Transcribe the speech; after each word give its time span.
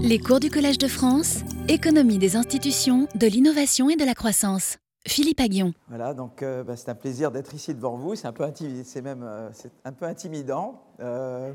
Les 0.00 0.18
cours 0.18 0.40
du 0.40 0.50
Collège 0.50 0.78
de 0.78 0.88
France, 0.88 1.40
économie 1.68 2.18
des 2.18 2.36
institutions, 2.36 3.08
de 3.14 3.26
l'innovation 3.26 3.88
et 3.90 3.96
de 3.96 4.04
la 4.04 4.14
croissance. 4.14 4.78
Philippe 5.06 5.40
Aguillon. 5.40 5.72
Voilà, 5.88 6.14
donc 6.14 6.42
euh, 6.42 6.62
bah, 6.62 6.76
c'est 6.76 6.88
un 6.88 6.94
plaisir 6.94 7.30
d'être 7.30 7.54
ici 7.54 7.74
devant 7.74 7.96
vous. 7.96 8.14
C'est 8.14 8.26
un 8.26 8.32
peu, 8.32 8.44
c'est 8.84 9.02
même 9.02 9.22
euh, 9.22 9.50
un 9.84 9.92
peu 9.92 10.06
intimidant. 10.06 10.82
Euh, 11.00 11.52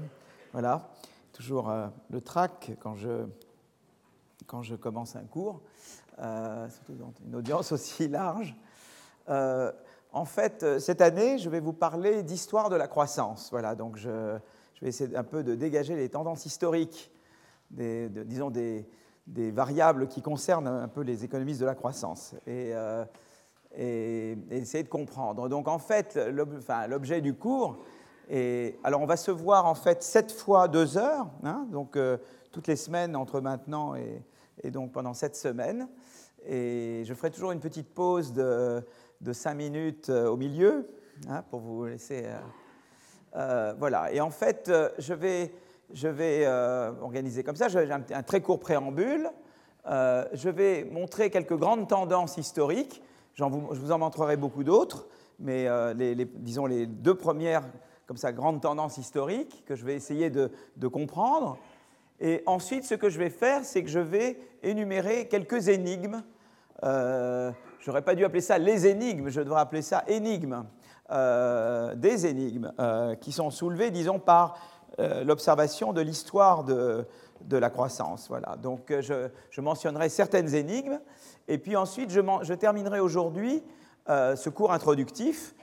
voilà, 0.51 0.89
toujours 1.33 1.71
le 2.09 2.21
trac 2.21 2.71
quand 2.79 2.95
je, 2.95 3.25
quand 4.47 4.61
je 4.61 4.75
commence 4.75 5.15
un 5.15 5.23
cours, 5.23 5.61
surtout 6.17 6.93
dans 6.93 7.13
une 7.25 7.35
audience 7.35 7.71
aussi 7.71 8.07
large. 8.07 8.55
en 9.27 10.25
fait, 10.25 10.79
cette 10.79 11.01
année, 11.01 11.37
je 11.37 11.49
vais 11.49 11.59
vous 11.59 11.73
parler 11.73 12.23
d'histoire 12.23 12.69
de 12.69 12.75
la 12.75 12.87
croissance. 12.87 13.49
Voilà, 13.51 13.75
donc 13.75 13.97
je 13.97 14.39
vais 14.81 14.89
essayer 14.89 15.15
un 15.15 15.23
peu 15.23 15.43
de 15.43 15.55
dégager 15.55 15.95
les 15.95 16.09
tendances 16.09 16.45
historiques, 16.45 17.11
des, 17.71 18.09
disons 18.09 18.49
des, 18.49 18.85
variables 19.27 20.07
qui 20.07 20.21
concernent 20.21 20.67
un 20.67 20.87
peu 20.87 21.01
les 21.01 21.23
économistes 21.23 21.61
de 21.61 21.65
la 21.65 21.75
croissance. 21.75 22.35
Et 22.47 22.73
et, 23.75 24.37
essayer 24.51 24.83
de 24.83 24.89
comprendre. 24.89 25.49
Donc 25.49 25.67
en 25.67 25.79
fait, 25.79 26.19
l'objet 26.87 27.21
du 27.21 27.33
cours, 27.33 27.77
et, 28.29 28.79
alors 28.83 29.01
on 29.01 29.05
va 29.05 29.17
se 29.17 29.31
voir 29.31 29.65
en 29.65 29.75
fait 29.75 30.03
sept 30.03 30.31
fois 30.31 30.67
deux 30.67 30.97
heures, 30.97 31.27
hein, 31.43 31.67
donc 31.71 31.95
euh, 31.95 32.17
toutes 32.51 32.67
les 32.67 32.75
semaines 32.75 33.15
entre 33.15 33.41
maintenant 33.41 33.95
et, 33.95 34.23
donc 34.71 34.91
pendant 34.91 35.13
sept 35.13 35.35
semaines. 35.35 35.87
Et 36.45 37.03
je 37.05 37.13
ferai 37.13 37.31
toujours 37.31 37.51
une 37.51 37.59
petite 37.59 37.93
pause 37.93 38.33
de, 38.33 38.83
de 39.21 39.33
cinq 39.33 39.55
minutes 39.55 40.09
euh, 40.09 40.29
au 40.29 40.37
milieu 40.37 40.87
hein, 41.27 41.43
pour 41.49 41.59
vous 41.59 41.85
laisser. 41.85 42.25
Euh, 43.35 43.73
voilà. 43.77 44.11
Et 44.11 44.21
en 44.21 44.29
fait, 44.29 44.71
je 44.97 45.13
vais, 45.13 45.53
je 45.93 46.07
vais 46.07 46.47
organiser 47.01 47.43
comme 47.43 47.55
ça. 47.55 47.67
J'ai 47.67 47.91
un, 47.91 48.03
un, 48.11 48.23
très 48.23 48.41
court 48.41 48.59
préambule. 48.59 49.29
je 49.85 50.49
vais 50.49 50.85
montrer 50.85 51.29
quelques 51.29 51.57
grandes 51.57 51.87
tendances 51.87 52.37
historiques 52.37 53.01
je 53.39 53.79
vous 53.79 53.91
en 53.91 53.99
montrerai 53.99 54.37
beaucoup 54.37 54.63
d'autres, 54.63 55.07
mais 55.39 55.67
euh, 55.67 55.93
disons 56.35 56.65
les 56.65 56.85
deux 56.85 57.15
premières, 57.15 57.63
comme 58.05 58.17
ça, 58.17 58.31
grandes 58.31 58.61
tendances 58.61 58.97
historiques 58.97 59.63
que 59.65 59.75
je 59.75 59.85
vais 59.85 59.95
essayer 59.95 60.29
de, 60.29 60.51
comprendre. 60.87 61.57
Et 62.19 62.43
ensuite, 62.45 62.83
ce 62.83 62.95
que 62.95 63.09
je 63.09 63.17
vais 63.17 63.29
faire, 63.29 63.63
c'est 63.63 63.83
que 63.83 63.89
je 63.89 63.99
vais 63.99 64.37
énumérer 64.61 65.27
quelques 65.27 65.69
énigmes. 65.69 66.21
Euh, 66.83 67.51
je 67.79 67.89
n'aurais 67.89 68.01
pas 68.01 68.15
dû 68.15 68.25
appeler 68.25 68.41
ça 68.41 68.57
les 68.57 68.87
énigmes, 68.87 69.29
je 69.29 69.41
devrais 69.41 69.61
appeler 69.61 69.81
ça 69.81 70.03
énigmes. 70.07 70.65
Euh, 71.11 71.95
des 71.95 72.27
énigmes 72.27 72.71
qui 73.21 73.31
sont 73.31 73.49
soulevées, 73.49 73.89
disons, 73.89 74.19
par 74.19 74.59
l'observation 74.97 75.93
de 75.93 76.01
l'histoire 76.01 76.63
de, 76.63 77.05
de, 77.41 77.57
la 77.57 77.69
croissance. 77.69 78.27
Voilà. 78.27 78.57
Donc, 78.57 78.93
je, 78.99 79.29
je 79.49 79.61
mentionnerai 79.61 80.09
certaines 80.09 80.55
énigmes 80.55 80.99
et 81.49 81.57
puis 81.57 81.75
ensuite, 81.75 82.11
je, 82.11 82.53
terminerai 82.53 82.99
aujourd'hui 82.99 83.63
euh, 84.07 84.35
ce 84.35 84.51
cours 84.51 84.71
introductif 84.71 85.55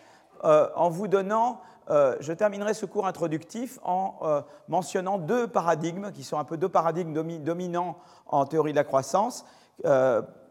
euh, 0.45 0.69
en 0.75 0.91
vous 0.91 1.07
donnant, 1.07 1.61
euh, 1.89 2.17
je 2.19 2.33
terminerai 2.33 2.75
ce 2.75 2.87
cours 2.87 3.07
introductif 3.07 3.79
en 3.85 4.43
mentionnant 4.69 5.17
deux 5.17 5.47
paradigmes 5.47 6.11
qui 6.11 6.25
sont 6.25 6.39
un 6.39 6.45
peu 6.45 6.57
deux 6.57 6.69
paradigmes 6.69 7.15
dominants 7.39 7.97
en 8.27 8.45
théorie 8.47 8.73
de 8.73 8.77
la 8.77 8.85
croissance. 8.85 9.47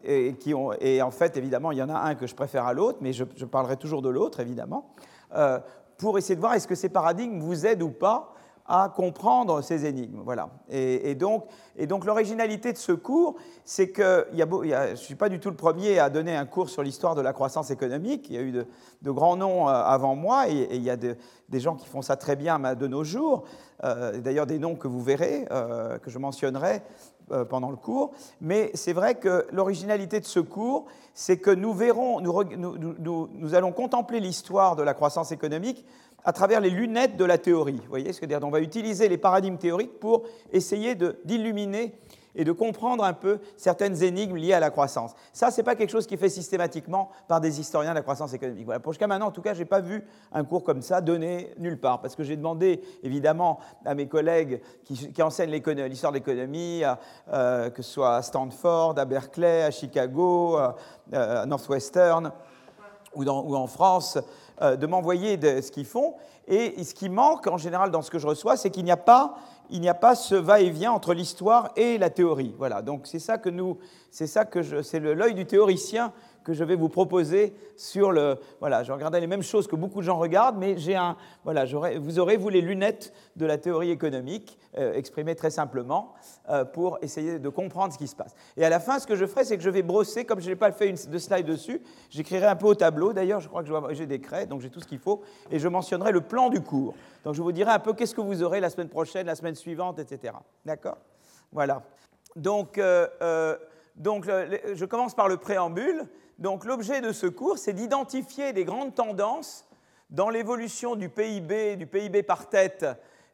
Et, 0.08 0.36
qui 0.36 0.54
ont, 0.54 0.72
et, 0.80 1.02
en 1.02 1.10
fait, 1.10 1.36
évidemment, 1.36 1.72
il 1.72 1.78
y 1.78 1.82
en 1.82 1.88
a 1.88 1.98
un 1.98 2.14
que 2.14 2.28
je 2.28 2.34
préfère 2.36 2.64
à 2.64 2.72
l'autre, 2.72 2.98
mais 3.00 3.12
je, 3.12 3.24
je, 3.34 3.44
parlerai 3.44 3.76
toujours 3.76 4.02
de 4.02 4.08
l'autre, 4.08 4.38
évidemment, 4.38 4.92
pour 5.98 6.16
essayer 6.16 6.36
de 6.36 6.40
voir 6.40 6.54
est-ce 6.54 6.68
que 6.68 6.76
ces 6.76 6.88
paradigmes 6.88 7.40
vous 7.40 7.66
aident 7.66 7.82
ou 7.82 7.90
pas 7.90 8.35
à 8.68 8.92
comprendre 8.94 9.62
ces 9.62 9.86
énigmes. 9.86 10.20
Voilà. 10.24 10.50
Et, 10.70 11.14
donc, 11.14 11.44
l'originalité 12.04 12.72
de 12.72 12.78
ce 12.78 12.92
cours, 12.92 13.36
c'est 13.64 13.90
que 13.90 14.26
je 14.32 14.90
ne 14.90 14.96
suis 14.96 15.14
pas 15.14 15.28
du 15.28 15.38
tout 15.38 15.50
le 15.50 15.56
premier 15.56 15.98
à 15.98 16.10
donner 16.10 16.34
un 16.34 16.46
cours 16.46 16.68
sur 16.68 16.82
l'histoire 16.82 17.14
de 17.14 17.20
la 17.20 17.32
croissance 17.32 17.70
économique. 17.70 18.26
Il 18.28 18.34
y 18.34 18.38
a 18.38 18.42
eu 18.42 18.52
de, 18.52 18.66
grands 19.10 19.36
noms 19.36 19.68
euh, 19.68 19.72
avant 19.72 20.16
moi 20.16 20.48
et, 20.48 20.68
il 20.72 20.82
y 20.82 20.90
a 20.90 20.96
des 20.96 21.60
gens 21.60 21.76
qui 21.76 21.86
font 21.86 22.02
ça 22.02 22.16
très 22.16 22.34
bien 22.36 22.58
de 22.74 22.86
nos 22.86 23.04
jours. 23.04 23.44
Euh, 23.84 24.18
d'ailleurs, 24.18 24.46
des 24.46 24.58
noms 24.58 24.74
que 24.74 24.88
vous 24.88 25.02
verrez, 25.02 25.46
euh, 25.50 25.98
que 25.98 26.10
je 26.10 26.18
mentionnerai 26.18 26.82
pendant 27.48 27.70
le 27.70 27.76
cours. 27.76 28.12
Mais 28.40 28.70
c'est 28.74 28.92
vrai 28.92 29.16
que 29.16 29.48
l'originalité 29.50 30.20
de 30.20 30.24
ce 30.24 30.38
cours, 30.38 30.86
c'est 31.12 31.38
que 31.38 31.50
nous 31.50 31.74
verrons, 31.74 32.20
nous 32.20 33.54
allons 33.54 33.72
contempler 33.72 34.20
l'histoire 34.20 34.76
de 34.76 34.84
la 34.84 34.94
croissance 34.94 35.32
économique 35.32 35.84
à 36.26 36.32
travers 36.32 36.60
les 36.60 36.70
lunettes 36.70 37.16
de 37.16 37.24
la 37.24 37.38
théorie. 37.38 37.76
Vous 37.76 37.88
voyez 37.88 38.12
ce 38.12 38.20
que 38.20 38.26
dire 38.26 38.40
On 38.42 38.50
va 38.50 38.60
utiliser 38.60 39.08
les 39.08 39.16
paradigmes 39.16 39.56
théoriques 39.56 40.00
pour 40.00 40.24
essayer 40.52 40.96
d'illuminer 41.24 41.94
et 42.34 42.44
de 42.44 42.52
comprendre 42.52 43.04
un 43.04 43.14
peu 43.14 43.38
certaines 43.56 44.02
énigmes 44.02 44.36
liées 44.36 44.52
à 44.52 44.60
la 44.60 44.70
croissance. 44.70 45.12
Ça, 45.32 45.50
ce 45.50 45.56
n'est 45.56 45.64
pas 45.64 45.76
quelque 45.76 45.90
chose 45.90 46.06
qui 46.06 46.14
est 46.14 46.18
fait 46.18 46.28
systématiquement 46.28 47.10
par 47.28 47.40
des 47.40 47.60
historiens 47.60 47.92
de 47.92 47.94
la 47.94 48.02
croissance 48.02 48.34
économique. 48.34 48.66
Voilà. 48.66 48.80
Pour 48.80 48.92
jusqu'à 48.92 49.06
maintenant, 49.06 49.28
en 49.28 49.30
tout 49.30 49.40
cas, 49.40 49.54
je 49.54 49.60
n'ai 49.60 49.64
pas 49.64 49.80
vu 49.80 50.04
un 50.32 50.44
cours 50.44 50.64
comme 50.64 50.82
ça 50.82 51.00
donné 51.00 51.54
nulle 51.58 51.80
part, 51.80 52.02
parce 52.02 52.14
que 52.14 52.24
j'ai 52.24 52.36
demandé, 52.36 52.82
évidemment, 53.02 53.60
à 53.86 53.94
mes 53.94 54.06
collègues 54.06 54.60
qui, 54.84 55.22
enseignent 55.22 55.50
l'histoire 55.50 56.12
de 56.12 56.18
l'économie, 56.18 56.82
euh, 57.32 57.70
que 57.70 57.82
ce 57.82 57.90
soit 57.90 58.16
à 58.16 58.22
Stanford, 58.22 58.98
à 58.98 59.04
Berkeley, 59.06 59.62
à 59.62 59.70
Chicago, 59.70 60.58
à 61.12 61.46
Northwestern, 61.46 62.32
ou, 63.16 63.56
en 63.56 63.66
France, 63.66 64.16
euh, 64.16 64.20
de 64.60 64.86
m'envoyer 64.86 65.38
ce 65.60 65.70
qu'ils 65.70 65.86
font. 65.86 66.14
Et 66.48 66.82
ce 66.84 66.94
qui 66.94 67.08
manque 67.08 67.46
en 67.46 67.58
général 67.58 67.90
dans 67.90 68.02
ce 68.02 68.10
que 68.10 68.18
je 68.18 68.26
reçois, 68.26 68.56
c'est 68.56 68.70
qu'il 68.70 68.84
n'y 68.84 68.92
a 68.92 68.96
pas 68.96 69.36
il 69.70 69.80
n'y 69.80 69.88
a 69.88 69.94
pas 69.94 70.14
ce 70.14 70.34
va-et-vient 70.34 70.92
entre 70.92 71.14
l'histoire 71.14 71.70
et 71.76 71.98
la 71.98 72.10
théorie. 72.10 72.54
Voilà, 72.58 72.82
donc 72.82 73.02
c'est 73.04 73.18
ça 73.18 73.38
que 73.38 73.48
nous, 73.48 73.78
c'est 74.10 74.26
ça 74.26 74.44
que 74.44 74.62
je, 74.62 74.82
c'est 74.82 75.00
l'œil 75.00 75.34
du 75.34 75.46
théoricien 75.46 76.12
que 76.46 76.52
je 76.52 76.62
vais 76.62 76.76
vous 76.76 76.88
proposer 76.88 77.56
sur 77.74 78.12
le. 78.12 78.38
Voilà, 78.60 78.84
je 78.84 78.92
regardais 78.92 79.18
les 79.18 79.26
mêmes 79.26 79.42
choses 79.42 79.66
que 79.66 79.74
beaucoup 79.74 79.98
de 79.98 80.04
gens 80.04 80.16
regardent, 80.16 80.58
mais 80.58 80.78
j'ai 80.78 80.94
un. 80.94 81.16
Voilà, 81.42 81.64
vous 81.98 82.20
aurez, 82.20 82.36
vous, 82.36 82.48
les 82.50 82.60
lunettes 82.60 83.12
de 83.34 83.44
la 83.46 83.58
théorie 83.58 83.90
économique, 83.90 84.56
euh, 84.78 84.94
exprimées 84.94 85.34
très 85.34 85.50
simplement, 85.50 86.14
euh, 86.48 86.64
pour 86.64 86.98
essayer 87.02 87.40
de 87.40 87.48
comprendre 87.48 87.92
ce 87.92 87.98
qui 87.98 88.06
se 88.06 88.14
passe. 88.14 88.36
Et 88.56 88.64
à 88.64 88.68
la 88.68 88.78
fin, 88.78 89.00
ce 89.00 89.08
que 89.08 89.16
je 89.16 89.26
ferai, 89.26 89.44
c'est 89.44 89.56
que 89.56 89.62
je 89.64 89.70
vais 89.70 89.82
brosser, 89.82 90.24
comme 90.24 90.40
je 90.40 90.48
n'ai 90.48 90.54
pas 90.54 90.70
fait 90.70 90.88
une, 90.88 90.96
de 91.10 91.18
slide 91.18 91.46
dessus, 91.46 91.82
j'écrirai 92.10 92.46
un 92.46 92.54
peu 92.54 92.66
au 92.66 92.76
tableau. 92.76 93.12
D'ailleurs, 93.12 93.40
je 93.40 93.48
crois 93.48 93.64
que 93.64 93.94
j'ai 93.94 94.06
des 94.06 94.20
craies, 94.20 94.46
donc 94.46 94.60
j'ai 94.60 94.70
tout 94.70 94.78
ce 94.78 94.86
qu'il 94.86 95.00
faut, 95.00 95.22
et 95.50 95.58
je 95.58 95.66
mentionnerai 95.66 96.12
le 96.12 96.20
plan 96.20 96.48
du 96.48 96.60
cours. 96.60 96.94
Donc 97.24 97.34
je 97.34 97.42
vous 97.42 97.50
dirai 97.50 97.72
un 97.72 97.80
peu 97.80 97.92
qu'est-ce 97.92 98.14
que 98.14 98.20
vous 98.20 98.44
aurez 98.44 98.60
la 98.60 98.70
semaine 98.70 98.88
prochaine, 98.88 99.26
la 99.26 99.34
semaine 99.34 99.56
suivante, 99.56 99.98
etc. 99.98 100.34
D'accord? 100.64 100.98
Voilà. 101.50 101.82
Donc, 102.36 102.78
euh, 102.78 103.56
donc 103.96 104.26
je 104.26 104.84
commence 104.84 105.14
par 105.14 105.28
le 105.28 105.36
préambule. 105.36 106.06
Donc 106.38 106.64
l'objet 106.64 107.00
de 107.00 107.12
ce 107.12 107.26
cours, 107.26 107.58
c'est 107.58 107.72
d'identifier 107.72 108.52
les 108.52 108.64
grandes 108.64 108.94
tendances 108.94 109.66
dans 110.10 110.28
l'évolution 110.28 110.94
du 110.94 111.08
PIB, 111.08 111.76
du 111.76 111.86
PIB 111.86 112.22
par 112.22 112.48
tête, 112.48 112.86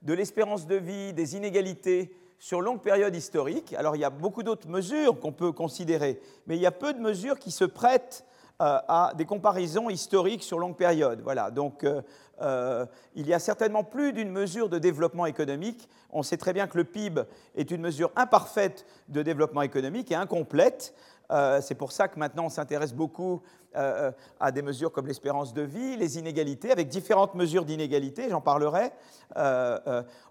de 0.03 0.15
l'espérance 0.15 0.67
de 0.67 0.77
vie, 0.77 1.13
des 1.13 1.37
inégalités 1.37 2.15
sur 2.39 2.61
longue 2.61 2.81
période 2.81 3.15
historique. 3.15 3.75
Alors 3.75 3.97
il 3.97 4.01
y 4.01 4.05
a 4.05 4.11
beaucoup 4.11 4.43
d'autres 4.43 4.69
mesures 4.69 5.19
qu'on 5.19 5.33
peut 5.33 5.53
considérer, 5.53 6.21
mais 6.47 6.57
il 6.57 6.63
y 6.63 6.67
a 6.67 6.73
peu 6.73 6.93
de 6.93 7.01
mesures 7.01 7.39
qui 7.39 7.51
se 7.51 7.65
prêtent 7.65 8.25
à 8.65 9.13
des 9.17 9.25
comparaisons 9.25 9.91
historiques 9.91 10.43
sur 10.43 10.59
longue 10.59 10.77
période. 10.77 11.21
Voilà, 11.23 11.51
donc 11.51 11.85
euh, 11.85 12.03
euh, 12.41 12.87
il 13.15 13.27
y 13.27 13.35
a 13.35 13.39
certainement 13.39 13.85
plus 13.85 14.13
d'une 14.13 14.31
mesure 14.31 14.69
de 14.69 14.79
développement 14.79 15.27
économique. 15.27 15.89
On 16.11 16.23
sait 16.23 16.37
très 16.37 16.53
bien 16.53 16.67
que 16.67 16.77
le 16.77 16.85
PIB 16.85 17.23
est 17.55 17.71
une 17.71 17.81
mesure 17.81 18.11
imparfaite 18.17 18.87
de 19.09 19.23
développement 19.23 19.63
économique 19.63 20.11
et 20.13 20.15
incomplète. 20.15 20.95
Euh, 21.33 21.61
c'est 21.63 21.75
pour 21.75 21.93
ça 21.93 22.09
que 22.09 22.19
maintenant 22.19 22.45
on 22.47 22.51
s'intéresse 22.51 22.93
beaucoup 22.93 23.43
euh, 23.75 24.09
euh, 24.09 24.13
à 24.39 24.53
des 24.53 24.61
mesures 24.61 24.93
comme 24.93 25.07
l'espérance 25.07 25.55
de 25.55 25.63
vie, 25.63 25.97
les 25.97 26.19
inégalités, 26.19 26.71
avec 26.71 26.89
différentes 26.89 27.35
mesures 27.35 27.65
d'inégalité, 27.65 28.29
j'en 28.29 28.41
parlerai. 28.41 28.91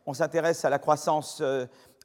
on 0.05 0.13
s'intéresse 0.13 0.63
à 0.63 0.69
la 0.69 0.79
croissance 0.79 1.41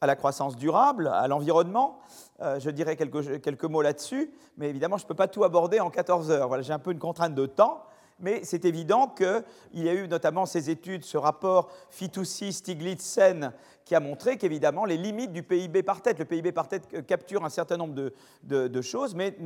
à 0.02 0.06
la 0.06 0.14
croissance 0.14 0.56
durable, 0.56 1.08
à 1.08 1.26
l'environnement. 1.26 1.98
Je 2.40 2.70
dirai 2.70 2.96
quelques, 2.96 3.64
mots 3.64 3.82
là-dessus, 3.82 4.30
mais 4.56 4.68
évidemment, 4.68 4.98
je 4.98 5.04
ne 5.04 5.08
peux 5.08 5.14
pas 5.14 5.28
tout 5.28 5.44
aborder 5.44 5.80
en 5.80 5.90
14 5.90 6.30
heures. 6.30 6.48
Voilà, 6.48 6.62
J'ai 6.62 6.72
un 6.72 6.78
peu 6.78 6.92
une 6.92 6.98
contrainte 6.98 7.34
de 7.34 7.46
temps 7.46 7.82
mais 8.18 8.40
c'est 8.44 8.64
évident 8.64 9.08
qu'il 9.08 9.44
y 9.74 9.88
a 9.88 9.94
eu 9.94 10.08
notamment 10.08 10.46
ces 10.46 10.70
études, 10.70 11.04
ce 11.04 11.18
rapport 11.18 11.70
Fitoussi-Stiglitz-Sen, 11.90 13.52
qui 13.84 13.94
a 13.94 14.00
montré 14.00 14.36
qu'évidemment 14.36 14.84
les 14.84 14.96
limites 14.96 15.32
du 15.32 15.42
PIB 15.42 15.82
par 15.82 16.00
tête, 16.00 16.18
le 16.18 16.24
PIB 16.24 16.50
par 16.52 16.68
tête 16.68 17.06
capture 17.06 17.44
un 17.44 17.50
certain 17.50 17.76
nombre 17.76 17.94
de, 17.94 18.80
choses, 18.80 19.14
mais, 19.14 19.36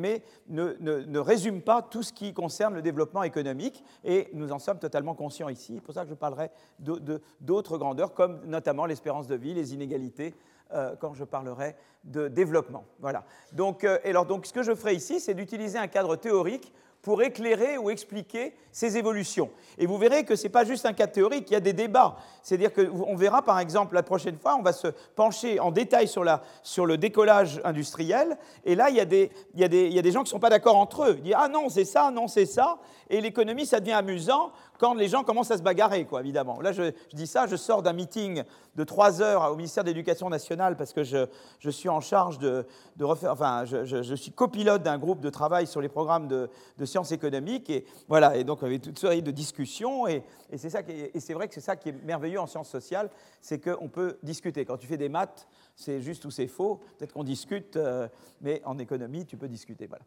ne, 0.49 1.19
résume 1.19 1.63
pas 1.63 1.83
tout 1.83 2.03
ce 2.03 2.13
qui 2.13 2.33
concerne 2.33 2.75
le 2.75 2.83
développement 2.83 3.23
économique, 3.23 3.85
et 4.05 4.29
nous 4.33 4.53
en 4.53 4.59
sommes 4.59 4.79
totalement 4.79 5.15
conscients 5.15 5.49
ici. 5.49 5.75
C'est 5.75 5.83
pour 5.83 5.95
ça 5.95 6.05
que 6.05 6.11
je 6.11 6.15
parlerai 6.15 6.51
d'autres 6.79 7.77
grandeurs, 7.77 8.15
comme 8.15 8.41
notamment 8.47 8.87
l'espérance 8.87 9.27
de 9.27 9.35
vie, 9.35 9.53
les 9.53 9.75
inégalités, 9.75 10.35
euh, 10.73 10.95
quand 11.01 11.15
je 11.15 11.25
parlerai 11.25 11.77
de 12.05 12.29
développement. 12.29 12.85
Voilà. 13.01 13.25
Donc, 13.53 13.85
euh, 13.85 13.99
alors, 14.05 14.27
donc, 14.27 14.47
ce 14.47 14.53
que 14.53 14.63
je 14.63 14.75
ferai 14.75 14.95
ici, 14.95 15.21
c'est 15.21 15.35
d'utiliser 15.35 15.79
un 15.79 15.89
cadre 15.89 16.17
théorique 16.17 16.73
pour 17.03 17.23
éclairer 17.23 17.79
ou 17.79 17.91
expliquer 17.91 18.55
ces 18.73 18.99
évolutions. 18.99 19.51
Et 19.79 19.87
vous 19.87 19.97
verrez 19.97 20.25
que 20.25 20.37
ce 20.37 20.45
n'est 20.45 20.51
pas 20.51 20.65
juste 20.65 20.85
un 20.85 20.93
cas 20.93 21.07
théorique, 21.07 21.51
il 21.51 21.55
y 21.55 21.57
a 21.57 21.61
des 21.61 21.73
débats. 21.73 22.17
C'est-à-dire 22.43 22.73
qu'on 22.73 23.17
verra 23.17 23.43
par 23.43 23.59
exemple 23.59 23.95
la 23.95 24.03
prochaine 24.03 24.37
fois, 24.37 24.57
on 24.57 24.63
va 24.63 24.73
se 24.73 24.89
pencher 25.17 25.59
en 25.61 25.71
détail 25.71 26.09
sur, 26.09 26.25
la, 26.25 26.43
sur 26.63 26.85
le 26.85 26.99
décollage 26.99 27.61
industriel, 27.65 28.37
et 28.65 28.75
là 28.75 28.91
il 28.91 28.97
y 28.97 29.01
a 29.01 29.07
des, 29.07 29.31
il 29.55 29.61
y 29.61 29.65
a 29.65 29.69
des, 29.69 29.87
il 29.87 29.95
y 29.95 29.99
a 29.99 30.03
des 30.03 30.13
gens 30.13 30.21
qui 30.21 30.29
ne 30.29 30.33
sont 30.33 30.41
pas 30.41 30.51
d'accord 30.51 30.77
entre 30.77 31.05
eux. 31.05 31.15
Ils 31.19 31.23
disent 31.23 31.35
Ah 31.37 31.49
non, 31.49 31.69
c'est 31.69 31.85
ça, 31.87 32.11
non, 32.11 32.29
c'est 32.29 32.47
ça. 32.47 32.79
Et 33.09 33.21
l'économie, 33.21 33.67
ça 33.67 33.81
devient 33.81 33.93
amusant 33.93 34.53
quand 34.81 34.95
les 34.95 35.09
gens 35.09 35.25
commencent 35.25 35.51
à 35.51 35.59
se 35.59 35.63
bagarrer, 35.63 36.07
quoi, 36.07 36.21
évidemment. 36.21 36.59
Là, 36.63 36.73
je, 36.73 36.93
dis 37.13 37.27
ça, 37.27 37.47
je 37.47 37.55
sors 37.55 37.83
d'un 37.83 37.93
meeting 37.93 38.43
de 38.77 38.85
trois 38.85 39.21
heures 39.21 39.53
au 39.53 39.57
ministère 39.57 39.85
de 39.85 39.91
l'Éducation 39.91 40.31
nationale 40.31 40.75
parce 40.75 40.95
que 40.95 41.05
je, 41.05 41.27
je, 41.59 41.69
suis 41.69 41.91
en 41.91 42.01
charge 42.01 42.39
de, 42.39 42.67
de 42.97 43.05
refaire, 43.05 43.33
enfin, 43.33 43.67
je, 43.67 43.85
je 43.85 44.15
suis 44.15 44.33
copilote 44.33 44.83
d'un 44.83 44.97
groupe 44.97 45.21
de 45.21 45.29
travail 45.29 45.67
sur 45.67 45.83
les 45.83 45.91
programmes 45.91 46.29
de, 46.29 46.49
de, 46.79 46.85
sciences 46.87 47.13
économiques. 47.13 47.69
Et 47.69 47.85
voilà, 48.09 48.37
et 48.37 48.45
donc 48.45 48.63
on 48.63 48.67
avait 48.67 48.79
toute 48.79 48.99
série 48.99 49.21
de 49.21 49.31
discussions. 49.31 50.09
Et, 50.09 50.23
et 50.51 50.57
c'est 50.57 51.35
vrai 51.35 51.47
que 51.47 51.55
c'est 51.55 51.61
ça 51.61 51.77
qui 51.77 51.91
est 51.91 52.05
merveilleux 52.05 52.41
en 52.41 52.47
sciences 52.47 52.71
sociales, 52.71 53.11
c'est 53.43 53.59
qu'on 53.63 53.89
peut 53.89 54.17
discuter. 54.23 54.65
Quand 54.65 54.79
tu 54.79 54.87
fais 54.87 54.97
des 54.97 55.11
maths, 55.11 55.47
c'est 55.81 56.01
juste 56.01 56.25
ou 56.27 56.31
c'est 56.31 56.47
faux. 56.47 56.81
Peut-être 56.99 57.15
qu'on 57.15 57.25
discute, 57.25 57.77
euh, 57.77 58.07
mais 58.43 58.61
en 58.65 58.79
économie, 58.79 59.25
tu 59.25 59.37
peux 59.37 59.49
discuter. 59.49 59.87
Voilà. 59.87 60.05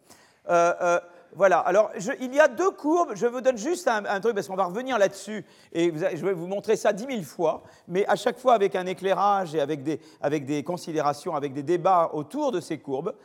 Euh, 0.50 0.74
euh, 0.82 1.00
voilà, 1.36 1.60
alors 1.60 1.90
il 2.20 2.36
y 2.36 2.40
a 2.40 2.48
deux 2.48 2.70
courbes, 2.70 3.14
je 3.16 3.26
vous 3.26 3.42
donne 3.42 3.58
juste 3.58 3.88
un, 3.88 4.20
truc 4.20 4.36
parce 4.36 4.48
qu'on 4.48 4.56
va 4.56 4.66
revenir 4.66 5.00
là-dessus 5.00 5.44
et 5.72 5.92
je 5.92 6.24
vais 6.24 6.34
vous 6.34 6.46
montrer 6.46 6.76
ça 6.76 6.94
dix 6.94 7.08
mille 7.08 7.26
fois, 7.26 7.64
mais 7.88 8.06
à 8.08 8.16
chaque 8.16 8.38
fois 8.38 8.54
avec 8.54 8.76
un 8.76 8.86
éclairage 8.86 9.56
et 9.56 9.62
avec 9.62 9.84
des, 9.84 10.64
considérations, 10.64 11.34
avec 11.34 11.54
des 11.54 11.64
débats 11.64 12.12
autour 12.14 12.52
de 12.52 12.60
ces 12.60 12.78
courbes. 12.78 13.16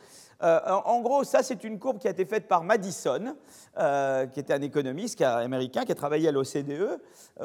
En 0.41 1.01
gros, 1.01 1.23
ça 1.23 1.43
c'est 1.43 1.63
une 1.65 1.77
courbe 1.77 1.99
qui 1.99 2.07
a 2.07 2.11
été 2.11 2.25
faite 2.25 2.47
par 2.47 2.63
Madison, 2.63 3.35
qui 3.75 4.39
était 4.39 4.53
un 4.53 4.61
économiste 4.63 5.21
américain 5.21 5.85
qui 5.85 5.91
a 5.91 5.95
travaillé 5.95 6.29
à 6.29 6.31
l'OCDE 6.31 6.99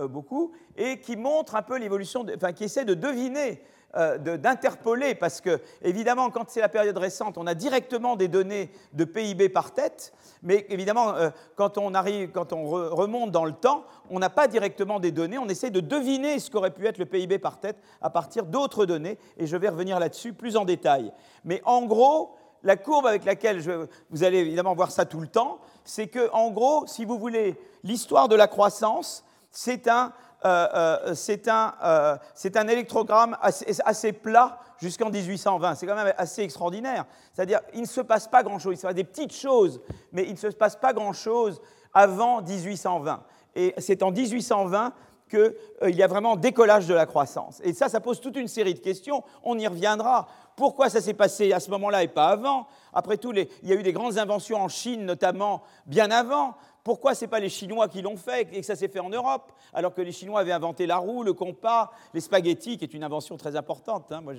beaucoup 0.09 0.53
et 0.79 0.99
qui 1.01 1.17
montre 1.17 1.57
un 1.57 1.63
peu 1.63 1.77
l'évolution, 1.77 2.25
enfin 2.35 2.53
qui 2.53 2.65
essaie 2.65 2.87
de 2.87 2.95
deviner 2.95 3.61
euh, 3.97 4.19
d'interpoler, 4.19 5.15
parce 5.15 5.41
que, 5.41 5.61
évidemment, 5.83 6.31
quand 6.31 6.45
c'est 6.49 6.61
la 6.61 6.69
période 6.69 6.97
récente, 6.97 7.39
on 7.39 7.47
a 7.47 7.55
directement 7.55 8.17
des 8.17 8.29
données 8.29 8.71
de 8.93 9.05
PIB 9.05 9.49
par 9.49 9.73
tête, 9.73 10.13
mais 10.43 10.67
évidemment, 10.69 11.15
euh, 11.15 11.31
quand 11.57 11.79
on, 11.79 11.95
arrive, 11.95 12.31
quand 12.31 12.53
on 12.53 12.67
remonte 12.67 13.31
dans 13.31 13.45
le 13.45 13.53
temps, 13.53 13.85
on 14.11 14.19
n'a 14.19 14.31
pas 14.31 14.49
directement 14.49 15.01
des 15.01 15.13
données, 15.13 15.39
on 15.39 15.49
essaie 15.49 15.71
de 15.71 15.81
deviner 15.81 16.39
ce 16.39 16.51
qu'aurait 16.51 16.73
pu 16.73 16.87
être 16.87 16.99
le 16.99 17.07
PIB 17.07 17.39
par 17.39 17.61
tête 17.61 17.77
à 18.03 18.11
partir 18.11 18.47
d'autres 18.47 18.85
données, 18.87 19.19
et 19.37 19.47
je 19.47 19.57
vais 19.57 19.69
revenir 19.69 20.01
là-dessus 20.01 20.33
plus 20.33 20.57
en 20.57 20.65
détail. 20.65 21.13
Mais 21.45 21.63
en 21.65 21.83
gros, 21.83 22.35
la 22.65 22.77
courbe 22.77 23.07
avec 23.07 23.25
laquelle 23.25 23.61
je, 23.61 23.87
vous 24.11 24.25
allez 24.25 24.39
évidemment 24.39 24.75
voir 24.75 24.91
ça 24.91 25.05
tout 25.05 25.21
le 25.21 25.29
temps, 25.29 25.59
c'est 25.85 26.09
que, 26.09 26.31
en 26.33 26.51
gros, 26.51 26.87
si 26.87 27.05
vous 27.05 27.19
voulez, 27.19 27.57
l'histoire 27.85 28.29
de 28.29 28.35
la 28.35 28.49
croissance, 28.49 29.25
c'est 29.51 29.87
un 29.87 30.13
c'est 31.15 31.49
un, 31.49 31.75
euh, 31.83 32.17
un, 32.55 32.69
électrogramme 32.69 33.37
assez, 33.41 34.13
plat 34.13 34.59
jusqu'en 34.79 35.09
1820. 35.09 35.75
C'est 35.75 35.87
quand 35.87 35.95
même 35.95 36.13
assez 36.19 36.43
extraordinaire. 36.43 37.07
C'est-à-dire, 37.33 37.61
il 37.73 37.83
ne 37.83 37.87
se 37.87 38.03
passe 38.03 38.29
pas 38.29 38.43
grand-chose. 38.43 38.75
Il 38.75 38.77
se 38.77 38.87
passe 38.87 38.95
des 38.95 39.05
petites 39.05 39.35
choses, 39.35 39.81
mais 40.13 40.25
il 40.25 40.33
ne 40.33 40.37
se 40.37 40.49
passe 40.49 40.77
pas 40.77 40.93
grand-chose 40.93 41.63
avant 41.95 42.43
1820. 42.43 43.23
Et 43.57 43.75
c'est 43.79 44.03
en 44.03 44.11
1820 44.11 44.93
qu'il 45.31 45.95
y 45.95 46.03
a 46.03 46.07
vraiment 46.07 46.37
décollage 46.37 46.87
de 46.87 46.95
la 46.95 47.07
croissance. 47.07 47.61
Et 47.65 47.73
ça, 47.73 47.89
ça 47.89 48.01
pose 48.01 48.21
toute 48.21 48.37
une 48.37 48.49
série 48.49 48.75
de 48.75 48.81
questions. 48.81 49.25
On 49.43 49.59
y 49.59 49.67
reviendra. 49.67 50.29
Pourquoi 50.57 50.89
ça 50.89 51.01
s'est 51.01 51.15
passé 51.15 51.53
à 51.53 51.61
ce 51.61 51.71
moment-là 51.71 52.03
et 52.03 52.09
pas 52.09 52.29
avant? 52.29 52.67
Après 52.93 53.17
tout, 53.17 53.33
il 53.33 53.69
y 53.69 53.73
a 53.73 53.75
eu 53.75 53.83
des 53.83 53.93
grandes 53.93 54.19
inventions 54.19 54.61
en 54.61 54.69
Chine, 54.69 55.05
notamment 55.05 55.63
bien 55.87 56.11
avant. 56.11 56.55
Pourquoi 56.85 57.15
ce 57.15 57.25
n'est 57.25 57.31
pas 57.31 57.41
les 57.41 57.49
Chinois 57.49 57.89
qui 57.89 58.03
l'ont 58.03 58.19
fait 58.19 58.43
et 58.53 58.61
que 58.61 58.67
ça 58.67 58.77
s'est 58.77 58.89
fait 58.89 59.01
en 59.01 59.09
Europe, 59.09 59.53
alors 59.73 59.95
que 59.95 60.03
les 60.03 60.13
Chinois 60.13 60.41
avaient 60.41 60.53
inventé 60.53 60.87
la 60.87 60.99
roue, 60.99 61.23
le 61.23 61.33
compas, 61.33 61.91
les 62.13 62.21
spaghettis, 62.21 62.77
qui 62.77 62.85
est 62.85 62.93
une 62.93 63.03
invention 63.03 63.39
très 63.39 63.57
importante. 63.57 64.13
Hein. 64.13 64.21
Moi, 64.21 64.35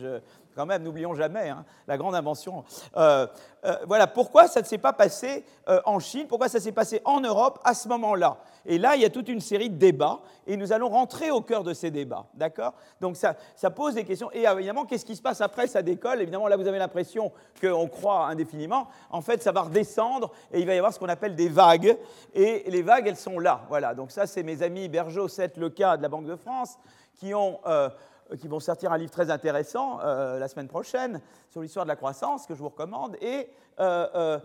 quand 0.56 0.68
même, 0.68 0.84
n'oublions 0.84 1.16
jamais 1.16 1.50
hein, 1.50 1.66
la 1.88 1.98
grande 1.98 2.14
invention. 2.14 2.64
Euh, 2.98 3.26
euh, 3.66 3.76
voilà, 3.88 4.06
pourquoi 4.06 4.48
ça 4.48 4.62
ne 4.62 4.66
s'est 4.66 4.78
pas 4.78 4.94
passé 4.94 5.44
euh, 5.68 5.82
en 5.86 5.98
Chine 5.98 6.28
Pourquoi 6.28 6.48
ça 6.48 6.60
s'est 6.60 6.72
passé 6.72 7.02
en 7.04 7.20
Europe 7.20 7.60
à 7.64 7.74
ce 7.74 7.88
moment-là 7.88 8.38
Et 8.68 8.78
là, 8.78 8.96
il 8.96 9.02
y 9.02 9.06
a 9.06 9.10
toute 9.10 9.28
une 9.28 9.42
série 9.42 9.72
de 9.72 9.78
débats, 9.78 10.20
et 10.46 10.56
nous 10.56 10.72
allons 10.72 10.90
rentrer 10.90 11.32
au 11.32 11.42
cœur 11.42 11.64
de 11.64 11.74
ces 11.74 11.90
débats, 11.90 12.28
d'accord? 12.36 12.76
Donc 13.02 13.18
ça, 13.18 13.36
ça, 13.56 13.72
pose 13.72 13.96
des 13.96 14.06
questions. 14.06 14.32
Et 14.34 14.44
évidemment, 14.44 14.86
qu'est-ce 14.86 15.06
qui 15.06 15.16
se 15.16 15.22
passe 15.22 15.42
après? 15.42 15.66
Ça 15.66 15.82
décolle. 15.82 16.05
Évidemment, 16.14 16.48
là, 16.48 16.58
vous 16.58 16.68
avez 16.68 16.78
l'impression 16.78 17.32
qu'on 17.60 17.88
croit 17.88 18.28
indéfiniment. 18.28 18.88
En 19.10 19.22
fait, 19.22 19.42
ça 19.42 19.52
va 19.52 19.62
redescendre, 19.62 20.32
et 20.52 20.60
il 20.60 20.68
va 20.68 20.76
y 20.76 20.78
avoir 20.78 20.94
ce 20.94 21.00
qu'on 21.00 21.10
appelle 21.10 21.36
des 21.36 21.50
vagues. 21.50 21.98
Et 22.34 22.64
les 22.68 22.82
vagues, 22.82 23.08
elles 23.08 23.16
sont 23.16 23.40
là. 23.40 23.62
Voilà, 23.70 23.94
donc 23.94 24.12
ça, 24.12 24.28
c'est 24.28 24.44
mes 24.44 24.62
amis 24.62 24.88
Bergeau, 24.88 25.28
Seth, 25.28 25.58
Leca 25.58 25.98
de 25.98 26.04
la 26.04 26.10
Banque 26.10 26.28
de 26.28 26.36
France 26.36 26.78
qui, 27.16 27.34
ont, 27.34 27.60
euh, 27.66 27.90
qui 28.40 28.48
vont 28.48 28.60
sortir 28.60 28.92
un 28.92 28.98
livre 28.98 29.12
très 29.12 29.30
intéressant 29.30 30.00
euh, 30.02 30.40
la 30.40 30.48
semaine 30.48 30.68
prochaine 30.68 31.22
sur 31.50 31.62
l'histoire 31.62 31.86
de 31.86 31.90
la 31.90 31.96
croissance, 31.96 32.48
que 32.48 32.56
je 32.56 32.60
vous 32.60 32.70
recommande, 32.70 33.16
et, 33.22 33.50
euh, 33.80 34.40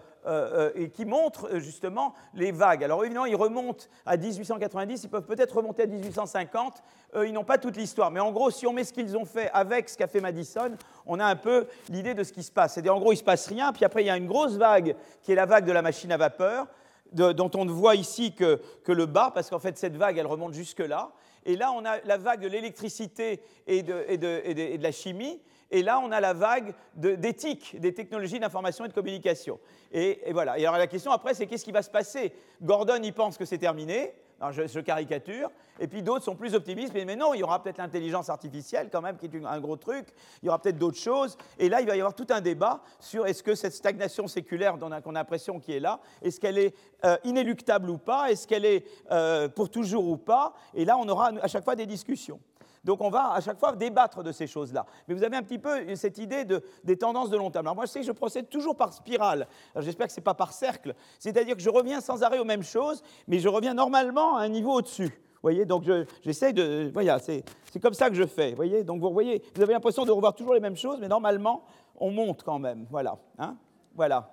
qui 0.93 1.05
montre 1.05 1.59
justement 1.59 2.15
les 2.35 2.53
vagues. 2.53 2.85
Alors 2.85 3.05
évidemment, 3.05 3.27
ils 3.27 3.37
remontent 3.37 3.87
à 4.05 4.17
1890, 4.17 5.05
ils 5.05 5.09
peuvent 5.09 5.25
peut-être 5.25 5.57
remonter 5.57 5.85
à 5.85 5.87
1850, 5.87 6.83
ils 7.25 7.33
n'ont 7.33 7.45
pas 7.45 7.59
toute 7.59 7.77
l'histoire, 7.77 8.11
mais 8.11 8.21
en 8.21 8.33
gros, 8.33 8.51
si 8.51 8.67
on 8.67 8.73
met 8.73 8.85
ce 8.85 8.93
qu'ils 8.93 9.17
ont 9.17 9.25
fait 9.25 9.51
avec 9.53 9.89
ce 9.89 9.97
qu'a 9.97 10.09
fait 10.09 10.21
Madison, 10.21 10.73
on 11.07 11.19
a 11.19 11.25
un 11.25 11.37
peu 11.37 11.67
l'idée 11.89 12.15
de 12.15 12.23
ce 12.23 12.33
qui 12.33 12.43
se 12.43 12.53
passe. 12.53 12.75
C'est-à-dire, 12.75 12.95
en 12.95 13.01
gros, 13.01 13.13
il 13.13 13.17
ne 13.17 13.21
se 13.21 13.25
passe 13.25 13.47
rien, 13.47 13.73
puis 13.73 13.85
après, 13.85 14.03
il 14.03 14.07
y 14.07 14.11
a 14.11 14.17
une 14.17 14.29
grosse 14.29 14.57
vague 14.57 14.95
qui 15.23 15.33
est 15.33 15.37
la 15.37 15.47
vague 15.47 15.65
de 15.65 15.73
la 15.73 15.83
machine 15.83 16.13
à 16.13 16.17
vapeur, 16.17 16.67
dont 17.13 17.51
on 17.55 17.65
ne 17.65 17.71
voit 17.71 17.95
ici 17.95 18.35
que, 18.35 18.61
le 18.87 19.07
bas, 19.07 19.31
parce 19.35 19.51
qu'en 19.51 19.59
fait, 19.59 19.79
cette 19.79 19.97
vague, 19.97 20.19
elle 20.19 20.27
remonte 20.27 20.55
jusque-là. 20.55 21.11
Et 21.45 21.57
là, 21.57 21.73
on 21.73 21.85
a 21.85 22.01
la 22.05 22.17
vague 22.17 22.41
de 22.41 22.49
l'électricité 22.49 23.41
et 23.67 23.83
de, 23.83 24.83
la 24.83 24.93
chimie. 24.93 25.41
Et 25.71 25.83
là, 25.83 26.01
on 26.01 26.11
a 26.11 26.21
la 26.21 26.33
vague 26.33 26.75
d'éthique, 26.95 27.79
des 27.81 27.95
technologies 27.95 28.41
d'information 28.41 28.85
et 28.85 28.89
de 28.89 28.93
communication. 28.93 29.61
Et, 29.93 30.21
voilà. 30.33 30.59
Et 30.59 30.67
alors 30.67 30.79
la 30.79 30.87
question 30.87 31.13
après, 31.13 31.35
c'est 31.35 31.47
qu'est-ce 31.47 31.65
qui 31.65 31.73
va 31.73 31.83
se 31.83 31.91
passer? 31.91 32.33
Gordon, 32.61 33.01
il 33.03 33.13
pense 33.13 33.39
que 33.39 33.45
c'est 33.45 33.59
terminé 33.59 34.13
je, 34.51 34.81
caricature. 34.81 35.51
Et 35.79 35.87
puis 35.87 36.03
d'autres 36.03 36.25
sont 36.25 36.35
plus 36.35 36.55
optimistes, 36.55 36.93
mais, 36.95 37.17
non, 37.17 37.35
il 37.35 37.41
y 37.41 37.43
aura 37.43 37.63
peut-être 37.63 37.79
l'intelligence 37.79 38.29
artificielle 38.29 38.89
quand 38.91 39.01
même, 39.01 39.17
qui 39.17 39.27
est 39.27 39.45
un 39.45 39.61
gros 39.61 39.77
truc. 39.77 40.07
Il 40.43 40.47
y 40.47 40.49
aura 40.49 40.61
peut-être 40.61 40.79
d'autres 40.79 40.99
choses. 40.99 41.37
Et 41.59 41.69
là, 41.69 41.81
il 41.81 41.87
va 41.87 41.97
y 41.97 42.01
avoir 42.01 42.15
tout 42.15 42.27
un 42.31 42.41
débat 42.41 42.83
sur 42.99 43.27
est-ce 43.27 43.43
que 43.43 43.55
cette 43.55 43.75
stagnation 43.75 44.27
séculaire 44.27 44.77
qu'on 44.79 44.93
a, 44.93 45.01
l'impression 45.13 45.61
qui 45.61 45.73
est 45.73 45.81
là, 45.81 46.01
est-ce 46.23 46.41
qu'elle 46.41 46.59
est 46.59 46.75
euh, 47.05 47.17
inéluctable 47.25 47.91
ou 47.91 47.99
pas 47.99 48.31
Est-ce 48.31 48.47
qu'elle 48.47 48.65
est 48.65 48.85
euh, 49.11 49.49
pour 49.49 49.71
toujours 49.71 50.07
ou 50.07 50.17
pas 50.17 50.55
Et 50.75 50.85
là, 50.85 50.97
on 50.97 51.09
aura 51.09 51.33
à 51.43 51.49
chaque 51.49 51.65
fois 51.65 51.77
des 51.77 51.87
discussions. 51.87 52.41
Donc 52.85 53.01
on 53.03 53.11
va 53.11 53.33
à 53.33 53.41
chaque 53.41 53.59
fois 53.59 53.75
débattre 53.77 54.23
de 54.23 54.33
ces 54.33 54.47
choses-là. 54.47 54.87
Mais 55.07 55.15
vous 55.15 55.23
avez 55.23 55.37
un 55.37 55.43
petit 55.43 55.59
peu 55.59 55.95
cette 55.97 56.19
idée 56.19 56.45
de, 56.45 56.63
des 56.85 56.97
tendances 56.97 57.31
de 57.31 57.37
long 57.37 57.51
terme. 57.51 57.67
Alors 57.67 57.77
moi 57.77 57.87
je 57.87 57.91
sais 57.91 58.01
que 58.01 58.07
je 58.07 58.13
procède 58.13 58.49
toujours 58.49 58.77
par 58.77 58.93
spirale. 58.93 59.47
J'espère 59.77 60.07
que 60.07 60.13
ce 60.13 60.21
n'est 60.21 60.25
pas 60.25 60.35
par 60.35 60.53
cercle. 60.53 60.95
C'est-à-dire 61.19 61.57
que 61.57 61.63
je 61.63 61.71
reviens 61.71 62.01
sans 62.01 62.23
arrêt 62.23 62.39
aux 62.39 62.45
mêmes 62.45 62.63
choses, 62.63 63.03
mais 63.29 63.39
je 63.39 63.49
reviens 63.49 63.75
normalement 63.75 64.37
à 64.37 64.43
un 64.43 64.49
niveau 64.49 64.73
au-dessus. 64.73 65.09
Vous 65.43 65.47
voyez, 65.49 65.65
donc 65.65 65.85
j'essaie 66.23 66.53
de. 66.53 66.91
Voilà, 66.93 67.19
c'est 67.19 67.45
comme 67.81 67.95
ça 67.95 68.11
que 68.11 68.17
je 68.17 68.27
fais. 68.27 68.51
Vous 68.51 68.57
voyez, 68.57 68.85
donc 68.85 69.01
vous 69.01 69.11
voyez, 69.11 69.43
vous 69.55 69.63
avez 69.63 69.73
l'impression 69.73 70.05
de 70.05 70.11
revoir 70.11 70.35
toujours 70.35 70.53
les 70.53 70.61
mêmes 70.61 70.77
choses, 70.77 70.99
mais 71.01 71.09
normalement, 71.09 71.65
on 71.97 72.11
monte 72.11 72.43
quand 72.43 72.59
même. 72.59 72.87
Voilà. 72.91 73.17
Hein 73.39 73.57
voilà. 73.95 74.31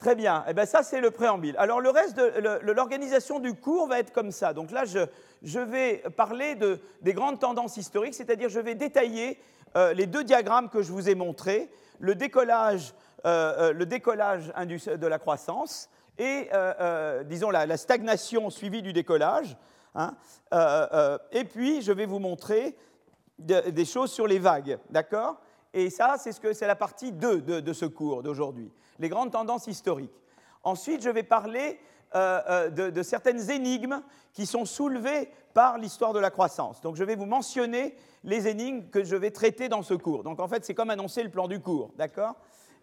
Très 0.00 0.14
bien. 0.14 0.44
Eh 0.48 0.54
bien, 0.54 0.64
ça, 0.64 0.82
c'est 0.82 1.00
le 1.00 1.10
préambule. 1.10 1.54
Alors, 1.58 1.78
le 1.78 1.90
reste 1.90 2.16
de 2.16 2.72
l'organisation 2.72 3.38
du 3.38 3.52
cours 3.52 3.86
va 3.86 3.98
être 3.98 4.12
comme 4.12 4.32
ça. 4.32 4.54
Donc 4.54 4.70
là, 4.70 4.86
je, 4.86 5.00
je 5.42 5.60
vais 5.60 6.02
parler 6.16 6.54
de, 6.54 6.80
des 7.02 7.12
grandes 7.12 7.38
tendances 7.38 7.76
historiques, 7.76 8.14
c'est-à-dire 8.14 8.48
je 8.48 8.60
vais 8.60 8.74
détailler 8.74 9.38
euh, 9.76 9.92
les 9.92 10.06
deux 10.06 10.24
diagrammes 10.24 10.70
que 10.70 10.80
je 10.80 10.90
vous 10.90 11.10
ai 11.10 11.14
montrés, 11.14 11.70
le 11.98 12.14
décollage, 12.14 12.94
euh, 13.26 13.54
euh, 13.58 13.72
le 13.74 13.84
décollage 13.84 14.50
de 14.56 15.06
la 15.06 15.18
croissance 15.18 15.90
et, 16.16 16.48
disons, 17.26 17.50
la, 17.50 17.76
stagnation 17.76 18.48
suivie 18.48 18.82
du 18.82 18.94
décollage. 18.94 19.56
Hein. 19.94 20.14
et 21.32 21.44
puis, 21.44 21.82
je 21.82 21.92
vais 21.92 22.06
vous 22.06 22.18
montrer 22.18 22.74
des 23.38 23.84
choses 23.84 24.12
sur 24.12 24.26
les 24.26 24.38
vagues, 24.38 24.78
d'accord? 24.88 25.40
Et 25.72 25.88
ça, 25.88 26.16
c'est 26.18 26.32
ce 26.32 26.64
la 26.64 26.76
partie 26.76 27.12
2 27.12 27.40
de, 27.40 27.60
de 27.60 27.72
ce 27.72 27.86
cours 27.86 28.22
d'aujourd'hui 28.22 28.70
les 29.00 29.08
grandes 29.08 29.32
tendances 29.32 29.66
historiques. 29.66 30.14
Ensuite, 30.62 31.02
je 31.02 31.10
vais 31.10 31.22
parler 31.22 31.80
euh, 32.14 32.40
euh, 32.48 32.90
de, 32.90 33.02
certaines 33.02 33.50
énigmes 33.50 34.02
qui 34.32 34.46
sont 34.46 34.64
soulevées 34.64 35.28
par 35.54 35.78
l'histoire 35.78 36.12
de 36.12 36.20
la 36.20 36.30
croissance. 36.30 36.80
Donc 36.80 36.96
je 36.96 37.02
vais 37.02 37.16
vous 37.16 37.26
mentionner 37.26 37.96
les 38.24 38.46
énigmes 38.46 38.88
que 38.90 39.02
je 39.02 39.16
vais 39.16 39.30
traiter 39.30 39.68
dans 39.68 39.82
ce 39.82 39.94
cours. 39.94 40.22
Donc 40.22 40.38
en 40.38 40.46
fait, 40.46 40.64
c'est 40.64 40.74
comme 40.74 40.90
annoncer 40.90 41.22
le 41.22 41.30
plan 41.30 41.48
du 41.48 41.60
cours, 41.60 41.90
d'accord? 41.96 42.34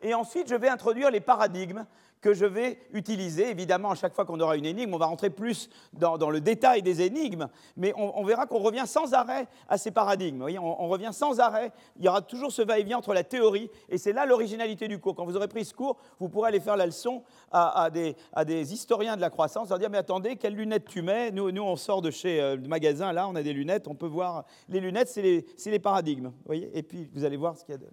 Et 0.02 0.14
ensuite, 0.14 0.50
je 0.50 0.56
vais 0.56 0.70
introduire 0.70 1.12
les 1.12 1.20
paradigmes 1.22 1.86
que 2.22 2.34
je 2.34 2.46
vais 2.46 2.80
utiliser. 2.94 3.50
Évidemment, 3.50 3.92
à 3.92 3.96
chaque 3.96 4.14
fois 4.14 4.26
qu'on 4.26 4.40
aura 4.40 4.58
une 4.58 4.66
énigme, 4.66 4.94
on 4.94 4.98
va 4.98 5.06
rentrer 5.06 5.30
plus 5.30 5.70
dans, 5.94 6.30
le 6.30 6.42
détail 6.42 6.82
des 6.82 7.02
énigmes, 7.02 7.48
mais 7.76 7.94
on, 7.96 8.24
verra 8.24 8.46
qu'on 8.46 8.60
revient 8.60 8.84
sans 8.86 9.14
arrêt 9.14 9.48
à 9.70 9.78
ces 9.78 9.92
paradigmes. 9.92 10.44
on, 10.44 10.88
revient 10.88 11.12
sans 11.12 11.40
arrêt. 11.40 11.72
Il 11.98 12.06
y 12.06 12.08
aura 12.08 12.22
toujours 12.22 12.52
ce 12.52 12.62
va-et-vient 12.62 12.98
entre 12.98 13.14
la 13.14 13.24
théorie, 13.24 13.70
et 13.90 13.98
c'est 13.98 14.14
là 14.14 14.26
l'originalité 14.26 14.88
du 14.88 15.00
cours. 15.00 15.16
Quand 15.16 15.26
vous 15.26 15.36
aurez 15.36 15.48
pris 15.48 15.66
ce 15.66 15.74
cours, 15.74 15.98
vous 16.20 16.30
pourrez 16.30 16.50
aller 16.50 16.60
faire 16.60 16.78
la 16.78 16.86
leçon 16.86 17.24
à, 17.52 17.90
des, 17.90 18.74
historiens 18.74 19.16
de 19.16 19.22
la 19.22 19.30
croissance, 19.30 19.70
leur 19.70 19.80
dire 19.80 19.90
Mais 19.90 19.98
attendez, 19.98 20.36
quelles 20.36 20.56
lunettes 20.56 20.86
tu 20.86 21.02
mets? 21.02 21.32
Nous, 21.32 21.52
nous, 21.52 21.64
on 21.64 21.76
sort 21.76 22.02
de 22.02 22.12
chez 22.12 22.42
euh, 22.42 22.56
le 22.56 22.68
magasin, 22.68 23.12
là, 23.12 23.28
on 23.28 23.36
a 23.36 23.44
des 23.44 23.54
lunettes, 23.54 23.88
on 23.88 23.96
peut 23.96 24.08
voir. 24.08 24.46
Les 24.70 24.80
lunettes, 24.80 25.10
c'est 25.10 25.46
les, 25.66 25.80
paradigmes. 25.80 26.32
Voyez? 26.46 26.70
Et 26.78 26.84
puis, 26.84 27.10
vous 27.14 27.24
allez 27.24 27.38
voir 27.38 27.58
ce 27.58 27.64
qu'il 27.64 27.74
y 27.74 27.76
a 27.76 27.78
de. 27.78 27.88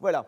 Voilà. 0.00 0.26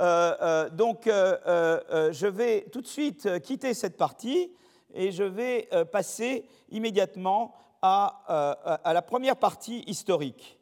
Euh, 0.00 0.36
euh, 0.40 0.70
donc, 0.70 1.06
euh, 1.06 2.12
je 2.12 2.26
vais 2.26 2.66
tout 2.70 2.80
de 2.80 2.86
suite 2.86 3.40
quitter 3.40 3.74
cette 3.74 3.96
partie 3.96 4.52
et 4.94 5.10
je 5.10 5.24
vais 5.24 5.68
passer 5.90 6.48
immédiatement 6.70 7.54
à, 7.82 8.80
la 8.84 9.02
première 9.02 9.36
partie 9.36 9.82
historique. 9.86 10.58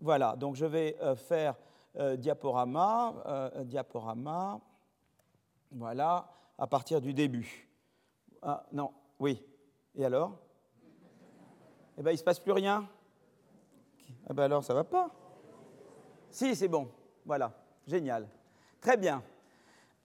Voilà, 0.00 0.34
donc 0.36 0.56
je 0.56 0.66
vais 0.66 0.96
faire 1.16 1.54
diaporama, 2.16 3.14
diaporama, 3.64 4.60
voilà, 5.72 6.28
à 6.58 6.66
partir 6.66 7.00
du 7.00 7.14
début. 7.14 7.68
Ah, 8.42 8.64
non, 8.72 8.92
oui. 9.18 9.42
Et 9.94 10.04
alors? 10.04 10.32
Eh 11.98 12.02
bien, 12.02 12.12
il 12.12 12.14
ne 12.14 12.18
se 12.18 12.24
passe 12.24 12.40
plus 12.40 12.52
rien 12.52 12.88
Ah 14.28 14.32
ben 14.32 14.44
alors, 14.44 14.64
ça 14.64 14.72
ne 14.72 14.78
va 14.78 14.84
pas. 14.84 15.10
Si, 16.30 16.56
c'est 16.56 16.68
bon. 16.68 16.88
Voilà, 17.24 17.52
génial. 17.86 18.26
Très 18.80 18.96
bien. 18.96 19.22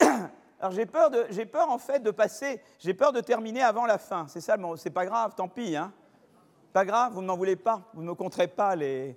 Alors 0.60 0.72
j'ai 0.72 0.86
peur, 0.86 1.10
de, 1.10 1.26
j'ai 1.30 1.46
peur 1.46 1.68
en 1.70 1.78
fait 1.78 2.00
de 2.00 2.10
passer, 2.10 2.60
j'ai 2.78 2.94
peur 2.94 3.12
de 3.12 3.20
terminer 3.20 3.62
avant 3.62 3.86
la 3.86 3.98
fin. 3.98 4.26
C'est 4.28 4.40
ça, 4.40 4.56
c'est 4.76 4.90
pas 4.90 5.06
grave, 5.06 5.34
tant 5.34 5.48
pis. 5.48 5.76
Hein. 5.76 5.92
Pas 6.72 6.84
grave, 6.84 7.12
vous 7.14 7.22
ne 7.22 7.26
m'en 7.26 7.36
voulez 7.36 7.56
pas, 7.56 7.82
vous 7.94 8.02
ne 8.02 8.08
me 8.08 8.14
compterez 8.14 8.48
pas 8.48 8.76
les. 8.76 9.16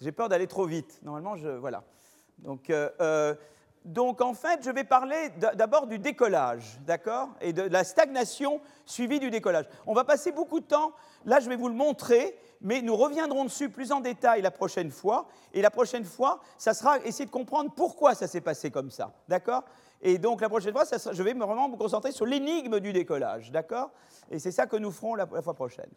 J'ai 0.00 0.12
peur 0.12 0.28
d'aller 0.28 0.46
trop 0.46 0.64
vite. 0.64 1.00
Normalement, 1.02 1.36
je 1.36 1.48
voilà. 1.48 1.82
Donc, 2.38 2.70
euh, 2.70 2.88
euh, 3.00 3.34
donc 3.84 4.20
en 4.20 4.34
fait, 4.34 4.60
je 4.62 4.70
vais 4.70 4.84
parler 4.84 5.30
d'abord 5.54 5.86
du 5.86 5.98
décollage, 5.98 6.78
d'accord, 6.86 7.30
et 7.40 7.52
de 7.52 7.62
la 7.62 7.84
stagnation 7.84 8.60
suivie 8.84 9.20
du 9.20 9.30
décollage. 9.30 9.66
On 9.86 9.94
va 9.94 10.04
passer 10.04 10.32
beaucoup 10.32 10.60
de 10.60 10.66
temps. 10.66 10.92
Là, 11.24 11.40
je 11.40 11.48
vais 11.48 11.56
vous 11.56 11.68
le 11.68 11.74
montrer 11.74 12.36
mais 12.60 12.82
nous 12.82 12.96
reviendrons 12.96 13.44
dessus 13.44 13.70
plus 13.70 13.92
en 13.92 14.00
détail 14.00 14.42
la 14.42 14.50
prochaine 14.50 14.90
fois. 14.90 15.28
Et 15.52 15.62
la 15.62 15.70
prochaine 15.70 16.04
fois, 16.04 16.40
ça 16.58 16.74
sera 16.74 16.98
essayer 16.98 17.26
de 17.26 17.30
comprendre 17.30 17.72
pourquoi 17.74 18.14
ça 18.14 18.26
s'est 18.26 18.40
passé 18.40 18.70
comme 18.70 18.90
ça. 18.90 19.12
D'accord? 19.28 19.64
Et 20.02 20.18
donc 20.18 20.40
la 20.40 20.48
prochaine 20.48 20.72
fois, 20.72 20.84
je 20.84 21.22
vais 21.22 21.34
vraiment 21.34 21.68
me 21.68 21.76
concentrer 21.76 22.12
sur 22.12 22.26
l'énigme 22.26 22.80
du 22.80 22.92
décollage. 22.92 23.50
D'accord? 23.50 23.90
Et 24.30 24.38
c'est 24.38 24.52
ça 24.52 24.66
que 24.66 24.76
nous 24.76 24.90
ferons 24.90 25.14
la 25.14 25.26
fois 25.26 25.54
prochaine. 25.54 25.90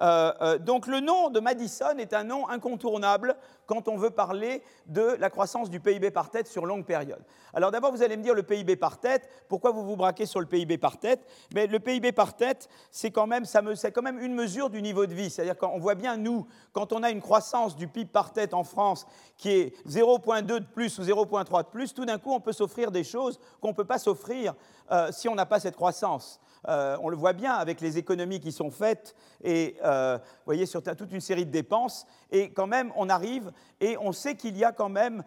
Euh, 0.00 0.32
euh, 0.40 0.58
donc 0.58 0.86
le 0.88 1.00
nom 1.00 1.30
de 1.30 1.38
Madison 1.38 1.96
est 1.98 2.14
un 2.14 2.24
nom 2.24 2.48
incontournable 2.48 3.36
quand 3.66 3.86
on 3.86 3.96
veut 3.96 4.10
parler 4.10 4.62
de 4.86 5.16
la 5.20 5.30
croissance 5.30 5.70
du 5.70 5.78
PIB 5.78 6.10
par 6.10 6.30
tête 6.30 6.48
sur 6.48 6.66
longue 6.66 6.84
période. 6.84 7.22
Alors 7.52 7.70
d'abord, 7.70 7.92
vous 7.92 8.02
allez 8.02 8.16
me 8.16 8.22
dire 8.22 8.34
le 8.34 8.42
PIB 8.42 8.76
par 8.76 8.98
tête. 8.98 9.28
Pourquoi 9.48 9.70
vous 9.70 9.84
vous 9.84 9.96
braquez 9.96 10.26
sur 10.26 10.40
le 10.40 10.46
PIB 10.46 10.78
par 10.78 10.98
tête? 10.98 11.24
Mais 11.54 11.66
le 11.68 11.78
PIB 11.78 12.10
par 12.12 12.34
tête, 12.34 12.68
c'est 12.90 13.12
quand 13.12 13.28
même, 13.28 13.44
ça 13.44 13.62
me, 13.62 13.74
c'est 13.76 13.92
quand 13.92 14.02
même 14.02 14.18
une 14.18 14.34
mesure 14.34 14.68
du 14.68 14.82
niveau 14.82 15.06
de 15.06 15.14
vie. 15.14 15.30
C'est-à-dire 15.30 15.56
qu'on 15.56 15.78
voit 15.78 15.94
bien 15.94 16.16
nous, 16.16 16.46
quand 16.72 16.92
on 16.92 17.02
a 17.02 17.10
une 17.10 17.20
croissance 17.20 17.76
du 17.76 17.86
PIB 17.86 18.10
par 18.10 18.32
tête 18.32 18.52
en 18.52 18.64
France 18.64 19.06
qui 19.36 19.50
est 19.50 19.86
0,2 19.88 20.42
de 20.42 20.58
plus 20.64 20.98
ou 20.98 21.02
0,3 21.02 21.64
de 21.64 21.68
plus, 21.68 21.94
tout 21.94 22.04
d'un 22.04 22.18
coup, 22.18 22.32
on 22.32 22.40
peut 22.40 22.52
s'offrir 22.52 22.90
des 22.90 23.04
choses 23.04 23.38
qu'on 23.60 23.68
ne 23.68 23.74
peut 23.74 23.84
pas 23.84 23.98
s'offrir 23.98 24.54
euh, 24.90 25.10
si 25.12 25.28
on 25.28 25.34
n'a 25.34 25.46
pas 25.46 25.60
cette 25.60 25.76
croissance. 25.76 26.40
Euh, 26.68 26.96
on 27.02 27.10
le 27.10 27.16
voit 27.16 27.34
bien 27.34 27.52
avec 27.52 27.80
les 27.80 27.98
économies 27.98 28.40
qui 28.40 28.50
sont 28.50 28.70
faites 28.70 29.14
et 29.42 29.76
euh, 29.84 30.16
vous 30.18 30.44
voyez 30.46 30.64
sur 30.64 30.82
toute 30.82 31.12
une 31.12 31.20
série 31.20 31.44
de 31.44 31.50
dépenses 31.50 32.06
et 32.30 32.52
quand 32.52 32.66
même 32.66 32.90
on 32.96 33.10
arrive 33.10 33.52
et 33.82 33.98
on 33.98 34.12
sait 34.12 34.34
qu'il 34.34 34.56
y 34.56 34.64
a 34.64 34.72
quand 34.72 34.88
même 34.88 35.24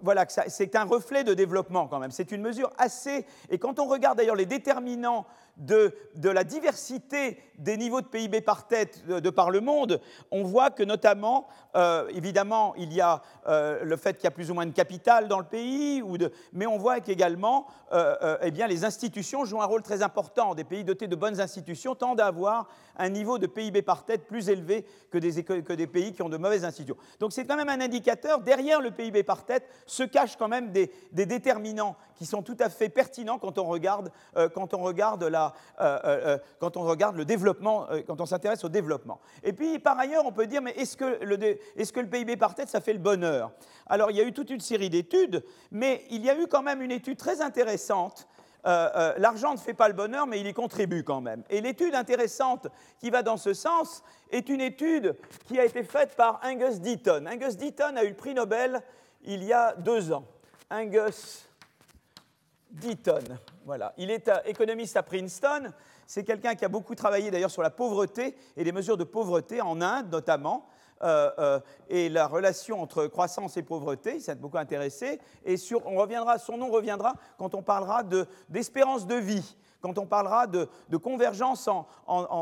voilà, 0.00 0.26
c'est 0.28 0.76
un 0.76 0.84
reflet 0.84 1.24
de 1.24 1.34
développement 1.34 1.88
quand 1.88 1.98
même. 1.98 2.12
C'est 2.12 2.30
une 2.30 2.42
mesure 2.42 2.72
assez. 2.78 3.26
Et 3.50 3.58
quand 3.58 3.80
on 3.80 3.86
regarde 3.86 4.18
d'ailleurs 4.18 4.36
les 4.36 4.46
déterminants 4.46 5.26
de, 5.58 5.92
la 6.22 6.44
diversité 6.44 7.38
des 7.58 7.76
niveaux 7.76 8.00
de 8.00 8.06
PIB 8.06 8.40
par 8.40 8.68
tête 8.68 9.04
de, 9.06 9.30
par 9.30 9.50
le 9.50 9.60
monde, 9.60 10.00
on 10.30 10.44
voit 10.44 10.70
que 10.70 10.84
notamment, 10.84 11.48
euh, 11.74 12.08
évidemment, 12.14 12.74
il 12.76 12.92
y 12.92 13.00
a 13.00 13.22
euh, 13.48 13.82
le 13.82 13.96
fait 13.96 14.14
qu'il 14.14 14.24
y 14.24 14.28
a 14.28 14.32
plus 14.32 14.50
ou 14.50 14.54
moins 14.54 14.66
de 14.66 14.72
capital 14.72 15.26
dans 15.26 15.38
le 15.38 15.44
pays, 15.44 16.02
mais 16.52 16.66
on 16.66 16.78
voit 16.78 17.00
qu'également, 17.00 17.66
euh, 17.92 18.36
eh 18.42 18.50
bien, 18.52 18.68
les 18.68 18.84
institutions 18.84 19.44
jouent 19.44 19.62
un 19.62 19.66
rôle 19.66 19.82
très 19.82 20.02
important. 20.02 20.54
Des 20.54 20.64
pays 20.64 20.84
dotés 20.84 21.08
de 21.08 21.16
bonnes 21.16 21.40
institutions 21.40 21.96
tendent 21.96 22.20
à 22.20 22.26
avoir 22.26 22.68
un 22.96 23.08
niveau 23.08 23.38
de 23.38 23.46
PIB 23.46 23.82
par 23.82 24.04
tête 24.04 24.26
plus 24.26 24.48
élevé 24.48 24.86
que 25.10 25.18
des, 25.18 25.86
pays 25.86 26.12
qui 26.12 26.22
ont 26.22 26.28
de 26.28 26.36
mauvaises 26.36 26.64
institutions. 26.64 26.96
Donc 27.18 27.32
c'est 27.32 27.44
quand 27.44 27.56
même 27.56 27.68
un 27.68 27.80
indicateur. 27.80 28.40
Derrière 28.40 28.80
le 28.80 28.90
PIB 28.90 29.22
par 29.24 29.44
tête 29.44 29.68
se 29.86 30.04
cachent 30.04 30.36
quand 30.36 30.48
même 30.48 30.70
des 30.70 30.90
déterminants 31.12 31.96
qui 32.18 32.26
sont 32.26 32.42
tout 32.42 32.56
à 32.58 32.68
fait 32.68 32.88
pertinents 32.88 33.38
quand 33.38 33.58
on 33.58 33.64
regarde, 33.64 34.10
quand 34.54 34.74
on 34.74 34.82
regarde 34.82 35.24
la, 35.24 35.54
euh, 35.80 35.98
euh, 36.04 36.20
euh, 36.26 36.38
quand 36.58 36.76
on 36.76 36.82
regarde 36.82 37.16
le 37.16 37.24
développement, 37.24 37.86
quand 38.06 38.20
on 38.20 38.26
s'intéresse 38.26 38.64
au 38.64 38.68
développement. 38.68 39.20
Et 39.44 39.52
puis, 39.52 39.78
par 39.78 39.98
ailleurs, 39.98 40.24
on 40.26 40.32
peut 40.32 40.46
dire, 40.46 40.60
mais 40.60 40.72
est-ce 40.72 40.96
que, 40.96 41.24
le, 41.24 41.58
est-ce 41.76 41.92
que 41.92 42.00
le 42.00 42.08
PIB 42.08 42.36
par 42.36 42.54
tête, 42.54 42.68
ça 42.68 42.80
fait 42.80 42.92
le 42.92 42.98
bonheur? 42.98 43.52
Alors, 43.86 44.10
il 44.10 44.16
y 44.16 44.20
a 44.20 44.24
eu 44.24 44.32
toute 44.32 44.50
une 44.50 44.60
série 44.60 44.90
d'études, 44.90 45.44
mais 45.70 46.04
il 46.10 46.24
y 46.24 46.30
a 46.30 46.38
eu 46.38 46.46
quand 46.46 46.62
même 46.62 46.82
une 46.82 46.92
étude 46.92 47.16
très 47.16 47.40
intéressante 47.40 48.26
l'argent 49.16 49.54
ne 49.54 49.58
fait 49.58 49.72
pas 49.72 49.88
le 49.88 49.94
bonheur, 49.94 50.26
mais 50.26 50.40
il 50.40 50.46
y 50.46 50.52
contribue 50.52 51.02
quand 51.02 51.22
même. 51.22 51.42
Et 51.48 51.62
l'étude 51.62 51.94
intéressante 51.94 52.66
qui 52.98 53.08
va 53.08 53.22
dans 53.22 53.38
ce 53.38 53.54
sens 53.54 54.02
est 54.30 54.50
une 54.50 54.60
étude 54.60 55.16
qui 55.46 55.58
a 55.58 55.64
été 55.64 55.82
faite 55.84 56.14
par 56.16 56.38
Angus 56.44 56.78
Deaton. 56.78 57.24
Angus 57.26 57.56
Deaton 57.56 57.96
a 57.96 58.04
eu 58.04 58.08
le 58.08 58.14
prix 58.14 58.34
Nobel 58.34 58.82
il 59.24 59.42
y 59.42 59.54
a 59.54 59.74
deux 59.74 60.12
ans. 60.12 60.26
Angus 60.70 61.47
Deaton. 62.70 63.24
Voilà. 63.64 63.92
Il 63.96 64.10
est 64.10 64.30
économiste 64.46 64.96
à 64.96 65.02
Princeton. 65.02 65.72
C'est 66.06 66.24
quelqu'un 66.24 66.54
qui 66.54 66.64
a 66.64 66.68
beaucoup 66.68 66.94
travaillé 66.94 67.30
d'ailleurs 67.30 67.50
sur 67.50 67.62
la 67.62 67.70
pauvreté 67.70 68.34
et 68.56 68.64
les 68.64 68.72
mesures 68.72 68.96
de 68.96 69.04
pauvreté 69.04 69.60
en 69.60 69.80
Inde 69.80 70.10
notamment. 70.10 70.66
Euh, 71.02 71.30
euh, 71.38 71.60
et 71.88 72.08
la 72.08 72.26
relation 72.26 72.82
entre 72.82 73.06
croissance 73.06 73.56
et 73.56 73.62
pauvreté, 73.62 74.16
il 74.16 74.20
s'est 74.20 74.34
beaucoup 74.34 74.58
intéressé. 74.58 75.20
Et 75.44 75.56
on 75.84 75.96
reviendra, 75.96 76.38
son 76.38 76.56
nom 76.56 76.70
reviendra 76.70 77.14
quand 77.38 77.54
on 77.54 77.62
parlera 77.62 78.02
d'espérance 78.48 79.06
de, 79.06 79.14
vie, 79.14 79.56
quand 79.80 79.98
on 79.98 80.06
parlera 80.06 80.46
de, 80.46 80.68
convergence 80.96 81.68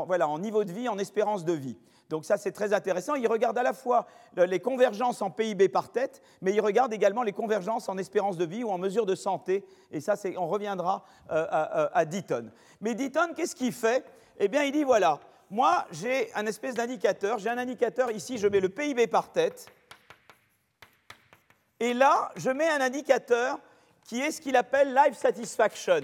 voilà, 0.07 0.27
en 0.27 0.39
niveau 0.39 0.63
de 0.63 0.71
vie, 0.71 0.89
en 0.89 0.97
espérance 0.97 1.45
de 1.45 1.53
vie. 1.53 1.77
Donc 2.09 2.23
ça, 2.25 2.37
c'est 2.37 2.51
très 2.51 2.73
intéressant. 2.73 3.15
Il 3.15 3.27
regarde 3.27 3.57
à 3.57 3.63
la 3.63 3.73
fois 3.73 4.07
les 4.35 4.59
convergences 4.59 5.21
en 5.21 5.29
PIB 5.29 5.67
par 5.69 5.91
tête, 5.91 6.21
mais 6.41 6.53
il 6.53 6.61
regarde 6.61 6.93
également 6.93 7.23
les 7.23 7.33
convergences 7.33 7.89
en 7.89 7.97
espérance 7.97 8.37
de 8.37 8.45
vie 8.45 8.63
ou 8.63 8.69
en 8.69 8.77
mesure 8.77 9.05
de 9.05 9.15
santé. 9.15 9.65
Et 9.91 9.99
ça, 9.99 10.15
on 10.37 10.47
reviendra 10.47 11.03
euh, 11.31 11.45
à, 11.49 11.97
à, 11.97 12.05
Deaton. 12.05 12.49
Mais 12.79 12.95
Deaton, 12.95 13.33
qu'est-ce 13.35 13.55
qu'il 13.55 13.73
fait? 13.73 14.05
Eh 14.39 14.47
bien, 14.47 14.63
il 14.63 14.71
dit, 14.71 14.83
voilà, 14.83 15.19
moi, 15.49 15.85
j'ai 15.91 16.33
un 16.33 16.45
espèce 16.45 16.75
d'indicateur. 16.75 17.39
J'ai 17.39 17.49
un 17.49 17.57
indicateur 17.57 18.11
ici, 18.11 18.37
je 18.37 18.47
mets 18.47 18.59
le 18.59 18.69
PIB 18.69 19.07
par 19.07 19.31
tête. 19.31 19.67
Et 21.79 21.93
là, 21.93 22.31
je 22.35 22.49
mets 22.49 22.69
un 22.69 22.81
indicateur 22.81 23.59
qui 24.03 24.21
est 24.21 24.31
ce 24.31 24.41
qu'il 24.41 24.55
appelle 24.55 24.95
life 24.95 25.17
satisfaction, 25.17 26.01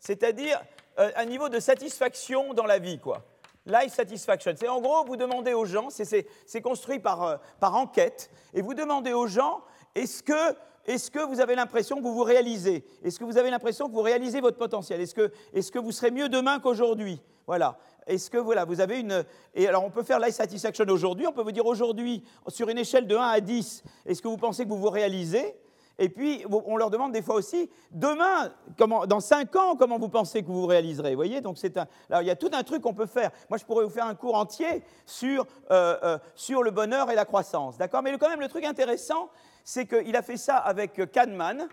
c'est-à-dire 0.00 0.60
euh, 0.98 1.10
un 1.14 1.24
niveau 1.26 1.48
de 1.48 1.60
satisfaction 1.60 2.54
dans 2.54 2.64
la 2.64 2.78
vie, 2.78 2.98
quoi. 2.98 3.22
Life 3.66 3.94
satisfaction. 3.94 4.52
C'est 4.56 4.68
en 4.68 4.80
gros, 4.80 5.04
vous 5.04 5.16
demandez 5.16 5.54
aux 5.54 5.64
gens, 5.64 5.88
c'est 5.90 6.60
construit 6.60 6.98
par, 6.98 7.22
euh, 7.22 7.36
par 7.60 7.74
enquête, 7.74 8.30
et 8.52 8.60
vous 8.60 8.74
demandez 8.74 9.12
aux 9.14 9.26
gens, 9.26 9.62
est-ce 9.94 10.22
que, 10.22 11.24
vous 11.26 11.40
avez 11.40 11.54
l'impression 11.54 11.96
que 11.96 12.02
vous 12.02 12.14
vous 12.14 12.24
réalisez? 12.24 12.84
Est-ce 13.02 13.18
que 13.18 13.24
vous 13.24 13.38
avez 13.38 13.50
l'impression 13.50 13.88
que 13.88 13.94
vous 13.94 14.02
réalisez 14.02 14.42
votre 14.42 14.58
potentiel? 14.58 15.00
Est-ce 15.00 15.14
que, 15.14 15.32
est 15.54 15.70
que 15.70 15.78
vous 15.78 15.92
serez 15.92 16.10
mieux 16.10 16.28
demain 16.28 16.60
qu'aujourd'hui? 16.60 17.22
Voilà. 17.46 17.78
Est-ce 18.06 18.28
que 18.28 18.36
voilà, 18.36 18.66
vous 18.66 18.82
avez 18.82 19.00
une. 19.00 19.24
Et 19.54 19.66
alors, 19.66 19.82
on 19.82 19.90
peut 19.90 20.02
faire 20.02 20.18
life 20.18 20.34
satisfaction 20.34 20.84
aujourd'hui. 20.88 21.26
On 21.26 21.32
peut 21.32 21.42
vous 21.42 21.52
dire 21.52 21.64
aujourd'hui, 21.64 22.22
sur 22.48 22.68
une 22.68 22.76
échelle 22.76 23.06
de 23.06 23.16
1 23.16 23.22
à 23.22 23.40
10, 23.40 23.82
est-ce 24.04 24.20
que 24.20 24.28
vous 24.28 24.36
pensez 24.36 24.64
que 24.64 24.68
vous 24.68 24.78
vous 24.78 24.90
réalisez? 24.90 25.56
Et 25.98 26.08
puis, 26.08 26.44
on 26.50 26.76
leur 26.76 26.90
demande 26.90 27.12
des 27.12 27.22
fois 27.22 27.36
aussi, 27.36 27.70
demain, 27.92 28.52
dans 28.78 29.20
cinq 29.20 29.54
ans, 29.54 29.76
comment 29.76 29.98
vous 29.98 30.08
pensez 30.08 30.42
que 30.42 30.48
vous 30.48 30.62
vous 30.62 30.66
réaliserez 30.66 31.10
Vous 31.10 31.16
voyez? 31.16 31.40
Donc, 31.40 31.56
un, 31.64 32.20
il 32.20 32.26
y 32.26 32.30
a 32.30 32.36
tout 32.36 32.50
un 32.52 32.64
truc 32.64 32.82
qu'on 32.82 32.94
peut 32.94 33.06
faire. 33.06 33.30
Moi, 33.48 33.58
je 33.58 33.64
pourrais 33.64 33.84
vous 33.84 33.90
faire 33.90 34.06
un 34.06 34.16
cours 34.16 34.34
entier 34.34 34.82
sur, 35.06 35.46
euh, 35.70 35.96
euh, 36.02 36.18
sur 36.34 36.64
le 36.64 36.72
bonheur 36.72 37.10
et 37.12 37.14
la 37.14 37.24
croissance. 37.24 37.78
D'accord? 37.78 38.02
Mais 38.02 38.16
quand 38.18 38.28
même, 38.28 38.40
le 38.40 38.48
truc 38.48 38.64
intéressant, 38.64 39.30
c'est 39.62 39.86
qu'il 39.86 40.16
a 40.16 40.22
fait 40.22 40.36
ça 40.36 40.56
avec 40.56 41.12
Kahneman, 41.12 41.68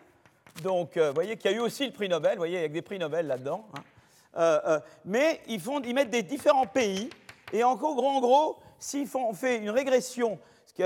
donc, 0.63 0.97
euh, 0.97 1.09
vous 1.09 1.15
voyez, 1.15 1.37
qu'il 1.37 1.49
y 1.49 1.53
a 1.53 1.57
eu 1.57 1.61
aussi 1.61 1.87
le 1.87 1.93
prix 1.93 2.09
Nobel, 2.09 2.33
vous 2.33 2.39
voyez, 2.39 2.59
avec 2.59 2.73
des 2.73 2.81
prix 2.81 2.99
Nobel 2.99 3.25
là-dedans. 3.25 3.65
Hein. 4.35 4.81
mais 5.03 5.41
ils, 5.47 5.59
font, 5.59 5.81
ils 5.81 5.95
mettent 5.95 6.09
des 6.09 6.23
différents 6.23 6.67
pays, 6.67 7.09
et 7.53 7.63
en 7.63 7.75
gros, 7.75 7.99
en 8.05 8.19
gros, 8.19 8.57
s'ils 8.77 9.07
on 9.15 9.33
fait 9.33 9.57
une 9.57 9.69
régression 9.69 10.39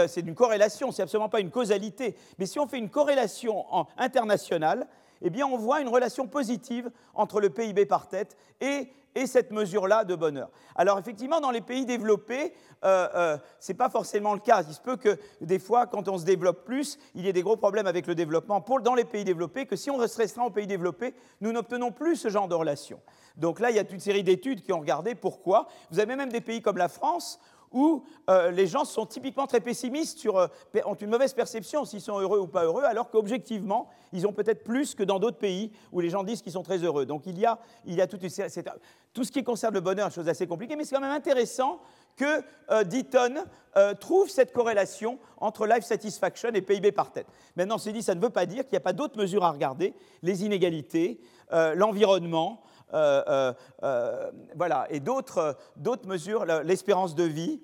c'est 0.07 0.21
une 0.21 0.35
corrélation, 0.35 0.91
c'est 0.91 1.03
absolument 1.03 1.29
pas 1.29 1.39
une 1.39 1.51
causalité. 1.51 2.15
Mais 2.37 2.45
si 2.45 2.59
on 2.59 2.67
fait 2.67 2.77
une 2.77 2.89
corrélation 2.89 3.65
internationale, 3.97 4.87
eh 5.21 5.43
on 5.43 5.57
voit 5.57 5.81
une 5.81 5.87
relation 5.87 6.27
positive 6.27 6.91
entre 7.13 7.39
le 7.39 7.49
PIB 7.49 7.85
par 7.85 8.07
tête 8.07 8.37
et, 8.61 8.89
cette 9.27 9.51
mesure-là 9.51 10.03
de 10.03 10.13
bonheur. 10.13 10.49
Alors, 10.75 10.99
effectivement, 10.99 11.39
dans 11.39 11.51
les 11.51 11.61
pays 11.61 11.85
développés, 11.85 12.53
euh, 12.83 13.07
euh, 13.15 13.37
ce 13.61 13.71
n'est 13.71 13.77
pas 13.77 13.89
forcément 13.89 14.33
le 14.33 14.41
cas. 14.41 14.61
Il 14.67 14.73
se 14.73 14.81
peut 14.81 14.97
que 14.97 15.17
des 15.39 15.57
fois, 15.57 15.85
quand 15.87 16.09
on 16.09 16.17
se 16.17 16.25
développe 16.25 16.65
plus, 16.65 16.99
il 17.15 17.23
y 17.23 17.29
ait 17.29 17.33
des 17.33 17.41
gros 17.41 17.55
problèmes 17.55 17.87
avec 17.87 18.07
le 18.07 18.15
développement 18.15 18.59
pour, 18.59 18.81
dans 18.81 18.93
les 18.93 19.05
pays 19.05 19.23
développés, 19.23 19.67
que 19.67 19.77
si 19.77 19.89
on 19.89 20.05
se 20.05 20.17
restreint 20.17 20.43
aux 20.43 20.49
pays 20.49 20.67
développés, 20.67 21.13
nous 21.39 21.53
n'obtenons 21.53 21.93
plus 21.93 22.17
ce 22.17 22.27
genre 22.27 22.49
de 22.49 22.55
relation. 22.55 22.99
Donc 23.37 23.61
là, 23.61 23.69
il 23.69 23.77
y 23.77 23.79
a 23.79 23.89
une 23.89 24.01
série 24.01 24.23
d'études 24.23 24.61
qui 24.61 24.73
ont 24.73 24.81
regardé 24.81 25.15
pourquoi. 25.15 25.67
Vous 25.91 26.01
avez 26.01 26.17
même 26.17 26.31
des 26.31 26.41
pays 26.41 26.61
comme 26.61 26.77
la 26.77 26.89
France 26.89 27.39
où 27.71 28.03
euh, 28.29 28.51
les 28.51 28.67
gens 28.67 28.85
sont 28.85 29.05
typiquement 29.05 29.47
très 29.47 29.59
pessimistes, 29.59 30.19
sur, 30.19 30.37
euh, 30.37 30.47
ont 30.85 30.95
une 30.95 31.09
mauvaise 31.09 31.33
perception 31.33 31.85
s'ils 31.85 32.01
sont 32.01 32.19
heureux 32.19 32.39
ou 32.39 32.47
pas 32.47 32.63
heureux, 32.63 32.83
alors 32.83 33.09
qu'objectivement, 33.09 33.89
ils 34.13 34.25
ont 34.27 34.33
peut-être 34.33 34.63
plus 34.63 34.95
que 34.95 35.03
dans 35.03 35.19
d'autres 35.19 35.37
pays 35.37 35.71
où 35.91 35.99
les 35.99 36.09
gens 36.09 36.23
disent 36.23 36.41
qu'ils 36.41 36.53
sont 36.53 36.63
très 36.63 36.77
heureux. 36.77 37.05
Donc 37.05 37.23
il 37.25 37.39
y 37.39 37.45
a, 37.45 37.59
il 37.85 37.95
y 37.95 38.01
a 38.01 38.07
tout 38.07 39.23
ce 39.23 39.31
qui 39.31 39.43
concerne 39.43 39.73
le 39.73 39.81
bonheur, 39.81 40.11
chose 40.11 40.29
assez 40.29 40.47
compliquée, 40.47 40.75
mais 40.75 40.85
c'est 40.85 40.95
quand 40.95 41.01
même 41.01 41.11
intéressant 41.11 41.79
que 42.15 42.41
euh, 42.71 42.83
Deaton 42.83 43.43
trouve 43.99 44.29
cette 44.29 44.53
corrélation 44.53 45.19
entre 45.35 45.67
life 45.67 45.83
satisfaction 45.83 46.47
et 46.53 46.61
PIB 46.61 46.93
par 46.93 47.11
tête. 47.11 47.27
Maintenant, 47.57 47.77
c'est 47.77 47.91
dit, 47.91 48.01
ça 48.01 48.15
ne 48.15 48.21
veut 48.21 48.29
pas 48.29 48.45
dire 48.45 48.63
qu'il 48.63 48.71
n'y 48.71 48.77
a 48.77 48.81
pas 48.81 48.93
d'autres 48.93 49.17
mesures 49.17 49.43
à 49.43 49.51
regarder, 49.51 49.93
les 50.23 50.45
inégalités, 50.45 51.19
l'environnement, 51.51 52.61
euh, 52.61 52.65
euh, 52.65 52.65
euh, 52.65 52.74
voilà, 52.91 54.87
et 54.89 54.99
d'autres 54.99 55.57
mesures, 56.05 56.45
l'espérance 56.45 57.15
de 57.15 57.23
vie, 57.23 57.61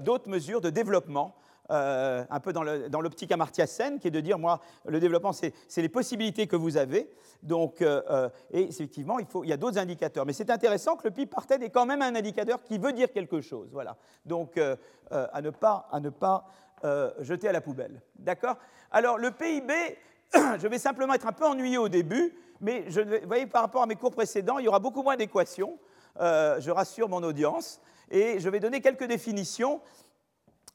d'autres 0.00 0.28
mesures 0.28 0.60
de 0.60 0.70
développement. 0.70 1.34
un 1.68 2.40
peu 2.40 2.52
dans 2.52 3.00
l'optique 3.00 3.32
Amartya 3.32 3.66
Sen, 3.66 3.98
qui 3.98 4.08
est 4.08 4.12
de 4.12 4.20
dire, 4.20 4.38
moi, 4.38 4.60
le 4.86 5.00
développement, 5.00 5.32
c'est 5.32 5.52
les 5.76 5.88
possibilités 5.88 6.46
que 6.46 6.56
vous 6.56 6.76
avez. 6.76 7.10
Donc, 7.42 7.82
et 7.82 8.62
effectivement, 8.62 9.18
il, 9.18 9.26
faut, 9.26 9.44
il 9.44 9.50
y 9.50 9.52
a 9.52 9.56
d'autres 9.56 9.78
indicateurs. 9.78 10.26
Mais 10.26 10.32
c'est 10.32 10.50
intéressant 10.50 10.96
que 10.96 11.08
le 11.08 11.10
PIB 11.10 11.30
par 11.30 11.46
tête 11.46 11.62
est 11.62 11.70
quand 11.70 11.86
même 11.86 12.02
un 12.02 12.14
indicateur 12.14 12.62
qui 12.62 12.78
veut 12.78 12.92
dire 12.92 13.12
quelque 13.12 13.40
chose. 13.40 13.68
Voilà. 13.72 13.96
Donc, 14.24 14.58
à 15.10 15.40
ne 15.42 15.50
pas, 15.50 15.88
à 15.92 16.00
ne 16.00 16.10
pas 16.10 16.46
jeter 17.20 17.48
à 17.48 17.52
la 17.52 17.60
poubelle. 17.60 18.00
D'accord? 18.18 18.56
Alors, 18.90 19.18
le 19.18 19.30
PIB, 19.30 19.72
je 20.58 20.66
vais 20.66 20.78
simplement 20.78 21.14
être 21.14 21.26
un 21.26 21.32
peu 21.32 21.46
ennuyé 21.46 21.78
au 21.78 21.88
début, 21.88 22.34
mais 22.60 22.84
je, 22.88 23.00
vous 23.00 23.26
voyez, 23.26 23.46
par 23.46 23.62
rapport 23.62 23.82
à 23.82 23.86
mes 23.86 23.96
cours 23.96 24.10
précédents, 24.10 24.58
il 24.58 24.64
y 24.64 24.68
aura 24.68 24.80
beaucoup 24.80 25.02
moins 25.02 25.16
d'équations. 25.16 25.78
Euh, 26.20 26.60
je 26.60 26.70
rassure 26.70 27.08
mon 27.08 27.22
audience. 27.22 27.80
Et 28.10 28.40
je 28.40 28.48
vais 28.48 28.60
donner 28.60 28.80
quelques 28.80 29.04
définitions 29.04 29.80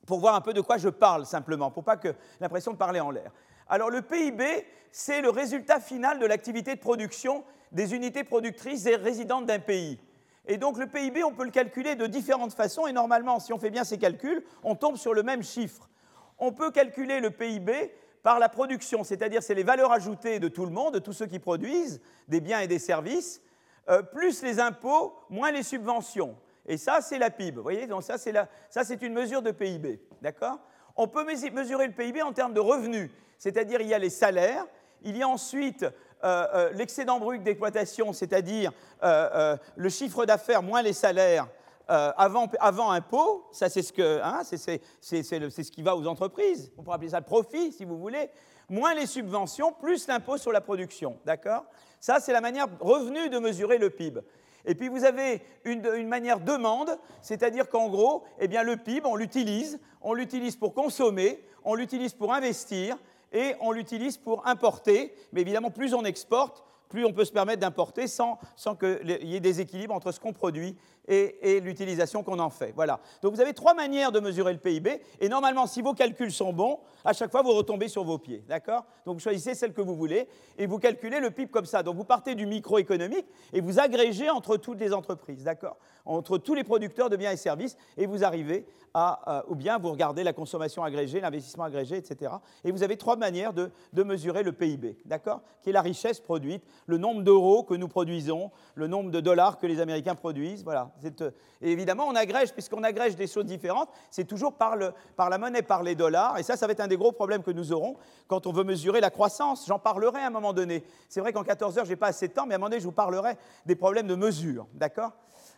pour 0.06 0.20
voir 0.20 0.36
un 0.36 0.42
peu 0.42 0.54
de 0.54 0.62
quoi 0.62 0.78
je 0.78 0.90
parle 0.90 1.26
simplement, 1.26 1.72
pour 1.72 1.84
pas 1.84 1.98
que 1.98 2.16
l'impression 2.40 2.72
de 2.72 2.78
parler 2.78 3.00
en 3.00 3.12
l'air. 3.12 3.32
Alors 3.68 3.90
le 3.90 4.02
PIB, 4.02 4.66
c'est 4.92 5.22
le 5.22 5.30
résultat 5.30 5.80
final 5.80 6.20
de 6.20 6.26
l'activité 6.26 6.76
de 6.76 6.80
production 6.80 7.44
des 7.72 7.94
unités 7.94 8.24
productrices 8.24 8.86
et 8.86 8.96
résidentes 8.96 9.48
d'un 9.48 9.60
pays. 9.60 10.00
Et 10.48 10.58
donc 10.58 10.78
le 10.78 10.88
PIB, 10.88 11.24
on 11.24 11.34
peut 11.34 11.44
le 11.44 11.52
calculer 11.52 11.96
de 11.96 12.06
différentes 12.06 12.54
façons, 12.54 12.88
et 12.88 12.94
normalement, 12.94 13.40
si 13.40 13.52
on 13.52 13.58
fait 13.60 13.72
bien 13.72 13.84
ces 13.84 13.98
calculs, 13.98 14.44
on 14.64 14.76
tombe 14.76 14.96
sur 14.96 15.14
le 15.14 15.24
même 15.24 15.44
chiffre. 15.44 15.90
On 16.38 16.52
peut 16.52 16.72
calculer 16.72 17.20
le 17.20 17.32
PIB 17.32 17.92
par 18.26 18.40
la 18.40 18.50
production, 18.50 19.04
c'est-à-dire 19.04 19.44
c'est 19.44 19.54
les 19.54 19.62
valeurs 19.62 19.92
ajoutées 19.92 20.40
de 20.40 20.48
tout 20.48 20.66
le 20.66 20.72
monde, 20.72 20.96
de 20.96 21.00
tous 21.00 21.14
ceux 21.14 21.28
qui 21.28 21.38
produisent 21.38 22.02
des 22.28 22.42
biens 22.42 22.60
et 22.60 22.66
des 22.66 22.80
services, 22.80 23.40
euh, 23.88 24.02
plus 24.02 24.42
les 24.42 24.60
impôts, 24.60 25.14
moins 25.30 25.52
les 25.52 25.62
subventions. 25.62 26.36
Et 26.66 26.78
ça, 26.78 27.02
c'est 27.02 27.20
la 27.20 27.30
PIB. 27.30 27.58
Vous 27.58 27.62
voyez, 27.62 27.86
donc 27.86 28.02
ça, 28.02 28.18
c'est 28.18 29.02
une 29.04 29.14
mesure 29.14 29.44
de 29.44 29.52
PIB. 29.52 30.02
D'accord? 30.24 30.58
On 30.96 31.08
peut 31.08 31.24
mesurer 31.24 31.86
le 31.86 31.94
PIB 31.94 32.24
en 32.24 32.34
termes 32.34 32.56
de 32.56 32.60
revenus, 32.60 33.12
c'est-à-dire 33.38 33.80
il 33.82 33.88
y 33.90 33.94
a 33.94 34.00
les 34.00 34.10
salaires, 34.10 34.66
il 35.04 35.16
y 35.16 35.22
a 35.22 35.28
ensuite 35.28 35.84
euh, 35.84 35.90
euh, 36.24 36.72
l'excédent 36.74 37.20
brut 37.20 37.44
d'exploitation, 37.44 38.12
c'est-à-dire 38.12 38.72
le 39.04 39.90
chiffre 39.90 40.26
d'affaires 40.26 40.64
moins 40.64 40.82
les 40.82 40.94
salaires, 40.94 41.48
euh, 41.90 42.12
avant, 42.18 42.48
avant, 42.60 42.92
impôt, 42.92 43.48
ça 43.52 43.70
c'est 43.70 43.82
ce, 43.82 43.94
que, 43.94 44.22
hein, 44.24 44.42
c'est, 44.44 44.82
ce 45.02 45.72
qui 45.72 45.82
va 45.82 45.96
aux 45.96 46.08
entreprises, 46.08 46.72
on 46.78 46.84
pourrait 46.84 46.96
appeler 46.96 47.12
ça 47.12 47.20
le 47.20 47.26
profit 47.26 47.72
si 47.72 47.86
vous 47.86 47.98
voulez, 47.98 48.30
moins 48.70 48.94
les 48.96 49.06
subventions, 49.06 49.72
plus 49.72 50.08
l'impôt 50.08 50.38
sur 50.38 50.52
la 50.52 50.62
production. 50.62 51.18
D'accord? 51.26 51.66
Ça 52.00 52.20
c'est 52.20 52.34
la 52.34 52.42
manière 52.42 52.68
revenue 52.80 53.30
de 53.30 53.40
mesurer 53.40 53.78
le 53.78 53.90
PIB. 53.90 54.22
Et 54.66 54.76
puis 54.76 54.88
vous 54.88 55.06
avez 55.06 55.42
une, 55.64 55.86
une 55.96 56.08
manière 56.08 56.40
demande, 56.40 56.98
c'est-à-dire 57.22 57.70
qu'en 57.70 57.90
gros, 57.90 58.24
eh 58.40 58.48
bien, 58.48 58.64
le 58.64 58.78
PIB, 58.78 59.06
on 59.06 59.16
l'utilise, 59.16 59.80
on 60.02 60.14
l'utilise 60.14 60.56
pour 60.56 60.74
consommer, 60.74 61.40
on 61.64 61.76
l'utilise 61.76 62.14
pour 62.14 62.34
investir 62.34 62.98
et 63.32 63.56
on 63.60 63.72
l'utilise 63.72 64.18
pour 64.18 64.48
importer. 64.48 65.14
Mais 65.34 65.42
évidemment, 65.42 65.72
plus 65.72 65.94
on 65.94 66.04
exporte, 66.04 66.64
plus 66.90 67.06
on 67.06 67.14
peut 67.14 67.26
se 67.26 67.32
permettre 67.32 67.60
d'importer 67.60 68.08
sans, 68.08 68.40
sans 68.56 68.76
qu'il 68.76 69.20
y 69.24 69.36
ait 69.36 69.42
des 69.42 69.62
équilibres 69.62 69.94
entre 69.94 70.12
ce 70.12 70.20
qu'on 70.20 70.34
produit 70.34 70.78
et, 71.08 71.60
l'utilisation 71.60 72.24
qu'on 72.24 72.40
en 72.40 72.50
fait. 72.50 72.74
Voilà. 72.76 73.00
Donc 73.22 73.34
vous 73.34 73.42
avez 73.42 73.54
trois 73.54 73.74
manières 73.74 74.12
de 74.12 74.20
mesurer 74.20 74.54
le 74.54 74.60
PIB, 74.60 75.02
et 75.20 75.30
normalement, 75.30 75.68
si 75.68 75.82
vos 75.82 75.94
calculs 75.94 76.32
sont 76.32 76.54
bons, 76.54 76.80
à 77.04 77.14
chaque 77.14 77.32
fois, 77.32 77.42
vous 77.42 77.54
retombez 77.54 77.88
sur 77.88 78.04
vos 78.04 78.18
pieds. 78.18 78.44
D'accord? 78.48 78.86
Donc 79.06 79.16
vous 79.16 79.22
choisissez 79.22 79.56
celle 79.56 79.74
que 79.74 79.82
vous 79.82 79.96
voulez, 79.96 80.28
et 80.58 80.66
vous 80.66 80.80
calculez 80.80 81.20
le 81.20 81.32
PIB 81.32 81.52
comme 81.52 81.66
ça. 81.66 81.84
Donc 81.84 81.96
vous 81.96 82.04
partez 82.04 82.36
du 82.36 82.46
microéconomique, 82.46 83.26
et 83.54 83.62
vous 83.62 83.80
agrégez 83.80 84.30
entre 84.30 84.58
toutes 84.58 84.80
les 84.80 84.94
entreprises. 84.94 85.44
D'accord? 85.44 85.78
Entre 86.06 86.38
tous 86.38 86.54
les 86.54 86.64
producteurs 86.64 87.10
de 87.10 87.18
biens 87.18 87.32
et 87.32 87.38
services, 87.38 87.78
et 87.98 88.06
vous 88.06 88.24
arrivez 88.24 88.66
à, 88.94 89.40
euh, 89.40 89.42
ou 89.50 89.56
bien 89.56 89.78
vous 89.78 89.92
regardez 89.92 90.24
la 90.24 90.34
consommation 90.34 90.84
agrégée, 90.84 91.20
l'investissement 91.20 91.66
agrégé, 91.66 91.98
etc. 91.98 92.32
Et 92.64 92.72
vous 92.72 92.82
avez 92.82 92.96
trois 92.96 93.18
manières 93.18 93.54
de, 93.54 93.72
de 93.92 94.04
mesurer 94.04 94.42
le 94.42 94.54
PIB. 94.54 94.98
D'accord? 95.06 95.42
Qui 95.62 95.70
est 95.70 95.74
la 95.74 95.82
richesse 95.82 96.20
produite, 96.20 96.64
le 96.86 96.98
nombre 96.98 97.22
d'euros 97.22 97.64
que 97.64 97.74
nous 97.74 97.88
produisons, 97.88 98.52
le 98.74 98.88
nombre 98.88 99.12
de 99.12 99.20
dollars 99.20 99.60
que 99.60 99.68
les 99.68 99.82
Américains 99.82 100.16
produisent. 100.16 100.64
Voilà. 100.64 100.92
Euh, 101.04 101.32
et 101.62 101.72
évidemment, 101.72 102.08
on 102.08 102.16
agrège, 102.16 102.54
puisqu'on 102.54 102.84
agrège 102.84 103.16
des 103.16 103.28
choses 103.28 103.46
différentes, 103.46 103.90
c'est 104.10 104.26
toujours 104.26 104.54
par, 104.54 104.76
la 104.76 105.38
monnaie, 105.38 105.62
par 105.62 105.84
les 105.84 105.96
dollars. 105.96 106.38
Et 106.38 106.44
ça, 106.44 106.58
ça 106.58 106.68
va 106.68 106.74
être 106.74 106.80
un 106.80 106.88
des 106.88 106.98
gros 106.98 107.12
problèmes 107.12 107.44
que 107.44 107.52
nous 107.52 107.72
aurons 107.72 107.96
quand 108.28 108.48
on 108.48 108.52
veut 108.52 108.64
mesurer 108.64 109.02
la 109.02 109.10
croissance. 109.10 109.66
J'en 109.68 109.80
parlerai 109.80 110.22
à 110.22 110.28
un 110.28 110.32
moment 110.32 110.54
donné. 110.54 110.84
C'est 111.10 111.22
vrai 111.22 111.34
qu'en 111.34 111.44
14 111.44 111.78
heures, 111.78 111.86
je 111.86 111.92
n'ai 111.92 111.96
pas 111.96 112.08
assez 112.08 112.28
de 112.28 112.34
temps, 112.34 112.46
mais 112.46 112.54
à 112.54 112.58
un 112.58 112.60
moment 112.60 112.70
donné, 112.70 112.80
je 112.80 112.86
vous 112.86 112.92
parlerai 112.92 113.38
des 113.66 113.76
problèmes 113.76 114.08
de 114.08 114.16
mesure. 114.16 114.68
D'accord? 114.74 115.14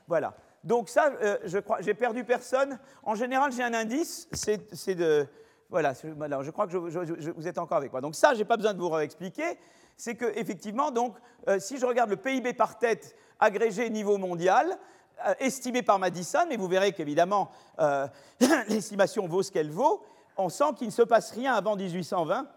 Voilà. 0.07 0.35
Donc 0.63 0.89
ça, 0.89 1.11
euh, 1.21 1.37
je 1.45 1.59
crois, 1.59 1.81
j'ai 1.81 1.93
perdu 1.93 2.23
personne. 2.23 2.79
En 3.03 3.15
général, 3.15 3.51
j'ai 3.51 3.63
un 3.63 3.73
indice, 3.73 4.27
c'est 4.31 4.95
de... 4.95 5.27
Voilà, 5.69 5.93
je 5.93 6.49
crois 6.51 6.65
que 6.65 6.77
vous 6.77 7.47
êtes 7.47 7.57
encore 7.57 7.77
avec 7.77 7.91
moi. 7.91 7.99
Donc 7.99 8.15
ça, 8.15 8.33
je 8.33 8.39
n'ai 8.39 8.45
pas 8.45 8.55
besoin 8.55 8.73
de 8.73 8.79
vous 8.79 8.89
réexpliquer. 8.89 9.57
C'est 9.97 10.15
que 10.15 10.25
effectivement, 10.37 10.91
donc, 10.91 11.15
euh, 11.49 11.59
si 11.59 11.77
je 11.77 11.85
regarde 11.85 12.09
le 12.09 12.15
PIB 12.15 12.53
par 12.53 12.77
tête 12.77 13.15
agrégé 13.39 13.89
niveau 13.89 14.17
mondial, 14.17 14.77
estimé 15.39 15.81
par 15.81 15.99
Madison, 15.99 16.45
mais 16.47 16.57
vous 16.57 16.67
verrez 16.67 16.93
qu'évidemment, 16.93 17.49
euh, 17.79 18.07
l'estimation 18.69 19.27
vaut 19.27 19.43
ce 19.43 19.51
qu'elle 19.51 19.71
vaut, 19.71 20.03
on 20.37 20.49
sent 20.49 20.73
qu'il 20.77 20.87
ne 20.87 20.91
se 20.91 21.01
passe 21.01 21.31
rien 21.31 21.53
avant 21.53 21.75
1820 21.75 22.47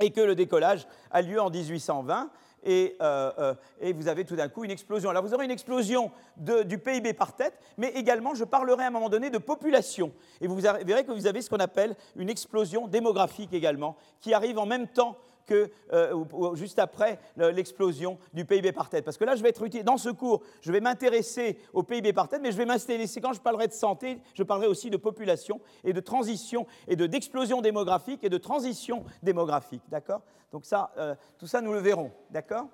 et 0.00 0.10
que 0.10 0.20
le 0.20 0.34
décollage 0.34 0.86
a 1.10 1.22
lieu 1.22 1.40
en 1.40 1.50
1820. 1.50 2.30
Euh, 2.64 3.54
et, 3.80 3.92
vous 3.92 4.06
avez 4.06 4.24
tout 4.24 4.36
d'un 4.36 4.48
coup 4.48 4.64
une 4.64 4.70
explosion. 4.70 5.10
Alors 5.10 5.24
vous 5.24 5.34
aurez 5.34 5.44
une 5.44 5.50
explosion 5.50 6.12
du 6.36 6.78
PIB 6.78 7.12
par 7.12 7.34
tête, 7.34 7.58
mais 7.76 7.88
également 7.88 8.34
je 8.34 8.44
parlerai 8.44 8.84
à 8.84 8.86
un 8.86 8.90
moment 8.90 9.08
donné 9.08 9.30
de 9.30 9.38
population. 9.38 10.12
Et 10.40 10.46
vous 10.46 10.56
verrez 10.56 11.04
que 11.04 11.12
vous 11.12 11.26
avez 11.26 11.42
ce 11.42 11.50
qu'on 11.50 11.56
appelle 11.56 11.96
une 12.16 12.30
explosion 12.30 12.86
démographique 12.86 13.52
également, 13.52 13.96
qui 14.20 14.32
arrive 14.32 14.58
en 14.58 14.66
même 14.66 14.86
temps 14.86 15.16
que 15.46 15.70
euh, 15.92 16.54
juste 16.54 16.78
après 16.78 17.18
l'explosion 17.36 18.18
du 18.32 18.44
PIB 18.44 18.72
par 18.72 18.88
tête. 18.88 19.04
Parce 19.04 19.16
que 19.16 19.24
là, 19.24 19.36
je 19.36 19.42
vais 19.42 19.50
être 19.50 19.62
utile. 19.62 19.84
Dans 19.84 19.96
ce 19.96 20.08
cours, 20.08 20.42
je 20.60 20.72
vais 20.72 20.80
m'intéresser 20.80 21.58
au 21.72 21.82
PIB 21.82 22.12
par 22.12 22.28
tête, 22.28 22.40
mais 22.42 22.52
je 22.52 22.56
vais 22.56 22.66
m'intéresser, 22.66 23.20
quand 23.20 23.32
je 23.32 23.40
parlerai 23.40 23.68
de 23.68 23.72
santé, 23.72 24.18
je 24.34 24.42
parlerai 24.42 24.66
aussi 24.66 24.90
de 24.90 24.96
population 24.96 25.60
et 25.84 25.92
de 25.92 26.00
transition 26.00 26.66
et 26.88 26.96
de, 26.96 27.06
d'explosion 27.06 27.60
démographique 27.60 28.24
et 28.24 28.28
de 28.28 28.38
transition 28.38 29.04
démographique. 29.22 29.82
D'accord? 29.88 30.22
Donc 30.50 30.64
ça, 30.64 30.92
euh, 30.98 31.14
tout 31.38 31.46
ça, 31.46 31.60
nous 31.60 31.72
le 31.72 31.80
verrons. 31.80 32.12
D'accord? 32.30 32.66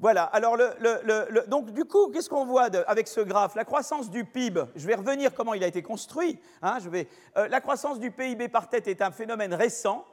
Voilà, 0.00 0.24
alors 0.24 0.56
donc 1.48 1.72
du 1.72 1.84
coup, 1.84 2.08
qu'est-ce 2.10 2.30
qu'on 2.30 2.46
voit 2.46 2.74
avec 2.88 3.06
ce 3.06 3.20
graphe? 3.20 3.54
La 3.54 3.66
croissance 3.66 4.08
du 4.08 4.24
PIB, 4.24 4.62
je 4.74 4.86
vais 4.86 4.94
revenir 4.94 5.34
comment 5.34 5.52
il 5.52 5.62
a 5.62 5.66
été 5.66 5.82
construit. 5.82 6.40
Hein, 6.62 6.78
je 6.82 6.88
vais, 6.88 7.06
euh, 7.36 7.48
la 7.48 7.60
croissance 7.60 8.00
du 8.00 8.10
PIB 8.10 8.48
par 8.48 8.70
tête 8.70 8.88
est 8.88 9.02
un 9.02 9.10
phénomène 9.10 9.52
récent 9.52 10.06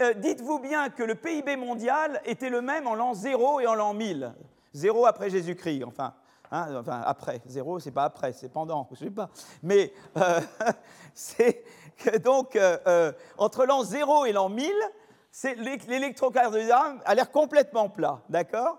euh, 0.00 0.12
dites-vous 0.14 0.58
bien 0.58 0.90
que 0.90 1.02
le 1.02 1.14
PIB 1.14 1.56
mondial 1.56 2.20
était 2.24 2.50
le 2.50 2.60
même 2.60 2.86
en 2.86 2.94
l'an 2.94 3.14
0 3.14 3.60
et 3.60 3.66
en 3.66 3.74
l'an 3.74 3.94
1000. 3.94 4.32
Zéro 4.72 5.06
après 5.06 5.30
Jésus-Christ, 5.30 5.84
enfin, 5.84 6.14
hein, 6.50 6.74
enfin, 6.80 7.00
après. 7.06 7.40
Zéro, 7.46 7.78
c'est 7.78 7.92
pas 7.92 8.04
après, 8.04 8.32
c'est 8.32 8.48
pendant, 8.48 8.88
je 8.90 9.04
sais 9.04 9.10
pas. 9.10 9.30
Mais 9.62 9.92
euh, 10.16 10.40
c'est 11.14 11.64
donc, 12.24 12.56
euh, 12.56 13.12
entre 13.38 13.66
l'an 13.66 13.84
0 13.84 14.26
et 14.26 14.32
l'an 14.32 14.48
1000, 14.48 14.72
l'électrocardiogramme 15.86 17.00
a 17.04 17.14
l'air 17.14 17.30
complètement 17.30 17.88
plat, 17.88 18.20
d'accord? 18.28 18.78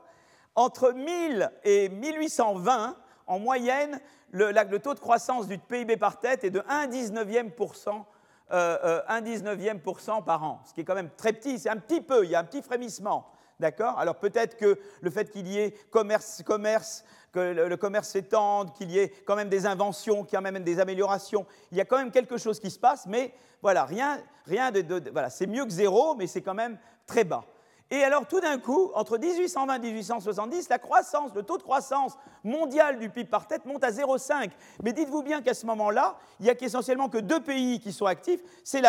Entre 0.54 0.92
1000 0.92 1.50
et 1.64 1.88
1820, 1.88 2.96
en 3.28 3.40
moyenne, 3.40 4.02
le, 4.32 4.52
le, 4.52 4.80
taux 4.80 4.94
de 4.94 5.00
croissance 5.00 5.48
du 5.48 5.58
PIB 5.58 5.96
par 5.96 6.20
tête 6.20 6.44
est 6.44 6.50
de 6.50 6.60
1,19% 6.60 8.04
euh, 8.52 9.02
1 9.08 9.22
19e 9.22 10.24
par 10.24 10.44
an, 10.44 10.62
ce 10.66 10.74
qui 10.74 10.82
est 10.82 10.84
quand 10.84 10.96
même 10.96 11.10
très 11.18 11.34
petit, 11.34 11.58
c'est 11.60 11.70
un 11.70 11.78
petit 11.78 12.02
peu, 12.02 12.26
il 12.26 12.32
y 12.32 12.36
a 12.36 12.40
un 12.40 12.44
petit 12.44 12.62
frémissement. 12.62 13.32
D'accord? 13.60 13.98
Alors 14.00 14.16
peut-être 14.16 14.58
que 14.58 14.78
le 15.00 15.10
fait 15.10 15.32
qu'il 15.32 15.48
y 15.48 15.58
ait 15.58 15.72
commerce, 15.90 16.44
commerce 16.44 17.06
que 17.32 17.40
le, 17.40 17.78
commerce 17.78 18.10
s'étende, 18.10 18.74
qu'il 18.74 18.92
y 18.92 19.00
ait 19.00 19.10
quand 19.26 19.36
même 19.36 19.48
des 19.50 19.66
inventions, 19.66 20.24
qu'il 20.24 20.38
y 20.38 20.42
ait 20.42 20.52
même 20.52 20.64
des 20.64 20.80
améliorations, 20.80 21.46
il 21.72 21.78
y 21.78 21.82
a 21.82 21.86
quand 21.86 21.98
même 21.98 22.12
quelque 22.12 22.38
chose 22.38 22.60
qui 22.60 22.70
se 22.70 22.80
passe, 22.80 23.06
mais 23.08 23.34
voilà, 23.62 23.86
rien, 23.86 24.22
rien 24.46 24.72
de 24.72 25.10
voilà, 25.10 25.30
c'est 25.30 25.48
mieux 25.48 25.64
que 25.64 25.72
zéro, 25.72 26.16
mais 26.16 26.28
c'est 26.28 26.42
quand 26.42 26.54
même 26.54 26.78
très 27.08 27.24
bas. 27.24 27.46
Et 27.92 28.04
alors 28.04 28.26
tout 28.26 28.40
d'un 28.40 28.58
coup, 28.58 28.90
entre 28.96 29.20
1820 29.20 29.76
et 29.76 29.92
1870, 29.92 30.70
la 30.70 30.80
croissance, 30.80 31.32
le 31.36 31.44
taux 31.44 31.58
de 31.58 31.64
croissance 31.64 32.18
mondial 32.44 32.98
du 32.98 33.10
PIB 33.10 33.30
par 33.30 33.48
tête 33.48 33.64
monte 33.66 33.84
à 33.84 33.92
0,5. 33.92 34.50
Mais 34.82 34.92
dites-vous 34.92 35.22
bien 35.22 35.44
qu'à 35.44 35.54
ce 35.54 35.68
moment-là, 35.68 36.18
il 36.40 36.44
n'y 36.44 36.50
a 36.50 36.56
qu'essentiellement 36.56 37.10
que 37.10 37.20
deux 37.20 37.40
pays 37.40 37.80
qui 37.80 37.94
sont 37.94 38.08
actifs, 38.08 38.42
c'est 38.64 38.82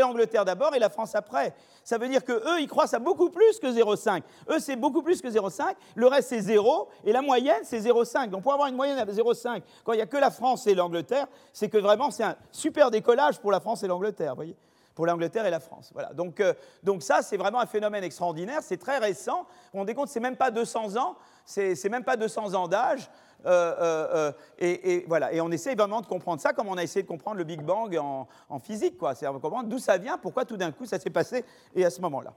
l'Angleterre 0.00 0.44
d'abord 0.44 0.72
et 0.76 0.78
la 0.78 0.88
France 0.88 1.16
après. 1.16 1.52
Ça 1.82 1.98
veut 1.98 2.06
dire 2.06 2.24
qu'eux, 2.24 2.60
ils 2.60 2.68
croissent 2.68 2.94
à 2.94 3.00
beaucoup 3.00 3.28
plus 3.28 3.58
que 3.58 3.66
0,5. 3.66 4.22
Eux, 4.48 4.60
c'est 4.60 4.76
beaucoup 4.76 5.02
plus 5.02 5.20
que 5.20 5.28
0,5. 5.28 5.74
Le 5.96 6.06
reste, 6.06 6.28
c'est 6.28 6.40
0. 6.40 6.88
Et 7.04 7.12
la 7.12 7.22
moyenne, 7.22 7.62
c'est 7.64 7.80
0,5. 7.80 8.30
Donc 8.30 8.44
pour 8.44 8.52
avoir 8.52 8.68
une 8.68 8.76
moyenne 8.76 8.98
à 8.98 9.04
0,5, 9.04 9.62
quand 9.82 9.92
il 9.94 9.96
n'y 9.96 10.02
a 10.02 10.06
que 10.06 10.16
la 10.16 10.30
France 10.30 10.68
et 10.68 10.74
l'Angleterre, 10.74 11.26
c'est 11.52 11.68
que 11.68 11.78
vraiment, 11.78 12.12
c'est 12.12 12.24
un 12.24 12.36
super 12.52 12.92
décollage 12.92 13.40
pour 13.40 13.50
la 13.50 13.58
France 13.58 13.82
et 13.82 13.88
l'Angleterre. 13.88 14.36
voyez 14.36 14.56
pour 14.94 15.06
l'Angleterre 15.06 15.46
et 15.46 15.50
la 15.50 15.60
France. 15.60 15.90
Voilà. 15.92 16.12
Donc, 16.12 16.40
euh, 16.40 16.54
donc 16.82 17.02
ça, 17.02 17.22
c'est 17.22 17.36
vraiment 17.36 17.60
un 17.60 17.66
phénomène 17.66 18.04
extraordinaire, 18.04 18.60
c'est 18.62 18.76
très 18.76 18.98
récent. 18.98 19.42
Vous 19.42 19.70
vous 19.72 19.78
rendez 19.80 19.94
compte, 19.94 20.08
c'est 20.08 20.20
même 20.20 20.36
pas 20.36 20.50
200 20.50 20.96
ans, 20.96 21.16
c'est 21.44 21.88
même 21.88 22.04
pas 22.04 22.16
200 22.16 22.54
ans 22.54 22.68
d'âge. 22.68 23.10
Euh, 23.46 23.76
euh, 24.14 24.32
et, 24.58 25.04
voilà. 25.06 25.30
et 25.30 25.42
on 25.42 25.50
essaie 25.50 25.74
vraiment 25.74 26.00
de 26.00 26.06
comprendre 26.06 26.40
ça 26.40 26.54
comme 26.54 26.66
on 26.68 26.78
a 26.78 26.82
essayé 26.82 27.02
de 27.02 27.08
comprendre 27.08 27.36
le 27.36 27.44
Big 27.44 27.60
Bang 27.60 27.94
en, 27.98 28.58
physique. 28.58 28.96
C'est-à-dire 28.98 29.38
comprendre 29.38 29.68
d'où 29.68 29.78
ça 29.78 29.98
vient, 29.98 30.16
pourquoi 30.16 30.46
tout 30.46 30.56
d'un 30.56 30.72
coup 30.72 30.86
ça 30.86 30.98
s'est 30.98 31.10
passé 31.10 31.44
et 31.74 31.84
à 31.84 31.90
ce 31.90 32.00
moment-là. 32.00 32.32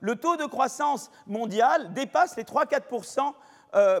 le 0.00 0.14
taux 0.16 0.36
de 0.36 0.44
croissance 0.44 1.10
mondial 1.26 1.94
dépasse 1.94 2.36
les 2.36 2.44
3-4% 2.44 3.32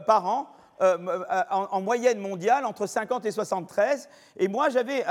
par 0.04 0.26
an 0.26 0.48
euh, 0.80 0.96
euh, 1.00 1.42
en, 1.50 1.80
moyenne 1.80 2.18
mondiale 2.18 2.64
entre 2.64 2.86
50 2.86 3.26
et 3.26 3.30
73. 3.30 4.08
Et 4.36 4.48
moi, 4.48 4.68
j'avais, 4.68 5.04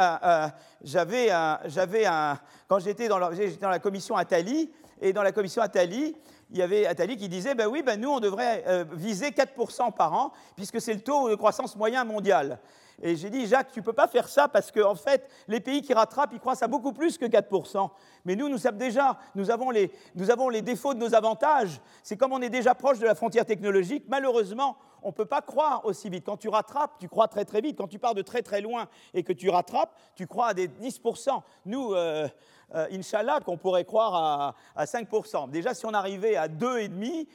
j'avais, 0.84 1.30
j'avais 1.66 2.06
un, 2.06 2.40
quand 2.68 2.80
j'étais 2.80 3.08
dans, 3.08 3.20
la, 3.20 3.80
commission 3.80 4.16
Attali, 4.16 4.72
et 5.02 5.14
dans 5.14 5.24
la 5.24 5.32
commission 5.32 5.62
Attali, 5.62 6.16
il 6.52 6.58
y 6.58 6.62
avait 6.62 6.86
Attali 6.86 7.18
qui 7.18 7.30
disait, 7.30 7.56
ben 7.56 7.68
oui, 7.68 7.84
ben 7.84 8.00
nous, 8.00 8.10
on 8.10 8.20
devrait 8.20 8.64
euh, 8.68 8.86
viser 8.94 9.30
4% 9.30 9.94
par 9.94 10.14
an, 10.14 10.32
puisque 10.56 10.80
c'est 10.80 10.94
le 10.94 11.02
taux 11.02 11.30
de 11.30 11.36
croissance 11.36 11.76
moyen 11.76 12.04
mondial. 12.04 12.60
Et 13.02 13.16
j'ai 13.16 13.30
dit, 13.30 13.46
Jacques, 13.46 13.72
tu 13.72 13.80
ne 13.80 13.86
peux 13.86 13.94
pas 13.94 14.08
faire 14.08 14.28
ça 14.28 14.48
parce 14.48 14.72
qu'en 14.72 14.92
en 14.92 14.96
fait, 14.96 15.30
les 15.48 15.60
pays 15.60 15.84
qui 15.84 15.94
rattrapent, 15.94 16.32
ils 16.34 16.40
croissent 16.40 16.64
à 16.64 16.68
beaucoup 16.68 16.94
plus 16.94 17.18
que 17.18 17.26
4%. 17.26 17.90
Mais 18.26 18.36
nous, 18.36 18.50
nous 18.50 18.58
savons 18.58 18.78
déjà, 18.78 19.20
nous 19.36 19.52
avons, 19.52 19.70
les, 19.70 19.92
nous 20.16 20.32
avons 20.32 20.50
les 20.50 20.64
défauts 20.64 20.96
de 20.96 21.00
nos 21.00 21.14
avantages. 21.14 21.80
C'est 22.02 22.18
comme 22.18 22.34
on 22.34 22.42
est 22.42 22.50
déjà 22.50 22.74
proche 22.74 22.98
de 22.98 23.06
la 23.06 23.14
frontière 23.14 23.46
technologique, 23.46 24.06
malheureusement, 24.08 24.78
on 25.04 25.10
ne 25.10 25.14
peut 25.14 25.26
pas 25.26 25.42
croire 25.42 25.86
aussi 25.86 26.10
vite. 26.10 26.26
Quand 26.26 26.38
tu 26.38 26.50
rattrapes, 26.50 26.98
tu 27.00 27.08
crois 27.08 27.28
très 27.28 27.46
très 27.46 27.62
vite. 27.62 27.78
Quand 27.78 27.88
tu 27.88 28.00
pars 28.00 28.16
de 28.16 28.24
très 28.24 28.42
très 28.42 28.62
loin 28.62 28.88
et 29.14 29.24
que 29.24 29.32
tu 29.32 29.50
rattrapes, 29.50 29.96
tu 30.16 30.26
crois 30.26 30.48
à 30.48 30.54
des 30.56 30.68
10%. 30.68 31.42
Nous, 31.66 31.94
euh, 31.94 32.28
euh, 32.76 32.88
Inch'Allah, 32.92 33.40
qu'on 33.46 33.58
pourrait 33.58 33.86
croire 33.86 34.56
à, 34.76 34.86
5%. 34.86 35.50
Déjà, 35.50 35.74
si 35.74 35.86
on 35.86 35.94
arrivait 35.94 36.36
à 36.36 36.48
2,5%, 36.48 37.28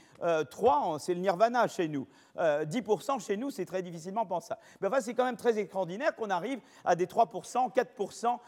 3, 0.51 0.95
euh, 0.95 0.99
c'est 1.01 1.15
le 1.15 1.21
nirvana 1.21 1.67
chez 1.67 1.89
nous. 1.89 2.07
10% 2.37 3.21
chez 3.21 3.37
nous, 3.37 3.51
c'est 3.51 3.65
très 3.67 3.83
difficilement 3.83 4.25
pensable. 4.25 4.61
Mais 4.81 4.89
enfin, 4.89 5.01
c'est 5.01 5.13
quand 5.13 5.25
même 5.25 5.37
très 5.37 5.59
extraordinaire 5.59 6.15
qu'on 6.15 6.31
arrive 6.31 6.61
à 6.85 6.95
des 6.95 7.07
3%, 7.07 7.71
4% 7.75 8.39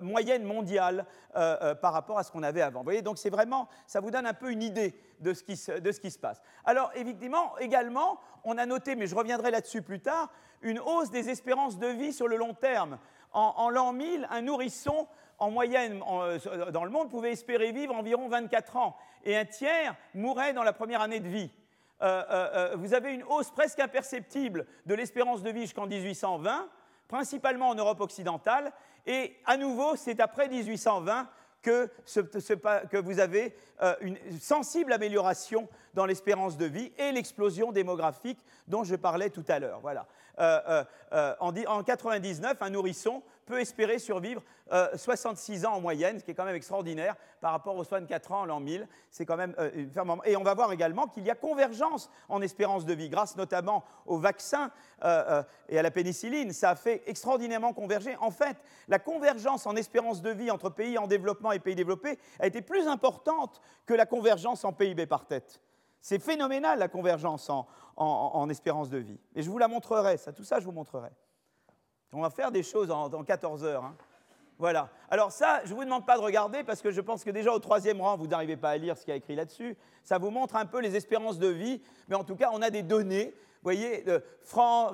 moyenne 0.00 0.44
mondiale 0.44 1.04
par 1.34 1.92
rapport 1.92 2.18
à 2.18 2.22
ce 2.22 2.32
qu'on 2.32 2.42
avait 2.42 2.62
avant. 2.62 2.80
Vous 2.80 2.84
voyez, 2.84 3.02
donc 3.02 3.18
c'est 3.18 3.28
vraiment, 3.28 3.68
ça 3.86 4.00
vous 4.00 4.10
donne 4.10 4.24
un 4.24 4.32
peu 4.32 4.50
une 4.50 4.62
idée 4.62 4.98
de 5.20 5.34
ce 5.34 5.42
qui 5.42 5.56
se 6.10 6.18
passe. 6.18 6.40
Alors, 6.64 6.90
évidemment, 6.94 7.58
également, 7.58 8.18
on 8.44 8.56
a 8.56 8.64
noté, 8.64 8.94
mais 8.94 9.06
je 9.06 9.14
reviendrai 9.14 9.50
là-dessus 9.50 9.82
plus 9.82 10.00
tard, 10.00 10.30
une 10.62 10.80
hausse 10.80 11.10
des 11.10 11.28
espérances 11.28 11.78
de 11.78 11.86
vie 11.86 12.12
sur 12.12 12.28
le 12.28 12.36
long 12.36 12.54
terme. 12.54 12.98
En, 13.32 13.68
l'an 13.68 13.92
1000, 13.92 14.28
un 14.30 14.42
nourrisson, 14.42 15.08
en 15.38 15.50
moyenne 15.50 16.02
euh, 16.06 16.70
dans 16.70 16.84
le 16.84 16.90
monde, 16.90 17.10
pouvait 17.10 17.32
espérer 17.32 17.72
vivre 17.72 17.94
environ 17.94 18.28
24 18.28 18.76
ans, 18.76 18.96
et 19.24 19.36
un 19.36 19.44
tiers 19.44 19.94
mourait 20.14 20.52
dans 20.52 20.62
la 20.62 20.72
première 20.72 21.00
année 21.00 21.20
de 21.20 21.28
vie. 21.28 21.50
Euh, 22.02 22.22
euh, 22.30 22.76
vous 22.76 22.94
avez 22.94 23.12
une 23.12 23.22
hausse 23.22 23.50
presque 23.50 23.80
imperceptible 23.80 24.66
de 24.86 24.94
l'espérance 24.94 25.42
de 25.42 25.50
vie 25.50 25.62
jusqu'en 25.62 25.86
1820, 25.86 26.68
principalement 27.08 27.68
en 27.68 27.74
Europe 27.74 28.00
occidentale, 28.00 28.72
et 29.06 29.36
à 29.46 29.56
nouveau, 29.56 29.96
c'est 29.96 30.20
après 30.20 30.48
1820 30.48 31.28
que, 31.62 31.90
que 32.90 32.96
vous 32.98 33.20
avez 33.20 33.54
une 34.00 34.18
sensible 34.38 34.92
amélioration 34.92 35.66
dans 35.94 36.04
l'espérance 36.04 36.58
de 36.58 36.66
vie 36.66 36.92
et 36.98 37.12
l'explosion 37.12 37.72
démographique 37.72 38.38
dont 38.68 38.84
je 38.84 38.96
parlais 38.96 39.30
tout 39.30 39.44
à 39.48 39.58
l'heure. 39.58 39.80
Voilà. 39.80 40.06
En, 41.40 41.54
en 41.66 41.82
99, 41.82 42.60
un 42.60 42.70
nourrisson 42.70 43.22
peut 43.44 43.60
espérer 43.60 43.98
survivre 43.98 44.42
66 44.94 45.66
ans 45.66 45.74
en 45.74 45.80
moyenne, 45.80 46.18
ce 46.18 46.24
qui 46.24 46.30
est 46.30 46.34
quand 46.34 46.44
même 46.44 46.56
extraordinaire 46.56 47.16
par 47.40 47.52
rapport 47.52 47.76
aux 47.76 47.84
64 47.84 48.32
ans 48.32 48.40
en 48.40 48.44
l'an 48.46 48.60
1000. 48.60 48.88
C'est 49.10 49.26
quand 49.26 49.36
même 49.36 49.54
Et 50.24 50.36
on 50.36 50.42
va 50.42 50.54
voir 50.54 50.72
également 50.72 51.06
qu'il 51.06 51.24
y 51.24 51.30
a 51.30 51.34
convergence 51.34 52.10
en 52.28 52.40
espérance 52.40 52.84
de 52.84 52.94
vie, 52.94 53.08
grâce 53.08 53.36
notamment 53.36 53.84
au 54.06 54.18
vaccin 54.18 54.70
et 55.02 55.78
à 55.78 55.82
la 55.82 55.90
pénicilline. 55.90 56.52
Ça 56.52 56.70
a 56.70 56.76
fait 56.76 57.02
extraordinairement 57.06 57.72
converger. 57.72 58.16
En 58.16 58.30
fait, 58.30 58.56
la 58.88 58.98
convergence 58.98 59.66
en 59.66 59.76
espérance 59.76 60.22
de 60.22 60.30
vie 60.30 60.50
entre 60.50 60.70
pays 60.70 60.98
en 60.98 61.06
développement 61.06 61.52
et 61.52 61.58
pays 61.58 61.74
développés 61.74 62.18
a 62.40 62.46
été 62.46 62.62
plus 62.62 62.88
importante 62.88 63.60
que 63.86 63.94
la 63.94 64.06
convergence 64.06 64.64
en 64.64 64.72
PIB 64.72 65.06
par 65.06 65.26
tête. 65.26 65.60
C'est 66.00 66.18
phénoménal 66.18 66.78
la 66.78 66.88
convergence 66.88 67.50
en, 67.96 68.48
espérance 68.50 68.90
de 68.90 68.98
vie. 68.98 69.18
Et 69.34 69.42
je 69.42 69.48
vous 69.48 69.56
la 69.56 69.68
montrerai, 69.68 70.18
ça, 70.18 70.32
tout 70.32 70.44
ça 70.44 70.60
je 70.60 70.66
vous 70.66 70.72
montrerai. 70.72 71.08
On 72.14 72.20
va 72.20 72.30
faire 72.30 72.52
des 72.52 72.62
choses 72.62 72.90
en, 72.90 73.10
14 73.24 73.64
heures. 73.64 73.84
Hein. 73.84 73.96
Voilà. 74.58 74.88
Alors 75.10 75.32
ça, 75.32 75.60
je 75.64 75.70
ne 75.70 75.74
vous 75.74 75.84
demande 75.84 76.06
pas 76.06 76.16
de 76.16 76.22
regarder 76.22 76.62
parce 76.62 76.80
que 76.80 76.90
je 76.90 77.00
pense 77.00 77.24
que 77.24 77.30
déjà 77.30 77.52
au 77.52 77.58
troisième 77.58 78.00
rang, 78.00 78.16
vous 78.16 78.28
n'arrivez 78.28 78.56
pas 78.56 78.70
à 78.70 78.76
lire 78.76 78.96
ce 78.96 79.04
qu'il 79.04 79.10
y 79.10 79.14
a 79.14 79.16
écrit 79.16 79.34
là-dessus. 79.34 79.76
Ça 80.04 80.18
vous 80.18 80.30
montre 80.30 80.54
un 80.54 80.66
peu 80.66 80.80
les 80.80 80.94
espérances 80.94 81.38
de 81.38 81.48
vie, 81.48 81.82
mais 82.08 82.14
en 82.14 82.24
tout 82.24 82.36
cas, 82.36 82.50
on 82.52 82.62
a 82.62 82.70
des 82.70 82.82
données. 82.82 83.34
Vous 83.34 83.70
voyez, 83.70 84.04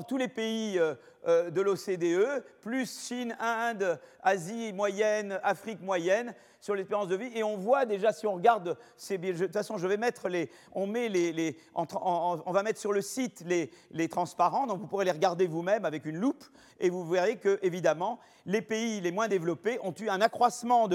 tous 0.09 0.16
les 0.16 0.28
pays 0.28 0.78
euh, 0.78 0.94
euh, 1.26 1.50
de 1.50 1.61
l'OCDE, 1.61 2.42
plus 2.61 3.06
Chine, 3.06 3.37
Inde, 3.40 4.00
Asie 4.22 4.72
moyenne, 4.72 5.38
Afrique 5.42 5.83
moyenne, 5.83 6.35
sur 6.61 6.74
l'espérance 6.74 7.09
de 7.09 7.16
vie. 7.16 7.30
Et 7.35 7.42
on 7.42 7.56
voit 7.56 7.87
déjà, 7.87 8.12
si 8.12 8.26
on 8.26 8.35
regarde, 8.35 8.76
de 9.11 9.33
toute 9.33 9.52
façon, 9.52 9.78
je 9.78 9.87
vais 9.87 9.96
mettre 9.96 10.28
les, 10.28 10.50
on, 10.72 10.87
met 10.87 11.09
les, 11.09 11.56
on 11.74 12.52
va 12.52 12.62
mettre 12.62 12.78
sur 12.78 12.92
le 12.92 13.02
site 13.02 13.42
les, 13.46 13.70
les, 13.90 14.09
transparents, 14.09 14.66
donc 14.66 14.78
vous 14.78 14.87
pourrez 14.87 15.04
les 15.04 15.11
regarder 15.11 15.46
vous-même 15.46 15.85
avec 15.85 16.04
une 16.04 16.16
loupe, 16.16 16.44
et 16.78 16.90
vous 16.90 17.06
verrez 17.09 17.37
que, 17.37 17.59
évidemment, 17.62 18.18
les 18.46 18.62
pays 18.62 19.00
les 19.00 19.12
moins 19.12 19.28
développés 19.28 19.78
ont 19.83 19.94
eu 20.00 20.09
un 20.09 20.20
accroissement 20.20 20.88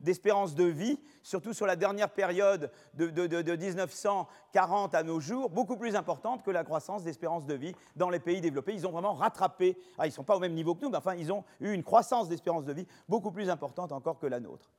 d'espérance 0.00 0.54
de, 0.54 0.64
de, 0.64 0.68
vie, 0.68 1.00
surtout 1.22 1.52
sur 1.52 1.66
la 1.66 1.76
dernière 1.76 2.10
période 2.10 2.70
de, 2.94 3.08
de 3.08 3.56
1940 3.56 4.94
à 4.94 5.02
nos 5.02 5.20
jours, 5.20 5.50
beaucoup 5.50 5.76
plus 5.76 5.96
importante 5.96 6.42
que 6.42 6.50
la 6.50 6.64
croissance 6.64 7.04
d'espérance 7.04 7.46
de 7.46 7.54
vie 7.54 7.74
dans 7.96 8.10
les 8.10 8.18
pays 8.18 8.40
développés. 8.40 8.74
Ils 8.74 8.86
ont 8.86 8.92
vraiment 8.92 9.14
rattrapé, 9.14 9.67
ah, 9.98 10.06
ils 10.06 10.10
ne 10.10 10.14
sont 10.14 10.24
pas 10.24 10.36
au 10.36 10.40
même 10.40 10.54
niveau 10.54 10.74
que 10.74 10.82
nous, 10.82 10.90
mais 10.90 10.96
enfin, 10.96 11.14
ils 11.14 11.32
ont 11.32 11.44
eu 11.60 11.72
une 11.72 11.82
croissance 11.82 12.28
d'espérance 12.28 12.64
de 12.64 12.72
vie 12.72 12.86
beaucoup 13.08 13.30
plus 13.30 13.50
importante 13.50 13.92
encore 13.92 14.18
que 14.18 14.26
la 14.26 14.40
nôtre. 14.40 14.70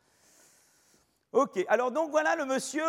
Ok, 1.32 1.64
alors 1.68 1.92
donc 1.92 2.10
voilà 2.10 2.36
le 2.36 2.46
monsieur 2.46 2.84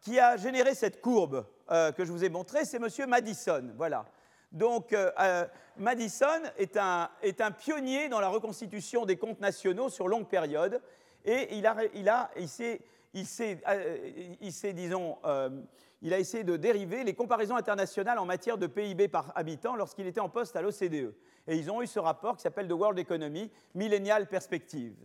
qui 0.00 0.20
a 0.20 0.36
généré 0.36 0.74
cette 0.74 1.00
courbe 1.00 1.44
euh, 1.70 1.92
que 1.92 2.04
je 2.04 2.12
vous 2.12 2.24
ai 2.24 2.28
montrée, 2.28 2.64
c'est 2.64 2.78
monsieur 2.78 3.06
Madison. 3.06 3.72
Voilà. 3.76 4.04
Donc 4.52 4.92
euh, 4.92 5.10
euh, 5.20 5.46
Madison 5.76 6.42
est 6.56 6.76
un, 6.76 7.08
est 7.22 7.40
un, 7.40 7.50
pionnier 7.50 8.08
dans 8.08 8.20
la 8.20 8.28
reconstitution 8.28 9.06
des 9.06 9.16
comptes 9.16 9.40
nationaux 9.40 9.88
sur 9.88 10.08
longue 10.08 10.28
période 10.28 10.80
et 11.24 11.56
il 11.56 11.66
a, 11.66 11.76
il 11.94 12.08
a, 12.08 12.30
il 12.36 12.48
il 13.14 13.26
s'est, 13.26 14.72
disons, 14.72 15.18
il 16.02 16.14
a 16.14 16.18
essayé 16.18 16.44
de 16.44 16.56
dériver 16.56 17.04
les 17.04 17.14
comparaisons 17.14 17.56
internationales 17.56 18.18
en 18.18 18.24
matière 18.24 18.56
de 18.56 18.66
PIB 18.66 19.08
par 19.08 19.32
habitant 19.34 19.76
lorsqu'il 19.76 20.06
était 20.06 20.20
en 20.20 20.28
poste 20.28 20.56
à 20.56 20.62
l'OCDE. 20.62 21.14
Et 21.46 21.56
ils 21.56 21.70
ont 21.70 21.82
eu 21.82 21.86
ce 21.86 21.98
rapport 21.98 22.36
qui 22.36 22.42
s'appelle 22.42 22.68
The 22.68 22.72
World 22.72 22.98
Economy, 22.98 23.50
Millennial 23.74 24.28
Perspective. 24.28 24.96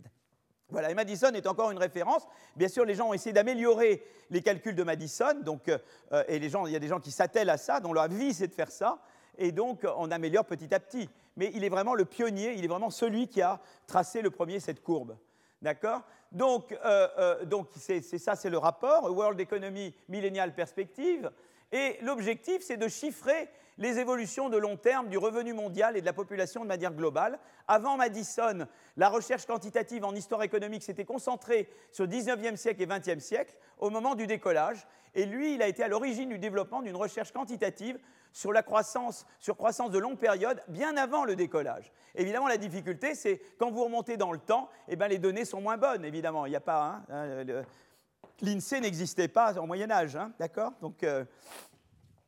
Voilà, 0.68 0.90
et 0.90 0.94
Madison 0.94 1.32
est 1.32 1.46
encore 1.46 1.70
une 1.70 1.78
référence. 1.78 2.26
Bien 2.56 2.68
sûr, 2.68 2.84
les 2.84 2.94
gens 2.94 3.10
ont 3.10 3.14
essayé 3.14 3.32
d'améliorer 3.32 4.02
les 4.30 4.42
calculs 4.42 4.74
de 4.74 4.82
Madison, 4.82 5.40
donc, 5.42 5.68
euh, 5.68 6.24
et 6.26 6.38
les 6.38 6.48
gens, 6.48 6.66
il 6.66 6.72
y 6.72 6.76
a 6.76 6.80
des 6.80 6.88
gens 6.88 6.98
qui 6.98 7.12
s'attellent 7.12 7.50
à 7.50 7.56
ça, 7.56 7.78
dont 7.78 7.92
leur 7.92 8.08
vie 8.08 8.34
c'est 8.34 8.48
de 8.48 8.54
faire 8.54 8.72
ça, 8.72 9.00
et 9.38 9.52
donc 9.52 9.86
on 9.96 10.10
améliore 10.10 10.44
petit 10.44 10.74
à 10.74 10.80
petit. 10.80 11.08
Mais 11.36 11.52
il 11.54 11.62
est 11.62 11.68
vraiment 11.68 11.94
le 11.94 12.04
pionnier, 12.04 12.54
il 12.54 12.64
est 12.64 12.68
vraiment 12.68 12.90
celui 12.90 13.28
qui 13.28 13.42
a 13.42 13.60
tracé 13.86 14.22
le 14.22 14.30
premier 14.30 14.58
cette 14.58 14.82
courbe. 14.82 15.16
D'accord? 15.62 16.02
Donc, 16.32 16.72
euh, 16.72 17.08
euh, 17.18 17.44
donc 17.44 17.68
c'est 17.76 18.02
ça, 18.02 18.36
c'est 18.36 18.50
le 18.50 18.58
rapport, 18.58 19.04
World 19.10 19.40
Economy 19.40 19.94
Millennial 20.08 20.54
Perspective. 20.54 21.30
Et 21.72 21.98
l'objectif, 22.02 22.62
c'est 22.62 22.76
de 22.76 22.88
chiffrer 22.88 23.48
les 23.78 23.98
évolutions 23.98 24.48
de 24.48 24.56
long 24.56 24.76
terme 24.76 25.08
du 25.08 25.18
revenu 25.18 25.52
mondial 25.52 25.96
et 25.96 26.00
de 26.00 26.06
la 26.06 26.12
population 26.12 26.62
de 26.62 26.68
manière 26.68 26.92
globale. 26.92 27.38
Avant 27.68 27.96
Madison, 27.96 28.66
la 28.96 29.08
recherche 29.08 29.46
quantitative 29.46 30.04
en 30.04 30.14
histoire 30.14 30.42
économique 30.42 30.82
s'était 30.82 31.04
concentrée 31.04 31.68
sur 31.90 32.04
le 32.04 32.10
19e 32.10 32.56
siècle 32.56 32.82
et 32.82 32.86
20e 32.86 33.20
siècle 33.20 33.54
au 33.78 33.90
moment 33.90 34.14
du 34.14 34.26
décollage. 34.26 34.86
Et 35.14 35.26
lui, 35.26 35.54
il 35.54 35.62
a 35.62 35.68
été 35.68 35.82
à 35.82 35.88
l'origine 35.88 36.28
du 36.28 36.38
développement 36.38 36.82
d'une 36.82 36.96
recherche 36.96 37.32
quantitative 37.32 37.98
sur 38.36 38.52
la 38.52 38.62
croissance, 38.62 39.26
sur 39.38 39.56
croissance 39.56 39.90
de 39.90 39.98
longue 39.98 40.18
période, 40.18 40.62
bien 40.68 40.98
avant 40.98 41.24
le 41.24 41.36
décollage. 41.36 41.90
Évidemment, 42.14 42.48
la 42.48 42.58
difficulté, 42.58 43.14
c'est 43.14 43.40
quand 43.58 43.70
vous 43.70 43.84
remontez 43.84 44.18
dans 44.18 44.30
le 44.30 44.38
temps, 44.38 44.68
eh 44.88 44.96
ben, 44.96 45.08
les 45.08 45.16
données 45.16 45.46
sont 45.46 45.62
moins 45.62 45.78
bonnes, 45.78 46.04
évidemment. 46.04 46.44
Il 46.44 46.50
n'y 46.50 46.56
a 46.56 46.60
pas. 46.60 47.02
Hein, 47.08 47.44
hein 47.48 47.62
L'INSEE 48.42 48.80
n'existait 48.82 49.28
pas 49.28 49.58
au 49.58 49.64
Moyen 49.64 49.90
Âge, 49.90 50.16
hein, 50.16 50.32
d'accord? 50.38 50.72
Donc, 50.82 51.02
euh, 51.02 51.24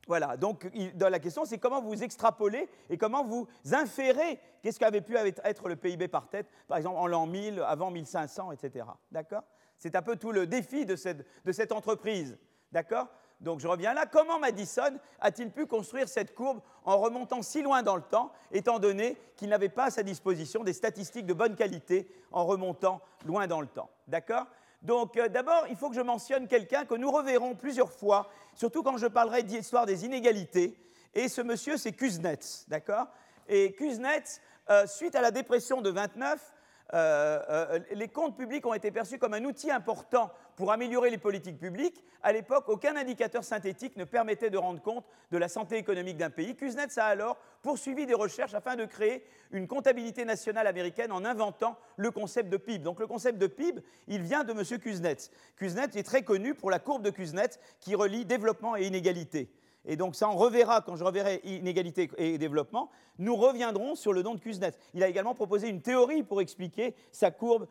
voilà, 0.06 0.38
donc 0.38 0.66
la 0.98 1.18
question 1.18 1.44
c'est 1.44 1.58
comment 1.58 1.82
vous 1.82 2.02
extrapolez 2.02 2.70
et 2.88 2.96
comment 2.96 3.22
vous 3.22 3.46
inférez 3.72 4.40
qu'est-ce 4.62 4.78
qu'avait 4.78 5.02
pu 5.02 5.14
être 5.18 5.68
le 5.68 5.76
PIB 5.76 6.08
par 6.08 6.30
tête, 6.30 6.46
par 6.68 6.78
exemple 6.78 6.96
en 6.96 7.06
l'an 7.06 7.26
1000, 7.26 7.62
avant 7.66 7.90
1500, 7.90 8.52
etc. 8.52 8.86
D'accord? 9.12 9.42
C'est 9.76 9.94
un 9.94 10.00
peu 10.00 10.16
tout 10.16 10.32
le 10.32 10.46
défi 10.46 10.86
de 10.86 10.96
cette, 10.96 11.26
de 11.44 11.52
cette 11.52 11.70
entreprise. 11.70 12.38
D'accord? 12.72 13.08
Donc 13.40 13.60
je 13.60 13.68
reviens 13.68 13.94
là. 13.94 14.06
Comment 14.06 14.38
Madison 14.38 14.98
a-t-il 15.20 15.50
pu 15.50 15.66
construire 15.66 16.08
cette 16.08 16.34
courbe 16.34 16.60
en 16.84 16.98
remontant 16.98 17.42
si 17.42 17.62
loin 17.62 17.82
dans 17.82 17.96
le 17.96 18.02
temps, 18.02 18.32
étant 18.50 18.78
donné 18.78 19.16
qu'il 19.36 19.48
n'avait 19.48 19.68
pas 19.68 19.84
à 19.84 19.90
sa 19.90 20.02
disposition 20.02 20.64
des 20.64 20.72
statistiques 20.72 21.26
de 21.26 21.34
bonne 21.34 21.54
qualité 21.54 22.10
en 22.32 22.44
remontant 22.44 23.00
loin 23.26 23.46
dans 23.46 23.60
le 23.60 23.68
temps? 23.68 23.90
D'accord? 24.08 24.46
Donc 24.82 25.16
euh, 25.16 25.28
d'abord, 25.28 25.66
il 25.68 25.76
faut 25.76 25.88
que 25.88 25.96
je 25.96 26.00
mentionne 26.00 26.48
quelqu'un 26.48 26.84
que 26.84 26.94
nous 26.94 27.10
reverrons 27.10 27.54
plusieurs 27.54 27.92
fois, 27.92 28.28
surtout 28.54 28.82
quand 28.82 28.96
je 28.96 29.06
parlerai 29.06 29.42
d'histoire 29.42 29.86
des 29.86 30.04
inégalités. 30.04 30.76
Et 31.14 31.28
ce 31.28 31.40
monsieur, 31.40 31.76
c'est 31.76 31.92
Kuznets, 31.92 32.66
d'accord? 32.68 33.06
Et 33.48 33.72
Kuznets, 33.72 34.40
euh, 34.70 34.86
suite 34.86 35.14
à 35.14 35.20
la 35.20 35.30
dépression 35.30 35.80
de 35.80 35.90
29, 35.90 36.52
euh, 36.94 37.40
euh, 37.50 37.78
les 37.92 38.08
comptes 38.08 38.36
publics 38.36 38.64
ont 38.64 38.72
été 38.72 38.90
perçus 38.90 39.18
comme 39.18 39.34
un 39.34 39.44
outil 39.44 39.70
important 39.70 40.30
pour 40.56 40.72
améliorer 40.72 41.10
les 41.10 41.18
politiques 41.18 41.58
publiques. 41.58 42.02
À 42.22 42.32
l'époque, 42.32 42.68
aucun 42.68 42.96
indicateur 42.96 43.44
synthétique 43.44 43.96
ne 43.96 44.04
permettait 44.04 44.50
de 44.50 44.56
rendre 44.56 44.80
compte 44.80 45.04
de 45.30 45.38
la 45.38 45.48
santé 45.48 45.76
économique 45.76 46.16
d'un 46.16 46.30
pays. 46.30 46.56
Kuznets 46.56 46.98
a 46.98 47.04
alors 47.04 47.36
poursuivi 47.62 48.06
des 48.06 48.14
recherches 48.14 48.54
afin 48.54 48.74
de 48.74 48.86
créer 48.86 49.24
une 49.52 49.66
comptabilité 49.66 50.24
nationale 50.24 50.66
américaine 50.66 51.12
en 51.12 51.24
inventant 51.24 51.76
le 51.96 52.10
concept 52.10 52.48
de 52.48 52.56
PIB. 52.56 52.84
Donc 52.84 53.00
le 53.00 53.06
concept 53.06 53.38
de 53.38 53.46
PIB, 53.46 53.82
il 54.06 54.22
vient 54.22 54.44
de 54.44 54.52
M. 54.52 54.78
Kuznets. 54.78 55.30
Kuznets 55.56 55.96
est 55.96 56.06
très 56.06 56.22
connu 56.22 56.54
pour 56.54 56.70
la 56.70 56.78
courbe 56.78 57.02
de 57.02 57.10
Kuznets 57.10 57.58
qui 57.80 57.94
relie 57.94 58.24
développement 58.24 58.76
et 58.76 58.86
inégalité 58.86 59.50
et 59.84 59.96
donc 59.96 60.14
ça 60.14 60.28
on 60.28 60.36
reverra 60.36 60.80
quand 60.80 60.96
je 60.96 61.04
reverrai 61.04 61.40
inégalité 61.44 62.10
et 62.18 62.38
développement, 62.38 62.90
nous 63.18 63.36
reviendrons 63.36 63.94
sur 63.94 64.12
le 64.12 64.22
don 64.22 64.34
de 64.34 64.40
Kuznets. 64.40 64.78
Il 64.94 65.02
a 65.02 65.08
également 65.08 65.34
proposé 65.34 65.68
une 65.68 65.82
théorie 65.82 66.22
pour 66.22 66.40
expliquer 66.40 66.94
sa 67.10 67.30
courbe 67.30 67.66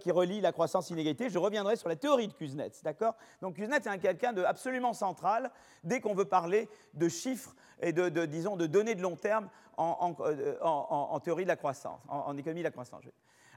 qui 0.00 0.10
relie 0.10 0.40
la 0.40 0.52
croissance 0.52 0.90
inégalité. 0.90 1.30
Je 1.30 1.38
reviendrai 1.38 1.76
sur 1.76 1.88
la 1.88 1.96
théorie 1.96 2.28
de 2.28 2.32
Kuznets, 2.32 2.82
d'accord? 2.82 3.14
Donc 3.42 3.56
Kuznets 3.56 3.86
est 3.86 3.98
quelqu'un 3.98 4.32
d'absolument 4.32 4.92
central 4.92 5.50
dès 5.82 6.00
qu'on 6.00 6.14
veut 6.14 6.26
parler 6.26 6.68
de 6.94 7.08
chiffres 7.08 7.54
et 7.80 7.92
de, 7.92 8.08
disons, 8.26 8.56
de 8.56 8.66
données 8.66 8.94
de 8.94 9.02
long 9.02 9.16
terme 9.16 9.48
en, 9.76 10.14
euh, 10.20 11.18
théorie 11.20 11.44
de 11.44 11.48
la 11.48 11.56
croissance, 11.56 12.00
en, 12.08 12.36
économie 12.36 12.60
de 12.60 12.64
la 12.64 12.70
croissance. 12.70 13.02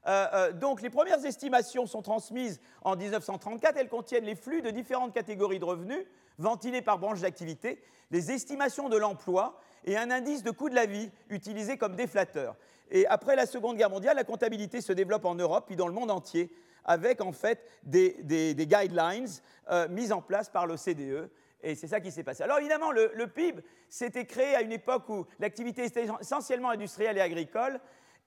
Euh, 0.08 0.28
euh, 0.34 0.52
donc 0.54 0.82
les 0.82 0.90
premières 0.90 1.24
estimations 1.26 1.86
sont 1.86 2.02
transmises 2.02 2.60
en 2.82 2.96
1934. 2.96 3.78
Elles 3.78 3.90
contiennent 3.90 4.26
les 4.26 4.36
flux 4.36 4.62
de 4.62 4.72
différentes 4.72 5.14
catégories 5.14 5.60
de 5.60 5.66
revenus 5.66 6.06
ventilés 6.38 6.82
par 6.82 7.00
branche 7.00 7.22
d'activité, 7.22 7.82
les 8.12 8.32
estimations 8.32 8.90
de 8.90 8.98
l'emploi 8.98 9.60
et 9.86 9.98
un 9.98 10.12
indice 10.12 10.44
de 10.44 10.52
coût 10.52 10.70
de 10.70 10.76
la 10.76 10.86
vie 10.86 11.12
utilisé 11.30 11.78
comme 11.78 11.96
déflateur. 11.96 12.56
Et 12.90 13.06
après 13.08 13.36
la 13.36 13.46
Seconde 13.46 13.78
Guerre 13.78 13.90
mondiale, 13.90 14.16
la 14.16 14.24
comptabilité 14.24 14.82
se 14.82 14.94
développe 14.94 15.26
en 15.26 15.36
Europe 15.36 15.66
puis 15.68 15.76
dans 15.76 15.88
le 15.88 15.94
monde 15.94 16.12
entier 16.12 16.52
avec 16.86 17.22
en 17.22 17.34
fait 17.34 17.70
des, 17.84 18.56
guidelines 18.58 19.28
euh, 19.70 19.88
mises 19.90 20.14
en 20.14 20.22
place 20.22 20.50
par 20.50 20.66
l'OCDE. 20.66 21.30
Et 21.62 21.76
c'est 21.76 21.88
ça 21.88 22.00
qui 22.00 22.12
s'est 22.12 22.24
passé. 22.24 22.44
Alors 22.44 22.60
évidemment, 22.60 22.92
le, 22.92 23.28
PIB 23.28 23.62
s'était 23.90 24.26
créé 24.26 24.56
à 24.56 24.62
une 24.62 24.72
époque 24.72 25.10
où 25.10 25.26
l'activité 25.40 25.86
était 25.86 26.08
essentiellement 26.22 26.70
industrielle 26.70 27.18
et 27.18 27.22
agricole. 27.22 27.80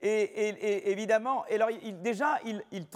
Et, 0.03 0.90
évidemment, 0.90 1.44
alors, 1.51 1.68
déjà, 2.03 2.38
il, 2.44 2.62
il, 2.73 2.87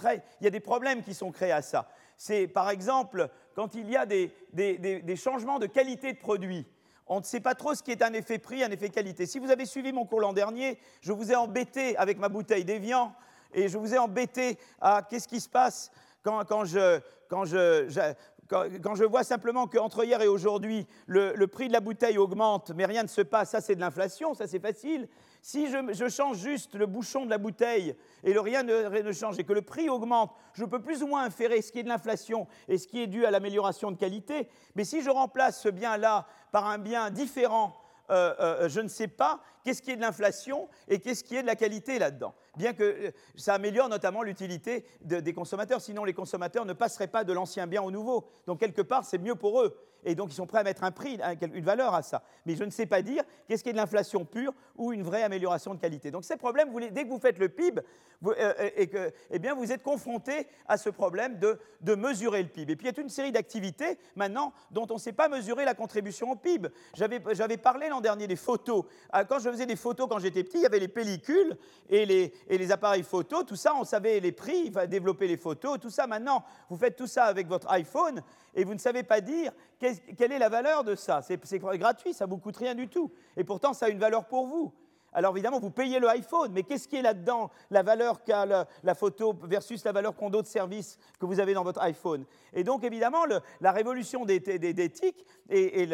y 0.41 0.47
a 0.47 0.49
des 0.49 0.59
problèmes 0.59 1.03
qui 1.03 1.13
sont 1.13 1.31
créés 1.31 1.51
à 1.51 1.61
ça. 1.61 1.87
C'est 2.17 2.47
par 2.47 2.69
exemple 2.69 3.29
quand 3.55 3.73
il 3.75 3.89
y 3.89 3.95
a 3.95 4.05
des, 4.05 5.15
changements 5.15 5.59
de 5.59 5.65
qualité 5.65 6.13
de 6.13 6.19
produit. 6.19 6.67
On 7.07 7.19
ne 7.19 7.23
sait 7.23 7.39
pas 7.39 7.55
trop 7.55 7.73
ce 7.73 7.83
qui 7.83 7.91
est 7.91 8.01
un 8.01 8.13
effet 8.13 8.39
prix, 8.39 8.63
un 8.63 8.71
effet 8.71 8.89
qualité. 8.89 9.25
Si 9.25 9.39
vous 9.39 9.51
avez 9.51 9.65
suivi 9.65 9.93
mon 9.93 10.05
cours 10.05 10.19
l'an 10.19 10.33
dernier, 10.33 10.79
je 11.01 11.11
vous 11.11 11.31
ai 11.31 11.35
embêté 11.35 11.95
avec 11.97 12.17
ma 12.17 12.29
bouteille 12.29 12.65
d'Evian 12.65 13.13
et 13.53 13.69
je 13.69 13.77
vous 13.77 13.93
ai 13.93 13.97
embêté 13.97 14.57
à 14.81 15.03
qu'est-ce 15.07 15.27
qui 15.27 15.39
se 15.39 15.47
passe 15.47 15.91
quand, 16.23 16.65
je, 16.65 16.99
quand 17.29 17.45
je, 17.45 19.05
vois 19.05 19.23
simplement 19.23 19.67
qu'entre 19.67 20.03
hier 20.03 20.21
et 20.21 20.27
aujourd'hui, 20.27 20.87
le, 21.05 21.45
prix 21.45 21.67
de 21.67 21.73
la 21.73 21.79
bouteille 21.79 22.17
augmente, 22.17 22.71
mais 22.75 22.85
rien 22.85 23.03
ne 23.03 23.07
se 23.07 23.21
passe, 23.21 23.51
ça 23.51 23.61
c'est 23.61 23.75
de 23.75 23.79
l'inflation, 23.79 24.33
ça 24.33 24.47
c'est 24.47 24.59
facile. 24.59 25.07
Si 25.45 25.67
je, 25.67 26.09
change 26.09 26.37
juste 26.37 26.73
le 26.73 26.87
bouchon 26.87 27.23
de 27.23 27.29
la 27.29 27.37
bouteille 27.37 27.95
et 28.23 28.33
le 28.33 28.39
rien 28.39 28.63
ne, 28.63 29.11
change 29.11 29.37
et 29.37 29.43
que 29.43 29.53
le 29.53 29.61
prix 29.61 29.89
augmente, 29.89 30.31
je 30.53 30.65
peux 30.65 30.81
plus 30.81 31.03
ou 31.03 31.07
moins 31.07 31.23
inférer 31.23 31.61
ce 31.61 31.71
qui 31.71 31.77
est 31.77 31.83
de 31.83 31.87
l'inflation 31.87 32.47
et 32.67 32.79
ce 32.79 32.87
qui 32.87 32.99
est 32.99 33.05
dû 33.05 33.27
à 33.27 33.29
l'amélioration 33.29 33.91
de 33.91 33.95
qualité. 33.95 34.49
Mais 34.73 34.83
si 34.83 35.03
je 35.03 35.09
remplace 35.11 35.61
ce 35.61 35.69
bien-là 35.69 36.25
par 36.51 36.65
un 36.65 36.79
bien 36.79 37.11
différent, 37.11 37.75
euh, 38.09 38.33
euh, 38.39 38.69
je 38.69 38.81
ne 38.81 38.87
sais 38.87 39.07
pas 39.07 39.39
qu'est-ce 39.63 39.83
qui 39.83 39.91
est 39.91 39.95
de 39.97 40.01
l'inflation 40.01 40.67
et 40.87 40.99
qu'est-ce 40.99 41.23
qui 41.23 41.35
est 41.35 41.43
de 41.43 41.47
la 41.47 41.55
qualité 41.55 41.99
là-dedans. 41.99 42.33
Bien 42.57 42.73
que 42.73 42.83
euh, 42.83 43.11
ça 43.35 43.53
améliore 43.53 43.87
notamment 43.87 44.23
l'utilité 44.23 44.83
des 45.01 45.33
consommateurs, 45.33 45.79
sinon 45.79 46.05
les 46.05 46.13
consommateurs 46.13 46.65
ne 46.65 46.73
passeraient 46.73 47.05
pas 47.05 47.23
de 47.23 47.33
l'ancien 47.33 47.67
bien 47.67 47.83
au 47.83 47.91
nouveau. 47.91 48.25
Donc 48.47 48.61
quelque 48.61 48.81
part, 48.81 49.05
c'est 49.05 49.19
mieux 49.19 49.35
pour 49.35 49.61
eux 49.61 49.77
et 50.05 50.15
donc 50.15 50.31
ils 50.31 50.35
sont 50.35 50.45
prêts 50.45 50.59
à 50.59 50.63
mettre 50.63 50.83
un 50.83 50.91
prix, 50.91 51.19
une 51.41 51.65
valeur 51.65 51.93
à 51.93 52.01
ça. 52.01 52.23
Mais 52.45 52.55
je 52.55 52.63
ne 52.63 52.69
sais 52.69 52.85
pas 52.85 53.01
dire 53.01 53.23
qu'est-ce 53.47 53.63
qui 53.63 53.69
est 53.69 53.73
de 53.73 53.77
l'inflation 53.77 54.23
pure 54.23 54.53
ou 54.77 54.93
une 54.93 55.03
vraie 55.03 55.23
amélioration 55.23 55.73
de 55.73 55.79
qualité. 55.79 56.11
Donc 56.11 56.23
ces 56.23 56.37
problèmes, 56.37 56.69
dès 56.91 57.03
que 57.03 57.09
vous 57.09 57.19
faites 57.19 57.39
le 57.39 57.49
PIB, 57.49 57.81
vous, 58.21 58.31
euh, 58.31 58.53
euh, 58.95 59.09
eh 59.31 59.39
bien, 59.39 59.53
vous 59.55 59.71
êtes 59.71 59.83
confronté 59.83 60.47
à 60.67 60.77
ce 60.77 60.89
problème 60.89 61.37
de, 61.39 61.59
de, 61.81 61.95
mesurer 61.95 62.43
le 62.43 62.49
PIB. 62.49 62.73
Et 62.73 62.75
puis 62.75 62.87
il 62.87 62.95
y 62.95 62.99
a 62.99 63.01
une 63.01 63.09
série 63.09 63.31
d'activités 63.31 63.97
maintenant 64.15 64.53
dont 64.71 64.87
on 64.89 64.95
ne 64.95 64.99
sait 64.99 65.11
pas 65.11 65.27
mesurer 65.27 65.65
la 65.65 65.73
contribution 65.73 66.31
au 66.31 66.35
PIB. 66.35 66.69
J'avais 66.93 67.57
parlé 67.57 67.89
l'an 67.89 68.01
dernier 68.01 68.27
des 68.27 68.35
photos. 68.35 68.85
Ah, 69.11 69.25
quand 69.25 69.39
je 69.39 69.49
faisais 69.49 69.65
des 69.65 69.75
photos 69.75 70.07
quand 70.09 70.19
j'étais 70.19 70.43
petit, 70.43 70.57
il 70.57 70.63
y 70.63 70.65
avait 70.65 70.79
les 70.79 70.87
pellicules 70.87 71.57
et 71.89 72.05
les, 72.05 72.33
et 72.47 72.57
les 72.57 72.71
appareils 72.71 73.03
photos, 73.03 73.45
tout 73.45 73.55
ça, 73.55 73.73
on 73.75 73.83
savait 73.83 74.19
les 74.19 74.31
prix, 74.31 74.71
développer 74.87 75.27
les 75.27 75.37
photos, 75.37 75.79
tout 75.79 75.89
ça. 75.89 76.07
Maintenant, 76.07 76.43
vous 76.69 76.77
faites 76.77 76.95
tout 76.95 77.07
ça 77.07 77.25
avec 77.25 77.47
votre 77.47 77.69
iPhone 77.71 78.21
et 78.55 78.63
vous 78.63 78.73
ne 78.73 78.79
savez 78.79 79.03
pas 79.03 79.21
dire 79.21 79.51
quelle 79.79 80.31
est 80.31 80.39
la 80.39 80.49
valeur 80.49 80.83
de 80.83 80.95
ça. 80.95 81.21
C'est 81.21 81.59
gratuit, 81.59 82.13
ça 82.13 82.25
ne 82.25 82.31
vous 82.31 82.37
coûte 82.37 82.57
rien 82.57 82.73
du 82.73 82.87
tout. 82.87 83.11
Et 83.37 83.43
pourtant, 83.43 83.73
ça 83.73 83.87
a 83.87 83.89
une 83.89 83.99
valeur 83.99 84.25
pour 84.25 84.47
vous. 84.47 84.73
Alors 85.15 85.31
évidemment, 85.31 85.59
vous 85.59 85.71
payez 85.71 85.99
le 85.99 86.09
iPhone, 86.09 86.51
mais 86.51 86.63
qu'est-ce 86.63 86.89
qui 86.89 86.97
est 86.97 87.01
là-dedans? 87.01 87.49
La 87.71 87.83
valeur 87.83 88.21
qu'a 88.21 88.45
la, 88.45 88.95
photo 88.95 89.33
versus 89.43 89.81
la 89.85 89.93
valeur 89.93 90.13
qu'ont 90.13 90.29
d'autres 90.29 90.49
services 90.49 90.99
que 91.21 91.25
vous 91.25 91.39
avez 91.39 91.53
dans 91.53 91.63
votre 91.63 91.81
iPhone. 91.81 92.25
Et 92.51 92.65
donc 92.65 92.83
évidemment, 92.83 93.23
la 93.61 93.71
révolution 93.71 94.25
des, 94.25 94.41
d'éthique 94.41 95.25
et, 95.49 95.87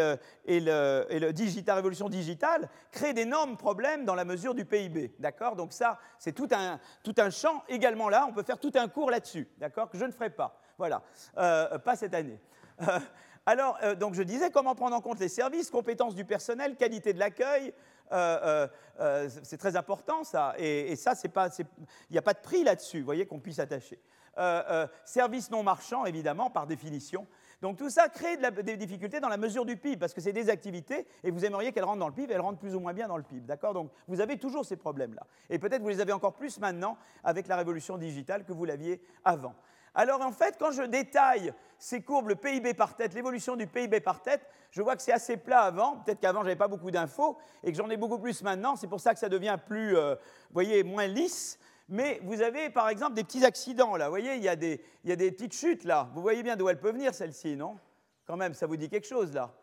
digital, 1.34 1.76
révolution 1.76 2.10
digitale 2.10 2.68
crée 2.92 3.14
d'énormes 3.14 3.58
problèmes 3.58 4.06
dans 4.06 4.16
la 4.16 4.26
mesure 4.26 4.56
du 4.56 4.66
PIB. 4.66 5.14
D'accord? 5.20 5.56
Donc 5.56 5.72
ça, 5.72 6.00
c'est 6.18 6.34
tout 6.34 6.50
un, 6.52 6.80
tout 7.04 7.16
un 7.20 7.30
champ 7.30 7.64
également 7.70 8.10
là. 8.10 8.26
On 8.28 8.34
peut 8.34 8.44
faire 8.44 8.60
tout 8.60 8.74
un 8.74 8.88
cours 8.88 9.12
là-dessus, 9.12 9.48
d'accord? 9.60 9.88
Que 9.88 10.00
je 10.00 10.06
ne 10.06 10.12
ferai 10.12 10.32
pas. 10.32 10.61
Voilà, 10.82 11.04
euh, 11.38 11.78
pas 11.78 11.96
cette 11.96 12.16
année. 12.16 12.40
Euh, 12.82 13.00
alors, 13.46 13.78
euh, 13.84 13.94
donc 13.94 14.16
je 14.16 14.24
disais 14.24 14.50
comment 14.50 14.74
prendre 14.74 14.96
en 14.96 15.02
compte 15.02 15.20
les 15.20 15.30
services, 15.30 15.70
compétences 15.70 16.16
du 16.16 16.26
personnel, 16.26 16.76
qualité 16.76 17.14
de 17.14 17.20
l'accueil. 17.20 17.72
c'est 19.44 19.58
très 19.60 19.76
important 19.76 20.24
ça. 20.24 20.56
Et, 20.58 20.96
ça, 20.96 21.14
il 21.24 21.32
n'y 22.10 22.18
a 22.18 22.24
pas 22.24 22.34
de 22.34 22.40
prix 22.40 22.64
là-dessus, 22.64 22.98
vous 22.98 23.06
voyez, 23.06 23.28
qu'on 23.28 23.40
puisse 23.40 23.60
attacher. 23.60 24.00
services 25.06 25.52
non 25.52 25.62
marchands, 25.62 26.08
évidemment, 26.08 26.50
par 26.50 26.66
définition. 26.66 27.28
Donc 27.62 27.78
tout 27.78 27.92
ça 27.92 28.10
crée 28.10 28.38
des 28.38 28.76
difficultés 28.76 29.20
dans 29.20 29.30
la 29.30 29.38
mesure 29.38 29.66
du 29.66 29.78
PIB, 29.78 29.98
parce 29.98 30.16
que 30.16 30.22
c'est 30.22 30.34
des 30.34 30.50
activités, 30.50 31.06
et 31.24 31.30
vous 31.30 31.46
aimeriez 31.46 31.72
qu'elles 31.72 31.84
rentrent 31.84 32.00
dans 32.00 32.08
le 32.08 32.14
PIB, 32.14 32.34
elles 32.34 32.42
rentrent 32.42 32.58
plus 32.58 32.74
ou 32.74 32.80
moins 32.80 32.94
bien 32.94 33.08
dans 33.08 33.18
le 33.18 33.24
PIB. 33.24 33.46
D'accord? 33.46 33.74
Donc 33.74 33.92
vous 34.08 34.20
avez 34.20 34.38
toujours 34.38 34.66
ces 34.66 34.78
problèmes-là. 34.78 35.28
Et 35.50 35.60
peut-être 35.60 35.84
vous 35.84 35.90
les 35.90 36.02
avez 36.02 36.12
encore 36.12 36.34
plus 36.34 36.60
maintenant 36.60 36.98
avec 37.24 37.48
la 37.48 37.56
révolution 37.56 38.00
digitale 38.00 38.46
que 38.46 38.52
vous 38.52 38.66
l'aviez 38.66 39.00
avant. 39.24 39.54
Alors 39.94 40.22
en 40.22 40.32
fait, 40.32 40.56
quand 40.58 40.72
je 40.72 40.84
détaille 40.84 41.54
ces 41.78 42.02
courbes, 42.02 42.30
le 42.30 42.36
PIB 42.36 42.74
par 42.74 42.96
tête, 42.96 43.14
l'évolution 43.14 43.56
du 43.56 43.68
PIB 43.68 44.00
par 44.00 44.22
tête, 44.22 44.42
je 44.72 44.82
vois 44.82 44.96
que 44.96 45.02
c'est 45.02 45.12
assez 45.12 45.36
plat 45.38 45.62
avant. 45.62 45.98
Peut-être 45.98 46.20
qu'avant, 46.20 46.40
je 46.42 46.46
n'avais 46.46 46.56
pas 46.56 46.68
beaucoup 46.68 46.92
d'infos 46.92 47.38
et 47.64 47.72
que 47.72 47.78
j'en 47.78 47.90
ai 47.90 47.98
beaucoup 47.98 48.20
plus 48.20 48.42
maintenant. 48.42 48.76
C'est 48.76 48.88
pour 48.88 49.02
ça 49.02 49.14
que 49.14 49.20
ça 49.20 49.30
devient 49.30 49.58
plus, 49.66 49.98
euh, 49.98 50.16
voyez, 50.52 50.84
moins 50.84 51.08
lisse. 51.08 51.60
Mais 51.90 52.22
vous 52.24 52.42
avez 52.42 52.70
par 52.70 52.88
exemple 52.88 53.16
des 53.16 53.24
petits 53.24 53.44
accidents 53.44 53.98
là. 53.98 54.06
Vous 54.06 54.12
voyez, 54.12 54.36
il 54.36 54.44
y, 54.44 54.48
a 54.48 54.56
des, 54.56 54.82
il 55.04 55.10
y 55.10 55.14
a 55.14 55.18
des 55.18 55.32
petites 55.32 55.54
chutes 55.54 55.84
là. 55.84 56.10
Vous 56.14 56.22
voyez 56.22 56.42
bien 56.42 56.56
d'où 56.56 56.70
elles 56.70 56.80
peuvent 56.80 56.94
venir 56.94 57.14
celles-ci, 57.14 57.58
non? 57.58 57.78
Quand 58.26 58.38
même, 58.38 58.54
ça 58.54 58.66
vous 58.66 58.78
dit 58.78 58.88
quelque 58.88 59.08
chose 59.08 59.34
là 59.34 59.54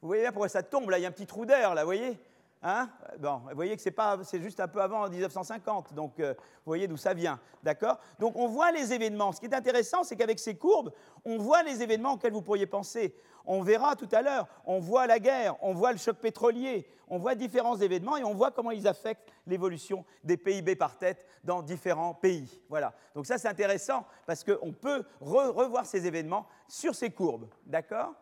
Vous 0.00 0.06
voyez 0.06 0.22
bien 0.22 0.30
pourquoi 0.30 0.48
ça 0.48 0.62
tombe, 0.62 0.90
là, 0.90 0.98
il 0.98 1.02
y 1.02 1.06
a 1.06 1.08
un 1.08 1.12
petit 1.12 1.26
trou 1.26 1.44
d'air, 1.44 1.74
là, 1.74 1.82
vous 1.82 1.88
voyez? 1.88 2.20
Hein? 2.64 2.88
Bon, 3.18 3.42
vous 3.48 3.56
voyez 3.56 3.74
que 3.74 3.82
c'est, 3.82 3.90
pas, 3.90 4.18
c'est 4.22 4.40
juste 4.40 4.60
un 4.60 4.68
peu 4.68 4.80
avant 4.80 5.08
1950, 5.08 5.94
donc 5.94 6.20
euh, 6.20 6.32
vous 6.38 6.70
voyez 6.70 6.86
d'où 6.86 6.96
ça 6.96 7.12
vient, 7.12 7.40
d'accord? 7.62 7.98
Donc 8.20 8.36
on 8.36 8.46
voit 8.46 8.70
les 8.70 8.92
événements. 8.92 9.32
Ce 9.32 9.40
qui 9.40 9.46
est 9.46 9.54
intéressant, 9.54 10.04
c'est 10.04 10.14
qu'avec 10.14 10.38
ces 10.38 10.56
courbes, 10.56 10.92
on 11.24 11.38
voit 11.38 11.64
les 11.64 11.82
événements 11.82 12.12
auxquels 12.12 12.32
vous 12.32 12.42
pourriez 12.42 12.66
penser. 12.66 13.16
On 13.44 13.62
verra 13.62 13.96
tout 13.96 14.08
à 14.12 14.22
l'heure, 14.22 14.46
on 14.64 14.78
voit 14.78 15.08
la 15.08 15.18
guerre, 15.18 15.56
on 15.60 15.74
voit 15.74 15.90
le 15.90 15.98
choc 15.98 16.18
pétrolier, 16.18 16.86
on 17.08 17.18
voit 17.18 17.34
différents 17.34 17.76
événements 17.76 18.16
et 18.16 18.22
on 18.22 18.34
voit 18.34 18.52
comment 18.52 18.70
ils 18.70 18.86
affectent 18.86 19.28
l'évolution 19.44 20.04
des 20.22 20.36
PIB 20.36 20.76
par 20.76 20.96
tête 20.96 21.26
dans 21.42 21.62
différents 21.62 22.14
pays. 22.14 22.62
Voilà. 22.68 22.94
Donc 23.16 23.26
ça, 23.26 23.38
c'est 23.38 23.48
intéressant 23.48 24.06
parce 24.24 24.44
qu'on 24.44 24.72
peut 24.72 25.04
revoir 25.20 25.84
ces 25.84 26.06
événements 26.06 26.46
sur 26.68 26.94
ces 26.94 27.10
courbes, 27.10 27.48
d'accord? 27.66 28.14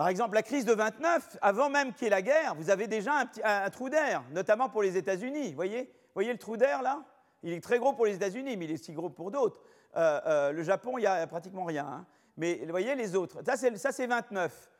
Par 0.00 0.08
exemple, 0.08 0.34
la 0.34 0.42
crise 0.42 0.64
de 0.64 0.72
29, 0.72 1.36
avant 1.42 1.68
même 1.68 1.92
qu'il 1.92 2.04
y 2.04 2.06
ait 2.06 2.10
la 2.10 2.22
guerre, 2.22 2.54
vous 2.54 2.70
avez 2.70 2.86
déjà 2.86 3.22
un, 3.44 3.68
trou 3.68 3.90
d'air, 3.90 4.24
notamment 4.30 4.70
pour 4.70 4.82
les 4.82 4.96
États-Unis. 4.96 5.52
Voyez, 5.52 5.92
voyez 6.14 6.32
le 6.32 6.38
trou 6.38 6.56
d'air 6.56 6.80
là? 6.80 7.04
Il 7.42 7.52
est 7.52 7.62
très 7.62 7.78
gros 7.78 7.92
pour 7.92 8.06
les 8.06 8.14
États-Unis, 8.14 8.56
mais 8.56 8.64
il 8.64 8.70
est 8.70 8.82
si 8.82 8.94
gros 8.94 9.10
pour 9.10 9.30
d'autres. 9.30 9.60
Euh, 9.98 10.20
euh, 10.24 10.52
le 10.52 10.62
Japon, 10.62 10.96
il 10.96 11.02
n'y 11.02 11.06
a 11.06 11.26
pratiquement 11.26 11.66
rien. 11.66 11.86
Hein. 11.86 12.06
Mais 12.38 12.60
vous 12.64 12.70
voyez 12.70 12.94
les 12.94 13.14
autres. 13.14 13.42
Ça, 13.44 13.58
c'est 13.58 14.06
29. 14.06 14.70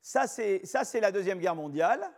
Ça, 0.00 0.26
c'est 0.26 1.00
la 1.02 1.12
Deuxième 1.12 1.38
Guerre 1.38 1.54
mondiale. 1.54 2.10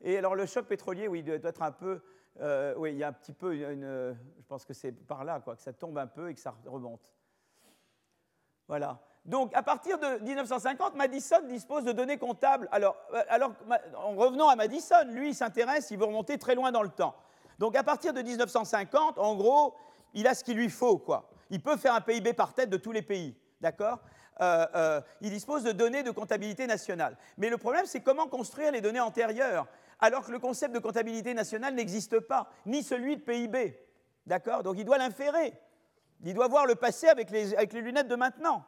Et 0.00 0.18
alors, 0.18 0.34
le 0.34 0.46
choc 0.46 0.66
pétrolier, 0.66 1.06
oui, 1.06 1.22
doit 1.22 1.36
être 1.36 1.62
un 1.62 1.70
peu. 1.70 2.02
Euh, 2.40 2.74
oui, 2.76 2.90
il 2.90 2.98
y 2.98 3.04
a 3.04 3.08
un 3.08 3.12
petit 3.12 3.34
peu. 3.34 3.54
Une, 3.54 4.16
je 4.36 4.46
pense 4.48 4.64
que 4.64 4.74
c'est 4.74 4.90
par 4.90 5.22
là, 5.22 5.38
quoi, 5.38 5.54
que 5.54 5.62
ça 5.62 5.72
tombe 5.72 5.96
un 5.96 6.08
peu 6.08 6.28
et 6.28 6.34
que 6.34 6.40
ça 6.40 6.56
remonte. 6.66 7.14
Voilà. 8.66 9.00
Donc, 9.24 9.54
à 9.54 9.62
partir 9.62 9.98
de 9.98 10.18
1950, 10.22 10.94
Madison 10.94 11.42
dispose 11.46 11.84
de 11.84 11.92
données 11.92 12.16
comptables. 12.16 12.68
Alors, 12.72 12.96
euh, 13.14 13.48
en 13.96 14.14
revenant 14.14 14.48
à 14.48 14.56
Madison, 14.56 15.04
lui, 15.08 15.30
il 15.30 15.34
s'intéresse, 15.34 15.90
il 15.90 15.98
veut 15.98 16.06
remonter 16.06 16.38
très 16.38 16.54
loin 16.54 16.72
dans 16.72 16.82
le 16.82 16.88
temps. 16.88 17.14
Donc, 17.58 17.76
à 17.76 17.82
partir 17.82 18.14
de 18.14 18.22
1950, 18.22 19.18
en 19.18 19.34
gros, 19.36 19.74
il 20.14 20.26
a 20.26 20.34
ce 20.34 20.42
qu'il 20.42 20.56
lui 20.56 20.70
faut, 20.70 20.98
quoi. 20.98 21.28
Il 21.50 21.62
peut 21.62 21.76
faire 21.76 21.94
un 21.94 22.00
PIB 22.00 22.32
par 22.32 22.54
tête 22.54 22.70
de 22.70 22.78
tous 22.78 22.92
les 22.92 23.02
pays, 23.02 23.36
d'accord 23.60 23.98
euh, 24.40 24.66
euh, 24.74 25.00
Il 25.20 25.30
dispose 25.30 25.64
de 25.64 25.72
données 25.72 26.02
de 26.02 26.10
comptabilité 26.10 26.66
nationale. 26.66 27.18
Mais 27.36 27.50
le 27.50 27.58
problème, 27.58 27.84
c'est 27.84 28.00
comment 28.00 28.26
construire 28.26 28.72
les 28.72 28.80
données 28.80 29.00
antérieures, 29.00 29.66
alors 29.98 30.24
que 30.24 30.32
le 30.32 30.38
concept 30.38 30.74
de 30.74 30.78
comptabilité 30.78 31.34
nationale 31.34 31.74
n'existe 31.74 32.20
pas, 32.20 32.48
ni 32.64 32.82
celui 32.82 33.18
de 33.18 33.22
PIB, 33.22 33.78
d'accord? 34.26 34.62
Donc, 34.62 34.76
il 34.78 34.86
doit 34.86 34.96
l'inférer. 34.96 35.52
Il 36.24 36.32
doit 36.32 36.48
voir 36.48 36.64
le 36.64 36.74
passé 36.74 37.08
avec 37.08 37.30
les 37.30 37.80
lunettes 37.82 38.08
de 38.08 38.16
maintenant. 38.16 38.64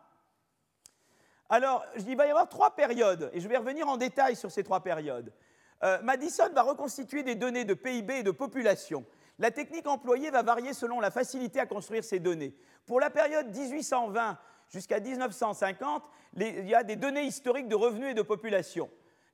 Alors, 1.53 1.85
il 2.09 2.17
va 2.17 2.27
y 2.27 2.31
avoir 2.31 2.49
trois 2.49 2.75
périodes, 2.75 3.31
et 3.35 3.39
je 3.39 3.47
vais 3.47 3.59
revenir 3.59 3.87
en 3.87 3.99
détail 3.99 4.37
sur 4.37 4.51
ces 4.51 4.65
trois 4.65 4.81
périodes. 4.81 5.35
Euh, 5.83 6.01
Madison 6.01 6.49
va 6.55 6.63
reconstituer 6.63 7.25
des 7.25 7.35
données 7.35 7.67
de 7.67 7.75
PIB 7.75 8.21
et 8.21 8.23
de 8.23 8.31
population. 8.31 9.05
La 9.39 9.51
technique 9.51 9.87
employée 9.87 10.31
va 10.31 10.43
varier 10.43 10.73
selon 10.73 10.99
la 10.99 11.11
facilité 11.11 11.61
à 11.61 11.67
construire 11.67 12.05
ces 12.05 12.21
données. 12.21 12.57
Pour 12.87 13.01
la 13.01 13.11
période 13.11 13.55
1820 13.55 14.39
jusqu'à 14.71 14.99
1950, 14.99 16.03
il 16.39 16.67
y 16.67 16.75
a 16.75 16.85
des 16.85 16.97
données 16.97 17.25
historiques 17.25 17.69
de 17.69 17.77
revenus 17.77 18.13
et 18.13 18.15
de 18.15 18.23
population. 18.23 18.89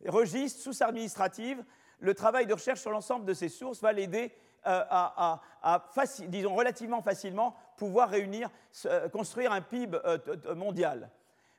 Registres, 0.05 0.61
sources 0.61 0.83
administratives, 0.83 1.63
le 2.01 2.15
travail 2.15 2.47
de 2.47 2.55
recherche 2.55 2.81
sur 2.81 2.91
l'ensemble 2.91 3.27
de 3.27 3.35
ces 3.35 3.49
sources 3.49 3.81
va 3.81 3.93
l'aider 3.93 4.33
euh, 4.67 4.83
à, 4.91 5.41
disons, 6.27 6.57
relativement 6.57 7.01
facilement 7.01 7.55
pouvoir 7.77 8.11
réunir, 8.11 8.51
euh, 8.87 9.09
construire 9.09 9.53
un 9.53 9.61
PIB 9.61 9.97
mondial. 10.57 11.13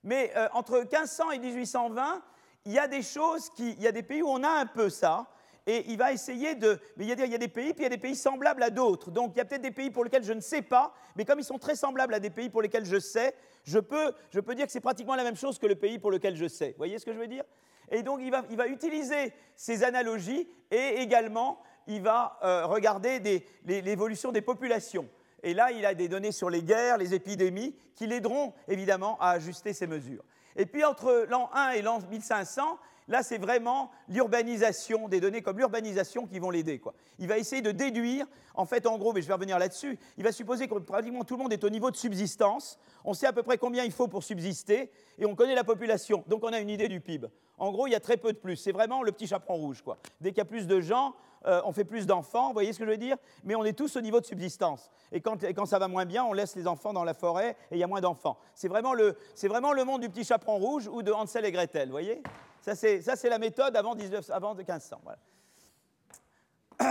Mais 0.03 0.31
euh, 0.35 0.47
entre 0.53 0.79
1500 0.79 1.31
et 1.31 1.39
1820, 1.39 2.21
il 2.65 2.71
y 2.73 2.79
a 2.79 2.87
des 2.87 3.01
choses 3.01 3.49
qui, 3.49 3.71
il 3.71 3.81
y 3.81 3.87
a 3.87 3.91
des 3.91 4.03
pays 4.03 4.21
où 4.21 4.29
on 4.29 4.43
a 4.43 4.49
un 4.49 4.65
peu 4.65 4.89
ça, 4.89 5.27
et 5.65 5.85
il 5.87 5.97
va 5.97 6.11
essayer 6.11 6.55
de. 6.55 6.79
Mais 6.97 7.05
il 7.05 7.09
y 7.09 7.11
a, 7.11 7.37
des 7.37 7.47
pays, 7.47 7.73
puis 7.73 7.81
il 7.81 7.83
y 7.83 7.85
a 7.85 7.89
des 7.89 7.97
pays 7.97 8.15
semblables 8.15 8.63
à 8.63 8.69
d'autres. 8.69 9.11
Donc 9.11 9.33
il 9.35 9.37
y 9.37 9.41
a 9.41 9.45
peut-être 9.45 9.61
des 9.61 9.71
pays 9.71 9.91
pour 9.91 10.03
lesquels 10.03 10.23
je 10.23 10.33
ne 10.33 10.39
sais 10.39 10.61
pas, 10.61 10.93
mais 11.15 11.25
comme 11.25 11.39
ils 11.39 11.45
sont 11.45 11.59
très 11.59 11.75
semblables 11.75 12.13
à 12.13 12.19
des 12.19 12.29
pays 12.29 12.49
pour 12.49 12.61
lesquels 12.61 12.85
je 12.85 12.99
sais, 12.99 13.35
je 13.65 13.79
peux, 13.79 14.13
je 14.31 14.39
peux 14.39 14.55
dire 14.55 14.65
que 14.65 14.71
c'est 14.71 14.79
pratiquement 14.79 15.15
la 15.15 15.23
même 15.23 15.35
chose 15.35 15.59
que 15.59 15.67
le 15.67 15.75
pays 15.75 15.99
pour 15.99 16.11
lequel 16.11 16.35
je 16.35 16.47
sais. 16.47 16.69
Vous 16.69 16.77
voyez 16.77 16.97
ce 16.97 17.05
que 17.05 17.13
je 17.13 17.19
veux 17.19 17.27
dire? 17.27 17.43
Et 17.91 18.03
donc 18.03 18.19
il 18.21 18.31
va, 18.31 18.43
il 18.49 18.57
va, 18.57 18.67
utiliser 18.67 19.33
ces 19.55 19.83
analogies 19.83 20.47
et 20.71 21.01
également 21.01 21.61
il 21.87 22.01
va 22.01 22.39
euh, 22.43 22.65
regarder 22.65 23.43
l'évolution 23.63 24.31
des 24.31 24.41
populations. 24.41 25.07
Et 25.43 25.53
là, 25.53 25.71
il 25.71 25.85
a 25.85 25.93
des 25.93 26.07
données 26.07 26.31
sur 26.31 26.49
les 26.49 26.63
guerres, 26.63 26.97
les 26.97 27.13
épidémies, 27.13 27.75
qui 27.95 28.07
l'aideront 28.07 28.53
évidemment 28.67 29.17
à 29.19 29.31
ajuster 29.31 29.73
ces 29.73 29.87
mesures. 29.87 30.23
Et 30.55 30.65
puis 30.65 30.83
entre 30.83 31.25
l'an 31.29 31.49
1 31.53 31.71
et 31.71 31.81
l'an 31.81 31.99
1500, 32.09 32.79
là, 33.09 33.23
c'est 33.23 33.37
vraiment 33.37 33.91
l'urbanisation, 34.07 35.09
des 35.09 35.19
données 35.19 35.41
comme 35.41 35.57
l'urbanisation 35.57 36.27
qui 36.27 36.39
vont 36.39 36.51
l'aider. 36.51 36.81
Il 37.17 37.27
va 37.27 37.37
essayer 37.37 37.61
de 37.61 37.71
déduire, 37.71 38.25
en 38.53 38.65
fait, 38.65 38.85
en 38.87 38.97
gros, 38.97 39.13
mais 39.13 39.21
je 39.21 39.27
vais 39.27 39.33
revenir 39.33 39.59
là-dessus, 39.59 39.97
il 40.17 40.23
va 40.23 40.31
supposer 40.31 40.67
que 40.67 40.75
pratiquement 40.75 41.23
tout 41.23 41.35
le 41.35 41.43
monde 41.43 41.53
est 41.53 41.63
au 41.63 41.69
niveau 41.69 41.91
de 41.91 41.97
subsistance, 41.97 42.77
on 43.03 43.13
sait 43.13 43.27
à 43.27 43.33
peu 43.33 43.43
près 43.43 43.57
combien 43.57 43.83
il 43.83 43.91
faut 43.91 44.07
pour 44.07 44.23
subsister, 44.23 44.91
et 45.17 45.25
on 45.25 45.35
connaît 45.35 45.55
la 45.55 45.63
population, 45.63 46.23
donc 46.27 46.43
on 46.43 46.53
a 46.53 46.59
une 46.59 46.69
idée 46.69 46.87
du 46.87 47.01
PIB. 47.01 47.27
En 47.57 47.71
gros, 47.71 47.87
il 47.87 47.91
y 47.91 47.95
a 47.95 47.99
très 47.99 48.17
peu 48.17 48.31
de 48.31 48.37
plus, 48.37 48.55
c'est 48.55 48.71
vraiment 48.71 49.03
le 49.03 49.11
petit 49.11 49.27
chaperon 49.27 49.55
rouge. 49.55 49.81
Quoi. 49.81 49.97
Dès 50.21 50.29
qu'il 50.29 50.37
y 50.37 50.41
a 50.41 50.45
plus 50.45 50.67
de 50.67 50.79
gens, 50.79 51.13
euh, 51.45 51.61
on 51.65 51.71
fait 51.71 51.85
plus 51.85 52.05
d'enfants, 52.05 52.47
vous 52.47 52.53
voyez 52.53 52.73
ce 52.73 52.79
que 52.79 52.85
je 52.85 52.89
veux 52.89 52.97
dire? 52.97 53.17
Mais 53.43 53.55
on 53.55 53.63
est 53.63 53.77
tous 53.77 53.95
au 53.95 54.01
niveau 54.01 54.19
de 54.19 54.25
subsistance. 54.25 54.89
Et 55.11 55.21
quand, 55.21 55.65
ça 55.65 55.79
va 55.79 55.87
moins 55.87 56.05
bien, 56.05 56.23
on 56.23 56.33
laisse 56.33 56.55
les 56.55 56.67
enfants 56.67 56.93
dans 56.93 57.03
la 57.03 57.13
forêt 57.13 57.55
et 57.71 57.75
il 57.75 57.79
y 57.79 57.83
a 57.83 57.87
moins 57.87 58.01
d'enfants. 58.01 58.37
C'est 58.53 58.67
vraiment, 58.67 58.93
le, 58.93 59.17
vraiment 59.43 59.73
le 59.73 59.83
monde 59.83 60.01
du 60.01 60.09
petit 60.09 60.23
chaperon 60.23 60.57
rouge 60.57 60.87
ou 60.87 61.01
de 61.01 61.11
Hansel 61.11 61.45
et 61.45 61.51
Gretel, 61.51 61.87
vous 61.87 61.93
voyez? 61.93 62.21
Ça, 62.61 62.75
c'est 62.75 63.29
la 63.29 63.39
méthode 63.39 63.75
avant, 63.75 63.95
19, 63.95 64.29
avant 64.31 64.53
1500. 64.53 65.01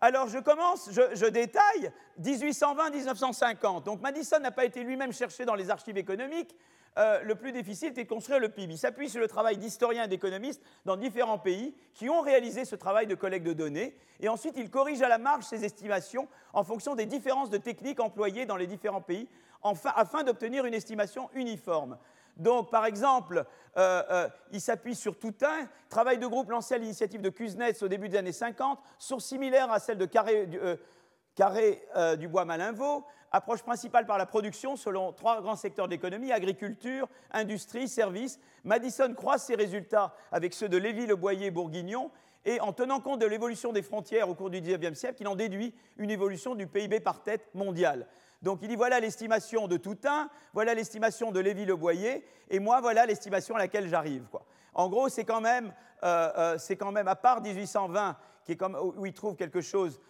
Alors, 0.00 0.28
je 0.28 0.38
commence, 0.38 0.90
je, 0.92 1.14
je 1.14 1.26
détaille 1.26 1.90
1820-1950. 2.20 3.82
Donc, 3.84 4.00
Madison 4.00 4.38
n'a 4.38 4.50
pas 4.50 4.64
été 4.64 4.82
lui-même 4.84 5.12
cherché 5.12 5.44
dans 5.44 5.54
les 5.54 5.70
archives 5.70 5.96
économiques, 5.96 6.54
euh, 6.98 7.20
le 7.22 7.34
plus 7.34 7.52
difficile 7.52 7.88
était 7.88 8.04
de 8.04 8.08
construire 8.08 8.40
le 8.40 8.48
PIB. 8.48 8.74
Il 8.74 8.78
s'appuie 8.78 9.10
sur 9.10 9.20
le 9.20 9.28
travail 9.28 9.58
d'historiens 9.58 10.04
et 10.04 10.08
d'économistes 10.08 10.62
dans 10.86 10.96
différents 10.96 11.38
pays 11.38 11.74
qui 11.92 12.08
ont 12.08 12.22
réalisé 12.22 12.64
ce 12.64 12.74
travail 12.74 13.06
de 13.06 13.14
collecte 13.14 13.46
de 13.46 13.52
données. 13.52 13.94
Et 14.20 14.30
ensuite, 14.30 14.54
il 14.56 14.70
corrige 14.70 15.02
à 15.02 15.08
la 15.08 15.18
marge 15.18 15.44
ces 15.44 15.64
estimations 15.64 16.26
en 16.54 16.64
fonction 16.64 16.94
des 16.94 17.04
différences 17.04 17.50
de 17.50 17.58
techniques 17.58 18.00
employées 18.00 18.46
dans 18.46 18.56
les 18.56 18.66
différents 18.66 19.02
pays 19.02 19.28
afin 19.62 20.22
d'obtenir 20.22 20.64
une 20.64 20.74
estimation 20.74 21.28
uniforme. 21.34 21.98
Donc, 22.38 22.70
par 22.70 22.86
exemple, 22.86 23.44
euh, 23.76 24.02
euh, 24.10 24.28
il 24.52 24.60
s'appuie 24.60 24.94
sur 24.94 25.18
tout 25.18 25.34
un 25.42 25.68
travail 25.90 26.18
de 26.18 26.26
groupe 26.26 26.50
lancé 26.50 26.74
à 26.74 26.78
l'initiative 26.78 27.20
de 27.20 27.30
Kuznets 27.30 27.82
au 27.82 27.88
début 27.88 28.08
des 28.08 28.18
années 28.18 28.32
50, 28.32 28.78
source 28.98 29.24
similaire 29.24 29.70
à 29.70 29.80
celle 29.80 29.98
de 29.98 30.06
Carré, 30.06 30.46
du 32.18 32.28
Bois 32.28 32.44
Malinvaux, 32.44 33.04
approche 33.32 33.62
principale 33.62 34.06
par 34.06 34.18
la 34.18 34.26
production 34.26 34.76
selon 34.76 35.12
trois 35.12 35.40
grands 35.40 35.56
secteurs 35.56 35.88
d'économie, 35.88 36.32
agriculture, 36.32 37.08
industrie, 37.30 37.88
services. 37.88 38.38
Madison 38.64 39.12
croise 39.14 39.42
ses 39.42 39.54
résultats 39.54 40.14
avec 40.32 40.54
ceux 40.54 40.68
de 40.68 40.76
Lévy-le-Boyer 40.76 41.50
Bourguignon 41.50 42.10
et 42.44 42.60
en 42.60 42.72
tenant 42.72 43.00
compte 43.00 43.20
de 43.20 43.26
l'évolution 43.26 43.72
des 43.72 43.82
frontières 43.82 44.28
au 44.28 44.34
cours 44.34 44.50
du 44.50 44.60
XIXe 44.60 44.96
siècle, 44.96 45.16
il 45.20 45.28
en 45.28 45.34
déduit 45.34 45.74
une 45.96 46.10
évolution 46.10 46.54
du 46.54 46.66
PIB 46.68 47.00
par 47.00 47.22
tête 47.22 47.48
mondial. 47.54 48.06
Donc 48.42 48.60
il 48.62 48.68
dit 48.68 48.76
voilà 48.76 49.00
l'estimation 49.00 49.66
de 49.66 49.76
Toutain, 49.76 50.30
voilà 50.52 50.74
l'estimation 50.74 51.32
de 51.32 51.40
Lévy-le-Boyer, 51.40 52.24
et 52.48 52.58
moi 52.60 52.80
voilà 52.80 53.04
l'estimation 53.04 53.56
à 53.56 53.58
laquelle 53.58 53.88
j'arrive. 53.88 54.24
En 54.74 54.88
gros, 54.88 55.08
c'est 55.08 55.24
quand, 55.24 55.40
même, 55.40 55.72
euh, 56.04 56.56
euh, 56.58 56.76
quand 56.78 56.92
même, 56.92 57.08
à 57.08 57.16
part 57.16 57.40
1820, 57.40 58.16
qui 58.44 58.56
où 58.94 59.06
il 59.06 59.12
trouve 59.12 59.34
quelque 59.34 59.60
chose 59.60 60.00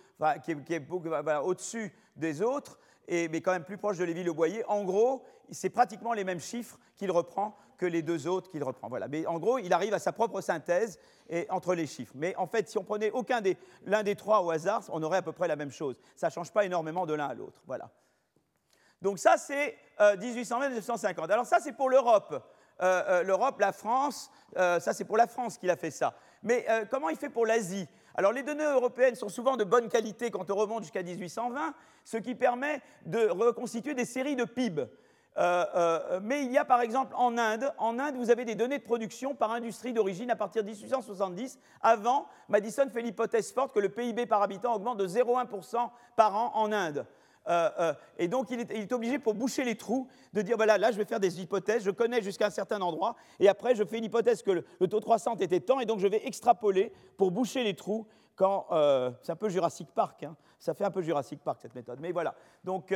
qui 0.44 0.50
est, 0.50 0.82
au-dessus 1.42 1.94
des 2.16 2.42
autres, 2.42 2.78
mais 3.08 3.40
quand 3.40 3.52
même 3.52 3.64
plus 3.64 3.78
proche 3.78 3.98
de 3.98 4.04
Lévy-le-Boyer. 4.04 4.64
En 4.68 4.84
gros, 4.84 5.24
c'est 5.50 5.70
pratiquement 5.70 6.12
les 6.12 6.24
mêmes 6.24 6.40
chiffres 6.40 6.78
qu'il 6.96 7.10
reprend 7.10 7.56
que 7.76 7.86
les 7.86 8.02
deux 8.02 8.26
autres 8.26 8.50
qu'il 8.50 8.64
reprend. 8.64 8.88
Voilà. 8.88 9.08
Mais 9.08 9.26
en 9.26 9.38
gros, 9.38 9.58
il 9.58 9.72
arrive 9.72 9.94
à 9.94 9.98
sa 9.98 10.12
propre 10.12 10.40
synthèse 10.40 10.98
et, 11.28 11.46
entre 11.50 11.74
les 11.74 11.86
chiffres. 11.86 12.12
Mais 12.16 12.34
en 12.36 12.46
fait, 12.46 12.68
si 12.68 12.78
on 12.78 12.84
prenait 12.84 13.12
l'un 13.84 14.02
des 14.02 14.16
trois 14.16 14.40
au 14.42 14.50
hasard, 14.50 14.82
on 14.90 15.02
aurait 15.02 15.18
à 15.18 15.22
peu 15.22 15.32
près 15.32 15.48
la 15.48 15.56
même 15.56 15.70
chose. 15.70 15.98
Ça 16.16 16.28
ne 16.28 16.32
change 16.32 16.50
pas 16.52 16.64
énormément 16.64 17.06
de 17.06 17.14
l'un 17.14 17.26
à 17.26 17.34
l'autre. 17.34 17.62
Voilà. 17.66 17.90
Donc 19.02 19.18
ça, 19.18 19.36
c'est 19.36 19.76
1820-1950. 20.00 21.20
Euh, 21.20 21.32
Alors 21.32 21.46
ça, 21.46 21.58
c'est 21.60 21.72
pour 21.72 21.90
l'Europe. 21.90 22.42
Euh, 22.82 23.02
euh, 23.08 23.22
L'Europe, 23.22 23.58
la 23.60 23.72
France, 23.72 24.30
ça 24.54 24.92
c'est 24.92 25.04
pour 25.04 25.16
la 25.16 25.26
France 25.26 25.58
qu'il 25.58 25.70
a 25.70 25.76
fait 25.76 25.90
ça. 25.90 26.14
Mais 26.42 26.66
comment 26.90 27.08
il 27.08 27.16
fait 27.16 27.30
pour 27.30 27.46
l'Asie? 27.46 27.88
Alors 28.16 28.32
les 28.32 28.42
données 28.42 28.64
européennes 28.64 29.14
sont 29.14 29.28
souvent 29.28 29.56
de 29.56 29.64
bonne 29.64 29.88
qualité 29.88 30.30
quand 30.30 30.50
on 30.50 30.56
remonte 30.56 30.82
jusqu'à 30.82 31.02
1820, 31.02 31.74
ce 32.04 32.16
qui 32.16 32.34
permet 32.34 32.80
de 33.04 33.28
reconstituer 33.28 33.94
des 33.94 34.06
séries 34.06 34.36
de 34.36 34.44
PIB. 34.44 34.86
Euh, 35.38 35.66
euh, 35.74 36.20
mais 36.22 36.42
il 36.42 36.50
y 36.50 36.56
a 36.56 36.64
par 36.64 36.80
exemple 36.80 37.12
en 37.14 37.36
Inde, 37.36 37.70
en 37.76 37.98
Inde, 37.98 38.16
vous 38.16 38.30
avez 38.30 38.46
des 38.46 38.54
données 38.54 38.78
de 38.78 38.84
production 38.84 39.34
par 39.34 39.52
industrie 39.52 39.92
d'origine 39.92 40.30
à 40.30 40.36
partir 40.36 40.62
de 40.62 40.70
1870. 40.70 41.58
Avant, 41.82 42.26
Madison 42.48 42.88
fait 42.88 43.02
l'hypothèse 43.02 43.52
forte 43.52 43.74
que 43.74 43.80
le 43.80 43.90
PIB 43.90 44.24
par 44.24 44.42
habitant 44.42 44.74
augmente 44.74 44.96
de 44.96 45.06
0,1% 45.06 45.90
par 46.16 46.34
an 46.36 46.52
en 46.54 46.72
Inde. 46.72 47.06
Euh, 47.48 47.70
euh, 47.78 47.94
et 48.18 48.28
donc, 48.28 48.50
il 48.50 48.60
est, 48.60 48.92
obligé, 48.92 49.18
pour 49.18 49.34
boucher 49.34 49.64
les 49.64 49.76
trous, 49.76 50.08
de 50.32 50.42
dire 50.42 50.56
voilà, 50.56 50.78
là, 50.78 50.90
je 50.90 50.96
vais 50.96 51.04
faire 51.04 51.20
des 51.20 51.40
hypothèses, 51.40 51.84
je 51.84 51.90
connais 51.90 52.22
jusqu'à 52.22 52.46
un 52.46 52.50
certain 52.50 52.80
endroit, 52.80 53.16
et 53.40 53.48
après, 53.48 53.74
je 53.74 53.84
fais 53.84 53.98
une 53.98 54.04
hypothèse 54.04 54.42
que 54.42 54.50
le, 54.50 54.88
taux 54.88 55.00
de 55.00 55.04
croissance 55.04 55.40
était 55.40 55.60
temps, 55.60 55.80
et 55.80 55.86
donc 55.86 56.00
je 56.00 56.06
vais 56.06 56.26
extrapoler 56.26 56.92
pour 57.16 57.30
boucher 57.30 57.64
les 57.64 57.74
trous 57.74 58.06
quand. 58.34 58.66
Euh, 58.72 59.10
c'est 59.22 59.32
un 59.32 59.36
peu 59.36 59.48
Jurassic 59.48 59.88
Park, 59.94 60.24
hein. 60.24 60.36
ça 60.58 60.74
fait 60.74 60.84
un 60.84 60.90
peu 60.90 61.02
Jurassic 61.02 61.42
Park 61.42 61.58
cette 61.62 61.74
méthode. 61.74 62.00
Mais 62.00 62.12
voilà. 62.12 62.34
Donc, 62.64 62.92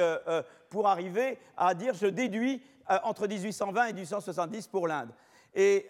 pour 0.68 0.88
arriver 0.88 1.38
à 1.56 1.74
dire 1.74 1.94
je 1.94 2.06
déduis 2.06 2.62
entre 3.04 3.28
1820 3.28 3.86
et 3.86 3.92
1870 3.92 4.66
pour 4.66 4.88
l'Inde. 4.88 5.10
Et 5.54 5.88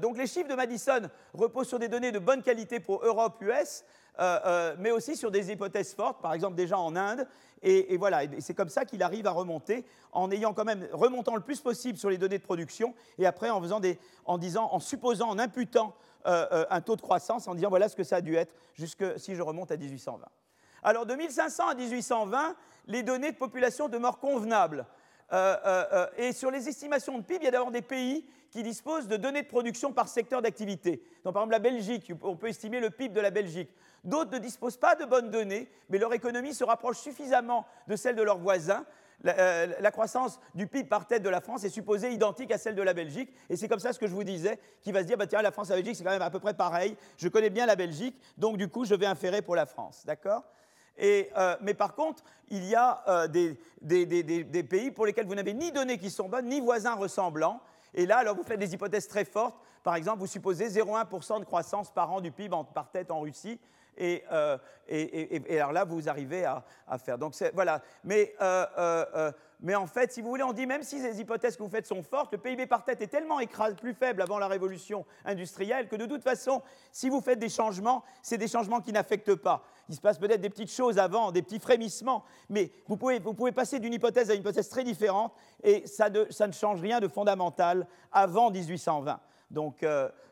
donc, 0.00 0.16
les 0.16 0.26
chiffres 0.26 0.48
de 0.48 0.54
Madison 0.54 1.08
reposent 1.34 1.68
sur 1.68 1.78
des 1.78 1.88
données 1.88 2.12
de 2.12 2.18
bonne 2.18 2.42
qualité 2.42 2.80
pour 2.80 3.04
Europe, 3.04 3.42
US. 3.42 3.84
Euh, 4.20 4.40
euh, 4.44 4.76
mais 4.78 4.90
aussi 4.90 5.16
sur 5.16 5.30
des 5.30 5.52
hypothèses 5.52 5.94
fortes, 5.94 6.20
par 6.20 6.32
exemple 6.32 6.56
déjà 6.56 6.78
en 6.78 6.96
Inde. 6.96 7.26
Et, 7.62 7.96
voilà, 7.96 8.22
c'est 8.38 8.54
comme 8.54 8.68
ça 8.68 8.84
qu'il 8.84 9.02
arrive 9.02 9.26
à 9.26 9.32
remonter, 9.32 9.84
en 10.12 10.30
ayant 10.30 10.54
quand 10.54 10.64
même 10.64 10.86
remontant 10.92 11.34
le 11.34 11.40
plus 11.40 11.60
possible 11.60 11.98
sur 11.98 12.08
les 12.08 12.16
données 12.16 12.38
de 12.38 12.44
production, 12.44 12.94
et 13.18 13.26
après 13.26 13.50
en 13.50 13.60
supposant, 14.80 15.28
en 15.28 15.38
imputant 15.40 15.92
euh, 16.26 16.64
un 16.70 16.80
taux 16.80 16.94
de 16.94 17.00
croissance, 17.00 17.48
en 17.48 17.56
disant 17.56 17.68
voilà 17.68 17.88
ce 17.88 17.96
que 17.96 18.04
ça 18.04 18.16
a 18.16 18.20
dû 18.20 18.36
être 18.36 18.54
jusque 18.74 19.04
si 19.18 19.34
je 19.34 19.42
remonte 19.42 19.72
à 19.72 19.76
1820. 19.76 20.24
Alors 20.84 21.04
de 21.04 21.14
1500 21.14 21.68
à 21.68 21.74
1820, 21.74 22.54
les 22.86 23.02
données 23.02 23.32
de 23.32 23.36
population 23.36 23.88
demeurent 23.88 24.20
convenables. 24.20 24.86
Et 25.32 26.32
sur 26.32 26.50
les 26.50 26.68
estimations 26.68 27.18
de 27.18 27.22
PIB, 27.22 27.40
il 27.42 27.44
y 27.44 27.48
a 27.48 27.50
d'abord 27.50 27.70
des 27.70 27.82
pays 27.82 28.24
qui 28.50 28.62
disposent 28.62 29.08
de 29.08 29.16
données 29.16 29.42
de 29.42 29.48
production 29.48 29.92
par 29.92 30.08
secteur 30.08 30.42
d'activité. 30.42 31.02
Donc, 31.24 31.34
par 31.34 31.42
exemple, 31.42 31.52
la 31.52 31.58
Belgique, 31.58 32.12
on 32.22 32.36
peut 32.36 32.48
estimer 32.48 32.80
le 32.80 32.90
PIB 32.90 33.14
de 33.14 33.20
la 33.20 33.30
Belgique. 33.30 33.70
D'autres 34.04 34.32
ne 34.32 34.38
disposent 34.38 34.76
pas 34.76 34.94
de 34.94 35.04
bonnes 35.04 35.30
données, 35.30 35.68
mais 35.88 35.98
leur 35.98 36.12
économie 36.14 36.54
se 36.54 36.64
rapproche 36.64 36.98
suffisamment 36.98 37.66
de 37.88 37.96
celle 37.96 38.16
de 38.16 38.22
leurs 38.22 38.38
voisins. 38.38 38.86
La, 39.24 39.36
euh, 39.38 39.90
croissance 39.90 40.38
du 40.54 40.68
PIB 40.68 40.88
par 40.88 41.06
tête 41.06 41.24
de 41.24 41.28
la 41.28 41.40
France 41.40 41.64
est 41.64 41.70
supposée 41.70 42.12
identique 42.12 42.52
à 42.52 42.58
celle 42.58 42.76
de 42.76 42.82
la 42.82 42.94
Belgique. 42.94 43.34
Et 43.50 43.56
c'est 43.56 43.66
comme 43.66 43.80
ça 43.80 43.92
ce 43.92 43.98
que 43.98 44.06
je 44.06 44.14
vous 44.14 44.24
disais, 44.24 44.60
qui 44.80 44.92
va 44.92 45.02
se 45.02 45.06
dire, 45.06 45.16
bah, 45.16 45.26
tiens, 45.26 45.42
la 45.42 45.50
France 45.50 45.68
et 45.68 45.72
la 45.72 45.76
Belgique, 45.76 45.96
c'est 45.96 46.04
quand 46.04 46.10
même 46.10 46.22
à 46.22 46.30
peu 46.30 46.38
près 46.38 46.54
pareil. 46.54 46.96
Je 47.16 47.28
connais 47.28 47.50
bien 47.50 47.66
la 47.66 47.74
Belgique, 47.74 48.16
donc 48.36 48.56
du 48.56 48.68
coup, 48.68 48.84
je 48.84 48.94
vais 48.94 49.06
inférer 49.06 49.42
pour 49.42 49.56
la 49.56 49.66
France. 49.66 50.04
D'accord? 50.06 50.44
Euh, 51.00 51.56
mais 51.60 51.74
par 51.74 51.94
contre, 51.94 52.22
il 52.48 52.64
y 52.64 52.74
a 52.74 53.02
euh, 53.08 53.28
des, 53.28 54.62
pays 54.62 54.90
pour 54.90 55.06
lesquels 55.06 55.26
vous 55.26 55.34
n'avez 55.34 55.54
ni 55.54 55.70
données 55.72 55.98
qui 55.98 56.10
sont 56.10 56.28
bonnes, 56.28 56.46
ni 56.46 56.60
voisins 56.60 56.94
ressemblants. 56.94 57.60
Et 57.94 58.06
là, 58.06 58.18
alors 58.18 58.36
vous 58.36 58.42
faites 58.42 58.58
des 58.58 58.74
hypothèses 58.74 59.08
très 59.08 59.24
fortes. 59.24 59.56
Par 59.82 59.94
exemple, 59.94 60.20
vous 60.20 60.26
supposez 60.26 60.68
0,1% 60.68 61.40
de 61.40 61.44
croissance 61.44 61.90
par 61.90 62.12
an 62.12 62.20
du 62.20 62.32
PIB 62.32 62.54
par 62.74 62.90
tête 62.90 63.10
en 63.10 63.20
Russie. 63.20 63.58
Euh, 64.00 64.58
et, 64.88 65.58
alors 65.58 65.72
là, 65.72 65.84
vous 65.84 66.08
arrivez 66.08 66.44
à, 66.44 66.64
faire. 66.98 67.18
Donc 67.18 67.34
voilà. 67.54 67.82
Mais, 68.04 68.34
mais, 69.60 69.74
en 69.74 69.86
fait, 69.86 70.12
si 70.12 70.20
vous 70.20 70.28
voulez, 70.28 70.42
on 70.42 70.52
dit 70.52 70.66
même 70.66 70.82
si 70.82 71.00
les 71.00 71.20
hypothèses 71.20 71.56
que 71.56 71.62
vous 71.62 71.70
faites 71.70 71.86
sont 71.86 72.02
fortes, 72.02 72.32
le 72.32 72.38
PIB 72.38 72.66
par 72.66 72.84
tête 72.84 73.00
est 73.00 73.08
tellement 73.08 73.40
écrasé, 73.40 73.74
plus 73.74 73.94
faible 73.94 74.22
avant 74.22 74.38
la 74.38 74.46
révolution 74.46 75.04
industrielle 75.24 75.88
que 75.88 75.96
de 75.96 76.06
toute 76.06 76.22
façon, 76.22 76.62
si 76.92 77.08
vous 77.08 77.20
faites 77.20 77.38
des 77.38 77.48
changements, 77.48 78.04
c'est 78.22 78.38
des 78.38 78.48
changements 78.48 78.80
qui 78.80 78.92
n'affectent 78.92 79.34
pas. 79.34 79.64
Il 79.88 79.94
se 79.94 80.00
passe 80.00 80.18
peut-être 80.18 80.40
des 80.40 80.50
petites 80.50 80.70
choses 80.70 80.98
avant, 80.98 81.32
des 81.32 81.42
petits 81.42 81.58
frémissements, 81.58 82.24
mais 82.48 82.70
vous 82.86 82.96
pouvez, 82.96 83.18
vous 83.18 83.34
pouvez 83.34 83.52
passer 83.52 83.78
d'une 83.78 83.94
hypothèse 83.94 84.30
à 84.30 84.34
une 84.34 84.40
hypothèse 84.40 84.68
très 84.68 84.84
différente 84.84 85.32
et 85.62 85.86
ça, 85.86 86.08
ça, 86.30 86.46
ne 86.46 86.52
change 86.52 86.80
rien 86.80 87.00
de 87.00 87.08
fondamental 87.08 87.86
avant 88.12 88.50
1820. 88.50 89.18
Donc, 89.50 89.84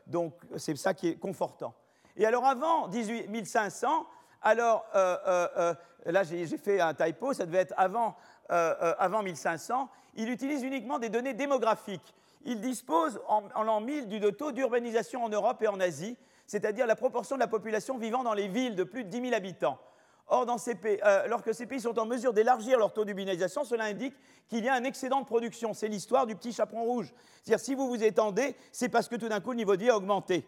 donc 0.05 0.33
c'est 0.57 0.75
ça 0.77 0.93
qui 0.93 1.09
est 1.09 1.15
confortant. 1.15 1.73
Et 2.15 2.25
alors 2.25 2.45
avant 2.45 2.87
18 2.87 3.29
1500, 3.29 4.07
alors 4.41 4.85
euh, 4.95 5.17
euh, 5.27 5.47
euh, 5.57 5.73
là 6.05 6.23
j'ai 6.23 6.45
fait 6.57 6.79
un 6.79 6.93
typo, 6.93 7.33
ça 7.33 7.45
devait 7.45 7.59
être 7.59 7.73
avant, 7.77 8.15
avant 8.49 9.23
1500, 9.23 9.89
il 10.15 10.29
utilise 10.29 10.63
uniquement 10.63 10.99
des 10.99 11.09
données 11.09 11.33
démographiques. 11.33 12.13
Il 12.45 12.61
dispose 12.61 13.19
en, 13.27 13.63
l'an 13.63 13.81
1000 13.81 14.07
du 14.07 14.19
taux 14.33 14.51
d'urbanisation 14.51 15.25
en 15.25 15.29
Europe 15.29 15.61
et 15.61 15.67
en 15.67 15.79
Asie, 15.79 16.17
c'est-à-dire 16.47 16.87
la 16.87 16.95
proportion 16.95 17.35
de 17.35 17.41
la 17.41 17.47
population 17.47 17.97
vivant 17.97 18.23
dans 18.23 18.33
les 18.33 18.47
villes 18.47 18.75
de 18.75 18.83
plus 18.83 19.03
de 19.03 19.09
10 19.09 19.21
000 19.21 19.33
habitants. 19.35 19.77
Or, 20.29 20.45
dans 20.45 20.57
ces 20.57 20.75
pays, 20.75 20.99
lorsque 21.27 21.53
ces 21.53 21.67
pays 21.67 21.79
sont 21.79 21.97
en 21.97 22.05
mesure 22.05 22.33
d'élargir 22.33 22.77
leur 22.79 22.91
taux 22.91 23.05
d'urbanisation, 23.05 23.63
cela 23.63 23.85
indique 23.85 24.13
qu'il 24.49 24.65
y 24.65 24.67
a 24.67 24.73
un 24.73 24.83
excédent 24.83 25.21
de 25.21 25.25
production. 25.25 25.73
C'est 25.73 25.87
l'histoire 25.87 26.25
du 26.25 26.35
petit 26.35 26.51
chaperon 26.51 26.83
rouge. 26.83 27.13
C'est-à-dire, 27.43 27.63
si 27.63 27.75
vous 27.75 27.87
vous 27.87 28.03
étendez, 28.03 28.55
c'est 28.73 28.89
parce 28.89 29.07
que 29.07 29.15
tout 29.15 29.29
d'un 29.29 29.39
coup, 29.39 29.51
le 29.51 29.57
niveau 29.57 29.77
de 29.77 29.83
vie 29.83 29.89
a 29.89 29.95
augmenté 29.95 30.45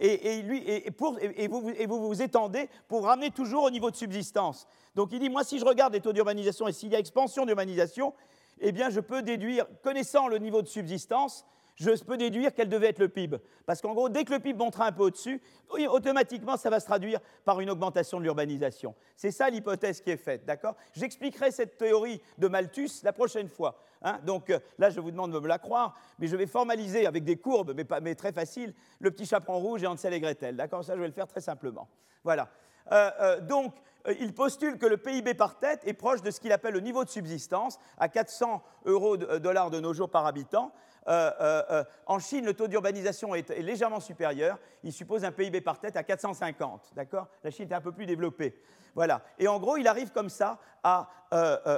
et, 0.00 0.42
lui, 0.42 0.62
et, 0.66 0.90
pour, 0.90 1.18
et, 1.20 1.46
vous, 1.48 1.60
vous, 1.60 2.08
vous 2.08 2.22
étendez 2.22 2.68
pour 2.88 3.04
ramener 3.04 3.30
toujours 3.30 3.64
au 3.64 3.70
niveau 3.70 3.90
de 3.90 3.96
subsistance. 3.96 4.66
Donc 4.94 5.10
il 5.12 5.20
dit, 5.20 5.30
moi 5.30 5.44
si 5.44 5.58
je 5.58 5.64
regarde 5.64 5.92
les 5.92 6.00
taux 6.00 6.12
d'urbanisation 6.12 6.66
et 6.66 6.72
s'il 6.72 6.90
y 6.90 6.96
a 6.96 6.98
expansion 6.98 7.46
d'urbanisation, 7.46 8.14
eh 8.60 8.72
bien 8.72 8.90
je 8.90 9.00
peux 9.00 9.22
déduire, 9.22 9.66
connaissant 9.82 10.28
le 10.28 10.38
niveau 10.38 10.62
de 10.62 10.66
subsistance, 10.66 11.44
je 11.76 11.90
peux 12.04 12.16
déduire 12.16 12.52
quel 12.54 12.68
devait 12.68 12.88
être 12.88 12.98
le 12.98 13.08
PIB. 13.08 13.38
Parce 13.66 13.80
qu'en 13.80 13.94
gros, 13.94 14.08
dès 14.08 14.24
que 14.24 14.32
le 14.32 14.38
PIB 14.38 14.58
montera 14.58 14.86
un 14.86 14.92
peu 14.92 15.04
au-dessus, 15.04 15.40
automatiquement, 15.88 16.56
ça 16.56 16.70
va 16.70 16.80
se 16.80 16.86
traduire 16.86 17.20
par 17.44 17.60
une 17.60 17.70
augmentation 17.70 18.18
de 18.18 18.24
l'urbanisation. 18.24 18.94
C'est 19.16 19.30
ça 19.30 19.48
l'hypothèse 19.50 20.00
qui 20.00 20.10
est 20.10 20.16
faite, 20.16 20.44
d'accord? 20.44 20.76
J'expliquerai 20.92 21.50
cette 21.50 21.78
théorie 21.78 22.20
de 22.38 22.48
Malthus 22.48 22.90
la 23.02 23.12
prochaine 23.12 23.48
fois. 23.48 23.78
Hein. 24.02 24.18
Donc 24.24 24.50
euh, 24.50 24.58
là, 24.78 24.90
je 24.90 25.00
vous 25.00 25.10
demande 25.10 25.32
de 25.32 25.38
me 25.38 25.48
la 25.48 25.58
croire, 25.58 25.96
mais 26.18 26.26
je 26.26 26.36
vais 26.36 26.46
formaliser 26.46 27.06
avec 27.06 27.24
des 27.24 27.36
courbes, 27.36 27.72
mais, 27.74 27.84
pas, 27.84 28.00
très 28.14 28.32
faciles, 28.32 28.74
le 28.98 29.10
petit 29.10 29.26
chaperon 29.26 29.58
rouge 29.58 29.82
et 29.82 29.86
Hansel 29.86 30.12
et 30.12 30.20
Gretel, 30.20 30.56
d'accord? 30.56 30.84
Ça, 30.84 30.94
je 30.96 31.00
vais 31.00 31.06
le 31.06 31.12
faire 31.12 31.28
très 31.28 31.40
simplement. 31.40 31.88
Voilà. 32.24 32.50
Euh, 32.90 33.10
euh, 33.20 33.40
donc, 33.40 33.74
il 34.18 34.34
postule 34.34 34.78
que 34.78 34.86
le 34.86 34.96
PIB 34.96 35.34
par 35.34 35.58
tête 35.58 35.80
est 35.86 35.92
proche 35.92 36.22
de 36.22 36.30
ce 36.30 36.40
qu'il 36.40 36.52
appelle 36.52 36.74
le 36.74 36.80
niveau 36.80 37.04
de 37.04 37.08
subsistance, 37.08 37.78
à 37.98 38.08
400 38.08 38.62
euros 38.86 39.16
de, 39.16 39.38
dollars 39.38 39.70
de 39.70 39.78
nos 39.78 39.92
jours 39.92 40.10
par 40.10 40.26
habitant. 40.26 40.72
Euh, 41.08 41.30
euh, 41.40 41.62
euh, 41.70 41.84
en 42.06 42.18
Chine, 42.18 42.44
le 42.44 42.54
taux 42.54 42.68
d'urbanisation 42.68 43.34
est, 43.34 43.50
légèrement 43.58 44.00
supérieur. 44.00 44.58
Il 44.84 44.92
suppose 44.92 45.24
un 45.24 45.32
PIB 45.32 45.60
par 45.60 45.78
tête 45.78 45.96
à 45.96 46.02
450. 46.02 46.92
D'accord? 46.94 47.28
La 47.42 47.50
Chine 47.50 47.68
est 47.70 47.74
un 47.74 47.80
peu 47.80 47.92
plus 47.92 48.06
développée. 48.06 48.60
Voilà. 48.94 49.22
Et 49.38 49.48
en 49.48 49.58
gros, 49.58 49.76
il 49.76 49.88
arrive 49.88 50.12
comme 50.12 50.28
ça 50.28 50.58
à 50.82 51.08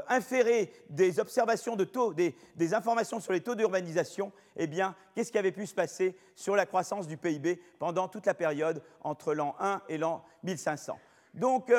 inférer 0.09 0.72
des 0.91 1.20
observations 1.20 1.77
de 1.77 1.85
taux, 1.85 2.12
des, 2.12 2.35
informations 2.75 3.20
sur 3.20 3.33
les 3.33 3.41
taux 3.41 3.55
d'urbanisation. 3.55 4.33
Eh 4.57 4.66
bien, 4.66 4.97
qu'est-ce 5.14 5.31
qui 5.31 5.39
avait 5.39 5.53
pu 5.53 5.66
se 5.66 5.75
passer 5.75 6.16
sur 6.35 6.57
la 6.57 6.66
croissance 6.66 7.07
du 7.07 7.16
PIB 7.16 7.62
pendant 7.79 8.09
toute 8.09 8.27
la 8.27 8.35
période 8.35 8.83
entre 9.03 9.33
l'an 9.33 9.55
1 9.61 9.83
et 9.89 9.99
l'an 9.99 10.25
1500 10.43 10.99
donc, 11.35 11.72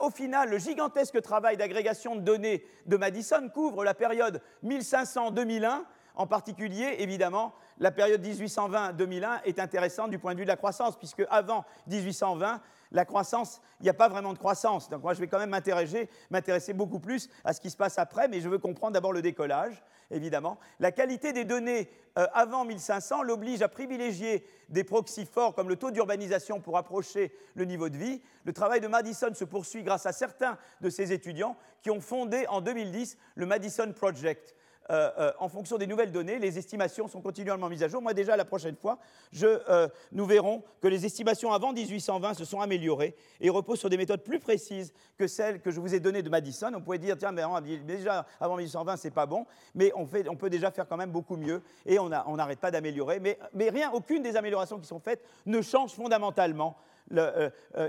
au 0.00 0.08
final, 0.08 0.48
le 0.48 0.56
gigantesque 0.56 1.20
travail 1.20 1.58
d'agrégation 1.58 2.16
de 2.16 2.22
données 2.22 2.64
de 2.86 2.96
Madison 2.96 3.46
couvre 3.50 3.84
la 3.84 3.92
période 3.92 4.40
1500-2001 4.64 5.82
en 6.14 6.26
particulier, 6.26 6.96
évidemment, 6.98 7.54
la 7.78 7.90
période 7.90 8.22
1820-2001 8.24 9.40
est 9.44 9.58
intéressante 9.58 10.10
du 10.10 10.18
point 10.18 10.34
de 10.34 10.38
vue 10.38 10.44
de 10.44 10.50
la 10.50 10.56
croissance, 10.56 10.96
puisque 10.96 11.24
avant 11.30 11.64
1820, 11.86 12.60
la 12.92 13.04
croissance, 13.04 13.60
il 13.80 13.84
n'y 13.84 13.88
a 13.88 13.94
pas 13.94 14.08
vraiment 14.08 14.32
de 14.32 14.38
croissance. 14.38 14.90
Donc 14.90 15.02
moi, 15.02 15.14
je 15.14 15.20
vais 15.20 15.26
quand 15.26 15.38
même 15.38 15.50
m'intéresser 15.50 16.72
beaucoup 16.74 16.98
plus 17.00 17.30
à 17.44 17.52
ce 17.52 17.60
qui 17.60 17.70
se 17.70 17.76
passe 17.76 17.98
après, 17.98 18.28
mais 18.28 18.40
je 18.40 18.48
veux 18.48 18.58
comprendre 18.58 18.92
d'abord 18.92 19.12
le 19.12 19.22
décollage, 19.22 19.82
évidemment. 20.10 20.58
La 20.78 20.92
qualité 20.92 21.32
des 21.32 21.44
données 21.44 21.90
euh, 22.18 22.26
avant 22.34 22.66
1500 22.66 23.22
l'oblige 23.22 23.62
à 23.62 23.68
privilégier 23.68 24.46
des 24.68 24.84
proxys 24.84 25.24
forts 25.24 25.54
comme 25.54 25.70
le 25.70 25.76
taux 25.76 25.90
d'urbanisation 25.90 26.60
pour 26.60 26.76
approcher 26.76 27.34
le 27.54 27.64
niveau 27.64 27.88
de 27.88 27.96
vie. 27.96 28.20
Le 28.44 28.52
travail 28.52 28.80
de 28.80 28.88
Madison 28.88 29.32
se 29.32 29.44
poursuit 29.44 29.82
grâce 29.82 30.04
à 30.04 30.12
certains 30.12 30.58
de 30.82 30.90
ses 30.90 31.12
étudiants 31.12 31.56
qui 31.80 31.90
ont 31.90 32.00
fondé 32.00 32.46
en 32.48 32.60
2010 32.60 33.16
le 33.34 33.46
Madison 33.46 33.90
Project 33.94 34.54
euh, 34.90 35.10
euh, 35.18 35.32
en 35.38 35.48
fonction 35.48 35.78
des 35.78 35.86
nouvelles 35.86 36.10
données, 36.10 36.38
les 36.38 36.58
estimations 36.58 37.06
sont 37.06 37.20
continuellement 37.20 37.68
mises 37.68 37.82
à 37.82 37.88
jour. 37.88 38.02
Moi, 38.02 38.14
déjà, 38.14 38.36
la 38.36 38.44
prochaine 38.44 38.76
fois, 38.76 38.98
euh, 39.42 39.88
nous 40.10 40.26
verrons 40.26 40.62
que 40.80 40.88
les 40.88 41.06
estimations 41.06 41.52
avant 41.52 41.72
1820 41.72 42.34
se 42.34 42.44
sont 42.44 42.60
améliorées 42.60 43.14
et 43.40 43.48
reposent 43.48 43.78
sur 43.78 43.90
des 43.90 43.96
méthodes 43.96 44.22
plus 44.22 44.40
précises 44.40 44.92
que 45.16 45.26
celles 45.26 45.60
que 45.60 45.70
je 45.70 45.80
vous 45.80 45.94
ai 45.94 46.00
données 46.00 46.22
de 46.22 46.30
Madison. 46.30 46.72
On 46.74 46.80
pourrait 46.80 46.98
dire, 46.98 47.16
tiens, 47.16 47.32
mais 47.32 47.42
déjà, 47.84 48.26
avant 48.40 48.56
1820, 48.56 48.96
c'est 48.96 49.10
pas 49.10 49.26
bon, 49.26 49.46
mais 49.74 49.92
on, 49.94 50.06
peut 50.06 50.50
déjà 50.50 50.70
faire 50.70 50.88
quand 50.88 50.96
même 50.96 51.12
beaucoup 51.12 51.36
mieux 51.36 51.62
et 51.86 51.98
on 51.98 52.08
n'arrête 52.08 52.58
pas 52.58 52.70
d'améliorer. 52.70 53.20
Mais, 53.20 53.70
rien, 53.70 53.90
aucune 53.92 54.22
des 54.22 54.36
améliorations 54.36 54.78
qui 54.78 54.86
sont 54.86 55.00
faites 55.00 55.24
ne 55.46 55.62
change 55.62 55.92
fondamentalement 55.92 56.76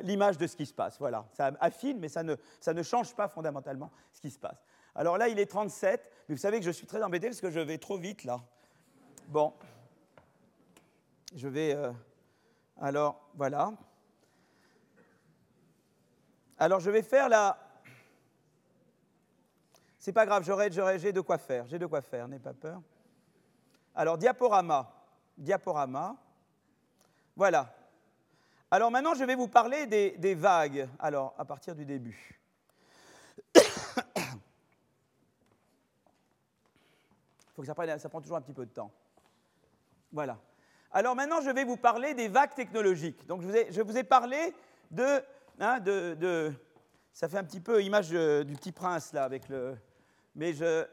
l'image 0.03 0.37
de 0.37 0.47
ce 0.47 0.55
qui 0.55 0.65
se 0.65 0.73
passe. 0.73 0.97
Voilà, 0.99 1.25
ça 1.33 1.51
affine, 1.59 1.97
mais 1.99 2.09
ça 2.09 2.23
ne 2.23 2.83
change 2.83 3.15
pas 3.15 3.27
fondamentalement 3.27 3.91
ce 4.11 4.21
qui 4.21 4.29
se 4.29 4.39
passe. 4.39 4.63
Alors 4.95 5.17
là, 5.17 5.27
il 5.27 5.39
est 5.39 5.45
37, 5.47 6.11
mais 6.27 6.35
vous 6.35 6.41
savez 6.41 6.59
que 6.59 6.65
je 6.65 6.71
suis 6.71 6.85
très 6.85 7.01
embêté 7.01 7.27
parce 7.27 7.41
que 7.41 7.49
je 7.49 7.59
vais 7.59 7.77
trop 7.77 7.97
vite 7.97 8.23
là. 8.23 8.39
Bon. 9.27 9.53
Je 11.35 11.47
vais. 11.47 11.73
Euh, 11.73 11.91
alors, 12.79 13.29
voilà. 13.35 13.73
Alors, 16.59 16.79
je 16.79 16.91
vais 16.91 17.01
faire 17.01 17.27
la. 17.27 17.57
C'est 19.97 20.13
pas 20.13 20.25
grave, 20.25 20.43
j'aurai, 20.43 20.69
j'ai 20.99 21.13
de 21.13 21.21
quoi 21.21 21.37
faire. 21.37 21.65
J'ai 21.67 21.79
de 21.79 21.85
quoi 21.85 22.01
faire, 22.01 22.27
n'aie 22.27 22.39
pas 22.39 22.53
peur. 22.53 22.81
Alors, 23.95 24.17
diaporama. 24.17 24.91
Diaporama. 25.37 26.15
Voilà. 27.35 27.73
Alors 28.69 28.91
maintenant, 28.91 29.13
je 29.13 29.23
vais 29.23 29.35
vous 29.35 29.47
parler 29.47 29.87
des 29.87 30.35
vagues. 30.35 30.87
Alors, 30.99 31.33
à 31.37 31.45
partir 31.45 31.73
du 31.73 31.85
début. 31.85 32.39
faut 37.53 37.61
que 37.61 37.67
ça, 37.67 37.75
prenne, 37.75 37.97
ça 37.99 38.09
prend 38.09 38.21
toujours 38.21 38.37
un 38.37 38.41
petit 38.41 38.53
peu 38.53 38.65
de 38.65 38.71
temps. 38.71 38.91
Voilà. 40.11 40.39
Alors 40.91 41.15
maintenant, 41.15 41.41
je 41.41 41.49
vais 41.49 41.63
vous 41.63 41.77
parler 41.77 42.13
des 42.13 42.27
vagues 42.27 42.53
technologiques. 42.53 43.25
Donc 43.25 43.41
je 43.41 43.81
vous 43.81 43.97
ai, 43.97 44.03
parlé 44.03 44.53
de, 44.91 45.23
hein, 45.59 45.79
de, 45.79 46.51
Ça 47.13 47.27
fait 47.27 47.37
un 47.37 47.43
petit 47.43 47.59
peu 47.59 47.83
image 47.83 48.09
euh, 48.13 48.43
du 48.43 48.53
petit 48.53 48.71
prince, 48.71 49.13
là, 49.13 49.23
avec 49.23 49.49
le... 49.49 49.75
Mais 50.35 50.53
je... 50.53 50.85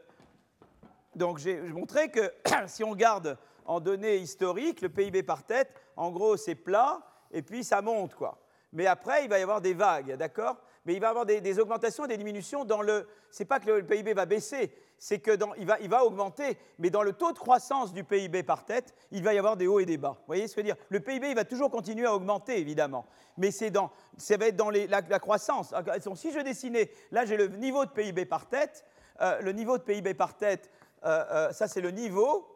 Donc 1.15 1.39
j'ai 1.39 1.59
montré 1.61 2.09
que 2.09 2.33
si 2.67 2.83
on 2.83 2.91
regarde 2.91 3.37
en 3.65 3.79
données 3.79 4.17
historiques, 4.17 4.81
le 4.81 4.89
PIB 4.89 5.23
par 5.23 5.43
tête, 5.43 5.71
en 5.95 6.09
gros, 6.11 6.35
c'est 6.35 6.55
plat, 6.55 7.01
et 7.31 7.41
puis 7.41 7.63
ça 7.63 7.81
monte, 7.81 8.15
quoi. 8.15 8.39
Mais 8.73 8.87
après, 8.87 9.23
il 9.23 9.29
va 9.29 9.37
y 9.37 9.43
avoir 9.43 9.61
des 9.61 9.73
vagues, 9.73 10.15
d'accord? 10.15 10.57
Mais 10.85 10.93
il 10.95 10.99
va 10.99 11.07
y 11.07 11.09
avoir 11.09 11.25
des, 11.25 11.41
des, 11.41 11.59
augmentations, 11.59 12.07
des 12.07 12.17
diminutions 12.17 12.65
dans 12.65 12.81
le... 12.81 13.07
C'est 13.29 13.45
pas 13.45 13.59
que 13.59 13.69
le 13.69 13.85
PIB 13.85 14.13
va 14.13 14.25
baisser, 14.25 14.73
c'est 15.03 15.27
va, 15.65 15.79
il 15.81 15.89
va 15.89 16.05
augmenter, 16.05 16.59
mais 16.77 16.91
dans 16.91 17.01
le 17.01 17.13
taux 17.13 17.31
de 17.31 17.39
croissance 17.39 17.91
du 17.91 18.03
PIB 18.03 18.43
par 18.43 18.65
tête, 18.65 18.93
il 19.09 19.23
va 19.23 19.33
y 19.33 19.39
avoir 19.39 19.57
des 19.57 19.65
hauts 19.65 19.79
et 19.79 19.85
des 19.85 19.97
bas. 19.97 20.15
Vous 20.19 20.27
voyez 20.27 20.47
ce 20.47 20.55
que 20.55 20.61
je 20.61 20.67
veux 20.67 20.73
dire? 20.75 20.85
Le 20.89 20.99
PIB 20.99 21.29
il 21.31 21.35
va 21.35 21.43
toujours 21.43 21.71
continuer 21.71 22.05
à 22.05 22.13
augmenter, 22.13 22.59
évidemment, 22.59 23.07
mais 23.35 23.49
c'est 23.49 23.71
dans, 23.71 23.89
ça 24.15 24.37
va 24.37 24.45
être 24.45 24.55
dans 24.55 24.69
la, 24.69 25.01
croissance. 25.01 25.73
Si 26.13 26.31
je 26.31 26.39
dessinais, 26.41 26.91
là 27.11 27.25
j'ai 27.25 27.35
le 27.35 27.47
niveau 27.47 27.83
de 27.83 27.89
PIB 27.89 28.25
par 28.25 28.47
tête, 28.47 28.85
euh, 29.21 29.41
le 29.41 29.53
niveau 29.53 29.79
de 29.79 29.81
PIB 29.81 30.13
par 30.13 30.37
tête, 30.37 30.69
euh, 31.03 31.25
euh, 31.31 31.51
ça 31.51 31.67
c'est 31.67 31.81
le 31.81 31.89
niveau, 31.89 32.53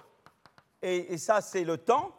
et, 0.84 1.18
ça 1.18 1.42
c'est 1.42 1.64
le 1.64 1.80
temps, 1.80 2.12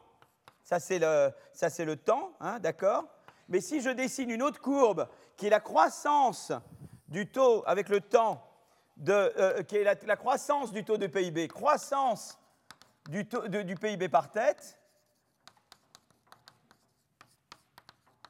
ça 0.64 0.80
c'est 0.80 0.98
le, 0.98 1.30
ça, 1.52 1.68
le 1.84 1.94
temps, 1.94 2.32
hein, 2.40 2.58
d'accord? 2.58 3.04
Mais 3.48 3.60
si 3.60 3.80
je 3.80 3.90
dessine 3.90 4.30
une 4.30 4.42
autre 4.42 4.60
courbe, 4.60 5.06
qui 5.36 5.46
est 5.46 5.50
la 5.50 5.60
croissance 5.60 6.50
du 7.06 7.30
taux 7.30 7.62
avec 7.64 7.88
le 7.88 8.00
temps 8.00 8.42
de, 8.96 9.12
euh, 9.12 9.62
qui 9.62 9.76
est 9.76 9.84
la, 9.84 10.16
croissance 10.16 10.72
du 10.72 10.84
taux 10.84 10.96
de 10.96 11.06
PIB, 11.06 11.48
croissance 11.48 12.38
du, 13.08 13.26
taux, 13.26 13.46
de, 13.46 13.62
du 13.62 13.74
PIB 13.74 14.08
par 14.08 14.30
tête. 14.30 14.78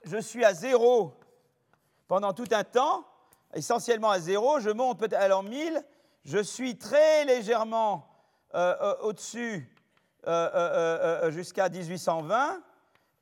Je 0.04 0.18
suis 0.18 0.44
à 0.44 0.54
zéro 0.54 1.14
pendant 2.08 2.32
tout 2.32 2.48
un 2.52 2.64
temps, 2.64 3.06
essentiellement 3.54 4.10
à 4.10 4.20
zéro. 4.20 4.60
Je 4.60 4.70
monte 4.70 4.98
peut-être 4.98 5.20
à 5.20 5.28
l'an 5.28 5.42
1000. 5.42 5.84
Je 6.24 6.38
suis 6.38 6.78
très 6.78 7.24
légèrement 7.24 8.08
euh, 8.54 8.76
euh, 8.80 8.96
au-dessus 9.02 9.72
jusqu'à 11.28 11.68
1820. 11.68 12.60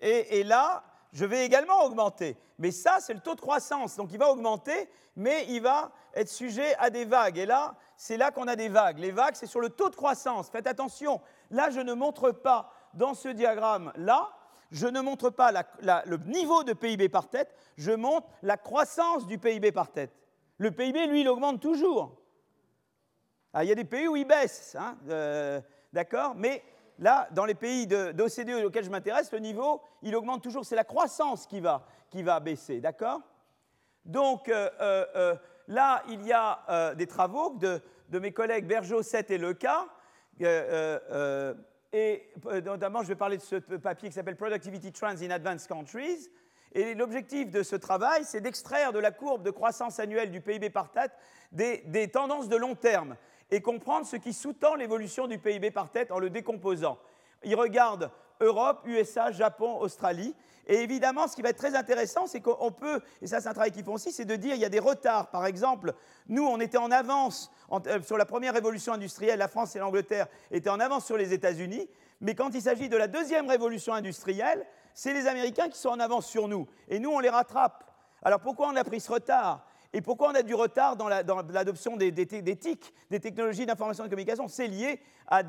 Et, 0.00 0.40
et 0.40 0.44
là, 0.44 0.84
je 1.14 1.24
vais 1.24 1.46
également 1.46 1.84
augmenter. 1.84 2.36
Mais 2.58 2.72
ça, 2.72 2.98
c'est 3.00 3.14
le 3.14 3.20
taux 3.20 3.36
de 3.36 3.40
croissance. 3.40 3.96
Donc 3.96 4.12
il 4.12 4.18
va 4.18 4.30
augmenter, 4.30 4.90
mais 5.14 5.46
il 5.48 5.62
va 5.62 5.92
être 6.12 6.28
sujet 6.28 6.74
à 6.78 6.90
des 6.90 7.04
vagues. 7.04 7.38
Et 7.38 7.46
là, 7.46 7.76
c'est 7.96 8.16
là 8.16 8.32
qu'on 8.32 8.48
a 8.48 8.56
des 8.56 8.68
vagues. 8.68 8.98
Les 8.98 9.12
vagues, 9.12 9.36
c'est 9.36 9.46
sur 9.46 9.60
le 9.60 9.70
taux 9.70 9.88
de 9.88 9.94
croissance. 9.94 10.50
Faites 10.50 10.66
attention. 10.66 11.20
Là, 11.52 11.70
je 11.70 11.80
ne 11.80 11.94
montre 11.94 12.32
pas 12.32 12.72
dans 12.94 13.14
ce 13.14 13.28
diagramme-là, 13.28 14.28
je 14.72 14.88
ne 14.88 15.00
montre 15.00 15.30
pas 15.30 15.52
le 15.52 16.16
niveau 16.26 16.64
de 16.64 16.72
PIB 16.72 17.08
par 17.08 17.28
tête, 17.28 17.54
je 17.76 17.92
montre 17.92 18.26
la 18.42 18.56
croissance 18.56 19.26
du 19.26 19.38
PIB 19.38 19.70
par 19.70 19.92
tête. 19.92 20.12
Le 20.58 20.72
PIB, 20.72 21.06
lui, 21.06 21.20
il 21.20 21.28
augmente 21.28 21.60
toujours. 21.60 22.16
Ah, 23.52 23.62
il 23.62 23.68
y 23.68 23.72
a 23.72 23.76
des 23.76 23.84
pays 23.84 24.08
où 24.08 24.16
il 24.16 24.24
baisse, 24.24 24.76
hein, 24.78 24.96
euh, 25.08 25.60
d'accord 25.92 26.34
Mais 26.34 26.64
là, 26.98 27.28
dans 27.32 27.44
les 27.44 27.54
pays 27.54 27.86
d'OCDE 27.86 28.46
de, 28.46 28.64
auxquels 28.64 28.84
je 28.84 28.90
m'intéresse, 28.90 29.32
le 29.32 29.38
niveau, 29.38 29.82
il 30.02 30.14
augmente 30.14 30.42
toujours. 30.42 30.64
C'est 30.64 30.76
la 30.76 30.84
croissance 30.84 31.46
qui 31.46 31.60
va, 31.60 31.86
qui 32.10 32.22
va 32.22 32.40
baisser, 32.40 32.80
d'accord? 32.80 33.20
Donc 34.04 34.48
euh, 34.48 34.68
euh, 34.80 35.34
là, 35.68 36.02
il 36.08 36.22
y 36.26 36.32
a 36.32 36.62
euh, 36.68 36.94
des 36.94 37.06
travaux 37.06 37.54
de, 37.58 37.80
de, 38.10 38.18
mes 38.18 38.32
collègues 38.32 38.66
Bergeau, 38.66 39.02
7 39.02 39.30
et 39.30 39.38
Leca. 39.38 39.86
et 41.92 42.28
notamment, 42.64 43.02
je 43.02 43.08
vais 43.08 43.14
parler 43.14 43.38
de 43.38 43.42
ce 43.42 43.56
papier 43.56 44.08
qui 44.08 44.14
s'appelle 44.14 44.36
Productivity 44.36 44.92
Trends 44.92 45.22
in 45.22 45.30
Advanced 45.30 45.68
Countries. 45.68 46.28
Et 46.72 46.94
l'objectif 46.94 47.50
de 47.50 47.62
ce 47.62 47.76
travail, 47.76 48.24
c'est 48.24 48.40
d'extraire 48.40 48.92
de 48.92 48.98
la 48.98 49.12
courbe 49.12 49.44
de 49.44 49.52
croissance 49.52 50.00
annuelle 50.00 50.32
du 50.32 50.40
PIB 50.40 50.70
par 50.70 50.90
tête 50.90 51.12
des, 51.52 51.78
des 51.86 52.08
tendances 52.08 52.48
de 52.48 52.56
long 52.56 52.74
terme 52.74 53.16
et 53.50 53.60
comprendre 53.60 54.06
ce 54.06 54.16
qui 54.16 54.32
sous-tend 54.32 54.74
l'évolution 54.74 55.26
du 55.26 55.38
PIB 55.38 55.70
par 55.70 55.90
tête 55.90 56.10
en 56.10 56.18
le 56.18 56.30
décomposant. 56.30 56.98
Il 57.44 57.54
regarde 57.56 58.10
Europe, 58.40 58.82
USA, 58.86 59.30
Japon, 59.30 59.78
Australie. 59.78 60.34
Et 60.66 60.76
évidemment, 60.76 61.28
ce 61.28 61.36
qui 61.36 61.42
va 61.42 61.50
être 61.50 61.58
très 61.58 61.74
intéressant, 61.74 62.26
c'est 62.26 62.40
qu'on 62.40 62.72
peut, 62.72 63.00
et 63.20 63.26
ça 63.26 63.40
c'est 63.40 63.48
un 63.48 63.52
travail 63.52 63.70
qu'ils 63.70 63.84
font 63.84 63.94
aussi, 63.94 64.12
c'est 64.12 64.24
de 64.24 64.36
dire 64.36 64.52
qu'il 64.52 64.62
y 64.62 64.64
a 64.64 64.70
des 64.70 64.78
retards. 64.78 65.28
Par 65.28 65.44
exemple, 65.44 65.92
nous, 66.28 66.44
on 66.44 66.58
était 66.58 66.78
en 66.78 66.90
avance 66.90 67.50
euh, 67.70 68.00
sur 68.00 68.16
la 68.16 68.24
première 68.24 68.54
révolution 68.54 68.94
industrielle, 68.94 69.38
la 69.38 69.48
France 69.48 69.76
et 69.76 69.78
l'Angleterre 69.78 70.26
étaient 70.50 70.70
en 70.70 70.80
avance 70.80 71.04
sur 71.04 71.18
les 71.18 71.34
États-Unis, 71.34 71.86
mais 72.22 72.34
quand 72.34 72.54
il 72.54 72.62
s'agit 72.62 72.88
de 72.88 72.96
la 72.96 73.08
deuxième 73.08 73.46
révolution 73.46 73.92
industrielle, 73.92 74.64
c'est 74.94 75.12
les 75.12 75.26
Américains 75.26 75.68
qui 75.68 75.78
sont 75.78 75.90
en 75.90 76.00
avance 76.00 76.26
sur 76.26 76.48
nous, 76.48 76.66
et 76.88 76.98
nous, 76.98 77.10
on 77.10 77.20
les 77.20 77.28
rattrape. 77.30 77.84
Alors 78.22 78.40
pourquoi 78.40 78.68
on 78.68 78.76
a 78.76 78.84
pris 78.84 79.00
ce 79.00 79.12
retard? 79.12 79.66
Et 79.94 80.00
pourquoi 80.00 80.30
on 80.30 80.34
a 80.34 80.42
du 80.42 80.54
retard 80.54 80.96
dans 80.96 81.08
l'adoption 81.08 81.92
la, 81.92 81.98
des, 81.98 82.10
des, 82.10 82.42
des, 82.42 82.56
TIC, 82.56 82.92
des 83.10 83.20
technologies 83.20 83.64
d'information 83.64 84.02
et 84.02 84.08
de 84.08 84.10
communication? 84.10 84.48
C'est 84.48 84.66
lié 84.66 84.98
à, 85.28 85.42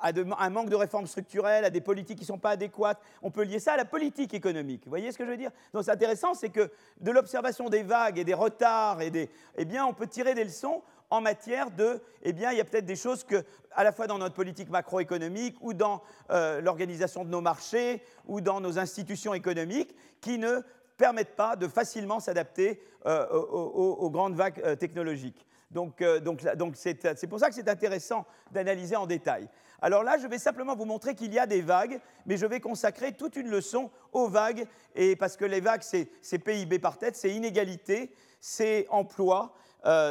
un 0.00 0.50
manque 0.50 0.70
de 0.70 0.76
réformes 0.76 1.08
structurelles, 1.08 1.64
à 1.64 1.70
des 1.70 1.80
politiques 1.80 2.18
qui 2.18 2.22
ne 2.22 2.28
sont 2.28 2.38
pas 2.38 2.50
adéquates. 2.50 3.00
On 3.22 3.32
peut 3.32 3.42
lier 3.42 3.58
ça 3.58 3.72
à 3.72 3.76
la 3.76 3.84
politique 3.84 4.34
économique. 4.34 4.82
Vous 4.84 4.90
voyez 4.90 5.10
ce 5.10 5.18
que 5.18 5.24
je 5.24 5.30
veux 5.30 5.36
dire? 5.36 5.50
Donc 5.72 5.82
c'est 5.82 5.90
intéressant, 5.90 6.34
c'est 6.34 6.50
que 6.50 6.70
de 7.00 7.10
l'observation 7.10 7.68
des 7.68 7.82
vagues 7.82 8.18
et 8.18 8.24
des 8.24 8.34
retards, 8.34 9.02
et 9.02 9.10
des, 9.10 9.28
eh 9.56 9.64
bien, 9.64 9.84
on 9.84 9.94
peut 9.94 10.06
tirer 10.06 10.34
des 10.34 10.44
leçons 10.44 10.82
en 11.10 11.20
matière 11.20 11.72
de, 11.72 12.00
eh 12.22 12.32
bien, 12.32 12.52
il 12.52 12.58
y 12.58 12.60
a 12.60 12.64
peut-être 12.64 12.86
des 12.86 12.96
choses 12.96 13.24
que, 13.24 13.44
à 13.72 13.82
la 13.82 13.90
fois 13.90 14.06
dans 14.06 14.18
notre 14.18 14.36
politique 14.36 14.70
macroéconomique 14.70 15.56
ou 15.60 15.74
dans 15.74 16.02
euh, 16.30 16.60
l'organisation 16.60 17.24
de 17.24 17.30
nos 17.30 17.40
marchés 17.40 18.00
ou 18.26 18.40
dans 18.40 18.60
nos 18.60 18.78
institutions 18.78 19.34
économiques, 19.34 19.92
qui 20.20 20.38
ne 20.38 20.62
permettent 20.96 21.36
pas 21.36 21.56
de 21.56 21.68
facilement 21.68 22.20
s'adapter 22.20 22.80
euh, 23.06 23.28
aux, 23.28 24.10
grandes 24.10 24.34
vagues 24.34 24.62
euh, 24.64 24.76
technologiques. 24.76 25.46
Donc, 25.70 26.00
euh, 26.00 26.20
donc, 26.20 26.42
donc 26.56 26.74
c'est 26.76 27.26
pour 27.28 27.38
ça 27.40 27.48
que 27.48 27.54
c'est 27.54 27.68
intéressant 27.68 28.24
d'analyser 28.52 28.96
en 28.96 29.06
détail. 29.06 29.48
Alors 29.82 30.02
là, 30.02 30.16
je 30.16 30.26
vais 30.26 30.38
simplement 30.38 30.74
vous 30.74 30.84
montrer 30.86 31.14
qu'il 31.14 31.34
y 31.34 31.38
a 31.38 31.46
des 31.46 31.60
vagues, 31.60 32.00
mais 32.26 32.36
je 32.36 32.46
vais 32.46 32.60
consacrer 32.60 33.12
toute 33.12 33.36
une 33.36 33.48
leçon 33.50 33.90
aux 34.12 34.28
vagues, 34.28 34.66
et 34.94 35.16
parce 35.16 35.36
que 35.36 35.44
les 35.44 35.60
vagues, 35.60 35.82
c'est 35.82 36.38
PIB 36.38 36.78
par 36.78 36.96
tête, 36.96 37.16
c'est 37.16 37.30
inégalité, 37.30 38.14
c'est 38.40 38.86
emploi, 38.88 39.52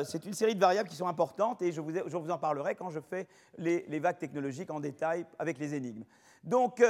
c'est 0.06 0.26
une 0.26 0.34
série 0.34 0.54
de 0.54 0.60
variables 0.60 0.90
qui 0.90 0.96
sont 0.96 1.08
importantes, 1.08 1.64
et 1.64 1.72
je 1.72 1.82
vous, 1.82 1.92
je 1.92 2.18
vous 2.18 2.30
en 2.30 2.38
parlerai 2.38 2.76
quand 2.76 2.92
je 2.92 3.00
fais 3.00 3.26
les, 3.58 3.86
les, 3.88 4.00
vagues 4.00 4.20
technologiques 4.20 4.70
en 4.70 4.80
détail 4.80 5.26
avec 5.40 5.58
les 5.58 5.74
énigmes. 5.74 6.04
Donc 6.44 6.84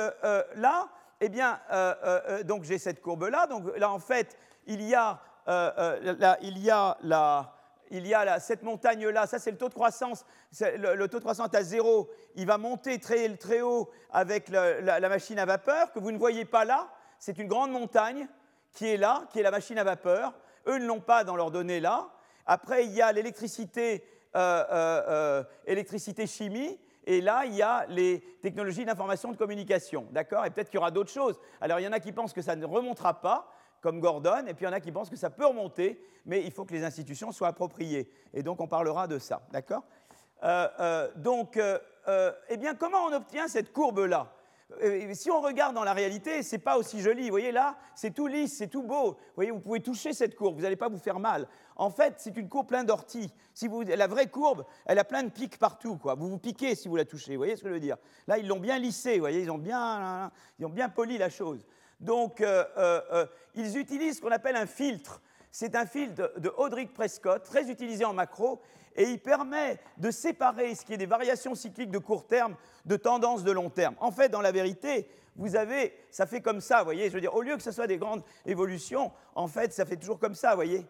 là, 0.55 0.89
eh 1.21 1.29
bien, 1.29 1.59
euh, 1.71 1.95
euh, 2.03 2.43
donc 2.43 2.63
j'ai 2.63 2.77
cette 2.77 3.01
courbe-là. 3.01 3.47
Donc 3.47 3.77
là, 3.77 3.89
en 3.89 3.99
fait, 3.99 4.37
il 4.67 4.81
y 4.81 4.95
a, 4.95 5.19
euh, 5.47 6.15
là, 6.19 6.37
il 6.41 6.57
y 6.57 6.71
a 6.71 6.97
il 7.91 8.07
y 8.07 8.13
a 8.15 8.39
cette 8.39 8.63
montagne-là, 8.63 9.27
ça 9.27 9.37
c'est 9.37 9.51
le 9.51 9.57
taux 9.57 9.69
de 9.69 9.73
croissance, 9.73 10.25
le, 10.59 11.05
taux 11.05 11.19
de 11.19 11.23
croissance 11.23 11.53
à 11.53 11.61
zéro, 11.61 12.09
il 12.35 12.47
va 12.47 12.57
monter 12.57 12.99
très, 12.99 13.29
très 13.35 13.61
haut 13.61 13.91
avec 14.11 14.49
la, 14.49 15.09
machine 15.09 15.37
à 15.37 15.45
vapeur, 15.45 15.91
que 15.91 15.99
vous 15.99 16.11
ne 16.11 16.17
voyez 16.17 16.45
pas 16.45 16.65
là, 16.65 16.89
c'est 17.19 17.37
une 17.37 17.47
grande 17.47 17.71
montagne 17.71 18.27
qui 18.71 18.87
est 18.87 18.97
là, 18.97 19.25
qui 19.31 19.39
est 19.39 19.43
la 19.43 19.51
machine 19.51 19.77
à 19.77 19.83
vapeur. 19.83 20.33
Eux 20.65 20.77
ne 20.77 20.87
l'ont 20.87 21.01
pas 21.01 21.23
dans 21.23 21.35
leurs 21.35 21.51
données 21.51 21.79
là. 21.79 22.09
Après, 22.47 22.85
il 22.85 22.93
y 22.93 23.01
a 23.01 23.11
l'électricité, 23.11 24.03
euh, 24.35 25.43
électricité 25.67 26.25
chimie, 26.25 26.79
et 27.05 27.21
là, 27.21 27.45
il 27.45 27.53
y 27.55 27.61
a 27.61 27.85
les 27.89 28.21
technologies 28.41 28.85
d'information 28.85 29.31
de 29.31 29.37
communication. 29.37 30.07
D'accord? 30.11 30.45
Et 30.45 30.49
peut-être 30.49 30.69
qu'il 30.69 30.77
y 30.77 30.81
aura 30.81 30.91
d'autres 30.91 31.11
choses. 31.11 31.39
Alors, 31.61 31.79
il 31.79 31.83
y 31.83 31.87
en 31.87 31.91
a 31.91 31.99
qui 31.99 32.11
pensent 32.11 32.33
que 32.33 32.41
ça 32.41 32.55
ne 32.55 32.65
remontera 32.65 33.21
pas, 33.21 33.51
comme 33.81 33.99
Gordon, 33.99 34.45
et 34.47 34.53
puis 34.53 34.65
il 34.65 34.69
y 34.69 34.71
en 34.71 34.73
a 34.73 34.79
qui 34.79 34.91
pensent 34.91 35.09
que 35.09 35.17
ça 35.17 35.29
peut 35.29 35.45
remonter, 35.45 36.01
mais 36.25 36.41
il 36.43 36.51
faut 36.51 36.63
que 36.63 36.73
les 36.73 36.85
institutions 36.85 37.31
soient 37.31 37.49
appropriées. 37.49 38.09
Et 38.33 38.41
donc, 38.41 38.61
on 38.61 38.67
parlera 38.67 39.07
de 39.07 39.19
ça. 39.19 39.41
D'accord? 39.51 39.83
Euh, 40.43 40.67
euh, 40.79 41.09
Donc, 41.17 41.57
euh, 41.57 42.31
eh 42.49 42.57
bien, 42.57 42.75
comment 42.75 43.05
on 43.05 43.13
obtient 43.13 43.47
cette 43.47 43.73
courbe-là? 43.73 44.31
Si 45.13 45.29
on 45.29 45.39
regarde 45.39 45.75
dans 45.75 45.83
la 45.83 45.93
réalité, 45.93 46.41
ce 46.41 46.55
n'est 46.55 46.61
pas 46.61 46.77
aussi 46.77 46.99
joli. 47.01 47.25
Vous 47.25 47.29
voyez 47.29 47.51
là, 47.51 47.75
c'est 47.93 48.11
tout 48.11 48.25
lisse, 48.25 48.57
c'est 48.57 48.69
tout 48.69 48.81
beau. 48.81 49.11
Vous 49.11 49.35
voyez, 49.35 49.51
vous 49.51 49.59
pouvez 49.59 49.81
toucher 49.81 50.13
cette 50.13 50.35
courbe, 50.35 50.55
vous 50.55 50.63
n'allez 50.63 50.75
pas 50.75 50.89
vous 50.89 50.97
faire 50.97 51.19
mal. 51.19 51.47
En 51.75 51.89
fait, 51.89 52.15
c'est 52.17 52.37
une 52.37 52.49
courbe 52.49 52.67
pleine 52.67 52.85
d'orties. 52.85 53.33
La 53.87 54.07
vraie 54.07 54.27
courbe, 54.27 54.65
elle 54.85 54.99
a 54.99 55.03
plein 55.03 55.23
de 55.23 55.29
pics 55.29 55.57
partout. 55.57 55.99
Vous 56.17 56.29
vous 56.29 56.37
piquez 56.37 56.75
si 56.75 56.87
vous 56.87 56.95
la 56.95 57.05
touchez. 57.05 57.31
Vous 57.31 57.39
voyez 57.39 57.55
ce 57.55 57.63
que 57.63 57.69
je 57.69 57.73
veux 57.73 57.79
dire? 57.79 57.97
Là, 58.27 58.37
ils 58.37 58.47
l'ont 58.47 58.59
bien 58.59 58.79
lissé. 58.79 59.15
Vous 59.15 59.21
voyez, 59.21 59.41
ils 59.41 59.51
ont 59.51 59.57
bien, 59.57 60.31
ils 60.59 60.65
ont 60.65 60.69
bien 60.69 60.89
poli 60.89 61.17
la 61.17 61.29
chose. 61.29 61.65
Donc, 61.99 62.41
euh, 62.41 62.65
euh, 62.77 63.01
euh 63.11 63.25
ils 63.55 63.77
utilisent 63.77 64.17
ce 64.17 64.21
qu'on 64.21 64.31
appelle 64.31 64.55
un 64.55 64.65
filtre. 64.65 65.21
C'est 65.51 65.75
un 65.75 65.85
filtre 65.85 66.15
de, 66.15 66.39
de 66.39 66.53
Audric 66.57 66.93
Prescott, 66.93 67.43
très 67.43 67.69
utilisé 67.69 68.03
en 68.03 68.13
macro, 68.13 68.61
et 68.95 69.03
il 69.03 69.19
permet 69.19 69.79
de 69.97 70.11
séparer 70.11 70.73
ce 70.75 70.83
qui 70.83 70.93
est 70.93 70.97
des 70.97 71.05
variations 71.05 71.53
cycliques 71.53 71.91
de 71.91 71.99
court 71.99 72.25
terme 72.25 72.55
de 72.85 72.95
tendances 72.95 73.43
de 73.43 73.51
long 73.51 73.69
terme. 73.69 73.95
En 73.99 74.11
fait, 74.11 74.29
dans 74.29 74.41
la 74.41 74.51
vérité, 74.51 75.07
vous 75.35 75.55
avez, 75.55 75.93
ça 76.11 76.25
fait 76.25 76.41
comme 76.41 76.61
ça, 76.61 76.79
vous 76.79 76.85
voyez, 76.85 77.09
je 77.09 77.13
veux 77.13 77.21
dire, 77.21 77.35
au 77.35 77.41
lieu 77.41 77.55
que 77.55 77.63
ce 77.63 77.71
soit 77.71 77.87
des 77.87 77.97
grandes 77.97 78.23
évolutions, 78.45 79.11
en 79.35 79.47
fait, 79.47 79.73
ça 79.73 79.85
fait 79.85 79.95
toujours 79.95 80.19
comme 80.19 80.35
ça, 80.35 80.49
vous 80.51 80.57
voyez? 80.57 80.85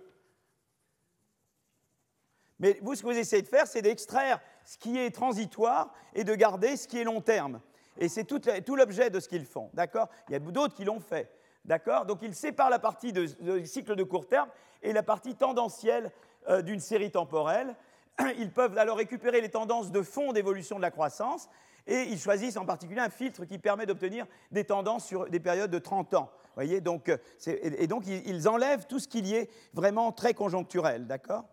Mais 2.60 2.80
vous, 2.82 2.96
ce 2.96 3.02
que 3.02 3.08
vous 3.08 3.18
essayez 3.18 3.42
de 3.42 3.48
faire, 3.48 3.68
c'est 3.68 3.82
d'extraire 3.82 4.40
ce 4.66 4.78
qui 4.78 4.98
est 4.98 5.12
transitoire 5.12 5.94
et 6.14 6.24
de 6.24 6.36
garder 6.36 6.78
ce 6.78 6.88
qui 6.88 7.00
est 7.00 7.04
long 7.04 7.22
terme. 7.22 7.60
Et 7.98 8.10
c'est 8.10 8.24
tout, 8.24 8.76
l'objet 8.76 9.10
de 9.10 9.20
ce 9.20 9.28
qu'ils 9.28 9.46
font, 9.46 9.70
d'accord? 9.74 10.10
Il 10.28 10.34
y 10.34 10.36
a 10.36 10.40
d'autres 10.40 10.74
qui 10.74 10.84
l'ont 10.84 11.00
fait, 11.00 11.30
d'accord? 11.66 12.06
Donc 12.06 12.20
ils 12.22 12.34
séparent 12.34 12.70
la 12.70 12.80
partie 12.80 13.14
de, 13.14 13.28
cycle 13.66 13.96
de 13.96 14.04
court 14.04 14.28
terme 14.28 14.50
et 14.82 14.94
la 14.94 15.04
partie 15.04 15.36
tendancielle 15.36 16.12
euh, 16.50 16.62
d'une 16.62 16.80
série 16.80 17.12
temporelle. 17.12 17.76
Ils 18.38 18.52
peuvent 18.52 18.78
alors 18.78 18.98
récupérer 18.98 19.42
les 19.42 19.50
tendances 19.50 19.92
de 19.92 20.02
fond 20.02 20.34
d'évolution 20.34 20.78
de 20.78 20.82
la 20.82 20.92
croissance 20.92 21.50
et 21.88 22.04
ils 22.04 22.20
choisissent 22.20 22.58
en 22.58 22.66
particulier 22.66 23.02
un 23.02 23.10
filtre 23.10 23.44
qui 23.44 23.58
permet 23.58 23.86
d'obtenir 23.86 24.26
des 24.52 24.64
tendances 24.64 25.06
sur 25.06 25.30
des 25.30 25.40
périodes 25.40 25.72
de 25.72 25.80
30 25.80 26.14
ans. 26.14 26.30
Voyez? 26.56 26.80
Donc, 26.80 27.10
euh, 27.10 27.18
et 27.46 27.88
donc 27.88 28.06
ils 28.08 28.48
enlèvent 28.48 28.86
tout 28.86 29.00
ce 29.00 29.08
qui 29.08 29.34
est 29.36 29.50
vraiment 29.74 30.12
très 30.12 30.34
conjoncturel, 30.34 31.08
d'accord? 31.08 31.44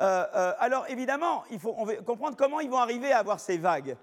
Euh, 0.00 0.52
Alors 0.58 0.86
évidemment, 0.88 1.44
il 1.50 1.58
faut 1.58 1.72
comprendre 1.72 2.36
comment 2.36 2.60
ils 2.60 2.70
vont 2.70 2.78
arriver 2.78 3.12
à 3.12 3.18
avoir 3.18 3.40
ces 3.40 3.58
vagues. 3.58 3.96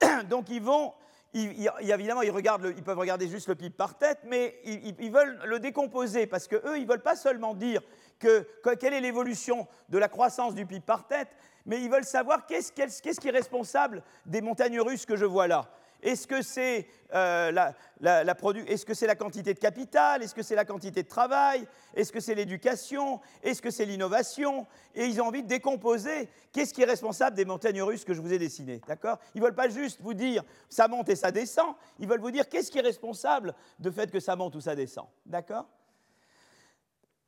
Donc 0.28 0.48
ils 0.48 0.62
vont, 0.62 0.92
évidemment, 1.34 2.22
ils, 2.22 2.30
regardent 2.30 2.72
ils, 2.76 2.82
peuvent 2.82 2.98
regarder 2.98 3.28
juste 3.28 3.48
le 3.48 3.54
PIB 3.54 3.74
par 3.76 3.96
tête, 3.96 4.20
mais 4.24 4.58
ils, 4.64 5.10
veulent 5.10 5.40
le 5.44 5.58
décomposer 5.58 6.26
parce 6.26 6.48
qu'eux, 6.48 6.76
ils 6.76 6.84
ne 6.84 6.88
veulent 6.88 7.02
pas 7.02 7.16
seulement 7.16 7.54
dire 7.54 7.82
que, 8.18 8.46
quelle 8.80 8.94
est 8.94 9.00
l'évolution 9.00 9.66
de 9.88 9.98
la 9.98 10.08
croissance 10.08 10.54
du 10.54 10.66
PIB 10.66 10.84
par 10.84 11.06
tête, 11.06 11.28
mais 11.66 11.80
ils 11.82 11.90
veulent 11.90 12.04
savoir 12.04 12.46
qu'est-ce 12.46 12.72
qui 12.72 13.28
est 13.28 13.30
responsable 13.30 14.02
des 14.24 14.40
montagnes 14.40 14.80
russes 14.80 15.06
que 15.06 15.16
je 15.16 15.24
vois 15.24 15.48
là. 15.48 15.68
Est-ce 16.06 16.28
que 16.28 16.40
c'est 16.40 16.86
euh, 17.14 17.50
la, 17.50 19.14
quantité 19.16 19.54
de 19.54 19.58
capital? 19.58 20.22
Est-ce 20.22 20.36
que 20.36 20.42
c'est 20.42 20.54
la 20.54 20.64
quantité 20.64 21.02
de 21.02 21.08
travail? 21.08 21.66
Est-ce 21.94 22.12
que 22.12 22.20
c'est 22.20 22.36
l'éducation? 22.36 23.20
Est-ce 23.42 23.60
que 23.60 23.72
c'est 23.72 23.84
l'innovation? 23.84 24.68
Et 24.94 25.06
ils 25.06 25.20
ont 25.20 25.26
envie 25.26 25.42
de 25.42 25.48
décomposer 25.48 26.28
qu'est-ce 26.52 26.72
qui 26.72 26.82
est 26.82 26.86
responsable 26.86 27.34
des 27.34 27.44
montagnes 27.44 27.82
russes 27.82 28.04
que 28.04 28.14
je 28.14 28.20
vous 28.20 28.32
ai 28.32 28.38
dessinées. 28.38 28.80
D'accord? 28.86 29.18
Ils 29.34 29.40
ne 29.40 29.46
veulent 29.46 29.56
pas 29.56 29.68
juste 29.68 30.00
vous 30.00 30.14
dire 30.14 30.44
ça 30.68 30.86
monte 30.86 31.08
et 31.08 31.16
ça 31.16 31.32
descend. 31.32 31.74
Ils 31.98 32.06
veulent 32.06 32.20
vous 32.20 32.30
dire 32.30 32.48
qu'est-ce 32.48 32.70
qui 32.70 32.78
est 32.78 32.82
responsable 32.82 33.52
de 33.80 33.90
fait 33.90 34.08
que 34.08 34.20
ça 34.20 34.36
monte 34.36 34.54
ou 34.54 34.60
ça 34.60 34.76
descend. 34.76 35.06
D'accord? 35.26 35.66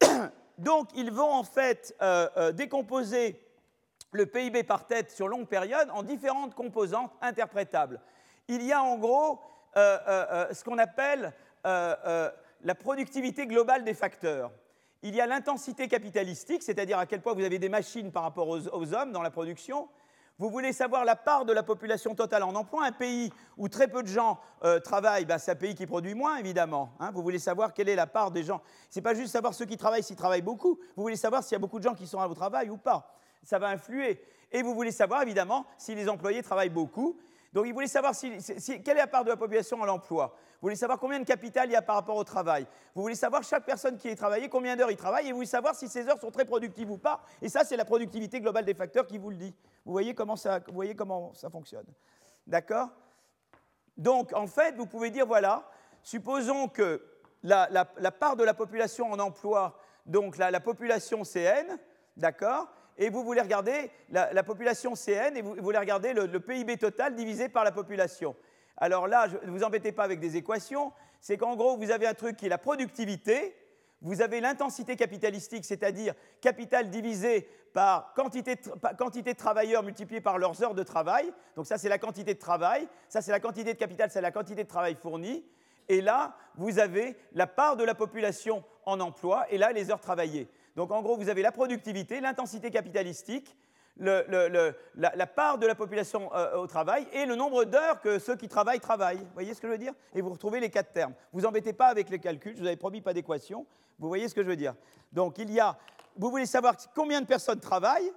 Donc, 0.59 0.91
ils 0.95 1.11
vont 1.11 1.33
en 1.33 1.43
fait 1.43 1.97
euh, 2.01 2.29
euh, 2.37 2.53
décomposer 2.53 3.43
le 4.13 4.27
PIB 4.27 4.63
par 4.63 4.87
tête 4.87 5.11
sur 5.11 5.27
longue 5.27 5.49
période 5.49 5.89
en 5.93 6.05
différentes 6.05 6.55
composantes 6.55 7.11
interprétables 7.21 8.01
il 8.49 8.63
y 8.63 8.73
a 8.73 8.83
en 8.83 8.97
gros 8.97 9.41
euh, 9.77 9.99
euh, 10.09 10.27
euh, 10.33 10.55
ce 10.55 10.65
qu'on 10.65 10.79
appelle 10.79 11.33
la 11.65 12.75
productivité 12.75 13.47
globale 13.47 13.85
des 13.85 13.95
facteurs. 13.95 14.51
Il 15.03 15.15
y 15.15 15.21
a 15.21 15.27
l'intensité 15.27 15.87
capitalistique, 15.87 16.63
c'est-à-dire 16.63 16.99
à 16.99 17.07
quel 17.07 17.21
point 17.21 17.35
vous 17.35 17.45
avez 17.45 17.59
des 17.59 17.69
machines 17.69 18.11
par 18.11 18.23
rapport 18.23 18.49
aux, 18.49 18.95
hommes 18.95 19.13
dans 19.13 19.23
la 19.23 19.31
production. 19.31 19.89
Vous 20.39 20.51
voulez 20.51 20.73
savoir 20.73 21.05
la 21.05 21.15
part 21.15 21.45
de 21.45 21.53
la 21.53 21.63
population 21.63 22.15
totale 22.15 22.43
en 22.43 22.55
emploi. 22.55 22.87
Un 22.87 22.93
pays 22.93 23.33
où 23.59 23.69
très 23.69 23.87
peu 23.87 24.03
de 24.03 24.09
gens 24.09 24.41
travaillent, 24.83 25.27
bah, 25.27 25.39
c'est 25.39 25.53
un 25.53 25.57
pays 25.57 25.75
qui 25.75 25.87
produit 25.87 26.15
moins, 26.15 26.37
évidemment. 26.37 26.95
Hein. 27.01 27.11
Vous 27.13 27.23
voulez 27.23 27.39
savoir 27.39 27.75
quelle 27.75 27.89
est 27.89 27.97
la 27.97 28.07
part 28.07 28.31
des 28.31 28.45
gens. 28.45 28.63
Ce 28.89 28.99
n'est 28.99 29.03
pas 29.03 29.15
juste 29.15 29.33
savoir 29.33 29.53
ceux 29.53 29.67
qui 29.67 29.77
travaillent 29.77 30.03
s'ils 30.03 30.17
travaillent 30.17 30.43
beaucoup. 30.43 30.79
Vous 30.97 31.03
voulez 31.03 31.17
savoir 31.17 31.45
s'il 31.45 31.53
y 31.53 31.57
a 31.57 31.61
beaucoup 31.61 31.79
de 31.79 31.85
gens 31.85 31.95
qui 31.95 32.07
sont 32.07 32.19
au 32.19 32.35
travail 32.35 32.71
ou 32.71 32.79
pas. 32.79 33.15
Ça 33.45 33.59
va 33.59 33.69
influer. 33.69 34.21
Et 34.51 34.63
vous 34.63 34.75
voulez 34.75 34.93
savoir, 34.93 35.23
évidemment, 35.23 35.67
si 35.77 35.95
les 35.95 36.09
employés 36.09 36.43
travaillent 36.43 36.71
beaucoup. 36.71 37.19
Donc 37.53 37.67
il 37.67 37.73
voulait 37.73 37.87
savoir 37.87 38.15
quelle 38.19 38.97
est 38.97 39.01
la 39.01 39.07
part 39.07 39.25
de 39.25 39.31
la 39.31 39.37
population 39.37 39.83
à 39.83 39.87
l'emploi? 39.87 40.35
Vous 40.61 40.67
voulez 40.67 40.77
savoir 40.77 40.99
combien 40.99 41.21
de 41.21 41.25
capital 41.25 41.69
il 41.69 41.73
y 41.73 41.77
a 41.77 41.83
par 41.83 41.97
rapport 41.97 42.17
au 42.17 42.25
travail? 42.25 42.67
Vous 42.95 43.03
voulez 43.03 43.15
savoir 43.15 43.43
chaque 43.43 43.65
personne 43.65 43.97
qui 43.97 44.09
est 44.09 44.17
travaillée, 44.17 44.49
combien 44.49 44.77
d'heures 44.77 44.91
il 44.91 44.97
travaille, 44.97 45.29
et 45.29 45.31
vous 45.31 45.37
voulez 45.37 45.47
savoir 45.47 45.75
si 45.75 45.89
ces 45.89 46.09
heures 46.09 46.21
sont 46.21 46.31
très 46.31 46.45
productives 46.45 46.91
ou 46.91 46.99
pas? 46.99 47.23
Et 47.41 47.49
ça, 47.49 47.65
c'est 47.65 47.77
la 47.77 47.85
productivité 47.85 48.41
globale 48.41 48.65
des 48.65 48.75
facteurs 48.75 49.07
qui 49.07 49.19
vous 49.19 49.31
le 49.31 49.37
dit. 49.37 49.55
Vous 49.85 49.93
voyez 49.93 50.15
comment 50.15 50.37
ça, 50.37 50.61
fonctionne. 51.51 51.87
D'accord? 52.47 52.89
Donc 53.97 54.33
en 54.35 54.47
fait, 54.47 54.75
vous 54.77 54.87
pouvez 54.87 55.11
dire, 55.11 55.27
voilà, 55.27 55.71
supposons 56.03 56.69
que 56.69 57.03
la, 57.43 57.85
part 58.11 58.37
de 58.37 58.45
la 58.45 58.55
population 58.55 59.11
en 59.11 59.19
emploi, 59.19 59.79
donc 60.07 60.37
la, 60.37 60.61
population 60.61 61.23
CN, 61.23 61.79
d'accord 62.17 62.69
et 62.99 63.11
vous 63.11 63.23
voulez 63.23 63.41
regarder 63.41 63.91
la, 64.11 64.43
population 64.43 64.95
CN 64.95 65.37
et 65.37 65.43
vous, 65.43 65.55
voulez 65.55 65.79
regarder 65.79 66.13
le, 66.13 66.41
PIB 66.41 66.77
total 66.77 67.15
divisé 67.15 67.49
par 67.49 67.65
la 67.65 67.73
population. 67.73 68.35
Alors 68.77 69.07
là, 69.07 69.29
ne 69.45 69.51
vous 69.51 69.65
embêtez 69.65 69.93
pas 69.93 70.05
avec 70.05 70.21
des 70.21 70.37
équations, 70.37 70.93
c'est 71.21 71.37
qu'en 71.37 71.57
gros, 71.57 71.77
vous 71.77 71.91
avez 71.91 72.07
un 72.07 72.15
truc 72.15 72.37
qui 72.37 72.47
est 72.47 72.51
la 72.51 72.59
productivité, 72.59 73.57
vous 74.03 74.21
avez 74.21 74.41
l'intensité 74.41 74.97
capitalistique, 74.97 75.65
c'est-à-dire 75.65 76.15
capital 76.41 76.91
divisé 76.91 77.49
par 77.73 78.13
quantité 78.15 78.57
de, 78.57 78.61
quantité 78.97 79.33
de 79.33 79.39
travailleurs 79.39 79.83
multiplié 79.83 80.21
par 80.21 80.39
leurs 80.39 80.63
heures 80.63 80.75
de 80.75 80.83
travail. 80.83 81.33
Donc 81.57 81.67
ça, 81.67 81.79
c'est 81.79 81.89
la 81.89 81.99
quantité 81.99 82.35
de 82.35 82.39
travail. 82.39 82.89
Ça, 83.09 83.21
c'est 83.21 83.33
la 83.33 83.41
quantité 83.41 83.75
de 83.75 83.79
capital, 83.79 84.11
c'est 84.11 84.21
la 84.21 84.31
quantité 84.31 84.65
de 84.65 84.69
travail 84.69 84.95
fourni. 84.95 85.45
Et 85.89 86.01
là, 86.01 86.37
vous 86.57 86.79
avez 86.79 87.17
la 87.33 87.47
part 87.47 87.77
de 87.77 87.85
la 87.85 87.95
population 87.95 88.65
en 88.85 89.01
emploi 89.01 89.47
et 89.51 89.59
là, 89.59 89.73
les 89.73 89.91
heures 89.91 90.01
travaillées. 90.01 90.49
Donc 90.79 90.93
en 90.93 91.03
gros, 91.03 91.17
vous 91.17 91.29
avez 91.29 91.43
la 91.43 91.51
productivité, 91.51 92.21
l'intensité 92.21 92.71
capitalistique, 92.71 93.57
la, 93.97 95.27
part 95.27 95.59
de 95.59 95.67
la 95.67 95.75
population 95.75 96.33
euh, 96.33 96.57
au 96.59 96.69
travail 96.69 97.05
et 97.13 97.27
le 97.27 97.35
nombre 97.35 97.65
d'heures 97.65 98.01
que 98.01 98.21
ceux 98.21 98.37
qui 98.37 98.47
travaillent 98.47 98.79
travaillent. 98.79 99.19
Vous 99.19 99.35
voyez 99.35 99.55
ce 99.55 99.61
que 99.61 99.67
je 99.67 99.73
veux 99.73 99.79
dire? 99.79 99.93
Et 100.15 100.21
vous 100.21 100.31
retrouvez 100.31 100.61
les 100.61 100.71
quatre 100.71 100.93
termes. 100.93 101.15
Vous 101.33 101.45
embêtez 101.47 101.73
pas 101.73 101.89
avec 101.89 102.09
les 102.11 102.21
calculs, 102.21 102.55
je 102.55 102.61
vous 102.61 102.67
avais 102.69 102.77
promis 102.77 103.01
pas 103.01 103.13
d'équation. 103.13 103.67
Vous 103.99 104.07
voyez 104.07 104.29
ce 104.29 104.37
que 104.37 104.45
je 104.45 104.47
veux 104.47 104.55
dire? 104.55 104.77
Donc 105.11 105.39
il 105.39 105.51
y 105.51 105.59
a, 105.59 105.77
vous 106.15 106.31
voulez 106.31 106.47
savoir 106.47 106.77
combien 106.95 107.21
de 107.23 107.27
personnes 107.27 107.59
travaillent, 107.59 108.13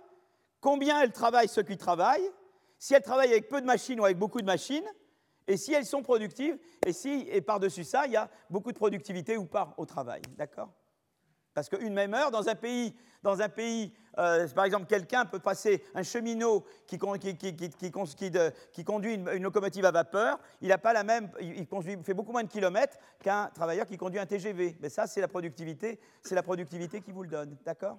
combien 0.60 1.02
elles 1.02 1.14
travaillent 1.14 1.48
ceux 1.48 1.64
qui 1.64 1.78
travaillent, 1.78 2.30
si 2.78 2.94
elles 2.94 3.02
travaillent 3.02 3.32
avec 3.32 3.50
peu 3.50 3.60
de 3.60 3.66
machines 3.66 4.00
ou 4.00 4.06
avec 4.06 4.20
beaucoup 4.20 4.40
de 4.40 4.46
machines, 4.46 4.86
et 5.48 5.58
si 5.58 5.74
elles 5.74 5.88
sont 5.88 6.04
productives, 6.04 6.60
et 6.86 6.94
si, 6.94 7.28
et 7.28 7.42
par-dessus 7.42 7.86
ça, 7.86 8.06
il 8.06 8.12
y 8.12 8.18
a 8.18 8.30
beaucoup 8.52 8.72
de 8.72 8.78
productivité 8.78 9.36
ou 9.36 9.46
pas 9.46 9.74
au 9.78 9.88
travail. 9.88 10.22
D'accord? 10.38 10.70
Parce 11.54 11.70
qu'une 11.70 11.94
même 11.94 12.14
heure, 12.14 12.32
dans 12.32 12.48
un 12.48 12.56
pays, 12.56 12.94
euh, 14.18 14.48
par 14.48 14.66
exemple, 14.66 14.86
quelqu'un 14.86 15.26
peut 15.26 15.40
passer 15.40 15.84
un 15.94 16.04
cheminot 16.04 16.66
qui, 16.88 16.98
conduit 16.98 17.38
une, 19.14 19.44
locomotive 19.44 19.86
à 19.86 19.92
vapeur, 19.92 20.40
il 20.62 20.70
n'a 20.70 20.78
pas 20.78 20.94
la 20.94 21.04
même, 21.04 21.30
il, 21.40 21.68
fait 22.04 22.14
beaucoup 22.14 22.32
moins 22.32 22.44
de 22.44 22.50
kilomètres 22.50 22.98
qu'un 23.22 23.48
travailleur 23.54 23.86
qui 23.86 23.98
conduit 23.98 24.20
un 24.20 24.26
TGV. 24.26 24.78
Mais 24.80 24.90
ça, 24.90 25.08
c'est 25.08 25.22
la 25.22 25.28
productivité, 25.28 26.00
c'est 26.24 26.36
la 26.36 26.44
productivité 26.44 27.02
qui 27.02 27.12
vous 27.12 27.24
le 27.24 27.30
donne, 27.30 27.58
d'accord? 27.66 27.98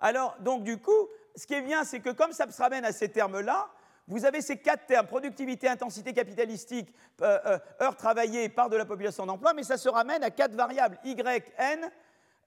Alors, 0.00 0.36
donc 0.40 0.64
du 0.64 0.78
coup, 0.78 1.08
ce 1.36 1.46
qui 1.46 1.54
est 1.54 1.62
bien, 1.62 1.84
c'est 1.84 2.00
que 2.00 2.10
comme 2.10 2.32
ça 2.32 2.50
se 2.50 2.60
ramène 2.60 2.84
à 2.84 2.92
ces 2.92 3.10
termes-là, 3.10 3.70
vous 4.10 4.24
avez 4.24 4.40
ces 4.42 4.56
quatre 4.56 4.86
termes, 4.86 5.06
productivité, 5.06 5.68
intensité 5.68 6.12
capitalistique, 6.12 6.92
euh, 7.22 7.58
euh, 7.80 8.48
part 8.48 8.68
de 8.68 8.76
la 8.76 8.84
population 8.84 9.24
d'emploi, 9.24 9.54
mais 9.54 9.62
ça 9.62 9.78
se 9.78 9.88
ramène 9.88 10.24
à 10.24 10.30
quatre 10.30 10.54
variables, 10.54 10.98
Y, 11.04 11.52
N, 11.56 11.88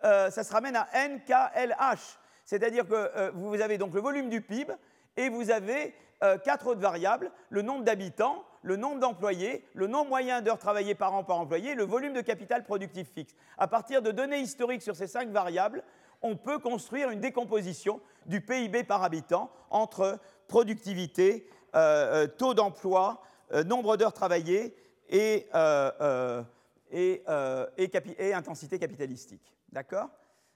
euh, 0.03 0.29
ça 0.29 0.43
se 0.43 0.51
ramène 0.51 0.75
à 0.75 0.87
N, 0.93 1.21
K, 1.21 1.31
L, 1.55 1.75
H. 1.79 2.17
C'est-à-dire 2.43 2.85
que 2.85 3.31
vous 3.31 3.61
avez 3.61 3.77
donc 3.77 3.93
le 3.93 4.01
volume 4.01 4.29
du 4.29 4.41
PIB 4.41 4.73
et 5.15 5.29
vous 5.29 5.49
avez 5.49 5.95
quatre 6.43 6.67
autres 6.67 6.81
variables, 6.81 7.31
le 7.49 7.61
nombre 7.61 7.85
d'habitants, 7.85 8.43
le 8.63 8.75
nombre 8.75 8.99
d'employés, 8.99 9.65
le 9.73 9.87
nombre 9.87 10.09
moyen 10.09 10.41
d'heures 10.41 10.57
travaillées 10.57 10.95
par 10.95 11.13
an 11.13 11.23
par 11.23 11.39
employé, 11.39 11.73
le 11.73 11.85
volume 11.85 12.11
de 12.11 12.19
capital 12.19 12.65
productif 12.65 13.09
fixe. 13.13 13.33
À 13.57 13.69
partir 13.69 14.01
de 14.01 14.11
données 14.11 14.39
historiques 14.39 14.81
sur 14.81 14.97
ces 14.97 15.07
cinq 15.07 15.29
variables, 15.29 15.83
on 16.21 16.35
peut 16.35 16.59
construire 16.59 17.09
une 17.09 17.21
décomposition 17.21 18.01
du 18.25 18.41
PIB 18.41 18.83
par 18.83 19.03
habitant 19.03 19.51
entre 19.69 20.19
productivité, 20.47 21.47
euh, 21.75 22.23
euh, 22.23 22.27
taux 22.27 22.53
d'emploi, 22.53 23.21
euh, 23.51 23.63
nombre 23.63 23.97
d'heures 23.97 24.13
travaillées 24.13 24.75
et, 25.09 25.47
et, 26.91 27.23
intensité 28.33 28.79
capitalistique. 28.79 29.53
D'accord? 29.71 30.09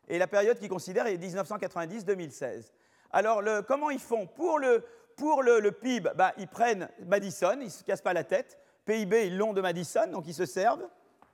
Et 0.07 0.17
la 0.17 0.27
période 0.27 0.59
qu'ils 0.59 0.69
considèrent 0.69 1.07
est 1.07 1.17
1990-2016. 1.17 2.71
Alors, 3.11 3.41
comment 3.67 3.89
ils 3.89 3.99
font 3.99 4.27
Pour 4.27 4.59
le, 4.59 4.83
pour 5.15 5.43
le, 5.43 5.71
PIB, 5.71 6.11
bah, 6.15 6.33
ils 6.37 6.47
prennent 6.47 6.89
Madison, 7.05 7.57
ils 7.59 7.65
ne 7.65 7.69
se 7.69 7.83
cassent 7.83 8.01
pas 8.01 8.13
la 8.13 8.23
tête. 8.23 8.57
PIB, 8.85 9.27
ils 9.27 9.37
l'ont 9.37 9.53
de 9.53 9.61
Madison, 9.61 10.07
donc 10.11 10.27
ils 10.27 10.33
se 10.33 10.45
servent. 10.45 10.87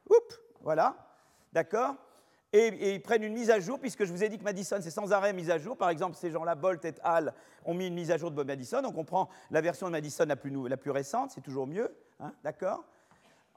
Oups, 0.09 0.39
voilà. 0.61 0.95
D'accord? 1.51 1.95
Et, 2.53 2.93
ils 2.93 3.01
prennent 3.01 3.23
une 3.23 3.33
mise 3.33 3.49
à 3.49 3.59
jour, 3.59 3.79
puisque 3.79 4.05
je 4.05 4.11
vous 4.11 4.23
ai 4.23 4.29
dit 4.29 4.37
que 4.37 4.43
Madison, 4.43 4.77
c'est 4.79 4.91
sans 4.91 5.11
arrêt 5.11 5.33
mise 5.33 5.49
à 5.49 5.57
jour. 5.57 5.75
Par 5.75 5.89
exemple, 5.89 6.15
ces 6.15 6.29
gens-là, 6.29 6.53
Bolt 6.53 6.85
et 6.85 6.93
Hall, 7.03 7.33
ont 7.65 7.73
mis 7.73 7.87
une 7.87 7.95
mise 7.95 8.11
à 8.11 8.17
jour 8.17 8.29
de 8.29 8.35
Bob 8.35 8.47
Madison. 8.47 8.81
Donc 8.81 8.97
on 8.97 9.03
prend 9.03 9.27
la 9.49 9.61
version 9.61 9.87
de 9.87 9.91
Madison 9.91 10.25
la 10.25 10.35
plus, 10.35 10.91
récente, 10.91 11.31
c'est 11.31 11.41
toujours 11.41 11.65
mieux. 11.65 11.93
Hein, 12.19 12.31
D'accord? 12.43 12.83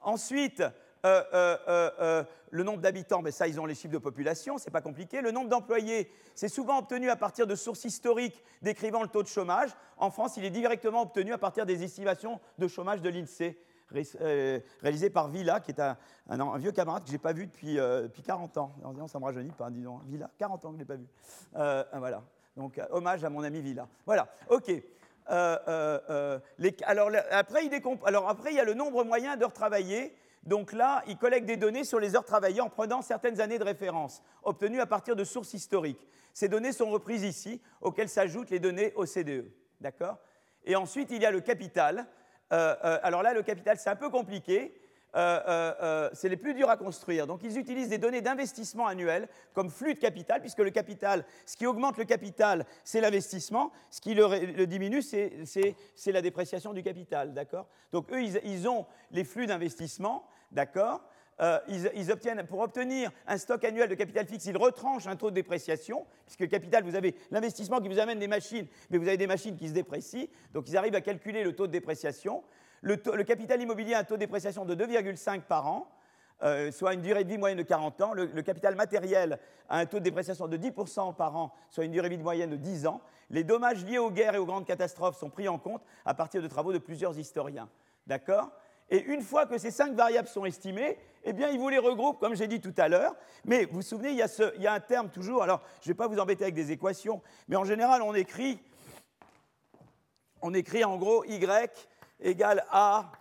Ensuite, 0.01 0.63
euh, 1.05 1.23
euh, 1.33 1.57
euh, 1.67 2.23
le 2.49 2.63
nombre 2.63 2.79
d'habitants, 2.79 3.21
mais 3.21 3.31
ça, 3.31 3.47
ils 3.47 3.59
ont 3.59 3.65
les 3.65 3.75
chiffres 3.75 3.93
de 3.93 3.99
population, 3.99 4.57
c'est 4.57 4.71
pas 4.71 4.81
compliqué. 4.81 5.21
Le 5.21 5.31
nombre 5.31 5.49
d'employés, 5.49 6.09
c'est 6.33 6.47
souvent 6.47 6.79
obtenu 6.79 7.09
à 7.09 7.15
partir 7.15 7.45
de 7.45 7.55
sources 7.55 7.85
historiques 7.85 8.41
décrivant 8.61 9.03
le 9.03 9.09
taux 9.09 9.21
de 9.21 9.27
chômage. 9.27 9.69
En 9.97 10.09
France, 10.09 10.37
il 10.37 10.45
est 10.45 10.49
directement 10.49 11.03
obtenu 11.03 11.33
à 11.33 11.37
partir 11.37 11.65
des 11.65 11.83
estimations 11.83 12.39
de 12.57 12.67
chômage 12.67 13.01
de 13.01 13.09
l'INSEE. 13.09 13.57
Euh, 13.95 14.59
réalisé 14.81 15.09
par 15.09 15.29
Villa, 15.29 15.59
qui 15.59 15.71
est 15.71 15.79
un, 15.79 15.97
vieux 16.57 16.71
camarade 16.71 17.03
que 17.03 17.07
je 17.07 17.13
n'ai 17.13 17.19
pas 17.19 17.33
vu 17.33 17.47
depuis, 17.47 17.77
40 18.25 18.57
euh, 18.57 18.59
ans. 18.59 18.71
En 18.83 18.91
disant, 18.91 19.07
ça 19.07 19.19
me 19.19 19.25
rajeunit 19.25 19.51
pas, 19.51 19.69
disons. 19.69 19.99
Villa, 20.07 20.29
40 20.37 20.65
ans 20.65 20.71
que 20.71 20.77
je 20.77 20.83
ne 20.83 20.83
l'ai 20.83 20.85
pas 20.85 20.95
vu. 20.95 21.07
Euh, 21.55 21.83
voilà. 21.93 22.21
Donc, 22.55 22.81
hommage 22.91 23.23
à 23.23 23.29
mon 23.29 23.43
ami 23.43 23.61
Villa. 23.61 23.87
Voilà, 24.05 24.27
ok. 24.49 24.71
alors, 25.27 27.11
après, 27.31 27.65
il 27.65 27.81
alors 28.05 28.29
après, 28.29 28.51
il 28.51 28.57
y 28.57 28.59
a 28.59 28.65
le 28.65 28.73
nombre 28.73 29.03
moyen 29.03 29.37
d'heures 29.37 29.53
travaillées. 29.53 30.13
Donc 30.43 30.71
là, 30.71 31.03
il 31.07 31.17
collecte 31.17 31.45
des 31.45 31.57
données 31.57 31.83
sur 31.83 31.99
les 31.99 32.15
heures 32.15 32.25
travaillées 32.25 32.61
en 32.61 32.69
prenant 32.69 33.01
certaines 33.01 33.41
années 33.41 33.59
de 33.59 33.65
référence, 33.65 34.21
obtenues 34.43 34.79
à 34.79 34.85
partir 34.85 35.15
de 35.15 35.23
sources 35.23 35.53
historiques. 35.53 36.07
Ces 36.33 36.47
données 36.47 36.71
sont 36.71 36.89
reprises 36.89 37.23
ici, 37.23 37.61
auxquelles 37.81 38.09
s'ajoutent 38.09 38.49
les 38.49 38.59
données 38.59 38.93
OCDE. 38.95 39.51
D'accord? 39.81 40.17
Et 40.65 40.75
ensuite, 40.75 41.11
il 41.11 41.21
y 41.21 41.25
a 41.25 41.31
le 41.31 41.41
capital. 41.41 42.07
Euh, 42.53 42.75
euh, 42.83 42.99
alors 43.03 43.23
là, 43.23 43.33
le 43.33 43.43
capital, 43.43 43.77
c'est 43.77 43.89
un 43.89 43.95
peu 43.95 44.09
compliqué. 44.09 44.73
Euh, 45.15 46.09
c'est 46.13 46.29
les 46.29 46.37
plus 46.37 46.53
durs 46.53 46.69
à 46.69 46.77
construire. 46.77 47.25
Donc 47.25 47.41
ils 47.43 47.57
utilisent 47.57 47.89
des 47.89 47.97
données 47.97 48.21
d'investissement 48.21 48.85
annuel 48.85 49.27
comme 49.53 49.71
flux 49.71 49.95
de 49.95 49.99
capital, 49.99 50.41
puisque 50.41 50.59
le 50.59 50.69
capital, 50.69 51.25
ce 51.45 51.57
qui 51.57 51.65
augmente 51.65 51.97
le 51.97 52.05
capital, 52.05 52.65
c'est 52.83 53.01
l'investissement, 53.01 53.71
ce 53.89 53.99
qui 53.99 54.13
le, 54.13 54.65
diminue, 54.67 55.01
c'est 55.01 55.31
la 56.07 56.21
dépréciation 56.21 56.71
du 56.73 56.83
capital, 56.83 57.33
d'accord? 57.33 57.67
Donc 57.91 58.11
eux, 58.11 58.21
ils, 58.21 58.67
ont 58.67 58.85
les 59.09 59.23
flux 59.23 59.47
d'investissement, 59.47 60.27
d'accord? 60.51 61.01
Euh, 61.39 61.59
ils, 61.67 62.11
obtiennent, 62.11 62.43
pour 62.47 62.59
obtenir 62.59 63.11
un 63.27 63.37
stock 63.37 63.63
annuel 63.63 63.89
de 63.89 63.95
capital 63.95 64.25
fixe, 64.25 64.45
ils 64.45 64.57
retranchent 64.57 65.05
un 65.05 65.15
taux 65.15 65.29
de 65.29 65.35
dépréciation, 65.35 66.05
puisque 66.25 66.39
le 66.39 66.47
capital, 66.47 66.83
vous 66.83 66.95
avez 66.95 67.15
l'investissement 67.29 67.79
qui 67.79 67.89
vous 67.89 67.99
amène 67.99 68.17
des 68.17 68.27
machines, 68.27 68.65
mais 68.89 68.97
vous 68.97 69.07
avez 69.07 69.17
des 69.17 69.27
machines 69.27 69.55
qui 69.55 69.67
se 69.67 69.73
déprécient, 69.73 70.25
donc 70.53 70.67
ils 70.67 70.77
arrivent 70.77 70.95
à 70.95 71.01
calculer 71.01 71.43
le 71.43 71.53
taux 71.53 71.67
de 71.67 71.71
dépréciation. 71.71 72.43
Le, 72.81 72.95
capital 73.23 73.61
immobilier 73.61 73.93
a 73.93 73.99
un 73.99 74.03
taux 74.03 74.15
de 74.15 74.19
dépréciation 74.19 74.65
de 74.65 74.73
2,5 74.73 75.41
par 75.41 75.67
an, 75.67 75.87
euh, 76.43 76.71
soit 76.71 76.93
une 76.93 77.01
durée 77.01 77.23
de 77.23 77.29
vie 77.29 77.37
moyenne 77.37 77.57
de 77.57 77.63
40 77.63 78.01
ans. 78.01 78.13
Le, 78.13 78.41
capital 78.41 78.75
matériel 78.75 79.39
a 79.69 79.79
un 79.79 79.85
taux 79.85 79.99
de 79.99 80.03
dépréciation 80.03 80.47
de 80.47 80.57
10% 80.57 81.15
par 81.15 81.35
an, 81.35 81.53
soit 81.69 81.85
une 81.85 81.91
durée 81.91 82.09
de 82.09 82.15
vie 82.15 82.23
moyenne 82.23 82.51
de 82.51 82.55
10 82.55 82.87
ans. 82.87 83.01
Les 83.29 83.43
dommages 83.43 83.85
liés 83.85 83.97
aux 83.97 84.11
guerres 84.11 84.35
et 84.35 84.37
aux 84.37 84.45
grandes 84.45 84.65
catastrophes 84.65 85.17
sont 85.17 85.29
pris 85.29 85.47
en 85.47 85.59
compte 85.59 85.83
à 86.05 86.13
partir 86.13 86.41
de 86.41 86.47
travaux 86.47 86.73
de 86.73 86.77
plusieurs 86.77 87.17
historiens. 87.17 87.67
D'accord? 88.05 88.51
Et 88.89 89.03
une 89.03 89.21
fois 89.21 89.45
que 89.45 89.57
ces 89.57 89.71
cinq 89.71 89.93
variables 89.93 90.27
sont 90.27 90.45
estimées, 90.45 90.97
eh 91.23 91.33
bien, 91.33 91.49
ils 91.49 91.59
vous 91.59 91.69
les 91.69 91.77
regroupent, 91.77 92.19
comme 92.19 92.35
j'ai 92.35 92.47
dit 92.47 92.61
tout 92.61 92.73
à 92.77 92.87
l'heure. 92.87 93.15
Mais 93.43 93.65
vous 93.65 93.75
vous 93.75 93.81
souvenez, 93.81 94.11
il 94.11 94.15
y, 94.17 94.21
a 94.21 94.27
il 94.55 94.61
y 94.61 94.67
a 94.67 94.73
un 94.73 94.79
terme 94.79 95.09
toujours, 95.09 95.43
alors 95.43 95.61
je 95.81 95.89
ne 95.89 95.93
vais 95.93 95.97
pas 95.97 96.07
vous 96.07 96.19
embêter 96.19 96.43
avec 96.43 96.55
des 96.55 96.71
équations, 96.71 97.21
mais 97.49 97.57
en 97.57 97.65
général, 97.65 98.01
on 98.01 98.13
écrit, 98.13 98.59
on 100.41 100.53
écrit 100.53 100.85
en 100.85 100.95
gros 100.97 101.25
Y 101.25 101.87
égale 102.21 102.65
A, 102.71 103.11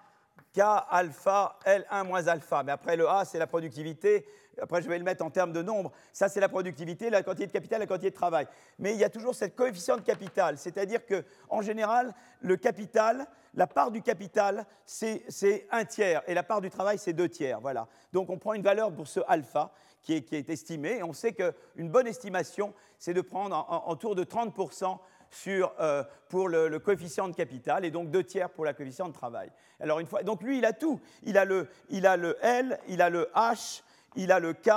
K, 0.57 0.61
alpha, 0.91 1.59
L1 1.67 2.07
moins 2.07 2.27
alpha. 2.29 2.63
Mais 2.63 2.73
après, 2.73 2.97
le 2.97 3.07
A, 3.07 3.27
c'est 3.27 3.39
la 3.39 3.47
productivité. 3.47 4.27
Après, 4.59 4.81
je 4.81 4.89
vais 4.89 4.97
le 4.97 5.05
mettre 5.05 5.23
en 5.23 5.29
termes 5.29 5.53
de 5.53 5.61
nombre. 5.61 5.93
Ça, 6.15 6.31
c'est 6.31 6.41
la 6.41 6.49
productivité, 6.49 7.11
la 7.11 7.23
quantité 7.23 7.47
de 7.47 7.53
capital, 7.53 7.81
la 7.81 7.87
quantité 7.87 8.09
de 8.09 8.15
travail. 8.15 8.47
Mais 8.79 8.95
il 8.95 8.99
y 8.99 9.05
a 9.05 9.11
toujours 9.11 9.35
cette 9.35 9.55
coefficient 9.55 9.97
de 9.97 10.01
capital. 10.01 10.57
C'est-à-dire 10.57 11.01
qu'en 11.05 11.61
général, 11.61 12.15
le 12.41 12.57
capital, 12.57 13.27
la 13.53 13.67
part 13.67 13.91
du 13.91 14.01
capital, 14.01 14.65
c'est 14.87 15.67
un 15.71 15.85
tiers. 15.85 16.23
Et 16.27 16.33
la 16.33 16.43
part 16.43 16.63
du 16.63 16.71
travail, 16.71 16.97
c'est 16.97 17.13
deux 17.13 17.29
tiers. 17.29 17.61
Voilà. 17.61 17.87
Donc, 18.15 18.31
on 18.31 18.39
prend 18.39 18.55
une 18.55 18.63
valeur 18.63 18.91
pour 18.91 19.09
ce 19.09 19.21
alpha 19.29 19.73
qui 20.01 20.15
est, 20.15 20.23
qui 20.23 20.37
est 20.37 20.49
estimé. 20.49 20.99
Et 20.99 21.03
on 21.03 21.13
sait 21.13 21.35
qu'une 21.35 21.91
bonne 21.91 22.07
estimation, 22.07 22.73
c'est 22.99 23.13
de 23.13 23.21
prendre 23.21 23.55
en, 23.55 23.91
en, 23.91 23.97
tour 23.97 24.15
de 24.15 24.25
30% 24.25 24.99
sur, 25.31 25.73
euh, 25.81 26.03
pour 26.29 26.49
le, 26.49 26.79
coefficient 26.79 27.29
de 27.29 27.35
capital 27.35 27.85
et 27.85 27.91
donc 27.91 28.11
deux 28.11 28.25
tiers 28.25 28.51
pour 28.51 28.65
la 28.65 28.75
coefficient 28.75 29.09
de 29.09 29.13
travail. 29.13 29.51
Alors 29.81 30.01
une 30.01 30.07
fois, 30.07 30.23
donc 30.23 30.43
lui, 30.43 30.59
il 30.59 30.65
a 30.65 30.73
tout. 30.73 31.01
Il 31.23 31.39
a 31.39 31.45
le, 31.45 31.69
il 31.91 32.07
a 32.07 32.17
le 32.17 32.37
L, 32.43 32.79
il 32.89 33.03
a 33.03 33.11
le 33.11 33.29
H, 33.35 33.83
il 34.17 34.33
a 34.33 34.39
le 34.39 34.53
K, 34.53 34.71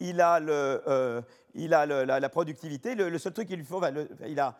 il 0.00 0.20
a, 0.20 0.40
le, 0.40 0.82
euh, 0.86 1.22
il 1.54 1.74
a 1.74 1.86
la, 1.86 2.28
productivité. 2.28 2.94
Le, 2.94 3.18
seul 3.18 3.32
truc 3.32 3.48
qu'il 3.48 3.58
lui 3.58 3.64
faut, 3.64 3.80
il, 4.26 4.40
a, 4.40 4.56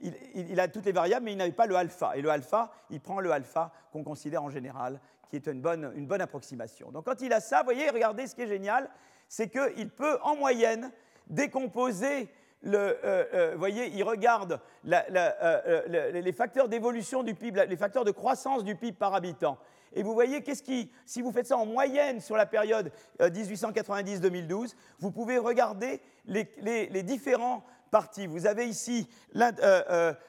il, 0.00 0.60
a 0.60 0.68
toutes 0.68 0.86
les 0.86 0.92
variables, 0.92 1.24
mais 1.24 1.32
il 1.32 1.38
n'avait 1.38 1.52
pas 1.52 1.66
le 1.66 1.76
alpha. 1.76 2.16
Et 2.16 2.22
le 2.22 2.30
alpha, 2.30 2.70
il 2.90 3.00
prend 3.00 3.20
le 3.20 3.30
alpha 3.30 3.72
qu'on 3.92 4.04
considère 4.04 4.42
en 4.42 4.50
général, 4.50 5.00
qui 5.28 5.36
est 5.36 5.46
une 5.46 5.60
bonne, 5.60 5.92
une 5.94 6.06
bonne 6.06 6.20
approximation. 6.20 6.90
Donc 6.90 7.04
quand 7.04 7.20
il 7.20 7.32
a 7.32 7.40
ça, 7.40 7.58
vous 7.58 7.64
voyez, 7.64 7.90
regardez 7.90 8.26
ce 8.26 8.34
qui 8.34 8.42
est 8.42 8.48
génial, 8.48 8.88
c'est 9.28 9.48
qu'il 9.48 9.90
peut 9.90 10.18
en 10.22 10.36
moyenne 10.36 10.90
décomposer 11.28 12.28
le, 12.62 12.78
euh, 12.78 13.24
euh, 13.32 13.54
voyez, 13.56 13.88
il 13.94 14.02
regarde 14.02 14.60
euh, 14.86 16.10
les 16.12 16.32
facteurs 16.32 16.68
d'évolution 16.68 17.22
du 17.22 17.34
PIB, 17.34 17.66
les 17.66 17.76
facteurs 17.76 18.04
de 18.04 18.10
croissance 18.10 18.64
du 18.64 18.76
PIB 18.76 18.96
par 18.98 19.14
habitant. 19.14 19.58
Et 19.92 20.02
vous 20.02 20.14
voyez, 20.14 20.42
qu'est-ce 20.42 20.62
qui, 20.62 20.90
si 21.04 21.20
vous 21.22 21.32
faites 21.32 21.46
ça 21.46 21.56
en 21.56 21.66
moyenne 21.66 22.20
sur 22.20 22.36
la 22.36 22.46
période 22.46 22.92
1890-2012, 23.18 24.74
vous 25.00 25.10
pouvez 25.10 25.38
regarder 25.38 26.00
les, 26.26 26.48
les, 26.58 27.02
différents 27.02 27.64
parties. 27.90 28.28
Vous 28.28 28.46
avez 28.46 28.66
ici 28.66 29.08
la, 29.32 29.50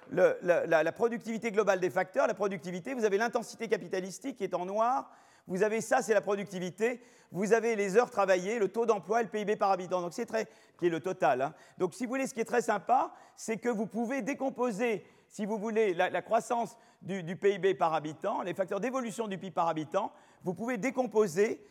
la, 0.09 0.91
productivité 0.91 1.51
globale 1.51 1.79
des 1.79 1.91
facteurs, 1.91 2.25
la 2.25 2.33
productivité, 2.33 2.95
vous 2.95 3.05
avez 3.05 3.19
l'intensité 3.19 3.67
capitalistique 3.67 4.37
qui 4.37 4.45
est 4.45 4.55
en 4.55 4.65
noir, 4.65 5.11
vous 5.51 5.63
avez 5.63 5.81
ça, 5.81 6.01
c'est 6.01 6.13
la 6.13 6.21
productivité. 6.21 7.01
Vous 7.33 7.51
avez 7.51 7.75
les 7.75 7.97
heures 7.97 8.09
travaillées, 8.09 8.57
le 8.57 8.69
taux 8.69 8.85
d'emploi 8.85 9.19
et 9.19 9.23
le 9.23 9.29
PIB 9.29 9.57
par 9.57 9.69
habitant. 9.69 10.01
Donc 10.01 10.13
c'est 10.13 10.25
très, 10.25 10.47
qui 10.79 10.85
est 10.85 10.89
le 10.89 11.01
total. 11.01 11.41
Hein. 11.41 11.53
Donc 11.77 11.93
si 11.93 12.05
vous 12.05 12.11
voulez, 12.11 12.25
ce 12.25 12.33
qui 12.33 12.39
est 12.39 12.45
très 12.45 12.61
sympa, 12.61 13.11
c'est 13.35 13.57
que 13.57 13.67
vous 13.67 13.85
pouvez 13.85 14.21
décomposer, 14.21 15.05
si 15.27 15.45
vous 15.45 15.57
voulez, 15.57 15.93
la, 15.93 16.21
croissance 16.21 16.77
du, 17.01 17.35
PIB 17.35 17.73
par 17.73 17.93
habitant, 17.93 18.43
les 18.43 18.53
facteurs 18.53 18.79
d'évolution 18.79 19.27
du 19.27 19.37
PIB 19.37 19.51
par 19.51 19.67
habitant. 19.67 20.13
Vous 20.45 20.53
pouvez 20.53 20.77
décomposer 20.77 21.61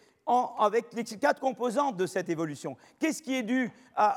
avec 0.58 0.92
les 0.92 1.04
quatre 1.04 1.40
composantes 1.40 1.96
de 1.96 2.04
cette 2.04 2.28
évolution. 2.28 2.76
Qu'est-ce 2.98 3.22
qui 3.22 3.34
est 3.34 3.42
dû 3.42 3.70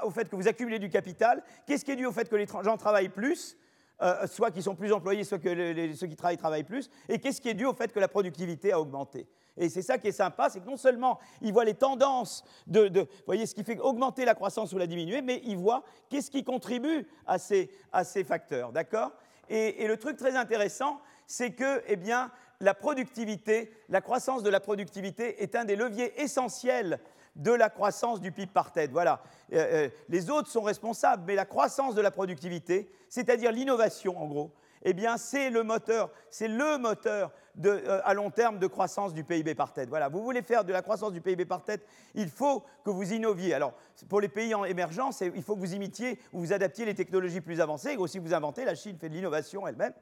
au 0.03 0.11
fait 0.11 0.27
que 0.27 0.35
vous 0.35 0.49
accumulez 0.49 0.77
du 0.77 0.89
capital? 0.89 1.41
Qu'est-ce 1.65 1.85
qui 1.85 1.91
est 1.91 1.95
dû 1.95 2.05
au 2.05 2.11
fait 2.11 2.27
que 2.27 2.35
les 2.35 2.47
gens 2.47 2.75
travaillent 2.75 3.07
plus 3.07 3.55
euh, 4.01 4.27
soit 4.27 4.51
qu'ils 4.51 4.63
sont 4.63 4.75
plus 4.75 4.91
employés, 4.91 5.23
soit 5.23 5.39
que 5.39 5.93
ceux 5.95 6.07
qui 6.07 6.15
travaillent 6.17 6.37
travaillent 6.37 6.63
plus, 6.63 6.89
et 7.07 7.19
qu'est-ce 7.19 7.39
qui 7.39 7.47
est 7.47 7.53
dû 7.53 7.65
au 7.65 7.73
fait 7.73 7.93
que 7.93 7.99
la 7.99 8.09
productivité 8.09 8.73
a 8.73 8.79
augmenté? 8.81 9.27
Et 9.57 9.69
c'est 9.69 9.81
ça 9.81 9.97
qui 9.97 10.07
est 10.07 10.13
sympa, 10.13 10.49
c'est 10.49 10.59
que 10.59 10.65
non 10.65 10.77
seulement 10.77 11.19
il 11.41 11.53
voit 11.53 11.65
les 11.65 11.75
tendances 11.75 12.43
de, 12.65 13.07
voyez, 13.25 13.45
ce 13.45 13.53
qui 13.53 13.63
fait 13.63 13.79
augmenter 13.79 14.25
la 14.25 14.33
croissance 14.33 14.73
ou 14.73 14.77
la 14.77 14.87
diminuer, 14.87 15.21
mais 15.21 15.41
il 15.45 15.57
voit 15.57 15.83
qu'est-ce 16.09 16.31
qui 16.31 16.43
contribue 16.43 17.07
à 17.27 17.37
ces, 17.37 17.69
à 17.91 18.03
ces 18.03 18.23
facteurs, 18.23 18.71
d'accord? 18.71 19.11
Et, 19.49 19.87
le 19.87 19.97
truc 19.97 20.17
très 20.17 20.35
intéressant, 20.35 20.99
c'est 21.27 21.51
que, 21.51 21.83
eh 21.87 21.95
bien, 21.95 22.31
la 22.59 22.73
productivité, 22.73 23.71
la 23.89 24.01
croissance 24.01 24.41
de 24.41 24.49
la 24.49 24.59
productivité 24.59 25.43
est 25.43 25.55
un 25.55 25.65
des 25.65 25.75
leviers 25.75 26.19
essentiels 26.21 26.99
de 27.35 27.51
la 27.51 27.69
croissance 27.69 28.21
du 28.21 28.31
PIB 28.31 28.51
par 28.51 28.71
tête. 28.71 28.91
Voilà. 28.91 29.21
Euh, 29.51 29.85
euh, 29.85 29.89
les 30.07 30.29
autres 30.29 30.49
sont 30.49 30.61
responsables, 30.61 31.23
mais 31.27 31.35
la 31.35 31.45
croissance 31.45 31.95
de 31.95 32.01
la 32.01 32.11
productivité, 32.11 32.89
c'est-à-dire 33.09 33.51
l'innovation, 33.51 34.17
en 34.17 34.27
gros, 34.27 34.51
eh 34.83 34.93
bien, 34.93 35.17
c'est 35.17 35.49
le 35.49 35.63
moteur, 35.63 36.11
c'est 36.29 36.47
le 36.47 36.77
moteur 36.77 37.31
euh, 37.65 38.01
à 38.03 38.13
long 38.13 38.31
terme 38.31 38.57
de 38.57 38.67
croissance 38.67 39.13
du 39.13 39.23
PIB 39.23 39.55
par 39.55 39.73
tête. 39.73 39.87
Voilà, 39.87 40.09
vous 40.09 40.23
voulez 40.23 40.41
faire 40.41 40.63
de 40.63 40.73
la 40.73 40.81
croissance 40.81 41.13
du 41.13 41.21
PIB 41.21 41.45
par 41.45 41.63
tête, 41.63 41.85
il 42.15 42.29
faut 42.29 42.63
que 42.83 42.89
vous 42.89 43.13
innoviez. 43.13 43.53
Alors, 43.53 43.73
pour 44.09 44.19
les 44.19 44.27
pays 44.27 44.53
en 44.55 44.65
émergence, 44.65 45.21
il 45.21 45.43
faut 45.43 45.55
que 45.55 45.59
vous 45.59 45.73
imitiez 45.73 46.19
ou 46.33 46.39
vous 46.39 46.53
adaptiez 46.53 46.85
les 46.85 46.95
technologies 46.95 47.41
plus 47.41 47.61
avancées, 47.61 47.95
aussi 47.95 48.19
vous 48.19 48.33
inventez. 48.33 48.65
La 48.65 48.75
Chine 48.75 48.97
fait 48.97 49.07
de 49.07 49.13
l'innovation 49.13 49.67
elle-même. 49.67 49.93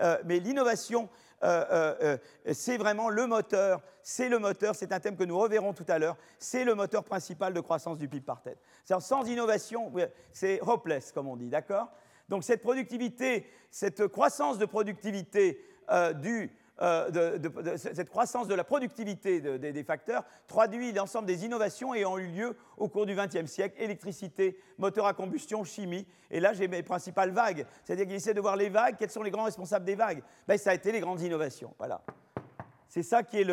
Euh, 0.00 0.18
mais 0.24 0.38
l'innovation, 0.38 1.08
euh, 1.42 2.16
c'est 2.52 2.78
vraiment 2.78 3.10
le 3.10 3.26
moteur, 3.26 3.82
c'est 4.02 4.28
le 4.28 4.38
moteur, 4.38 4.74
c'est 4.74 4.92
un 4.92 5.00
thème 5.00 5.16
que 5.16 5.24
nous 5.24 5.38
reverrons 5.38 5.74
tout 5.74 5.84
à 5.88 5.98
l'heure, 5.98 6.16
c'est 6.38 6.64
le 6.64 6.74
moteur 6.74 7.04
principal 7.04 7.52
de 7.52 7.60
croissance 7.60 7.98
du 7.98 8.08
PIB 8.08 8.24
par 8.24 8.40
tête. 8.40 8.58
Sans 9.00 9.26
innovation, 9.26 9.92
c'est 10.32 10.60
hopeless, 10.62 11.12
comme 11.12 11.28
on 11.28 11.36
dit, 11.36 11.50
d'accord? 11.50 11.90
Donc 12.30 12.44
cette 12.44 12.62
productivité, 12.62 13.46
cette 13.70 14.06
croissance 14.06 14.56
de 14.56 14.62
la 14.62 14.68
productivité 18.64 19.40
des 19.58 19.84
facteurs 19.84 20.24
traduit 20.46 20.92
l'ensemble 20.92 21.26
des 21.26 21.44
innovations 21.44 21.92
ayant 21.92 22.16
eu 22.16 22.28
lieu 22.28 22.56
au 22.78 22.88
cours 22.88 23.04
du 23.04 23.14
XXe 23.14 23.50
siècle, 23.50 23.74
électricité, 23.82 24.58
moteur 24.78 25.06
à 25.06 25.12
combustion, 25.12 25.64
chimie. 25.64 26.06
Et 26.30 26.40
là, 26.40 26.52
j'ai 26.54 26.68
mes 26.68 26.84
principales 26.84 27.32
vagues. 27.32 27.66
C'est-à-dire 27.84 28.06
qu'il 28.06 28.14
essaie 28.14 28.32
de 28.32 28.40
voir 28.40 28.56
les 28.56 28.68
vagues, 28.68 28.94
quels 28.96 29.10
sont 29.10 29.24
les 29.24 29.32
grands 29.32 29.44
responsables 29.44 29.84
des 29.84 29.96
vagues? 29.96 30.22
Ben, 30.46 30.56
Ça 30.56 30.70
a 30.70 30.74
été 30.74 30.92
les 30.92 31.00
grandes 31.00 31.20
innovations. 31.20 31.74
Voilà. 31.78 32.00
C'est 32.88 33.02
ça, 33.02 33.22
qui 33.22 33.44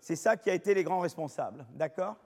ça 0.00 0.36
qui 0.36 0.50
a 0.50 0.54
été 0.54 0.74
les 0.74 0.84
grands 0.84 1.00
responsables. 1.00 1.66
D'accord? 1.74 2.16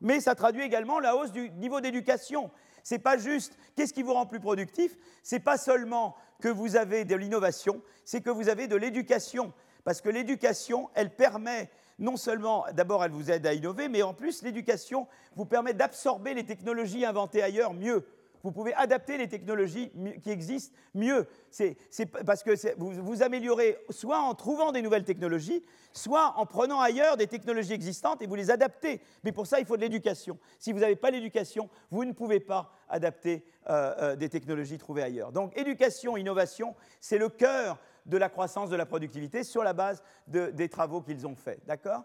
Mais 0.00 0.20
ça 0.20 0.34
traduit 0.34 0.62
également 0.62 0.98
la 0.98 1.14
hausse 1.14 1.30
du 1.30 1.50
niveau 1.50 1.80
d'éducation. 1.80 2.50
C'est 2.82 2.98
pas 2.98 3.18
juste 3.18 3.56
qu'est-ce 3.76 3.92
qui 3.92 4.02
vous 4.02 4.14
rend 4.14 4.26
plus 4.26 4.40
productif, 4.40 4.96
c'est 5.22 5.40
pas 5.40 5.58
seulement 5.58 6.16
que 6.40 6.48
vous 6.48 6.76
avez 6.76 7.04
de 7.04 7.14
l'innovation, 7.14 7.82
c'est 8.04 8.20
que 8.20 8.30
vous 8.30 8.48
avez 8.48 8.66
de 8.66 8.76
l'éducation. 8.76 9.52
Parce 9.84 10.00
que 10.00 10.08
l'éducation, 10.08 10.90
elle 10.94 11.14
permet 11.14 11.70
non 11.98 12.16
seulement, 12.16 12.64
d'abord, 12.72 13.04
elle 13.04 13.10
vous 13.10 13.30
aide 13.30 13.46
à 13.46 13.52
innover, 13.52 13.88
mais 13.88 14.02
en 14.02 14.14
plus, 14.14 14.42
l'éducation 14.42 15.06
vous 15.36 15.44
permet 15.44 15.74
d'absorber 15.74 16.34
les 16.34 16.44
technologies 16.44 17.04
inventées 17.04 17.42
ailleurs 17.42 17.74
mieux. 17.74 18.06
Vous 18.42 18.52
pouvez 18.52 18.74
adapter 18.74 19.18
les 19.18 19.28
technologies 19.28 19.90
qui 20.22 20.30
existent 20.30 20.74
mieux. 20.94 21.26
C'est 21.50 21.76
parce 22.24 22.42
que 22.42 22.52
vous, 22.76 22.92
vous 22.92 23.22
améliorez 23.22 23.78
soit 23.90 24.20
en 24.20 24.34
trouvant 24.34 24.72
des 24.72 24.82
nouvelles 24.82 25.04
technologies, 25.04 25.64
soit 25.92 26.34
en 26.36 26.46
prenant 26.46 26.80
ailleurs 26.80 27.16
des 27.16 27.26
technologies 27.26 27.72
existantes 27.72 28.22
et 28.22 28.26
vous 28.26 28.34
les 28.34 28.50
adaptez. 28.50 29.00
Mais 29.24 29.32
pour 29.32 29.46
ça, 29.46 29.60
il 29.60 29.66
faut 29.66 29.76
de 29.76 29.82
l'éducation. 29.82 30.38
Si 30.58 30.72
vous 30.72 30.80
n'avez 30.80 30.96
pas 30.96 31.10
l'éducation, 31.10 31.68
vous 31.90 32.04
ne 32.04 32.12
pouvez 32.12 32.40
pas 32.40 32.72
adapter 32.88 33.44
euh, 33.68 33.94
euh, 33.98 34.16
des 34.16 34.28
technologies 34.28 34.78
trouvées 34.78 35.02
ailleurs. 35.02 35.32
Donc 35.32 35.56
éducation, 35.56 36.16
innovation, 36.16 36.74
c'est 37.00 37.18
le 37.18 37.28
cœur 37.28 37.78
de 38.06 38.16
la 38.16 38.28
croissance 38.28 38.70
de 38.70 38.76
la 38.76 38.86
productivité 38.86 39.44
sur 39.44 39.62
la 39.62 39.72
base 39.72 40.02
des 40.26 40.68
travaux 40.68 41.02
qu'ils 41.02 41.26
ont 41.26 41.34
faits. 41.34 41.60
D'accord? 41.66 42.04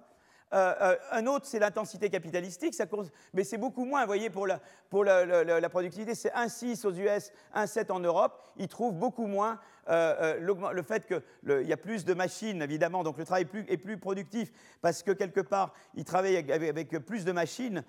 Euh, 0.55 0.73
euh, 0.79 0.95
un 1.11 1.25
autre, 1.25 1.45
c'est 1.45 1.59
l'intensité 1.59 2.09
capitalistique, 2.09 2.73
mais 3.33 3.43
c'est 3.43 3.57
beaucoup 3.57 3.83
moins. 3.83 4.01
Vous 4.01 4.07
voyez, 4.07 4.29
pour 4.29 4.47
la, 4.47 5.69
productivité, 5.69 6.15
c'est 6.15 6.31
1,6 6.31 6.87
aux 6.87 6.93
US, 6.93 7.31
1,7 7.53 7.91
en 7.91 7.99
Europe. 7.99 8.41
Ils 8.55 8.69
trouvent 8.69 8.93
beaucoup 8.93 9.27
moins 9.27 9.59
euh, 9.89 10.39
le 10.39 10.81
fait 10.81 11.05
qu'il 11.05 11.67
y 11.67 11.73
a 11.73 11.77
plus 11.77 12.05
de 12.05 12.13
machines, 12.13 12.61
évidemment, 12.61 13.03
donc 13.03 13.17
le 13.17 13.25
travail 13.25 13.45
est 13.67 13.77
plus, 13.77 13.97
productif, 13.97 14.51
parce 14.81 15.03
que 15.03 15.11
quelque 15.11 15.41
part, 15.41 15.73
ils 15.93 16.05
travaillent 16.05 16.37
avec, 16.37 16.89
plus 17.05 17.25
de 17.25 17.31
machines, 17.33 17.83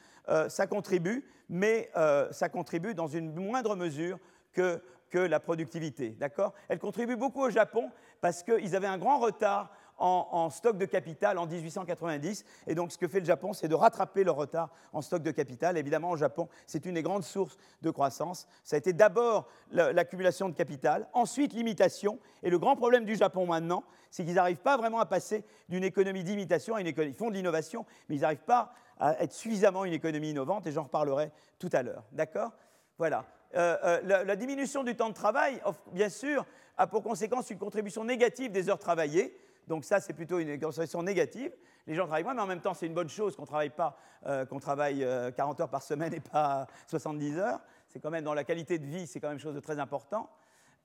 ça 0.48 0.66
contribue, 0.66 1.24
mais 1.48 1.90
ça 2.32 2.48
contribue 2.48 2.94
dans 2.94 3.06
une 3.06 3.32
moindre 3.32 3.76
mesure 3.76 4.18
que, 4.52 4.82
que 5.10 5.18
la 5.18 5.38
productivité. 5.38 6.10
D'accord? 6.10 6.52
Elle 6.68 6.78
contribue 6.78 7.16
beaucoup 7.16 7.42
au 7.42 7.50
Japon, 7.50 7.90
parce 8.20 8.42
qu'ils 8.42 8.74
avaient 8.74 8.86
un 8.86 8.98
grand 8.98 9.18
retard 9.18 9.70
en, 9.98 10.50
stock 10.50 10.76
de 10.76 10.84
capital 10.84 11.38
en 11.38 11.46
1890. 11.46 12.44
Et 12.66 12.74
donc, 12.74 12.92
ce 12.92 12.98
que 12.98 13.08
fait 13.08 13.20
le 13.20 13.26
Japon, 13.26 13.52
c'est 13.52 13.68
de 13.68 13.74
rattraper 13.74 14.24
le 14.24 14.30
retard 14.30 14.70
en 14.92 15.02
stock 15.02 15.22
de 15.22 15.30
capital. 15.30 15.76
Évidemment, 15.76 16.10
au 16.10 16.16
Japon, 16.16 16.48
c'est 16.66 16.84
une 16.86 16.94
des 16.94 17.02
grandes 17.02 17.24
sources 17.24 17.56
de 17.82 17.90
croissance. 17.90 18.46
Ça 18.64 18.76
a 18.76 18.78
été 18.78 18.92
d'abord 18.92 19.48
l'accumulation 19.70 20.48
de 20.48 20.54
capital, 20.54 21.08
ensuite 21.12 21.52
l'imitation. 21.52 22.18
Et 22.42 22.50
le 22.50 22.58
grand 22.58 22.76
problème 22.76 23.04
du 23.04 23.16
Japon 23.16 23.46
maintenant, 23.46 23.84
c'est 24.10 24.24
qu'ils 24.24 24.34
n'arrivent 24.34 24.60
pas 24.60 24.76
vraiment 24.76 25.00
à 25.00 25.06
passer 25.06 25.44
d'une 25.68 25.84
économie 25.84 26.24
d'imitation 26.24 26.74
à 26.74 26.80
une 26.80 26.86
économie. 26.86 27.12
Ils 27.12 27.18
font 27.18 27.30
de 27.30 27.34
l'innovation, 27.34 27.86
mais 28.08 28.16
ils 28.16 28.20
n'arrivent 28.20 28.38
pas 28.38 28.72
à 28.98 29.22
être 29.22 29.32
suffisamment 29.32 29.84
une 29.84 29.92
économie 29.92 30.30
innovante. 30.30 30.66
Et 30.66 30.72
j'en 30.72 30.84
reparlerai 30.84 31.30
tout 31.58 31.70
à 31.72 31.82
l'heure. 31.82 32.04
D'accord? 32.12 32.52
Voilà. 32.98 33.24
Euh, 33.54 33.76
euh, 33.84 34.24
la, 34.24 34.36
diminution 34.36 34.84
du 34.84 34.96
temps 34.96 35.08
de 35.08 35.14
travail, 35.14 35.60
bien 35.92 36.08
sûr, 36.08 36.44
a 36.76 36.86
pour 36.86 37.02
conséquence 37.02 37.50
une 37.50 37.58
contribution 37.58 38.04
négative 38.04 38.52
des 38.52 38.68
heures 38.68 38.78
travaillées. 38.78 39.36
Donc 39.66 39.84
ça, 39.84 40.00
c'est 40.00 40.12
plutôt 40.12 40.38
une 40.38 40.58
consommation 40.60 41.02
négative. 41.02 41.52
Les 41.86 41.94
gens 41.94 42.04
travaillent 42.04 42.24
moins, 42.24 42.34
mais 42.34 42.42
en 42.42 42.46
même 42.46 42.60
temps, 42.60 42.74
c'est 42.74 42.86
une 42.86 42.94
bonne 42.94 43.08
chose 43.08 43.36
qu'on 43.36 43.46
travaille 43.46 43.70
pas, 43.70 43.98
euh, 44.26 44.44
qu'on 44.44 44.60
travaille 44.60 45.06
40 45.36 45.60
euh, 45.60 45.62
heures 45.62 45.70
par 45.70 45.82
semaine 45.82 46.14
et 46.14 46.20
pas 46.20 46.66
70 46.88 47.38
heures. 47.38 47.60
C'est 47.88 48.00
quand 48.00 48.10
même 48.10 48.24
dans 48.24 48.34
la 48.34 48.44
qualité 48.44 48.78
de 48.78 48.86
vie, 48.86 49.06
c'est 49.06 49.20
quand 49.20 49.28
même 49.28 49.38
chose 49.38 49.54
de 49.54 49.60
très 49.60 49.78
important. 49.78 50.30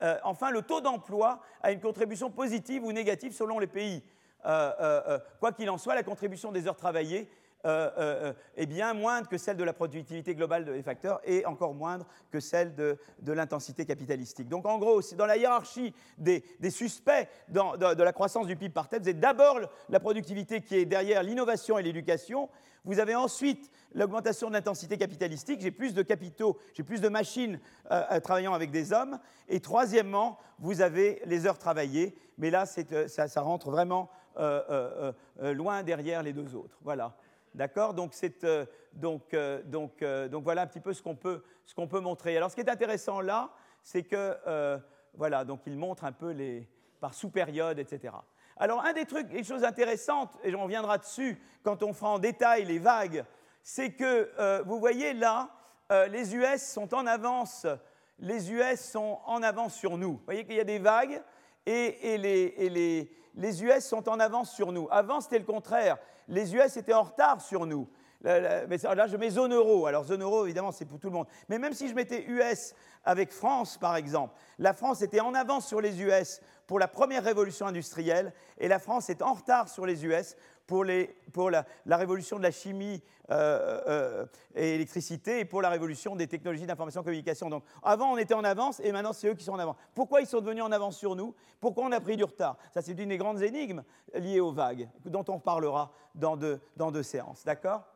Euh, 0.02 0.18
enfin, 0.24 0.52
le 0.52 0.64
taux 0.64 0.82
d'emploi 0.82 1.42
a 1.62 1.72
une 1.72 1.80
contribution 1.80 2.32
positive 2.32 2.84
ou 2.84 2.92
négative 2.92 3.34
selon 3.34 3.60
les 3.60 3.68
pays. 3.68 4.04
quoi 4.44 5.52
qu'il 5.56 5.70
en 5.70 5.78
soit, 5.78 5.94
la 5.94 6.04
contribution 6.04 6.52
des 6.52 6.68
heures 6.68 6.76
travaillées 6.76 7.30
euh, 7.64 7.92
euh, 8.00 8.34
est 8.56 8.66
bien 8.66 8.96
moindre 8.96 9.28
que 9.28 9.38
celle 9.38 9.56
de 9.56 9.64
la 9.64 9.74
productivité 9.74 10.34
globale 10.34 10.66
des 10.66 10.82
facteurs 10.82 11.22
et 11.26 11.46
encore 11.46 11.76
moindre 11.76 12.08
que 12.32 12.40
celle 12.40 12.74
de, 12.74 12.98
l'intensité 13.28 13.86
capitalistique. 13.86 14.50
Donc 14.50 14.66
en 14.66 14.80
gros, 14.80 15.00
dans 15.16 15.28
la 15.28 15.38
hiérarchie 15.38 15.94
des, 16.18 16.44
suspects 16.72 17.28
de, 17.50 18.04
la 18.04 18.14
croissance 18.14 18.48
du 18.48 18.56
PIB 18.56 18.74
par 18.74 18.90
tête, 18.90 19.04
vous 19.04 19.10
avez 19.10 19.20
d'abord 19.20 19.60
la 19.90 20.00
productivité 20.00 20.62
qui 20.62 20.76
est 20.76 20.86
derrière 20.86 21.22
l'innovation 21.22 21.78
et 21.78 21.84
l'éducation. 21.84 22.50
Vous 22.84 23.00
avez 23.00 23.14
ensuite 23.14 23.70
l'augmentation 23.94 24.48
de 24.48 24.54
l'intensité 24.54 24.98
capitalistique. 24.98 25.62
J'ai 25.62 25.70
plus 25.70 25.94
de 25.94 26.02
capitaux, 26.02 26.58
j'ai 26.74 26.84
plus 26.84 27.00
de 27.00 27.10
machines 27.10 27.60
euh, 27.92 28.20
travaillant 28.22 28.56
avec 28.56 28.72
des 28.72 28.92
hommes. 28.92 29.20
Et 29.50 29.60
troisièmement, 29.60 30.40
vous 30.58 30.82
avez 30.82 31.22
les 31.26 31.46
heures 31.46 31.60
travaillées. 31.60 32.16
Mais 32.40 32.50
là, 32.50 32.66
ça, 32.66 33.42
rentre 33.42 33.70
vraiment 33.70 34.10
loin 35.40 35.84
derrière 35.84 36.24
les 36.24 36.34
deux 36.34 36.56
autres. 36.56 36.80
Voilà. 36.82 37.16
D'accord? 37.54 37.94
Donc, 37.94 38.14
euh, 38.24 38.66
euh, 39.04 39.18
euh, 39.34 40.28
donc, 40.28 40.44
voilà 40.44 40.62
un 40.62 40.68
petit 40.68 40.80
peu 40.80 40.94
ce 40.94 41.02
qu'on 41.02 41.16
peut, 41.16 41.44
peut, 41.90 42.00
montrer. 42.00 42.38
Alors 42.38 42.50
ce 42.50 42.56
qui 42.56 42.62
est 42.62 42.70
intéressant 42.70 43.20
là, 43.22 43.52
c'est 43.84 44.04
que, 44.04 44.38
voilà, 45.14 45.44
donc 45.44 45.62
il 45.66 45.78
montre 45.78 46.06
un 46.06 46.14
peu 46.14 46.32
les, 46.32 46.68
par 47.00 47.14
sous-période, 47.14 47.80
etc. 47.80 48.14
Alors 48.58 48.86
un 48.86 48.94
des 48.94 49.06
trucs, 49.06 49.28
des 49.28 49.44
choses 49.44 49.64
intéressantes, 49.64 50.38
et 50.44 50.56
on 50.56 50.64
reviendra 50.64 50.98
dessus 50.98 51.42
quand 51.64 51.84
on 51.84 51.94
fera 51.94 52.12
en 52.12 52.20
détail 52.20 52.66
les 52.66 52.80
vagues, 52.80 53.26
c'est 53.64 53.92
que 53.92 54.62
vous 54.64 54.80
voyez 54.80 55.14
là, 55.14 55.50
les 56.10 56.36
US 56.36 56.62
sont 56.62 56.94
en 56.94 57.06
avance, 57.06 57.68
les 58.20 58.52
US 58.52 58.80
sont 58.80 59.20
en 59.26 59.44
avance 59.44 59.76
sur 59.76 59.98
nous. 59.98 60.14
Vous 60.14 60.26
voyez 60.26 60.46
qu'il 60.46 60.56
y 60.56 60.62
a 60.62 60.66
des 60.66 60.80
vagues 60.80 61.22
et, 61.66 62.18
les, 62.18 62.70
les, 62.70 63.12
les 63.36 63.64
US 63.64 63.86
sont 63.86 64.08
en 64.10 64.20
avance 64.20 64.54
sur 64.54 64.72
nous. 64.72 64.88
Avant, 64.92 65.22
c'était 65.22 65.40
le 65.40 65.46
contraire 65.46 65.98
les 66.32 66.56
US 66.56 66.78
étaient 66.78 66.94
en 66.94 67.04
retard 67.04 67.42
sur 67.42 67.66
nous. 67.66 67.88
Là, 68.24 69.08
je 69.08 69.18
mets 69.18 69.30
zone 69.32 69.54
euro. 69.54 69.88
Alors, 69.88 70.04
zone 70.04 70.22
euro, 70.22 70.46
évidemment, 70.46 70.72
c'est 70.72 70.86
pour 70.86 71.00
tout 71.00 71.08
le 71.08 71.14
monde. 71.14 71.28
Mais 71.50 71.58
même 71.58 71.74
si 71.74 71.88
je 71.88 71.96
mettais 71.96 72.24
US 72.28 72.76
avec 73.04 73.32
France, 73.32 73.78
par 73.78 73.96
exemple, 73.96 74.36
la 74.60 74.74
France 74.74 75.02
était 75.02 75.22
en 75.22 75.34
avance 75.34 75.68
sur 75.68 75.82
les 75.82 76.02
US 76.02 76.40
pour 76.68 76.78
la 76.78 76.88
première 76.88 77.24
révolution 77.24 77.66
industrielle 77.66 78.32
et 78.60 78.68
la 78.68 78.80
France 78.80 79.10
est 79.10 79.22
en 79.22 79.34
retard 79.34 79.70
sur 79.70 79.86
les 79.86 80.06
US 80.06 80.36
pour, 80.68 80.86
la, 80.86 81.66
révolution 81.98 82.38
de 82.38 82.44
la 82.44 82.52
chimie 82.52 83.04
euh, 83.30 83.82
euh, 83.88 84.26
et 84.56 84.74
l'électricité 84.74 85.40
et 85.40 85.46
pour 85.46 85.62
la 85.62 85.70
révolution 85.70 86.16
des 86.16 86.28
technologies 86.28 86.66
d'information 86.66 87.02
et 87.02 87.04
communication. 87.04 87.50
Donc, 87.50 87.64
avant, 87.84 88.14
on 88.14 88.18
était 88.18 88.36
en 88.36 88.44
avance 88.44 88.80
et 88.82 88.92
maintenant, 88.92 89.14
c'est 89.14 89.28
eux 89.28 89.34
qui 89.34 89.44
sont 89.44 89.54
en 89.54 89.60
avance. 89.60 89.76
Pourquoi 89.94 90.22
ils 90.22 90.28
sont 90.28 90.40
devenus 90.40 90.64
en 90.64 90.72
avance 90.72 90.98
sur 90.98 91.16
nous? 91.16 91.36
Pourquoi 91.60 91.86
on 91.86 91.92
a 91.92 92.00
pris 92.00 92.16
du 92.16 92.24
retard? 92.24 92.58
Ça, 92.74 92.82
c'est 92.82 92.98
une 92.98 93.10
des 93.10 93.18
grandes 93.18 93.42
énigmes 93.42 93.84
liées 94.14 94.40
aux 94.40 94.54
vagues, 94.54 94.88
dont 95.06 95.26
on 95.28 95.40
parlera 95.40 95.92
dans 96.16 96.38
dans 96.78 96.92
deux 96.92 97.04
séances. 97.04 97.44
D'accord? 97.44 97.91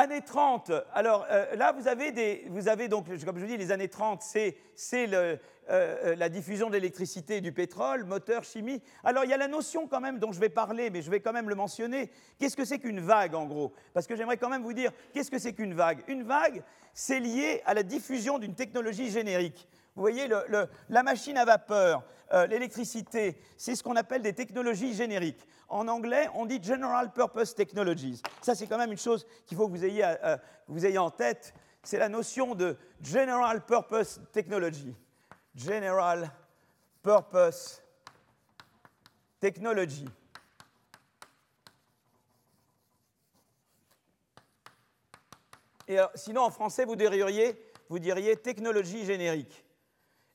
Années 0.00 0.22
30, 0.22 0.70
alors 0.94 1.26
euh, 1.28 1.56
là 1.56 1.72
vous 1.72 1.88
avez, 1.88 2.86
donc, 2.86 3.06
comme 3.24 3.36
je 3.36 3.40
vous 3.40 3.50
dis, 3.50 3.56
les 3.56 3.72
années 3.72 3.88
30, 3.88 4.22
c'est 4.22 4.56
euh, 4.92 5.36
euh, 5.70 6.14
la 6.14 6.28
diffusion 6.28 6.68
de 6.68 6.74
l'électricité 6.74 7.38
et 7.38 7.40
du 7.40 7.50
pétrole, 7.50 8.04
moteur, 8.04 8.44
chimie. 8.44 8.80
Alors 9.02 9.24
il 9.24 9.30
y 9.30 9.32
a 9.32 9.36
la 9.36 9.48
notion 9.48 9.88
quand 9.88 9.98
même 9.98 10.20
dont 10.20 10.30
je 10.30 10.38
vais 10.38 10.50
parler, 10.50 10.90
mais 10.90 11.02
je 11.02 11.10
vais 11.10 11.18
quand 11.18 11.32
même 11.32 11.48
le 11.48 11.56
mentionner. 11.56 12.12
Qu'est-ce 12.38 12.56
que 12.56 12.64
c'est 12.64 12.78
qu'une 12.78 13.00
vague 13.00 13.34
en 13.34 13.46
gros? 13.46 13.72
Parce 13.92 14.06
que 14.06 14.14
j'aimerais 14.14 14.36
quand 14.36 14.50
même 14.50 14.62
vous 14.62 14.72
dire, 14.72 14.92
qu'est-ce 15.12 15.32
que 15.32 15.38
c'est 15.40 15.52
qu'une 15.52 15.74
vague? 15.74 16.04
Une 16.06 16.22
vague, 16.22 16.62
c'est 16.94 17.18
lié 17.18 17.60
à 17.66 17.74
la 17.74 17.82
diffusion 17.82 18.38
d'une 18.38 18.54
technologie 18.54 19.10
générique. 19.10 19.66
Vous 19.96 20.02
voyez, 20.02 20.28
la 20.28 21.02
machine 21.02 21.36
à 21.36 21.44
vapeur, 21.44 22.04
l'électricité, 22.48 23.36
c'est 23.56 23.74
ce 23.74 23.82
qu'on 23.82 23.96
appelle 23.96 24.22
des 24.22 24.32
technologies 24.32 24.94
génériques. 24.94 25.44
En 25.68 25.86
anglais, 25.86 26.28
on 26.34 26.46
dit 26.46 26.62
General 26.62 27.12
Purpose 27.12 27.54
Technologies. 27.54 28.22
Ça, 28.40 28.54
c'est 28.54 28.66
quand 28.66 28.78
même 28.78 28.92
une 28.92 28.98
chose 28.98 29.26
qu'il 29.46 29.56
faut 29.56 29.66
que 29.68 29.72
vous 29.72 29.84
ayez, 29.84 30.04
euh, 30.04 30.98
en 30.98 31.10
tête. 31.10 31.52
C'est 31.82 31.98
la 31.98 32.08
notion 32.08 32.54
de 32.54 32.76
General 33.02 33.64
Purpose 33.64 34.20
Technology. 34.32 34.96
General 35.54 36.30
Purpose 37.02 37.82
Technology. 39.40 40.08
Et 45.86 45.98
sinon, 46.14 46.42
en 46.42 46.50
français, 46.50 46.84
vous 46.84 46.96
diriez, 46.96 47.72
vous 47.88 47.98
diriez 47.98 48.36
technologie 48.36 49.04
générique. 49.04 49.64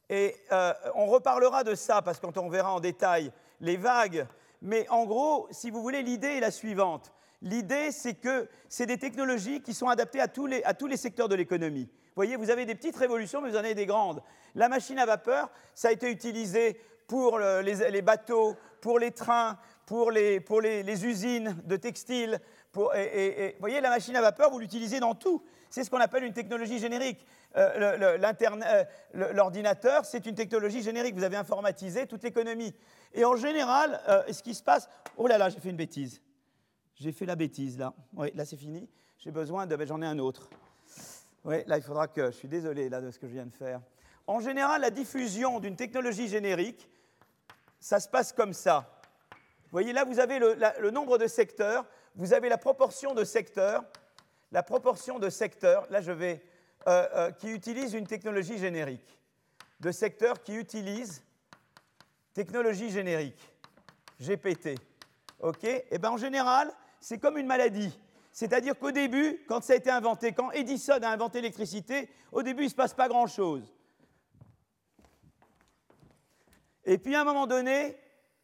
Et 0.10 0.36
euh, 0.52 0.74
on 0.96 1.06
reparlera 1.08 1.64
de 1.64 1.76
ça, 1.76 2.02
parce 2.02 2.20
que 2.20 2.26
quand 2.26 2.38
on 2.38 2.50
verra 2.50 2.74
en 2.74 2.80
détail 2.80 3.32
les 3.60 3.78
vagues 3.78 4.28
mais 4.64 4.88
en 4.90 5.06
gros, 5.06 5.48
si 5.52 5.70
vous 5.70 5.82
voulez, 5.82 6.02
l'idée 6.02 6.38
est 6.38 6.40
la 6.40 6.52
suivante. 6.52 7.14
L'idée, 7.42 7.92
c'est 7.92 8.14
que 8.14 8.48
c'est 8.70 8.86
des 8.86 8.98
technologies 8.98 9.62
qui 9.62 9.74
sont 9.74 9.90
adaptées 9.90 10.22
à 10.22 10.30
tous 10.30 10.46
les, 10.46 10.64
à 10.64 10.74
tous 10.74 10.88
les 10.88 10.96
secteurs 10.96 11.28
de 11.28 11.36
l'économie. 11.36 11.84
Vous 11.84 12.16
voyez, 12.16 12.38
vous 12.38 12.50
avez 12.50 12.66
des 12.66 12.74
petites 12.74 12.96
révolutions, 12.96 13.42
mais 13.42 13.50
vous 13.50 13.58
en 13.58 13.60
avez 13.60 13.76
des 13.76 13.86
grandes. 13.86 14.24
La 14.56 14.70
machine 14.70 14.98
à 15.00 15.06
vapeur, 15.06 15.52
ça 15.76 15.90
a 15.90 15.92
été 15.92 16.10
utilisé 16.10 16.80
pour 17.08 17.38
les, 17.40 18.02
bateaux, 18.02 18.56
pour 18.80 19.00
les 19.00 19.12
trains, 19.12 19.58
pour 19.86 20.12
les, 20.12 20.40
pour 20.40 20.62
les, 20.62 21.06
usines 21.06 21.58
de 21.66 21.76
textiles. 21.76 22.40
Pour, 22.74 22.96
et, 22.96 23.52
vous 23.54 23.60
voyez, 23.60 23.80
la 23.82 23.92
machine 23.92 24.16
à 24.16 24.22
vapeur, 24.22 24.50
vous 24.50 24.58
l'utilisez 24.58 25.00
dans 25.00 25.14
tout. 25.14 25.44
C'est 25.70 25.84
ce 25.84 25.92
qu'on 25.92 26.00
appelle 26.00 26.24
une 26.24 26.34
technologie 26.34 26.80
générique. 26.80 27.24
Euh, 27.56 28.08
euh, 29.14 29.32
l'ordinateur, 29.34 30.06
c'est 30.06 30.26
une 30.26 30.34
technologie 30.34 30.82
générique. 30.82 31.14
Vous 31.14 31.24
avez 31.24 31.38
informatisé 31.38 32.08
toute 32.08 32.24
l'économie. 32.24 32.74
Et 33.14 33.26
en 33.26 33.36
général, 33.36 34.02
euh, 34.10 34.24
ce 34.34 34.42
qui 34.42 34.56
se 34.56 34.64
passe. 34.64 34.90
Oh 35.18 35.28
là 35.28 35.38
là, 35.38 35.50
j'ai 35.50 35.60
fait 35.60 35.70
une 35.70 35.78
bêtise. 35.78 36.20
J'ai 36.96 37.12
fait 37.12 37.28
la 37.28 37.36
bêtise 37.36 37.78
là. 37.78 37.94
Oui, 38.14 38.32
là 38.34 38.44
c'est 38.44 38.58
fini. 38.58 38.90
J'ai 39.20 39.30
besoin 39.30 39.68
de. 39.68 39.76
Ben, 39.76 39.88
J'en 39.88 40.02
ai 40.02 40.08
un 40.08 40.18
autre. 40.18 40.50
Oui, 41.46 41.58
là 41.68 41.78
il 41.78 41.84
faudra 41.84 42.08
que. 42.08 42.32
Je 42.32 42.38
suis 42.38 42.48
désolé 42.48 42.90
là 42.90 43.02
de 43.02 43.12
ce 43.12 43.20
que 43.20 43.28
je 43.28 43.34
viens 43.34 43.46
de 43.46 43.54
faire. 43.54 43.82
En 44.26 44.40
général, 44.40 44.82
la 44.82 44.90
diffusion 44.90 45.60
d'une 45.60 45.76
technologie 45.76 46.28
générique, 46.28 46.90
ça 47.80 48.00
se 48.00 48.10
passe 48.10 48.34
comme 48.34 48.54
ça. 48.54 49.00
Vous 49.32 49.78
voyez 49.80 49.94
là, 49.94 50.06
vous 50.06 50.20
avez 50.20 50.40
le 50.40 50.90
nombre 50.92 51.20
de 51.20 51.28
secteurs, 51.28 51.86
vous 52.16 52.34
avez 52.34 52.50
la 52.50 52.58
proportion 52.58 53.14
de 53.14 53.24
secteurs, 53.24 53.84
la 54.52 54.64
proportion 54.64 55.20
de 55.20 55.30
secteurs. 55.30 55.88
Là, 55.90 56.02
je 56.02 56.12
vais 56.12 56.44
qui 57.40 57.50
utilisent 57.50 57.94
une 57.94 58.08
technologie 58.08 58.58
générique, 58.58 59.18
de 59.80 59.92
secteurs 59.92 60.44
qui 60.44 60.56
utilisent 60.56 61.24
technologie 62.34 62.90
générique, 62.90 63.40
GPT. 64.20 64.76
OK? 65.40 65.64
Et 65.64 65.86
eh 65.92 65.98
bien 65.98 66.12
en 66.12 66.18
général, 66.18 66.74
c'est 67.00 67.20
comme 67.20 67.38
une 67.38 67.48
maladie. 67.48 67.98
C'est-à-dire 68.32 68.78
qu'au 68.78 68.92
début, 68.92 69.44
quand 69.48 69.64
ça 69.64 69.74
a 69.74 69.76
été 69.76 69.92
inventé, 69.92 70.34
quand 70.34 70.52
Edison 70.52 71.02
a 71.02 71.10
inventé 71.10 71.40
l'électricité, 71.40 72.10
au 72.32 72.42
début, 72.42 72.64
il 72.64 72.66
ne 72.66 72.72
se 72.72 72.76
passe 72.76 72.94
pas 72.94 73.08
grand-chose. 73.08 73.72
Et 76.84 76.98
puis 76.98 77.16
à 77.16 77.22
un 77.22 77.24
moment 77.24 77.46
donné, 77.46 77.98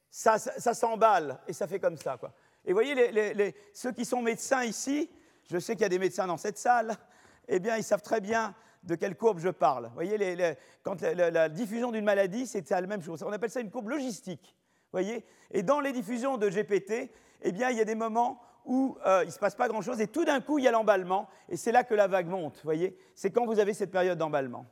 ça, 0.10 0.38
s'emballe 0.38 1.40
et 1.48 1.54
ça 1.54 1.68
fait 1.68 1.80
comme 1.80 1.98
ça. 1.98 2.18
Quoi. 2.18 2.32
Et 2.70 2.72
vous 2.72 2.76
voyez, 2.76 3.56
ceux 3.74 3.92
qui 3.92 4.06
sont 4.06 4.22
médecins 4.22 4.64
ici, 4.64 5.10
je 5.52 5.58
sais 5.58 5.74
qu'il 5.74 5.82
y 5.82 5.86
a 5.86 5.90
des 5.90 5.98
médecins 5.98 6.28
dans 6.28 6.38
cette 6.38 6.60
salle, 6.60 6.96
eh 7.48 7.60
bien, 7.60 7.76
ils 7.78 7.84
savent 7.84 8.04
très 8.04 8.22
bien 8.22 8.54
de 8.84 8.94
quelle 8.94 9.16
courbe 9.16 9.40
je 9.40 9.50
parle. 9.50 9.88
Vous 9.88 9.96
voyez, 9.96 10.56
quand 10.84 11.02
la, 11.02 11.50
diffusion 11.50 11.92
d'une 11.92 12.06
maladie, 12.06 12.46
c'est 12.46 12.70
la 12.70 12.82
même 12.82 13.02
chose. 13.02 13.24
On 13.24 13.32
appelle 13.32 13.50
ça 13.50 13.60
une 13.60 13.72
courbe 13.72 13.90
logistique. 13.90 14.56
Voyez 14.92 15.26
et 15.50 15.64
dans 15.64 15.80
les 15.80 15.92
diffusions 15.92 16.38
de 16.38 16.48
GPT, 16.48 17.12
eh 17.42 17.52
bien, 17.52 17.72
il 17.72 17.78
y 17.78 17.82
a 17.82 17.86
des 17.86 17.96
moments 17.96 18.40
où 18.66 18.96
euh, 19.04 19.22
il 19.24 19.28
ne 19.28 19.32
se 19.32 19.40
passe 19.40 19.56
pas 19.56 19.68
grand-chose 19.68 20.00
et 20.00 20.08
tout 20.08 20.24
d'un 20.24 20.40
coup, 20.40 20.60
il 20.60 20.66
y 20.66 20.68
a 20.68 20.72
l'emballement 20.72 21.28
et 21.50 21.58
c'est 21.58 21.72
là 21.72 21.84
que 21.84 21.96
la 21.96 22.06
vague 22.06 22.28
monte. 22.28 22.62
Voyez 22.64 22.96
C'est 23.16 23.32
quand 23.32 23.48
vous 23.48 23.58
avez 23.58 23.74
cette 23.74 23.90
période 23.90 24.20
d'emballement. 24.20 24.68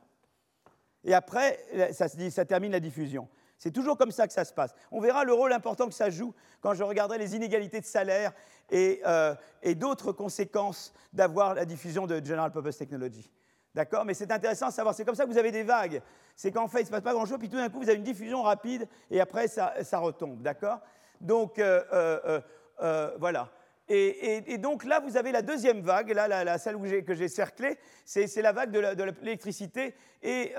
Et 1.02 1.14
après, 1.14 1.58
ça 1.90 2.44
termine 2.44 2.70
la 2.70 2.80
diffusion. 2.80 3.28
C'est 3.58 3.72
toujours 3.72 3.98
comme 3.98 4.12
ça 4.12 4.26
que 4.26 4.32
ça 4.32 4.44
se 4.44 4.52
passe. 4.52 4.74
On 4.90 5.00
verra 5.00 5.24
le 5.24 5.32
rôle 5.32 5.52
important 5.52 5.86
que 5.88 5.94
ça 5.94 6.10
joue 6.10 6.32
quand 6.60 6.74
je 6.74 6.82
regarderai 6.82 7.18
les 7.18 7.34
inégalités 7.34 7.80
de 7.80 7.86
salaire 7.86 8.32
et, 8.70 9.00
euh, 9.04 9.34
et 9.62 9.74
d'autres 9.74 10.12
conséquences 10.12 10.92
d'avoir 11.12 11.54
la 11.54 11.64
diffusion 11.64 12.06
de 12.06 12.24
General 12.24 12.52
Purpose 12.52 12.78
Technology. 12.78 13.30
D'accord? 13.74 14.04
Mais 14.04 14.14
c'est 14.14 14.32
intéressant 14.32 14.68
de 14.68 14.72
savoir. 14.72 14.94
C'est 14.94 15.04
comme 15.04 15.14
ça 15.14 15.24
que 15.24 15.30
vous 15.30 15.38
avez 15.38 15.52
des 15.52 15.62
vagues. 15.62 16.02
C'est 16.34 16.52
qu'en 16.52 16.68
fait, 16.68 16.78
il 16.78 16.82
ne 16.82 16.86
se 16.86 16.90
passe 16.92 17.02
pas 17.02 17.12
grand-chose, 17.12 17.38
puis 17.38 17.48
tout 17.48 17.56
d'un 17.56 17.68
coup, 17.68 17.78
vous 17.78 17.88
avez 17.88 17.98
une 17.98 18.04
diffusion 18.04 18.42
rapide, 18.42 18.88
et 19.10 19.20
après, 19.20 19.48
ça, 19.48 19.72
retombe. 19.94 20.40
D'accord? 20.42 20.80
Donc, 21.20 21.58
euh, 21.58 21.82
euh, 21.92 22.40
euh, 22.80 23.16
voilà. 23.18 23.50
Et, 23.88 24.58
donc 24.58 24.84
là, 24.84 25.00
vous 25.00 25.16
avez 25.16 25.32
la 25.32 25.42
deuxième 25.42 25.80
vague, 25.80 26.10
là, 26.10 26.28
la, 26.28 26.58
celle 26.58 26.76
que 27.04 27.14
j'ai 27.14 27.28
cerclée, 27.28 27.78
c'est 28.04 28.42
la 28.42 28.52
vague 28.52 28.70
de 28.70 29.02
l'électricité 29.22 29.94
et, 30.22 30.52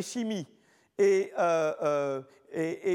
chimie. 0.00 0.46
Et, 0.98 1.32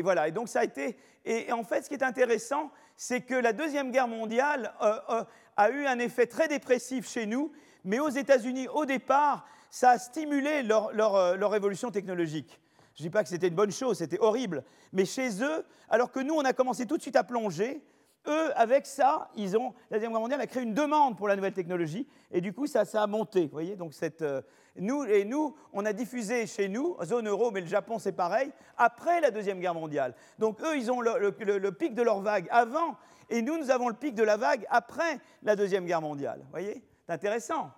voilà. 0.01 0.27
Et 0.27 0.31
donc, 0.31 0.49
ça 0.49 0.61
a 0.61 0.63
été. 0.63 0.97
Et, 1.25 1.51
en 1.51 1.63
fait, 1.63 1.83
ce 1.83 1.89
qui 1.89 1.95
est 1.95 2.03
intéressant, 2.03 2.71
c'est 2.95 3.21
que 3.21 3.35
la 3.35 3.53
Deuxième 3.53 3.91
Guerre 3.91 4.07
mondiale 4.07 4.73
a 4.79 5.69
eu 5.69 5.85
un 5.85 5.99
effet 5.99 6.27
très 6.27 6.47
dépressif 6.47 7.09
chez 7.09 7.25
nous, 7.25 7.51
mais 7.83 7.99
aux 7.99 8.09
États-Unis, 8.09 8.67
au 8.67 8.85
départ, 8.85 9.45
ça 9.69 9.91
a 9.91 9.97
stimulé 9.97 10.63
leur, 10.63 11.15
euh, 11.15 11.53
évolution 11.53 11.91
technologique. 11.91 12.59
Je 12.95 13.03
ne 13.03 13.07
dis 13.07 13.09
pas 13.09 13.23
que 13.23 13.29
c'était 13.29 13.49
une 13.49 13.55
bonne 13.55 13.71
chose, 13.71 13.97
c'était 13.97 14.19
horrible. 14.19 14.63
Mais 14.93 15.03
chez 15.03 15.43
eux, 15.43 15.65
alors 15.89 16.11
que 16.11 16.21
nous, 16.21 16.33
on 16.33 16.45
a 16.45 16.53
commencé 16.53 16.85
tout 16.85 16.95
de 16.95 17.01
suite 17.01 17.17
à 17.17 17.25
plonger, 17.25 17.83
eux, 18.27 18.57
avec 18.57 18.85
ça, 18.85 19.29
ils 19.35 19.57
ont, 19.57 19.73
la 19.91 19.97
Deuxième 19.97 20.11
Guerre 20.13 20.21
mondiale 20.21 20.41
a 20.41 20.47
créé 20.47 20.63
une 20.63 20.73
demande 20.73 21.17
pour 21.17 21.27
la 21.27 21.35
nouvelle 21.35 21.53
technologie, 21.53 22.07
et 22.31 22.41
du 22.41 22.53
coup, 22.53 22.67
ça, 22.67 22.83
a 22.93 23.07
monté. 23.07 23.43
Vous 23.43 23.51
voyez, 23.51 23.75
donc 23.75 23.93
cette, 23.93 24.21
euh, 24.21 24.41
nous, 24.77 25.05
et 25.05 25.23
nous, 25.23 25.55
on 25.73 25.85
a 25.85 25.93
diffusé 25.93 26.47
chez 26.47 26.67
nous, 26.67 26.97
zone 27.03 27.27
euro, 27.27 27.51
mais 27.51 27.61
le 27.61 27.67
Japon, 27.67 27.99
c'est 27.99 28.11
pareil, 28.11 28.51
après 28.77 29.21
la 29.21 29.31
Deuxième 29.31 29.59
Guerre 29.59 29.73
mondiale. 29.73 30.13
Donc 30.37 30.61
eux, 30.61 30.77
ils 30.77 30.91
ont 30.91 31.01
le, 31.01 31.31
pic 31.71 31.93
de 31.93 32.01
leur 32.01 32.19
vague 32.19 32.47
avant, 32.51 32.97
et 33.29 33.41
nous, 33.41 33.57
nous 33.57 33.71
avons 33.71 33.87
le 33.87 33.95
pic 33.95 34.15
de 34.15 34.23
la 34.23 34.37
vague 34.37 34.65
après 34.69 35.19
la 35.43 35.55
Deuxième 35.55 35.85
Guerre 35.85 36.01
mondiale. 36.01 36.39
Vous 36.43 36.51
voyez? 36.51 36.83
C'est 37.05 37.13
intéressant. 37.13 37.71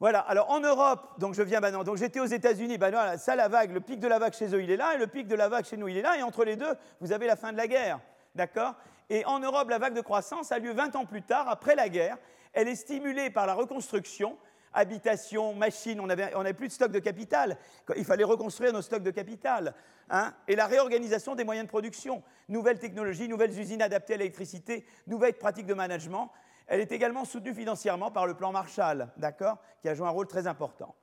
Voilà, 0.00 0.20
alors 0.20 0.50
en 0.50 0.60
Europe, 0.60 1.18
donc 1.18 1.34
je 1.34 1.42
viens 1.42 1.60
maintenant, 1.60 1.84
donc 1.84 1.98
j'étais 1.98 2.20
aux 2.20 2.26
États-Unis, 2.26 2.78
ben 2.78 2.90
voilà, 2.90 3.18
ça 3.18 3.36
la 3.36 3.48
vague, 3.48 3.70
le 3.70 3.80
pic 3.80 4.00
de 4.00 4.08
la 4.08 4.18
vague 4.18 4.32
chez 4.32 4.54
eux 4.54 4.62
il 4.62 4.70
est 4.70 4.78
là, 4.78 4.94
et 4.94 4.98
le 4.98 5.06
pic 5.06 5.28
de 5.28 5.34
la 5.34 5.50
vague 5.50 5.66
chez 5.66 5.76
nous 5.76 5.88
il 5.88 5.96
est 5.98 6.02
là, 6.02 6.16
et 6.16 6.22
entre 6.22 6.42
les 6.42 6.56
deux, 6.56 6.72
vous 7.02 7.12
avez 7.12 7.26
la 7.26 7.36
fin 7.36 7.52
de 7.52 7.58
la 7.58 7.68
guerre, 7.68 8.00
d'accord? 8.34 8.76
Et 9.10 9.26
en 9.26 9.40
Europe, 9.40 9.68
la 9.68 9.78
vague 9.78 9.92
de 9.92 10.00
croissance 10.00 10.52
a 10.52 10.58
lieu 10.58 10.72
20 10.72 10.96
ans 10.96 11.04
plus 11.04 11.20
tard, 11.20 11.50
après 11.50 11.74
la 11.74 11.90
guerre, 11.90 12.16
elle 12.54 12.68
est 12.68 12.76
stimulée 12.76 13.28
par 13.28 13.46
la 13.46 13.52
reconstruction, 13.52 14.38
habitation, 14.72 15.54
machines, 15.54 16.00
on 16.00 16.06
n'avait 16.06 16.54
plus 16.54 16.68
de 16.68 16.72
stock 16.72 16.92
de 16.92 16.98
capital, 16.98 17.56
il 17.96 18.04
fallait 18.04 18.24
reconstruire 18.24 18.72
nos 18.72 18.82
stocks 18.82 19.02
de 19.02 19.10
capital, 19.10 19.74
hein 20.08 20.34
et 20.48 20.56
la 20.56 20.66
réorganisation 20.66 21.34
des 21.34 21.44
moyens 21.44 21.66
de 21.66 21.70
production, 21.70 22.22
nouvelles 22.48 22.78
technologies, 22.78 23.28
nouvelles 23.28 23.58
usines 23.58 23.82
adaptées 23.82 24.14
à 24.14 24.16
l'électricité, 24.18 24.84
nouvelles 25.06 25.34
pratiques 25.34 25.66
de 25.66 25.74
management, 25.74 26.30
elle 26.66 26.80
est 26.80 26.92
également 26.92 27.24
soutenue 27.24 27.54
financièrement 27.54 28.12
par 28.12 28.26
le 28.26 28.34
plan 28.34 28.52
Marshall, 28.52 29.08
d'accord, 29.16 29.58
qui 29.82 29.88
a 29.88 29.94
joué 29.94 30.06
un 30.06 30.10
rôle 30.10 30.28
très 30.28 30.46
important. 30.46 30.94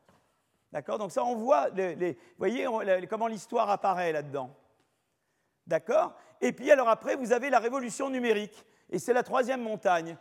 D'accord 0.72 0.98
Donc 0.98 1.12
ça, 1.12 1.24
on 1.24 1.36
voit, 1.36 1.70
voyez 2.38 2.68
comment 3.10 3.28
l'histoire 3.28 3.70
apparaît 3.70 4.12
là-dedans. 4.12 4.56
D'accord 5.66 6.14
Et 6.40 6.54
puis 6.54 6.72
alors 6.72 6.88
après, 6.88 7.16
vous 7.16 7.34
avez 7.34 7.50
la 7.50 7.60
révolution 7.60 8.10
numérique. 8.10 8.66
Et 8.90 9.00
c'est 9.00 9.14
la 9.14 9.24
troisième 9.24 9.62
montagne. 9.62 10.18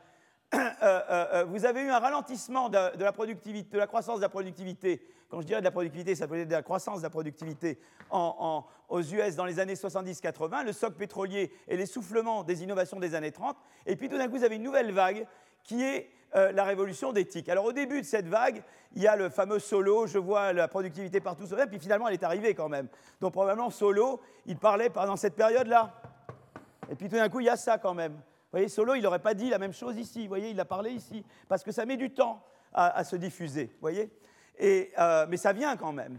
Euh, 0.83 1.01
euh, 1.11 1.27
euh, 1.33 1.45
vous 1.45 1.65
avez 1.65 1.81
eu 1.81 1.91
un 1.91 1.99
ralentissement 1.99 2.69
de, 2.69 2.77
la 2.77 3.87
croissance 3.87 4.19
de 4.19 4.23
la 4.23 4.29
productivité. 4.29 5.03
Quand 5.29 5.41
je 5.41 5.47
dirais 5.47 5.61
de 5.61 5.65
la 5.65 5.71
productivité, 5.71 6.15
ça 6.15 6.27
veut 6.27 6.37
dire 6.37 6.47
de 6.47 6.53
la 6.53 6.63
croissance 6.63 6.99
de 6.99 7.03
la 7.03 7.11
productivité 7.11 7.79
aux 8.11 9.03
US 9.03 9.35
dans 9.35 9.47
les 9.47 9.59
années 9.59 9.75
70-80, 9.75 10.65
le 10.65 10.73
soc 10.73 10.95
pétrolier 10.95 11.51
et 11.67 11.77
l'essoufflement 11.77 12.45
des 12.45 12.63
innovations 12.63 13.01
des 13.01 13.15
années 13.15 13.33
30. 13.33 13.57
Et 13.87 13.97
puis 13.97 14.09
tout 14.09 14.19
d'un 14.19 14.29
coup, 14.29 14.37
vous 14.37 14.45
avez 14.45 14.57
une 14.57 14.63
nouvelle 14.63 14.93
vague 14.93 15.27
qui 15.65 15.83
est 15.83 16.11
la 16.35 16.65
révolution 16.65 17.13
d'éthique. 17.13 17.49
Alors 17.49 17.65
au 17.65 17.73
début 17.73 18.03
de 18.03 18.07
cette 18.07 18.29
vague, 18.29 18.63
il 18.95 19.03
y 19.03 19.09
a 19.09 19.17
le 19.17 19.31
fameux 19.31 19.59
Solo, 19.59 20.07
je 20.07 20.19
vois 20.19 20.53
la 20.53 20.69
productivité 20.69 21.21
partout 21.21 21.47
sur 21.47 21.57
puis 21.67 21.81
finalement 21.81 22.07
elle 22.07 22.15
est 22.15 22.25
arrivée 22.25 22.55
quand 22.55 22.69
même. 22.69 22.89
Donc 23.21 23.33
probablement 23.33 23.71
Solo, 23.71 24.21
il 24.45 24.59
parlait 24.59 24.91
pendant 24.91 25.17
cette 25.17 25.35
période-là. 25.35 25.95
Et 26.91 26.95
puis 26.95 27.09
tout 27.09 27.17
d'un 27.17 27.29
coup, 27.29 27.41
il 27.41 27.47
y 27.47 27.51
a 27.51 27.57
ça 27.57 27.79
quand 27.79 27.95
même 27.95 28.17
voyez, 28.53 28.69
Solo, 28.69 28.95
il 28.95 29.03
n'aurait 29.03 29.19
pas 29.19 29.35
dit 29.35 29.51
la 29.51 29.59
même 29.59 29.73
chose 29.73 29.97
ici. 29.99 30.23
Vous 30.23 30.29
voyez, 30.29 30.51
il 30.51 30.61
a 30.61 30.65
parlé 30.65 30.91
ici. 30.91 31.25
Parce 31.49 31.63
que 31.63 31.73
ça 31.73 31.85
met 31.87 31.97
du 31.97 32.11
temps 32.11 32.45
à, 32.73 33.05
se 33.05 33.17
diffuser. 33.17 33.75
voyez 33.81 34.11
euh, 34.61 35.27
Mais 35.29 35.37
ça 35.37 35.53
vient 35.53 35.77
quand 35.77 35.93
même. 35.93 36.19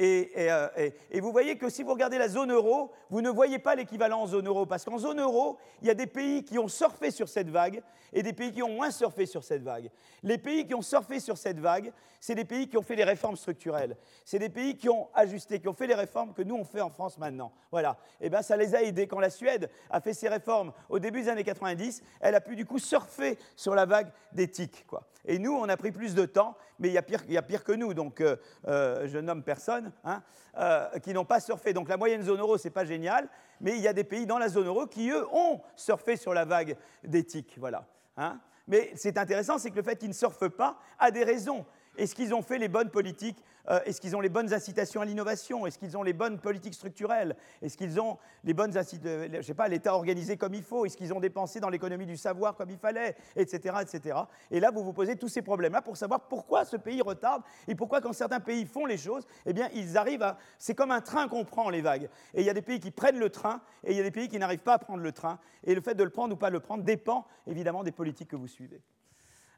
Euh, 0.00 0.90
et, 1.10 1.20
vous 1.20 1.32
voyez 1.32 1.56
que 1.56 1.68
si 1.68 1.82
vous 1.82 1.92
regardez 1.92 2.18
la 2.18 2.28
zone 2.28 2.52
euro, 2.52 2.92
vous 3.10 3.20
ne 3.20 3.30
voyez 3.30 3.58
pas 3.58 3.74
l'équivalent 3.74 4.22
en 4.22 4.26
zone 4.26 4.46
euro, 4.46 4.66
parce 4.66 4.84
qu'en 4.84 4.98
zone 4.98 5.20
euro, 5.20 5.58
il 5.82 5.88
y 5.88 5.90
a 5.90 5.94
des 5.94 6.06
pays 6.06 6.44
qui 6.44 6.58
ont 6.58 6.68
surfé 6.68 7.10
sur 7.10 7.28
cette 7.28 7.50
vague 7.50 7.82
et 8.12 8.22
des 8.22 8.32
pays 8.32 8.52
qui 8.52 8.62
ont 8.62 8.70
moins 8.70 8.90
surfé 8.90 9.26
sur 9.26 9.44
cette 9.44 9.62
vague. 9.62 9.90
Les 10.22 10.38
pays 10.38 10.66
qui 10.66 10.74
ont 10.74 10.82
surfé 10.82 11.20
sur 11.20 11.36
cette 11.36 11.58
vague, 11.58 11.92
c'est 12.20 12.34
des 12.34 12.44
pays 12.44 12.68
qui 12.68 12.76
ont 12.76 12.82
fait 12.82 12.96
des 12.96 13.04
réformes 13.04 13.36
structurelles. 13.36 13.96
C'est 14.24 14.38
des 14.38 14.48
pays 14.48 14.76
qui 14.76 14.88
ont 14.88 15.08
ajusté, 15.14 15.60
qui 15.60 15.68
ont 15.68 15.74
fait 15.74 15.86
les 15.86 15.94
réformes 15.94 16.32
que 16.32 16.42
nous 16.42 16.54
on 16.54 16.64
fait 16.64 16.80
en 16.80 16.90
France 16.90 17.18
maintenant. 17.18 17.52
Voilà. 17.72 17.98
Et 18.20 18.26
eh 18.26 18.30
bien 18.30 18.42
ça 18.42 18.56
les 18.56 18.76
a 18.76 18.82
aidés. 18.82 19.08
Quand 19.08 19.18
la 19.18 19.30
Suède 19.30 19.68
a 19.90 20.00
fait 20.00 20.14
ses 20.14 20.28
réformes 20.28 20.72
au 20.88 20.98
début 20.98 21.22
des 21.22 21.28
années 21.28 21.42
90, 21.42 22.02
elle 22.20 22.34
a 22.34 22.40
pu 22.40 22.54
du 22.54 22.64
coup 22.64 22.78
surfer 22.78 23.38
sur 23.56 23.74
la 23.74 23.86
vague 23.86 24.12
d'éthique. 24.32 24.86
Quoi. 24.86 25.02
Et 25.24 25.38
nous, 25.38 25.52
on 25.52 25.68
a 25.68 25.76
pris 25.76 25.90
plus 25.90 26.14
de 26.14 26.24
temps, 26.24 26.56
mais 26.78 26.88
il 26.88 26.94
y 26.94 26.98
a 26.98 27.02
pire, 27.02 27.22
y 27.28 27.36
a 27.36 27.42
pire 27.42 27.64
que 27.64 27.72
nous, 27.72 27.94
donc 27.94 28.20
euh, 28.20 28.36
euh, 28.68 29.08
je 29.08 29.18
nomme 29.18 29.42
personne, 29.42 29.81
hein, 30.04 30.22
euh, 30.58 30.98
qui 30.98 31.12
n'ont 31.12 31.24
pas 31.24 31.40
surfé. 31.40 31.72
Donc 31.72 31.88
la 31.88 31.96
moyenne 31.96 32.22
zone 32.22 32.40
euro, 32.40 32.58
c'est 32.58 32.70
pas 32.70 32.84
génial, 32.84 33.28
mais 33.60 33.76
il 33.76 33.80
y 33.80 33.88
a 33.88 33.92
des 33.92 34.04
pays 34.04 34.26
dans 34.26 34.38
la 34.38 34.48
zone 34.48 34.66
euro 34.66 34.86
qui, 34.86 35.10
eux, 35.10 35.26
ont 35.32 35.60
surfé 35.76 36.16
sur 36.16 36.34
la 36.34 36.44
vague 36.44 36.76
d'éthique. 37.02 37.56
Voilà. 37.58 37.84
Hein. 38.16 38.38
Mais 38.68 38.92
c'est 38.94 39.18
intéressant, 39.18 39.58
c'est 39.58 39.70
que 39.70 39.76
le 39.76 39.82
fait 39.82 39.96
qu'ils 39.96 40.08
ne 40.08 40.14
surfent 40.14 40.48
pas 40.48 40.78
a 40.98 41.10
des 41.10 41.24
raisons. 41.24 41.64
Est-ce 41.98 42.14
qu'ils 42.14 42.32
ont 42.34 42.42
fait 42.42 42.58
les 42.58 42.68
bonnes 42.68 42.90
politiques 42.90 43.44
euh, 43.68 43.80
Est-ce 43.84 44.00
qu'ils 44.00 44.16
ont 44.16 44.20
les 44.20 44.30
bonnes 44.30 44.52
incitations 44.54 45.02
à 45.02 45.04
l'innovation 45.04 45.66
Est-ce 45.66 45.78
qu'ils 45.78 45.96
ont 45.96 46.02
les 46.02 46.14
bonnes 46.14 46.38
politiques 46.38 46.74
structurelles 46.74 47.36
Est-ce 47.60 47.76
qu'ils 47.76 48.00
ont 48.00 48.18
les 48.44 48.54
bonnes 48.54 48.76
incitations, 48.76 49.28
je 49.34 49.42
sais 49.42 49.54
pas, 49.54 49.68
l'État 49.68 49.94
organisé 49.94 50.36
comme 50.38 50.54
il 50.54 50.62
faut 50.62 50.86
Est-ce 50.86 50.96
qu'ils 50.96 51.12
ont 51.12 51.20
dépensé 51.20 51.60
dans 51.60 51.68
l'économie 51.68 52.06
du 52.06 52.16
savoir 52.16 52.56
comme 52.56 52.70
il 52.70 52.78
fallait 52.78 53.14
Etc. 53.36 53.74
etc. 53.82 54.20
Et 54.50 54.58
là, 54.58 54.70
vous 54.70 54.82
vous 54.82 54.94
posez 54.94 55.16
tous 55.16 55.28
ces 55.28 55.42
problèmes-là 55.42 55.82
pour 55.82 55.96
savoir 55.96 56.28
pourquoi 56.28 56.64
ce 56.64 56.76
pays 56.76 57.02
retarde 57.02 57.42
et 57.68 57.74
pourquoi 57.74 58.00
quand 58.00 58.12
certains 58.14 58.40
pays 58.40 58.64
font 58.64 58.86
les 58.86 58.98
choses, 58.98 59.26
eh 59.44 59.52
bien, 59.52 59.68
ils 59.74 59.98
arrivent 59.98 60.22
à... 60.22 60.38
C'est 60.58 60.74
comme 60.74 60.90
un 60.90 61.02
train 61.02 61.28
qu'on 61.28 61.44
prend, 61.44 61.68
les 61.68 61.82
vagues. 61.82 62.08
Et 62.32 62.40
il 62.40 62.46
y 62.46 62.50
a 62.50 62.54
des 62.54 62.62
pays 62.62 62.80
qui 62.80 62.90
prennent 62.90 63.18
le 63.18 63.28
train 63.28 63.60
et 63.84 63.92
il 63.92 63.96
y 63.96 64.00
a 64.00 64.04
des 64.04 64.10
pays 64.10 64.28
qui 64.28 64.38
n'arrivent 64.38 64.62
pas 64.62 64.74
à 64.74 64.78
prendre 64.78 65.02
le 65.02 65.12
train. 65.12 65.38
Et 65.64 65.74
le 65.74 65.80
fait 65.82 65.94
de 65.94 66.04
le 66.04 66.10
prendre 66.10 66.34
ou 66.34 66.38
pas 66.38 66.50
le 66.50 66.60
prendre 66.60 66.84
dépend 66.84 67.26
évidemment 67.46 67.82
des 67.82 67.92
politiques 67.92 68.28
que 68.28 68.36
vous 68.36 68.48
suivez. 68.48 68.80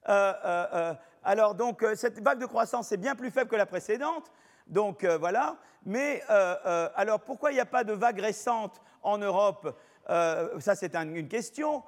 Euh, 0.09 0.33
euh, 0.45 0.67
euh, 0.75 0.95
alors 1.25 1.55
donc 1.55 1.85
cette 1.95 2.21
vague 2.21 2.39
de 2.39 2.47
croissance 2.47 2.93
est 2.93 2.97
bien 2.97 3.15
plus 3.15 3.31
faible 3.31 3.51
que 3.51 3.57
la 3.57 3.67
précédente. 3.67 4.31
Donc 4.67 5.05
voilà. 5.05 5.57
Mais 5.85 6.23
alors 6.29 7.21
pourquoi 7.21 7.51
il 7.51 7.55
n'y 7.55 7.61
a 7.61 7.67
pas 7.67 7.85
de 7.85 7.93
vague 7.93 8.21
récente 8.21 8.81
en 9.03 9.19
Europe 9.19 9.77
Ça 10.07 10.75
c'est 10.75 10.95
une 10.95 11.29
question. 11.29 11.83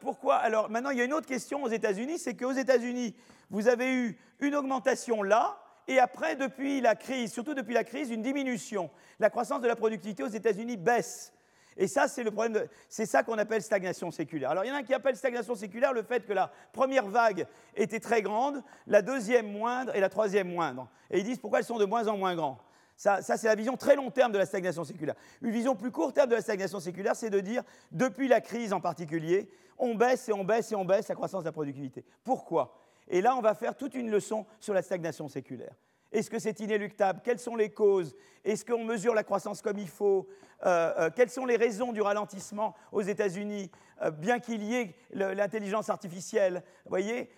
pourquoi? 0.00 0.36
Alors 0.36 0.70
maintenant 0.70 0.90
il 0.90 0.98
y 0.98 1.00
a 1.00 1.04
une 1.04 1.14
autre 1.14 1.26
question 1.26 1.62
aux 1.62 1.68
États-Unis, 1.68 2.18
c'est 2.18 2.34
qu'aux 2.34 2.52
États-Unis 2.52 3.14
vous 3.50 3.68
avez 3.68 3.92
eu 3.92 4.18
une 4.40 4.54
augmentation 4.54 5.22
là. 5.22 5.58
Et 5.88 5.98
après, 5.98 6.36
depuis 6.36 6.80
la 6.80 6.94
crise, 6.94 7.32
surtout 7.32 7.54
depuis 7.54 7.74
la 7.74 7.84
crise, 7.84 8.10
une 8.10 8.22
diminution. 8.22 8.88
La 9.18 9.30
croissance 9.30 9.60
de 9.60 9.68
la 9.68 9.76
productivité 9.76 10.22
aux 10.22 10.28
États-Unis 10.28 10.76
baisse. 10.76 11.32
Et 11.76 11.86
ça, 11.86 12.08
c'est 12.08 12.22
le 12.22 12.30
problème. 12.30 12.66
C'est 12.88 13.06
ça 13.06 13.22
qu'on 13.22 13.38
appelle 13.38 13.62
stagnation 13.62 14.10
séculaire. 14.10 14.50
Alors, 14.50 14.64
il 14.64 14.68
y 14.68 14.72
en 14.72 14.76
a 14.76 14.82
qui 14.82 14.94
appelle 14.94 15.16
stagnation 15.16 15.54
séculaire 15.54 15.92
le 15.92 16.02
fait 16.02 16.24
que 16.26 16.32
la 16.32 16.50
première 16.72 17.06
vague 17.06 17.46
était 17.74 18.00
très 18.00 18.22
grande, 18.22 18.62
la 18.86 19.02
deuxième 19.02 19.50
moindre 19.50 19.94
et 19.94 20.00
la 20.00 20.08
troisième 20.08 20.52
moindre. 20.52 20.88
Et 21.10 21.20
ils 21.20 21.24
disent 21.24 21.38
pourquoi 21.38 21.60
elles 21.60 21.64
sont 21.64 21.78
de 21.78 21.84
moins 21.84 22.06
en 22.08 22.16
moins 22.16 22.34
grandes. 22.34 22.58
Ça, 22.96 23.22
ça 23.22 23.36
c'est 23.36 23.48
la 23.48 23.54
vision 23.54 23.76
très 23.76 23.96
long 23.96 24.10
terme 24.10 24.32
de 24.32 24.38
la 24.38 24.46
stagnation 24.46 24.84
séculaire. 24.84 25.14
Une 25.40 25.50
vision 25.50 25.74
plus 25.74 25.90
court 25.90 26.12
terme 26.12 26.28
de 26.28 26.34
la 26.34 26.42
stagnation 26.42 26.78
séculaire, 26.78 27.16
c'est 27.16 27.30
de 27.30 27.40
dire, 27.40 27.62
depuis 27.90 28.28
la 28.28 28.40
crise 28.40 28.72
en 28.72 28.80
particulier, 28.80 29.50
on 29.78 29.94
baisse 29.94 30.28
et 30.28 30.32
on 30.32 30.44
baisse 30.44 30.70
et 30.72 30.76
on 30.76 30.84
baisse 30.84 31.08
la 31.08 31.14
croissance 31.14 31.42
de 31.42 31.48
la 31.48 31.52
productivité. 31.52 32.04
Pourquoi? 32.22 32.78
Et 33.08 33.20
là, 33.20 33.34
on 33.36 33.40
va 33.40 33.54
faire 33.54 33.76
toute 33.76 33.94
une 33.94 34.10
leçon 34.10 34.46
sur 34.60 34.74
la 34.74 34.82
stagnation 34.82 35.28
séculaire. 35.28 35.74
Est-ce 36.12 36.30
que 36.30 36.38
c'est 36.38 36.60
inéluctable? 36.60 37.20
Quelles 37.24 37.38
sont 37.38 37.56
les 37.56 37.70
causes? 37.70 38.14
Est-ce 38.44 38.64
qu'on 38.64 38.84
mesure 38.84 39.14
la 39.14 39.24
croissance 39.24 39.62
comme 39.62 39.78
il 39.78 39.88
faut? 39.88 40.28
Euh, 40.64 40.92
euh, 40.98 41.10
Quelles 41.14 41.30
sont 41.30 41.46
les 41.46 41.56
raisons 41.56 41.92
du 41.92 42.02
ralentissement 42.02 42.74
aux 42.92 43.00
États-Unis? 43.00 43.70
Euh, 44.02 44.10
Bien 44.10 44.38
qu'il 44.38 44.62
y 44.62 44.74
ait 44.74 44.94
l'intelligence 45.12 45.88
artificielle, 45.88 46.62
voyez, 46.86 47.30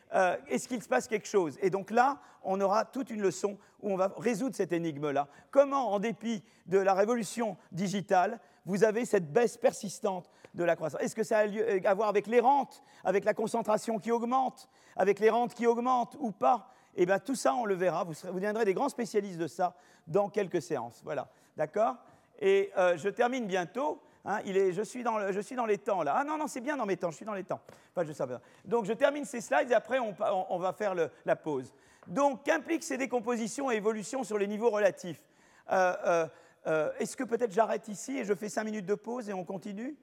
est-ce 0.48 0.66
qu'il 0.66 0.82
se 0.82 0.88
passe 0.88 1.06
quelque 1.06 1.28
chose? 1.28 1.58
Et 1.62 1.70
donc 1.70 1.90
là, 1.90 2.20
on 2.42 2.60
aura 2.60 2.84
toute 2.84 3.10
une 3.10 3.22
leçon 3.22 3.58
où 3.80 3.92
on 3.92 3.96
va 3.96 4.12
résoudre 4.16 4.56
cette 4.56 4.72
énigme-là. 4.72 5.28
Comment, 5.50 5.92
en 5.92 5.98
dépit 5.98 6.42
de 6.66 6.78
la 6.78 6.94
révolution 6.94 7.56
digitale, 7.70 8.40
vous 8.66 8.82
avez 8.82 9.04
cette 9.04 9.32
baisse 9.32 9.56
persistante 9.56 10.30
de 10.54 10.64
la 10.64 10.74
croissance? 10.74 11.00
Est-ce 11.00 11.14
que 11.14 11.22
ça 11.22 11.40
a 11.40 11.88
à 11.88 11.94
voir 11.94 12.08
avec 12.08 12.26
les 12.26 12.40
rentes, 12.40 12.82
avec 13.04 13.24
la 13.24 13.34
concentration 13.34 13.98
qui 13.98 14.10
augmente, 14.10 14.68
avec 14.96 15.20
les 15.20 15.30
rentes 15.30 15.54
qui 15.54 15.66
augmentent 15.66 16.16
ou 16.18 16.32
pas? 16.32 16.70
Et 16.96 17.06
bien 17.06 17.18
tout 17.18 17.34
ça, 17.34 17.54
on 17.54 17.64
le 17.64 17.74
verra. 17.74 18.04
Vous, 18.04 18.14
deviendrez 18.32 18.64
des 18.64 18.74
grands 18.74 18.88
spécialistes 18.88 19.38
de 19.38 19.46
ça 19.46 19.74
dans 20.06 20.28
quelques 20.28 20.62
séances. 20.62 21.00
Voilà. 21.04 21.28
D'accord? 21.56 21.96
Et 22.40 22.70
euh, 22.76 22.96
je 22.96 23.08
termine 23.08 23.46
bientôt. 23.46 24.00
Hein, 24.26 24.40
je, 24.46 24.82
suis 24.82 25.02
dans 25.02 25.66
les 25.66 25.78
temps 25.78 26.02
là. 26.02 26.14
Ah 26.16 26.24
non, 26.24 26.38
non, 26.38 26.46
c'est 26.46 26.62
bien 26.62 26.78
dans 26.78 26.86
mes 26.86 26.96
temps, 26.96 27.10
je 27.10 27.16
suis 27.16 27.26
dans 27.26 27.34
les 27.34 27.44
temps. 27.44 27.60
Enfin, 27.94 28.06
je 28.06 28.12
sais 28.12 28.24
Donc 28.64 28.86
je 28.86 28.94
termine 28.94 29.26
ces 29.26 29.42
slides 29.42 29.70
et 29.70 29.74
après 29.74 29.98
on, 29.98 30.58
va 30.58 30.72
faire 30.72 30.94
la 31.26 31.36
pause. 31.36 31.74
Donc 32.06 32.42
qu'impliquent 32.42 32.84
ces 32.84 32.96
décompositions 32.96 33.70
et 33.70 33.76
évolutions 33.76 34.24
sur 34.24 34.38
les 34.38 34.46
niveaux 34.46 34.70
relatifs? 34.70 35.22
Euh, 35.70 36.26
euh 36.66 36.90
Est-ce 36.98 37.18
que 37.18 37.24
peut-être 37.24 37.52
j'arrête 37.52 37.86
ici 37.88 38.16
et 38.16 38.24
je 38.24 38.34
fais 38.34 38.48
5 38.48 38.64
minutes 38.64 38.86
de 38.86 38.94
pause 38.94 39.28
et 39.28 39.34
on 39.34 39.44
continue? 39.44 39.94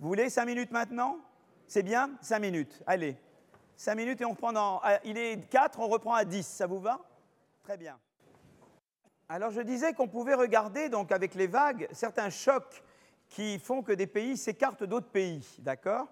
Vous 0.00 0.08
voulez 0.08 0.30
5 0.30 0.46
minutes 0.46 0.72
maintenant? 0.72 1.18
C'est 1.68 1.84
bien? 1.84 2.10
5 2.22 2.40
minutes. 2.40 2.82
Allez. 2.86 3.16
5 3.76 3.94
minutes 3.94 4.20
et 4.20 4.24
on 4.24 4.30
reprend 4.30 4.52
dans. 4.52 4.80
Ah, 4.82 4.98
il 5.04 5.18
est 5.18 5.48
4, 5.48 5.80
on 5.80 5.88
reprend 5.88 6.14
à 6.14 6.24
10. 6.24 6.46
Ça 6.46 6.66
vous 6.66 6.80
va? 6.80 7.00
Très 7.62 7.76
bien. 7.76 7.98
Alors 9.28 9.50
je 9.50 9.60
disais 9.62 9.94
qu'on 9.94 10.08
pouvait 10.08 10.34
regarder 10.34 10.88
donc 10.88 11.10
avec 11.10 11.34
les 11.34 11.46
vagues 11.46 11.88
certains 11.92 12.30
chocs 12.30 12.82
qui 13.28 13.58
font 13.58 13.82
que 13.82 13.92
des 13.92 14.06
pays 14.06 14.36
s'écartent 14.36 14.84
d'autres 14.84 15.08
pays, 15.08 15.44
d'accord? 15.60 16.06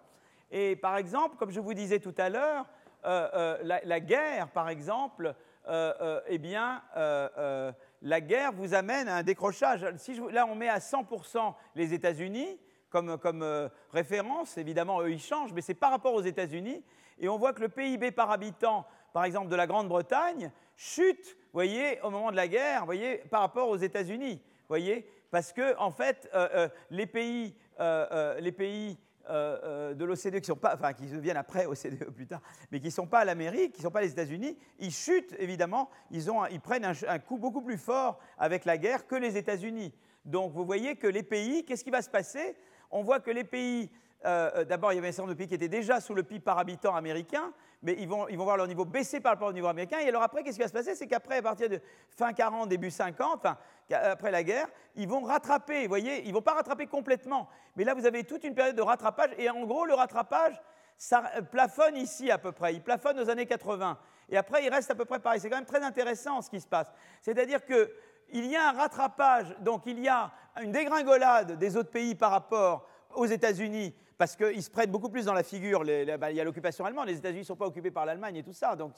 Et 0.51 0.77
par 0.77 0.97
exemple, 0.97 1.37
comme 1.37 1.51
je 1.51 1.61
vous 1.61 1.75
disais 1.75 1.99
tout 1.99 2.15
à 2.19 2.29
l'heure, 2.29 2.67
euh, 3.05 3.29
euh, 3.35 3.81
la, 3.85 4.01
guerre, 4.01 4.49
par 4.49 4.69
exemple, 4.69 5.35
euh, 5.69 6.21
eh 6.29 6.39
bien, 6.39 6.83
la 6.95 8.21
guerre 8.21 8.53
vous 8.53 8.75
amène 8.75 9.09
à 9.09 9.17
un 9.17 9.23
décrochage. 9.23 9.87
Si 9.97 10.21
là, 10.31 10.47
on 10.47 10.55
met 10.55 10.69
à 10.69 10.79
100% 10.79 11.55
les 11.75 11.95
États-Unis 11.95 12.59
comme, 12.91 13.17
comme 13.19 13.71
référence, 13.91 14.59
évidemment, 14.59 15.01
eux, 15.01 15.11
ils 15.11 15.21
changent, 15.21 15.53
mais 15.53 15.63
c'est 15.63 15.75
par 15.75 15.91
rapport 15.91 16.15
aux 16.15 16.23
États-Unis 16.23 16.85
et 17.23 17.29
on 17.29 17.39
voit 17.39 17.53
que 17.53 17.61
le 17.63 17.69
PIB 17.69 18.11
par 18.11 18.31
habitant, 18.33 18.85
par 19.13 19.25
exemple 19.25 19.49
de 19.49 19.57
la 19.57 19.69
Grande-Bretagne, 19.69 20.51
chute, 20.77 21.39
voyez, 21.53 22.01
au 22.03 22.11
moment 22.11 22.33
de 22.33 22.37
la 22.37 22.49
guerre, 22.49 22.85
voyez, 22.85 23.19
par 23.31 23.41
rapport 23.41 23.69
aux 23.69 23.77
États-Unis, 23.77 24.43
voyez, 24.69 25.09
parce 25.31 25.53
que 25.53 25.79
en 25.79 25.93
fait, 25.93 26.29
euh, 26.35 26.49
euh, 26.53 26.69
les 26.91 27.07
pays, 27.07 27.55
euh, 27.81 28.39
les 28.41 28.53
pays 28.53 28.99
de 29.29 30.05
l'OCDE 30.05 30.41
qui 30.41 30.47
sont 30.47 30.57
pas, 30.57 30.75
enfin 30.75 30.93
qui 30.93 31.07
viennent 31.07 31.37
après 31.37 31.65
OCDE 31.65 32.11
plus 32.15 32.27
tard, 32.27 32.43
mais 32.73 32.81
qui 32.81 32.87
ne 32.87 32.91
sont 32.91 33.07
pas 33.07 33.21
à 33.21 33.25
l'Amérique, 33.25 33.75
qui 33.75 33.79
ne 33.79 33.85
sont 33.85 33.93
pas 33.93 34.01
les 34.01 34.11
États-Unis, 34.11 34.59
ils 34.81 34.91
chutent 34.91 35.37
évidemment, 35.39 35.91
ils 36.11 36.61
prennent 36.61 36.85
un, 36.85 36.93
un, 37.07 37.19
coup 37.21 37.39
beaucoup 37.39 37.63
plus 37.63 37.79
fort 37.79 38.19
avec 38.37 38.65
la 38.65 38.77
guerre 38.77 39.07
que 39.07 39.15
les 39.15 39.37
États-Unis. 39.37 39.95
Donc 40.25 40.53
vous 40.53 40.65
voyez 40.65 40.97
que 40.97 41.07
les 41.07 41.23
pays, 41.23 41.65
qu'est-ce 41.65 41.85
qui 41.85 41.91
va 41.91 42.03
se 42.03 42.11
passer? 42.11 42.57
On 42.91 43.05
voit 43.05 43.21
que 43.21 43.31
les 43.31 43.45
pays 43.45 43.91
euh, 44.25 44.51
euh, 44.57 44.65
d'abord, 44.65 44.93
il 44.93 44.97
y 44.97 44.99
avait 44.99 45.09
un 45.09 45.13
certain 45.13 45.23
nombre 45.23 45.35
de 45.35 45.39
pays 45.39 45.49
qui 45.49 45.55
étaient 45.55 45.69
déjà 45.69 46.01
sous 46.01 46.15
le 46.15 46.23
PIB 46.23 46.41
par 46.41 46.59
habitant 46.59 46.95
américain, 46.95 47.53
mais 47.83 47.97
ils 47.99 48.09
vont, 48.09 48.27
voir 48.37 48.57
leur 48.57 48.69
niveau 48.69 48.85
baisser 48.85 49.21
par 49.21 49.33
rapport 49.33 49.49
au 49.49 49.53
niveau 49.53 49.67
américain. 49.67 49.99
Et 49.99 50.09
alors 50.09 50.23
après, 50.23 50.43
qu'est-ce 50.43 50.57
qui 50.57 50.63
va 50.63 50.69
se 50.69 50.73
passer? 50.73 50.95
C'est 50.95 51.07
qu'après, 51.07 51.39
à 51.39 51.43
partir 51.43 51.69
de 51.69 51.81
fin 52.17 52.33
40, 52.33 52.69
début 52.69 52.91
50, 52.91 53.41
enfin, 53.45 53.59
après 53.91 54.31
la 54.31 54.45
guerre, 54.45 54.69
ils 54.95 55.09
vont 55.09 55.23
rattraper, 55.23 55.83
vous 55.83 55.89
voyez, 55.89 56.23
ils 56.23 56.29
ne 56.29 56.35
vont 56.35 56.43
pas 56.43 56.55
rattraper 56.55 56.87
complètement. 56.87 57.49
Mais 57.77 57.85
là, 57.85 57.95
vous 57.95 58.07
avez 58.07 58.25
toute 58.25 58.45
une 58.45 58.55
période 58.55 58.77
de 58.77 58.83
rattrapage, 58.83 59.31
et 59.39 59.51
en 59.51 59.65
gros, 59.65 59.85
le 59.87 59.95
rattrapage, 59.95 60.61
ça 60.97 61.23
plafonne 61.51 61.97
ici 61.97 62.31
à 62.31 62.39
peu 62.39 62.53
près, 62.53 62.75
il 62.75 62.83
plafonne 62.83 63.19
aux 63.19 63.29
années 63.29 63.47
80. 63.47 63.99
Et 64.29 64.37
après, 64.37 64.65
il 64.65 64.71
reste 64.71 64.91
à 64.91 64.95
peu 64.95 65.05
près 65.05 65.19
pareil. 65.19 65.41
C'est 65.41 65.51
quand 65.51 65.57
même 65.57 65.65
très 65.65 65.83
intéressant 65.83 66.41
ce 66.41 66.49
qui 66.49 66.61
se 66.61 66.67
passe. 66.67 66.87
C'est-à-dire 67.21 67.61
qu'il 67.65 68.47
y 68.47 68.57
a 68.57 68.69
un 68.69 68.73
rattrapage, 68.73 69.55
donc 69.61 69.83
il 69.87 69.99
y 69.99 70.09
a 70.09 70.31
une 70.63 70.73
dégringolade 70.73 71.59
des 71.59 71.77
autres 71.77 71.91
pays 71.91 72.15
par 72.15 72.31
rapport 72.31 72.87
aux 73.15 73.27
États-Unis 73.27 73.95
parce 74.19 74.37
qu'ils 74.37 74.63
se 74.63 74.71
prennent 74.71 74.91
beaucoup 74.91 75.09
plus 75.09 75.25
dans 75.25 75.33
la 75.33 75.43
figure. 75.43 75.85
Bah, 76.19 76.31
il 76.31 76.37
y 76.37 76.41
a 76.41 76.45
l'occupation 76.45 76.85
allemande, 76.85 77.09
les 77.09 77.19
États-Unis 77.19 77.41
ne 77.41 77.47
sont 77.47 77.57
pas 77.57 77.67
occupés 77.67 77.91
par 77.91 78.07
l'Allemagne 78.07 78.37
et 78.37 78.43
tout 78.43 78.53
ça. 78.53 78.77
Donc, 78.77 78.93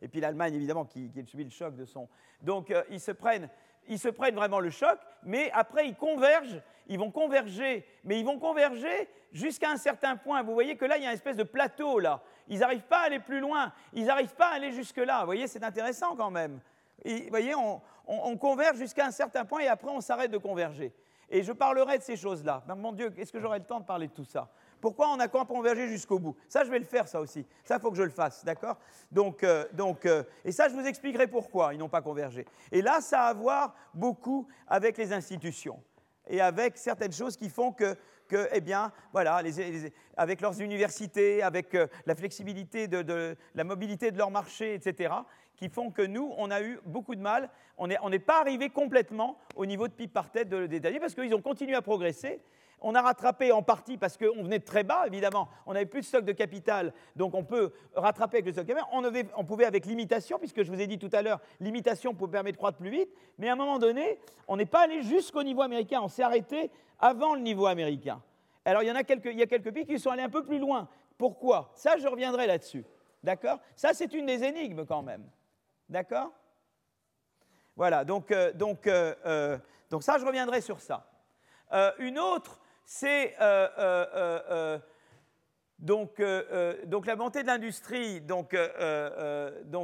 et 0.00 0.08
puis 0.08 0.20
l'Allemagne, 0.20 0.54
évidemment, 0.54 0.84
qui, 0.84 1.10
subit 1.26 1.44
le 1.44 1.50
choc 1.50 1.74
de 1.74 1.84
son. 1.84 2.08
Donc, 2.40 2.70
euh, 2.70 2.82
ils, 2.90 3.00
se 3.00 3.12
prennent, 3.12 3.48
ils 3.88 3.98
se 3.98 4.08
prennent 4.08 4.34
vraiment 4.34 4.60
le 4.60 4.70
choc, 4.70 4.98
mais 5.22 5.50
après, 5.52 5.88
ils 5.88 5.96
convergent, 5.96 6.60
ils 6.86 6.98
vont 6.98 7.10
converger, 7.10 7.86
mais 8.04 8.18
ils 8.18 8.24
vont 8.24 8.38
converger 8.38 9.08
jusqu'à 9.32 9.70
un 9.70 9.76
certain 9.76 10.16
point. 10.16 10.42
Vous 10.42 10.54
voyez 10.54 10.76
que 10.76 10.84
là, 10.84 10.96
il 10.96 11.02
y 11.02 11.06
a 11.06 11.10
une 11.10 11.14
espèce 11.14 11.36
de 11.36 11.44
plateau, 11.44 11.98
là. 11.98 12.22
Ils 12.48 12.58
n'arrivent 12.58 12.86
pas 12.86 13.00
à 13.00 13.06
aller 13.06 13.20
plus 13.20 13.40
loin, 13.40 13.72
ils 13.92 14.04
n'arrivent 14.04 14.34
pas 14.34 14.48
à 14.48 14.54
aller 14.54 14.72
jusque-là. 14.72 15.20
Vous 15.20 15.26
voyez, 15.26 15.46
c'est 15.46 15.62
intéressant 15.62 16.16
quand 16.16 16.30
même. 16.30 16.60
vous 17.04 17.28
voyez, 17.30 17.54
on 17.54 18.36
converge 18.36 18.78
jusqu'à 18.78 19.06
un 19.06 19.12
certain 19.12 19.44
point 19.44 19.60
et 19.60 19.68
après, 19.68 19.90
on 19.90 20.00
s'arrête 20.00 20.30
de 20.30 20.38
converger. 20.38 20.92
Et 21.34 21.42
je 21.42 21.52
parlerai 21.52 21.96
de 21.96 22.02
ces 22.02 22.14
choses-là. 22.14 22.62
mon 22.76 22.92
Dieu, 22.92 23.10
est-ce 23.16 23.32
que 23.32 23.40
j'aurai 23.40 23.58
le 23.58 23.64
temps 23.64 23.80
de 23.80 23.86
parler 23.86 24.06
de 24.06 24.12
tout 24.12 24.24
ça? 24.24 24.50
Pourquoi 24.82 25.08
on 25.08 25.18
a 25.18 25.28
convergé 25.28 25.88
jusqu'au 25.88 26.18
bout? 26.18 26.36
Ça, 26.46 26.62
je 26.62 26.70
vais 26.70 26.78
le 26.78 26.84
faire, 26.84 27.08
ça 27.08 27.20
aussi. 27.20 27.46
Ça, 27.64 27.76
il 27.76 27.80
faut 27.80 27.90
que 27.90 27.96
je 27.96 28.02
le 28.02 28.10
fasse, 28.10 28.44
d'accord? 28.44 28.76
Donc, 29.10 29.42
euh, 29.42 29.64
donc 29.72 30.04
euh, 30.04 30.24
Et 30.44 30.52
ça, 30.52 30.68
je 30.68 30.74
vous 30.74 30.86
expliquerai 30.86 31.26
pourquoi 31.28 31.72
ils 31.72 31.78
n'ont 31.78 31.88
pas 31.88 32.02
convergé. 32.02 32.44
Et 32.70 32.82
là, 32.82 33.00
ça 33.00 33.22
a 33.22 33.28
à 33.28 33.32
voir 33.32 33.74
beaucoup 33.94 34.46
avec 34.68 34.98
les 34.98 35.10
institutions 35.14 35.82
et 36.28 36.42
avec 36.42 36.76
certaines 36.76 37.12
choses 37.12 37.36
qui 37.38 37.48
font 37.48 37.72
que, 37.72 37.96
que 38.28 38.48
eh 38.52 38.60
bien, 38.60 38.92
voilà, 39.12 39.40
avec 40.16 40.40
leurs 40.42 40.60
universités, 40.60 41.42
avec 41.42 41.74
euh, 41.74 41.86
la 42.04 42.14
flexibilité 42.14 42.88
de, 42.88 43.36
la 43.54 43.64
mobilité 43.64 44.10
de 44.10 44.18
leur 44.18 44.30
marché, 44.30 44.74
etc., 44.74 45.14
qui 45.62 45.68
font 45.68 45.92
que 45.92 46.02
nous, 46.02 46.34
on 46.38 46.50
a 46.50 46.60
eu 46.60 46.80
beaucoup 46.84 47.14
de 47.14 47.20
mal. 47.20 47.48
On 47.78 47.86
n'est 47.86 48.18
pas 48.18 48.40
arrivé 48.40 48.68
complètement 48.68 49.38
au 49.54 49.64
niveau 49.64 49.86
de 49.86 49.92
PIB 49.92 50.12
par 50.12 50.32
tête 50.32 50.48
des 50.48 50.76
États-Unis 50.76 50.98
parce 50.98 51.14
qu'ils 51.14 51.32
ont 51.36 51.40
continué 51.40 51.76
à 51.76 51.82
progresser. 51.82 52.40
On 52.80 52.96
a 52.96 53.00
rattrapé 53.00 53.52
en 53.52 53.62
partie 53.62 53.96
parce 53.96 54.16
qu'on 54.16 54.42
venait 54.42 54.58
de 54.58 54.64
très 54.64 54.82
bas, 54.82 55.06
évidemment. 55.06 55.48
On 55.66 55.74
n'avait 55.74 55.86
plus 55.86 56.00
de 56.00 56.06
stock 56.06 56.24
de 56.24 56.32
capital, 56.32 56.92
donc 57.14 57.34
on 57.34 57.44
peut 57.44 57.72
rattraper 57.94 58.38
avec 58.38 58.46
le 58.46 58.52
stock 58.52 58.66
de 58.66 58.72
capital. 58.72 59.30
On, 59.36 59.44
pouvait 59.44 59.66
avec 59.66 59.86
limitation, 59.86 60.40
puisque 60.40 60.64
je 60.64 60.72
vous 60.72 60.80
ai 60.80 60.88
dit 60.88 60.98
tout 60.98 61.10
à 61.12 61.22
l'heure, 61.22 61.38
limitation 61.60 62.12
pour 62.12 62.28
permettre 62.28 62.56
de 62.56 62.58
croître 62.58 62.78
plus 62.78 62.90
vite. 62.90 63.10
Mais 63.38 63.48
à 63.48 63.52
un 63.52 63.56
moment 63.56 63.78
donné, 63.78 64.18
on 64.48 64.56
n'est 64.56 64.66
pas 64.66 64.80
allé 64.80 65.02
jusqu'au 65.04 65.44
niveau 65.44 65.62
américain. 65.62 66.00
On 66.02 66.08
s'est 66.08 66.24
arrêté 66.24 66.72
avant 66.98 67.36
le 67.36 67.40
niveau 67.40 67.66
américain. 67.66 68.20
Alors 68.64 68.82
il 68.82 68.88
y, 68.88 68.90
en 68.90 68.96
a 68.96 69.04
quelques, 69.04 69.26
il 69.26 69.38
y 69.38 69.42
a 69.42 69.46
quelques 69.46 69.72
pays 69.72 69.86
qui 69.86 70.00
sont 70.00 70.10
allés 70.10 70.24
un 70.24 70.28
peu 70.28 70.42
plus 70.42 70.58
loin. 70.58 70.88
Pourquoi? 71.16 71.70
Ça, 71.76 71.98
je 71.98 72.08
reviendrai 72.08 72.48
là-dessus. 72.48 72.84
D'accord? 73.22 73.60
Ça, 73.76 73.90
c'est 73.92 74.12
une 74.12 74.26
des 74.26 74.42
énigmes 74.42 74.84
quand 74.84 75.02
même. 75.02 75.22
D'accord? 75.92 76.32
Voilà, 77.76 78.04
donc, 78.06 78.30
euh, 78.30 78.50
euh, 78.86 79.14
euh, 79.26 79.58
donc 79.90 80.02
ça, 80.02 80.16
je 80.18 80.24
reviendrai 80.24 80.62
sur 80.62 80.80
ça. 80.80 81.06
une 81.98 82.18
autre, 82.18 82.62
c'est 82.86 83.36
la 83.38 84.80
montée 87.16 87.42
de 87.42 87.46
l'industrie. 87.46 88.22
Donc, 88.22 88.56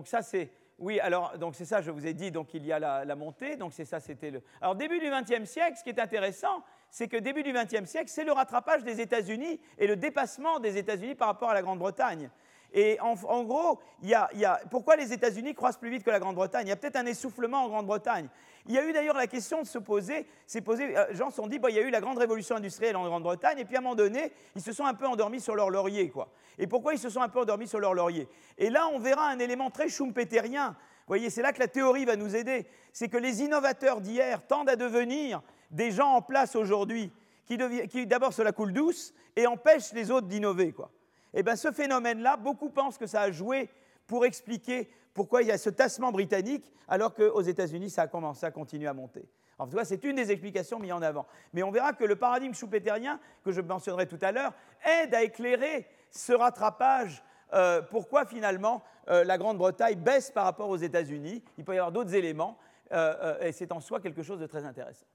ça, 0.06 0.22
c'est 0.22 0.50
oui, 0.78 0.98
alors 1.00 1.34
c'est 1.52 1.66
ça, 1.66 1.82
je 1.82 1.90
vous 1.90 2.06
ai 2.06 2.14
dit, 2.14 2.30
donc 2.30 2.54
il 2.54 2.64
y 2.64 2.72
a 2.72 2.78
la, 2.78 3.04
la 3.04 3.14
montée, 3.14 3.58
c'est 3.72 3.84
ça, 3.84 4.00
c'était 4.00 4.30
le. 4.30 4.42
Alors 4.62 4.76
début 4.76 5.00
du 5.00 5.10
XXe 5.10 5.44
siècle, 5.44 5.76
ce 5.76 5.82
qui 5.82 5.90
est 5.90 6.00
intéressant, 6.00 6.62
c'est 6.88 7.08
que 7.08 7.18
début 7.18 7.42
du 7.42 7.52
XXe 7.52 7.84
siècle, 7.84 8.08
c'est 8.08 8.24
le 8.24 8.32
rattrapage 8.32 8.82
des 8.82 9.00
États-Unis 9.00 9.60
et 9.76 9.86
le 9.86 9.96
dépassement 9.96 10.58
des 10.58 10.78
États-Unis 10.78 11.16
par 11.16 11.28
rapport 11.28 11.50
à 11.50 11.54
la 11.54 11.62
Grande-Bretagne. 11.62 12.30
Et 12.72 12.98
en, 13.00 13.44
gros, 13.44 13.80
y, 14.02 14.14
a, 14.14 14.60
pourquoi 14.70 14.96
les 14.96 15.12
États-Unis 15.12 15.54
croissent 15.54 15.78
plus 15.78 15.90
vite 15.90 16.04
que 16.04 16.10
la 16.10 16.20
Grande-Bretagne? 16.20 16.66
Il 16.66 16.70
y 16.70 16.72
a 16.72 16.76
peut-être 16.76 16.96
un 16.96 17.06
essoufflement 17.06 17.64
en 17.64 17.68
Grande-Bretagne. 17.68 18.28
Il 18.66 18.74
y 18.74 18.78
a 18.78 18.86
eu 18.86 18.92
d'ailleurs 18.92 19.16
la 19.16 19.26
question 19.26 19.62
de 19.62 19.66
se 19.66 19.78
poser, 19.78 20.26
c'est 20.46 20.60
posé, 20.60 20.96
euh, 20.96 21.14
gens 21.14 21.30
se 21.30 21.36
sont 21.36 21.46
dit, 21.46 21.58
il 21.68 21.74
y 21.74 21.78
a 21.78 21.82
eu 21.82 21.90
la 21.90 22.00
grande 22.00 22.18
révolution 22.18 22.56
industrielle 22.56 22.96
en 22.96 23.06
Grande-Bretagne, 23.06 23.58
et 23.58 23.64
puis 23.64 23.76
à 23.76 23.78
un 23.78 23.82
moment 23.82 23.94
donné, 23.94 24.30
ils 24.54 24.60
se 24.60 24.72
sont 24.72 24.84
un 24.84 24.92
peu 24.92 25.06
endormis 25.06 25.40
sur 25.40 25.54
leur 25.54 25.70
laurier. 25.70 26.10
Quoi. 26.10 26.28
Et 26.58 26.66
pourquoi 26.66 26.92
ils 26.92 26.98
se 26.98 27.08
sont 27.08 27.22
un 27.22 27.30
peu 27.30 27.40
endormis 27.40 27.66
sur 27.66 27.80
leur 27.80 27.94
laurier? 27.94 28.28
Et 28.58 28.68
là, 28.68 28.88
on 28.92 28.98
verra 28.98 29.28
un 29.28 29.38
élément 29.38 29.70
très 29.70 29.88
schumpeterien. 29.88 30.76
Vous 31.08 31.14
voyez, 31.14 31.30
c'est 31.30 31.40
là 31.40 31.54
que 31.54 31.60
la 31.60 31.68
théorie 31.68 32.04
va 32.04 32.16
nous 32.16 32.36
aider. 32.36 32.66
C'est 32.92 33.08
que 33.08 33.16
les 33.16 33.42
innovateurs 33.42 34.02
d'hier 34.02 34.46
tendent 34.46 34.68
à 34.68 34.76
devenir 34.76 35.40
des 35.70 35.90
gens 35.90 36.12
en 36.12 36.20
place 36.20 36.54
aujourd'hui 36.54 37.10
qui, 37.46 38.06
d'abord 38.06 38.34
se 38.34 38.42
la 38.42 38.52
coule 38.52 38.74
douce 38.74 39.14
et 39.34 39.46
empêche 39.46 39.92
les 39.94 40.10
autres 40.10 40.26
d'innover. 40.26 40.72
Quoi. 40.72 40.90
Eh 41.34 41.42
bien 41.42 41.56
ce 41.56 41.72
phénomène-là, 41.72 42.36
beaucoup 42.36 42.70
pensent 42.70 42.98
que 42.98 43.06
ça 43.06 43.22
a 43.22 43.30
joué 43.30 43.68
pour 44.06 44.24
expliquer 44.24 44.90
pourquoi 45.14 45.42
il 45.42 45.48
y 45.48 45.52
a 45.52 45.58
ce 45.58 45.70
tassement 45.70 46.12
britannique 46.12 46.72
alors 46.86 47.14
qu'aux 47.14 47.42
États-Unis, 47.42 47.90
ça 47.90 48.02
a 48.02 48.06
commencé 48.06 48.46
à 48.46 48.50
continuer 48.50 48.86
à 48.86 48.94
monter. 48.94 49.28
En 49.58 49.66
tout 49.66 49.76
cas, 49.76 49.84
c'est 49.84 50.04
une 50.04 50.16
des 50.16 50.30
explications 50.30 50.78
mises 50.78 50.92
en 50.92 51.02
avant. 51.02 51.26
Mais 51.52 51.62
on 51.62 51.70
verra 51.70 51.92
que 51.92 52.04
le 52.04 52.16
paradigme 52.16 52.54
schumpeterien, 52.54 53.18
que 53.44 53.50
je 53.50 53.60
mentionnerai 53.60 54.06
tout 54.06 54.18
à 54.22 54.30
l'heure, 54.30 54.52
aide 54.84 55.14
à 55.14 55.22
éclairer 55.22 55.86
ce 56.10 56.32
rattrapage. 56.32 57.22
Euh, 57.52 57.82
pourquoi 57.82 58.24
finalement 58.24 58.82
euh, 59.08 59.24
la 59.24 59.38
Grande-Bretagne 59.38 59.98
baisse 59.98 60.30
par 60.30 60.44
rapport 60.44 60.68
aux 60.68 60.76
États-Unis 60.76 61.42
Il 61.56 61.64
peut 61.64 61.74
y 61.74 61.78
avoir 61.78 61.92
d'autres 61.92 62.14
éléments, 62.14 62.56
euh, 62.92 63.40
et 63.40 63.52
c'est 63.52 63.72
en 63.72 63.80
soi 63.80 64.00
quelque 64.00 64.22
chose 64.22 64.38
de 64.38 64.46
très 64.46 64.64
intéressant. 64.64 65.06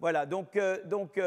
voilà, 0.00 0.24
donc, 0.24 0.58
donc 0.86 1.20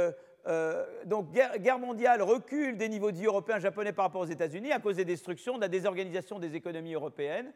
donc 1.06 1.32
guerre, 1.32 1.80
mondiale, 1.80 2.22
recul 2.22 2.78
des 2.78 2.90
niveaux 2.90 3.12
de 3.12 3.18
vie 3.18 3.26
européens 3.26 3.60
japonais 3.60 3.94
par 3.94 4.06
rapport 4.06 4.22
aux 4.22 4.28
États-Unis 4.28 4.72
à 4.72 4.80
cause 4.80 4.98
des 4.98 5.06
destructions, 5.06 5.56
de 5.56 5.62
la 5.62 5.68
désorganisation 5.68 6.40
des 6.40 6.56
économies 6.56 6.94
européennes. 6.94 7.52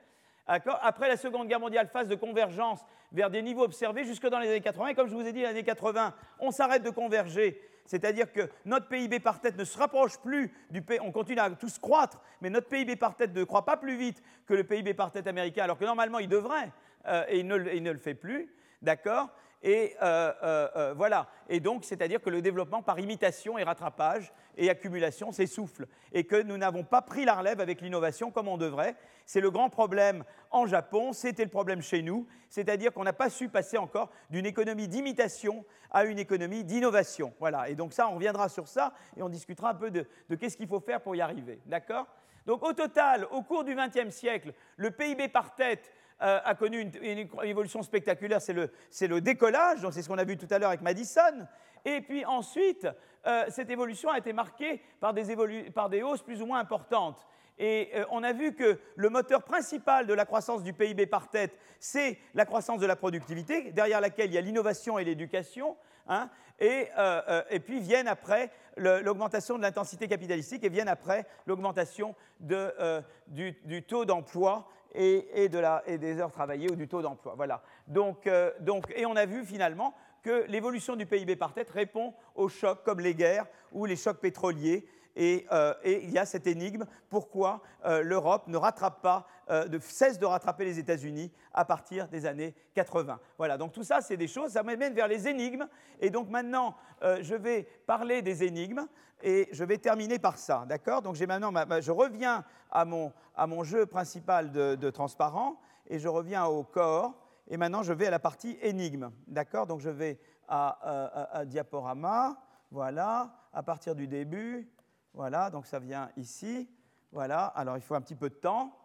Après 0.48 1.08
la 1.08 1.18
Seconde 1.18 1.48
Guerre 1.48 1.60
mondiale, 1.60 1.88
phase 1.88 2.08
de 2.08 2.16
convergence 2.16 2.84
vers 3.12 3.30
des 3.30 3.44
niveaux 3.44 3.64
observés 3.64 4.04
jusque 4.04 4.28
dans 4.28 4.40
les 4.40 4.50
années 4.50 4.62
80. 4.62 4.88
Et 4.88 4.96
comme 4.96 5.08
je 5.08 5.14
vous 5.14 5.26
ai 5.26 5.32
dit, 5.32 5.40
les 5.40 5.46
années 5.46 5.64
80, 5.64 6.14
on 6.40 6.50
s'arrête 6.50 6.82
de 6.82 6.90
converger. 6.90 7.62
C'est-à-dire 7.86 8.32
que 8.32 8.50
notre 8.66 8.88
PIB 8.88 9.20
par 9.20 9.42
tête 9.42 9.58
ne 9.58 9.64
se 9.64 9.78
rapproche 9.78 10.20
plus 10.20 10.54
du 10.70 10.82
PIB, 10.82 11.02
on 11.04 11.12
continue 11.12 11.40
à 11.40 11.50
tous 11.52 11.80
croître, 11.80 12.22
mais 12.42 12.50
notre 12.50 12.68
PIB 12.68 12.96
par 12.96 13.16
tête 13.16 13.34
ne 13.34 13.44
croît 13.44 13.66
pas 13.66 13.78
plus 13.78 13.98
vite 13.98 14.22
que 14.48 14.54
le 14.54 14.64
PIB 14.64 14.94
par 14.94 15.12
tête 15.12 15.28
américain, 15.28 15.64
alors 15.64 15.78
que 15.78 15.86
normalement 15.86 16.20
il 16.20 16.30
devrait, 16.30 16.72
euh, 17.08 17.24
et 17.30 17.40
il 17.40 17.48
ne, 17.48 17.74
il 17.74 17.82
ne, 17.82 17.92
le 17.92 17.98
fait 17.98 18.14
plus. 18.14 18.54
D'accord? 18.82 19.30
Et 19.62 19.96
euh, 20.02 20.32
euh, 20.42 20.68
euh, 20.76 20.94
voilà. 20.96 21.28
Et 21.50 21.60
donc, 21.60 21.84
c'est-à-dire 21.84 22.22
que 22.22 22.30
le 22.30 22.42
développement 22.42 22.82
par 22.82 23.00
imitation 23.00 23.58
et 23.58 23.64
rattrapage 23.64 24.32
et 24.58 24.70
accumulation 24.70 25.32
s'essouffle. 25.32 25.88
Et 26.14 26.24
que 26.24 26.42
nous 26.42 26.58
n'avons 26.58 26.84
pas 26.84 27.02
pris 27.02 27.26
la 27.26 27.36
relève 27.36 27.60
avec 27.60 27.82
l'innovation 27.82 28.32
comme 28.32 28.48
on 28.48 28.58
devrait. 28.58 28.96
C'est 29.26 29.42
le 29.42 29.52
grand 29.52 29.70
problème 29.70 30.24
en 30.52 30.66
Japon, 30.66 31.14
c'était 31.14 31.44
le 31.44 31.50
problème 31.50 31.82
chez 31.82 32.02
nous. 32.02 32.26
C'est-à-dire 32.50 32.94
qu'on 32.94 33.04
n'a 33.04 33.14
pas 33.14 33.30
su 33.30 33.50
passer 33.50 33.78
encore 33.78 34.10
d'une 34.30 34.46
économie 34.46 34.88
d'imitation 34.88 35.66
à 35.92 36.06
une 36.06 36.20
économie 36.20 36.64
d'innovation. 36.64 37.34
Voilà. 37.40 37.70
Et 37.70 37.76
donc, 37.76 37.94
ça, 37.94 38.08
on 38.08 38.16
reviendra 38.16 38.48
sur 38.48 38.68
ça 38.68 38.94
et 39.18 39.22
on 39.22 39.30
discutera 39.30 39.72
un 39.72 39.76
peu 39.76 39.92
de, 39.92 40.08
de 40.30 40.36
qu'est-ce 40.36 40.56
qu'il 40.56 40.68
faut 40.68 40.80
faire 40.80 41.02
pour 41.02 41.16
y 41.16 41.22
arriver. 41.22 41.60
D'accord? 41.66 42.08
Donc 42.46 42.64
au 42.64 42.74
total, 42.74 43.28
au 43.30 43.44
cours 43.44 43.64
du 43.64 43.76
XXe 43.76 44.10
siècle, 44.10 44.54
le 44.78 44.90
PIB 44.90 45.28
par 45.28 45.54
tête 45.54 45.92
euh, 46.22 46.40
a 46.44 46.54
connu 46.54 46.82
une, 47.02 47.30
évolution 47.44 47.82
spectaculaire, 47.82 48.42
c'est 48.42 48.54
le, 48.54 49.22
décollage, 49.22 49.82
donc 49.82 49.94
c'est 49.94 50.02
ce 50.02 50.10
qu'on 50.10 50.18
a 50.18 50.26
vu 50.26 50.36
tout 50.36 50.48
à 50.50 50.60
l'heure 50.60 50.70
avec 50.70 50.82
Madison. 50.82 51.48
Et 51.86 52.02
puis 52.02 52.26
ensuite, 52.26 52.88
euh, 53.26 53.46
cette 53.48 53.70
évolution 53.70 54.10
a 54.10 54.18
été 54.18 54.34
marquée 54.34 54.82
par 55.00 55.14
des, 55.14 56.04
hausses 56.04 56.22
plus 56.22 56.42
ou 56.42 56.46
moins 56.46 56.60
importantes. 56.60 57.26
Et 57.58 57.92
euh, 57.96 58.04
on 58.12 58.24
a 58.24 58.34
vu 58.34 58.54
que 58.54 58.80
le 58.98 59.10
moteur 59.10 59.44
principal 59.44 60.08
de 60.08 60.14
la 60.14 60.26
croissance 60.26 60.62
du 60.62 60.74
PIB 60.74 61.06
par 61.06 61.30
tête, 61.30 61.58
c'est 61.80 62.18
la 62.34 62.46
croissance 62.46 62.82
de 62.82 62.86
la 62.86 62.98
productivité, 62.98 63.72
derrière 63.72 64.02
laquelle 64.02 64.30
il 64.30 64.34
y 64.34 64.38
a 64.38 64.42
l'innovation 64.42 65.00
et 65.00 65.06
l'éducation. 65.06 65.78
Hein. 66.12 66.30
et, 66.60 67.60
puis 67.64 67.80
viennent 67.80 68.08
après 68.08 68.50
l'augmentation 68.76 69.58
de 69.58 69.62
l'intensité 69.62 70.08
capitalistique 70.08 70.64
et 70.64 70.70
viennent 70.70 70.88
après 70.88 71.28
l'augmentation 71.46 72.16
du, 72.40 73.84
taux 73.88 74.06
d'emploi 74.06 74.68
et, 74.94 75.50
des 75.50 76.20
heures 76.20 76.32
travaillées 76.32 76.72
ou 76.72 76.76
du 76.76 76.88
taux 76.88 77.02
d'emploi. 77.02 77.34
Voilà. 77.36 77.62
Euh, 77.96 78.52
donc, 78.60 78.92
et 78.96 79.06
on 79.06 79.16
a 79.16 79.26
vu 79.26 79.46
finalement 79.46 79.94
que 80.24 80.46
l'évolution 80.48 80.96
du 80.96 81.06
PIB 81.06 81.36
par 81.36 81.54
tête 81.54 81.70
répond 81.70 82.14
aux 82.36 82.50
chocs 82.50 82.84
comme 82.84 83.00
les 83.00 83.16
guerres 83.16 83.46
ou 83.72 83.86
les 83.86 83.96
chocs 83.96 84.20
pétroliers. 84.20 84.86
Et, 85.16 85.46
euh, 85.52 85.74
il 85.84 86.12
y 86.12 86.18
a 86.18 86.26
cette 86.26 86.48
énigme, 86.48 86.86
pourquoi 87.10 87.62
euh, 87.86 88.02
l'Europe 88.02 88.48
ne 88.48 88.58
rattrape 88.58 89.02
pas, 89.02 89.28
de, 89.50 89.80
cesse 89.80 90.20
de 90.20 90.28
rattraper 90.28 90.64
les 90.64 90.78
États-Unis 90.78 91.32
à 91.56 91.66
partir 91.66 92.08
des 92.08 92.28
années 92.28 92.54
80. 92.76 93.20
Voilà, 93.40 93.58
donc 93.58 93.72
tout 93.72 93.82
ça, 93.82 94.00
c'est 94.00 94.16
des 94.16 94.28
choses, 94.28 94.52
ça 94.52 94.62
m'amène 94.62 94.94
vers 94.94 95.08
les 95.08 95.28
énigmes. 95.28 95.68
Et 96.00 96.12
donc 96.12 96.30
maintenant, 96.30 96.76
je 97.02 97.34
vais 97.34 97.64
parler 97.88 98.22
des 98.22 98.44
énigmes. 98.44 98.86
Et 99.22 99.50
je 99.52 99.64
vais 99.64 99.78
terminer 99.78 100.18
par 100.18 100.38
ça, 100.38 100.66
d'accord? 100.68 101.02
Donc 101.02 101.20
maintenant, 101.20 101.52
je 101.82 101.92
reviens 101.92 102.46
à 102.72 102.86
mon, 102.86 103.12
à 103.36 103.48
jeu 103.64 103.86
principal 103.86 104.52
de, 104.52 104.90
transparent 104.90 105.60
et 105.88 106.00
je 106.00 106.08
reviens 106.08 106.46
au 106.46 106.64
corps. 106.64 107.14
Et 107.48 107.58
maintenant, 107.58 107.84
je 107.84 107.92
vais 107.92 108.08
à 108.08 108.12
la 108.12 108.20
partie 108.20 108.58
énigme, 108.62 109.12
d'accord? 109.28 109.68
Donc 109.68 109.82
je 109.82 109.90
vais 109.90 110.20
à, 110.48 111.44
diaporama, 111.46 112.38
voilà, 112.72 113.34
à 113.52 113.62
partir 113.62 113.94
du 113.94 114.08
début, 114.08 114.70
voilà, 115.14 115.50
donc 115.50 115.66
ça 115.66 115.80
vient 115.80 116.10
ici, 116.18 116.70
voilà. 117.12 117.46
Alors 117.46 117.78
il 117.78 117.82
faut 117.82 117.96
un 117.96 118.02
petit 118.02 118.16
peu 118.16 118.30
de 118.30 118.36
temps, 118.36 118.76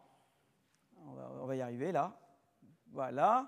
on 1.07 1.47
va, 1.47 1.57
y 1.57 1.61
arriver 1.61 1.93
là, 1.93 2.13
voilà. 2.93 3.47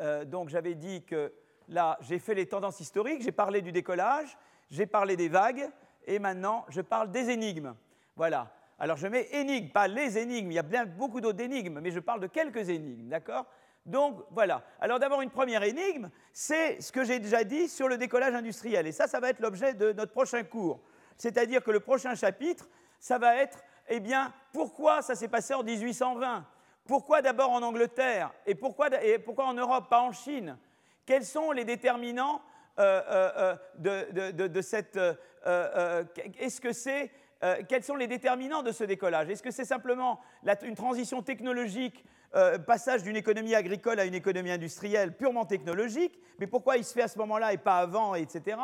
Euh, 0.00 0.24
donc 0.24 0.48
j'avais 0.48 0.74
dit 0.74 1.04
que 1.04 1.32
là, 1.68 1.98
j'ai 2.00 2.18
fait 2.18 2.34
les 2.34 2.46
tendances 2.46 2.80
historiques, 2.80 3.22
j'ai 3.22 3.32
parlé 3.32 3.62
du 3.62 3.72
décollage, 3.72 4.36
j'ai 4.70 4.86
parlé 4.86 5.16
des 5.16 5.28
vagues, 5.28 5.68
et 6.06 6.18
maintenant, 6.18 6.64
je 6.68 6.80
parle 6.80 7.10
des 7.10 7.30
énigmes. 7.30 7.74
Voilà. 8.16 8.52
Alors, 8.78 8.96
je 8.96 9.06
mets 9.06 9.28
énigmes, 9.32 9.68
pas 9.70 9.86
les 9.86 10.18
énigmes. 10.18 10.50
Il 10.50 10.54
y 10.54 10.58
a 10.58 10.64
bien 10.64 10.86
beaucoup 10.86 11.20
d'autres 11.20 11.40
énigmes, 11.40 11.80
mais 11.80 11.90
je 11.90 12.00
parle 12.00 12.20
de 12.20 12.26
quelques 12.26 12.68
énigmes. 12.68 13.08
D'accord? 13.08 13.46
Donc 13.86 14.24
voilà. 14.30 14.62
Alors 14.80 15.00
d'abord 15.00 15.22
une 15.22 15.30
première 15.30 15.62
énigme, 15.64 16.08
c'est 16.32 16.80
ce 16.80 16.92
que 16.92 17.04
j'ai 17.04 17.18
déjà 17.18 17.42
dit 17.42 17.68
sur 17.68 17.88
le 17.88 17.98
décollage 17.98 18.34
industriel. 18.34 18.86
Et 18.86 18.92
ça, 18.92 19.08
ça 19.08 19.18
va 19.18 19.30
être 19.30 19.40
l'objet 19.40 19.74
de 19.74 19.92
notre 19.92 20.12
prochain 20.12 20.44
cours. 20.44 20.80
C'est-à-dire 21.16 21.62
que 21.62 21.70
le 21.70 21.80
prochain 21.80 22.14
chapitre, 22.14 22.68
ça 22.98 23.18
va 23.18 23.36
être, 23.36 23.58
eh 23.88 24.00
pourquoi 24.52 25.02
ça 25.02 25.14
s'est 25.14 25.28
passé 25.28 25.54
en 25.54 25.62
1820 25.62 26.46
Pourquoi 26.86 27.22
d'abord 27.22 27.50
en 27.50 27.62
Angleterre? 27.62 28.32
Et 28.46 28.54
pourquoi, 28.54 28.88
en 29.38 29.54
Europe, 29.54 29.88
pas 29.88 30.00
en 30.00 30.12
Chine? 30.12 30.56
Quels 31.04 31.24
sont 31.24 31.52
les 31.52 31.64
déterminants 31.64 32.40
euh, 32.78 33.02
euh, 33.08 33.56
euh, 33.84 34.48
de, 34.48 34.60
cette... 34.60 34.98
Est-ce 36.38 36.60
que 36.60 36.72
c'est... 36.72 37.10
quels 37.68 37.82
sont 37.82 37.96
les 37.96 38.06
déterminants 38.06 38.62
de 38.62 38.72
ce 38.72 38.84
décollage? 38.84 39.28
Est-ce 39.28 39.42
que 39.42 39.50
c'est 39.50 39.64
simplement 39.64 40.20
une 40.62 40.76
transition 40.76 41.22
technologique, 41.22 42.04
passage 42.66 43.02
d'une 43.02 43.16
économie 43.16 43.54
agricole 43.54 44.00
à 44.00 44.04
une 44.04 44.14
économie 44.14 44.52
industrielle 44.52 45.16
purement 45.16 45.44
technologique? 45.44 46.18
Mais 46.38 46.46
pourquoi 46.46 46.76
il 46.76 46.84
se 46.84 46.94
fait 46.94 47.02
à 47.02 47.08
ce 47.08 47.18
moment-là 47.18 47.52
et 47.52 47.58
pas 47.58 47.78
avant, 47.78 48.14
etc. 48.14 48.56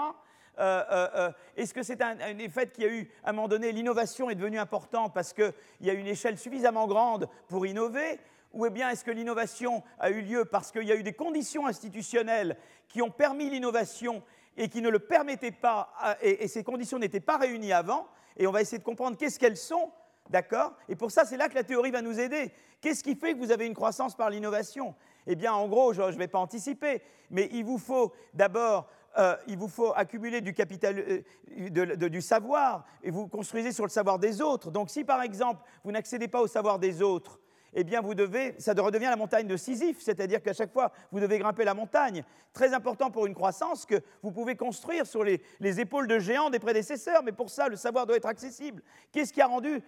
Est-ce 0.59 1.73
que 1.73 1.83
c'est 1.83 2.03
un, 2.03 2.19
un, 2.21 2.39
effet 2.39 2.69
qu'il 2.71 2.85
y 2.85 2.87
a 2.87 2.91
eu, 2.91 3.11
à 3.25 3.31
un 3.31 3.33
moment 3.33 3.49
donné, 3.49 3.73
l'innovation 3.73 4.29
est 4.31 4.35
devenue 4.35 4.59
importante 4.59 5.15
parce 5.15 5.33
qu'il 5.33 5.53
y 5.81 5.91
a 5.91 5.93
une 5.93 6.07
échelle 6.07 6.39
suffisamment 6.39 6.87
grande 6.87 7.29
pour 7.49 7.67
innover? 7.67 8.19
Ou 8.53 8.69
bien 8.71 8.91
est-ce 8.91 9.05
que 9.05 9.11
l'innovation 9.11 9.83
a 9.99 10.11
eu 10.11 10.23
lieu 10.23 10.45
parce 10.45 10.73
qu'il 10.73 10.85
y 10.85 10.93
a 10.93 10.97
eu 10.97 11.03
des 11.03 11.13
conditions 11.13 11.67
institutionnelles 11.67 12.57
qui 12.89 13.03
ont 13.03 13.11
permis 13.11 13.51
l'innovation 13.51 14.23
et 14.57 14.69
qui 14.69 14.83
ne 14.83 14.89
le 14.89 14.99
permettaient 14.99 15.53
pas, 15.53 15.91
et, 16.21 16.49
ces 16.49 16.65
conditions 16.65 16.99
n'étaient 16.99 17.21
pas 17.21 17.37
réunies 17.37 17.73
avant, 17.73 18.09
et 18.37 18.47
on 18.47 18.51
va 18.51 18.61
essayer 18.61 18.79
de 18.79 18.85
comprendre 18.85 19.17
qu'est-ce 19.17 19.39
qu'elles 19.39 19.57
sont, 19.57 19.93
d'accord? 20.31 20.75
Et 20.89 20.97
pour 20.97 21.11
ça, 21.11 21.25
c'est 21.25 21.37
là 21.37 21.49
que 21.49 21.55
la 21.55 21.63
théorie 21.63 21.91
va 21.91 22.03
nous 22.03 22.19
aider. 22.19 22.53
Qu'est-ce 22.81 23.05
qui 23.05 23.15
fait 23.15 23.35
que 23.35 23.39
vous 23.39 23.53
avez 23.53 23.67
une 23.67 23.75
croissance 23.75 24.17
par 24.17 24.31
l'innovation? 24.31 24.95
Eh 25.27 25.37
bien, 25.37 25.53
en 25.53 25.69
gros, 25.69 25.93
je 25.93 26.03
ne 26.03 26.11
vais 26.13 26.29
pas 26.29 26.39
anticiper, 26.39 27.03
mais 27.31 27.49
il 27.53 27.65
vous 27.65 27.79
faut 27.79 28.13
d'abord 28.35 28.89
euh, 29.19 29.37
il 29.47 29.59
vous 29.59 29.69
faut 29.69 29.93
accumuler 29.95 30.41
du 30.41 30.55
capital, 30.55 30.99
euh, 30.99 32.09
du 32.09 32.23
savoir, 32.23 32.85
et 33.03 33.11
vous 33.11 33.27
construisez 33.27 33.73
sur 33.73 33.85
le 33.85 33.91
savoir 33.91 34.19
des 34.19 34.41
autres. 34.41 34.71
Donc 34.71 34.91
si 34.91 35.05
par 35.05 35.23
exemple, 35.23 35.63
vous 35.85 35.93
n'accédez 35.93 36.29
pas 36.29 36.41
au 36.41 36.47
savoir 36.47 36.79
des 36.79 37.03
autres, 37.03 37.41
eh 37.75 37.85
bien 37.85 38.01
vous 38.01 38.15
devez, 38.15 38.55
ça 38.59 38.73
redevient 38.73 39.07
la 39.07 39.17
montagne 39.17 39.47
de 39.47 39.57
Sisyphe, 39.57 40.01
c'est-à-dire 40.01 40.43
qu'à 40.43 40.53
chaque 40.53 40.73
fois, 40.73 40.93
vous 41.13 41.21
devez 41.21 41.39
grimper 41.39 41.65
la 41.65 41.75
montagne. 41.75 42.25
Très 42.53 42.73
important 42.75 43.11
pour 43.11 43.27
une 43.27 43.35
croissance 43.35 43.85
que 43.85 43.97
vous 44.23 44.33
pouvez 44.33 44.57
construire 44.57 45.07
sur 45.07 45.23
les, 45.23 45.41
épaules 45.61 46.07
de 46.07 46.19
géants 46.19 46.51
des 46.51 46.59
prédécesseurs, 46.59 47.23
mais 47.23 47.33
pour 47.33 47.51
ça, 47.51 47.69
le 47.69 47.77
savoir 47.77 48.07
doit 48.07 48.17
être 48.17 48.27
accessible. 48.27 48.83
Qu'est-ce 49.13 49.33
qui 49.33 49.41
a 49.41 49.47
rendu, 49.47 49.83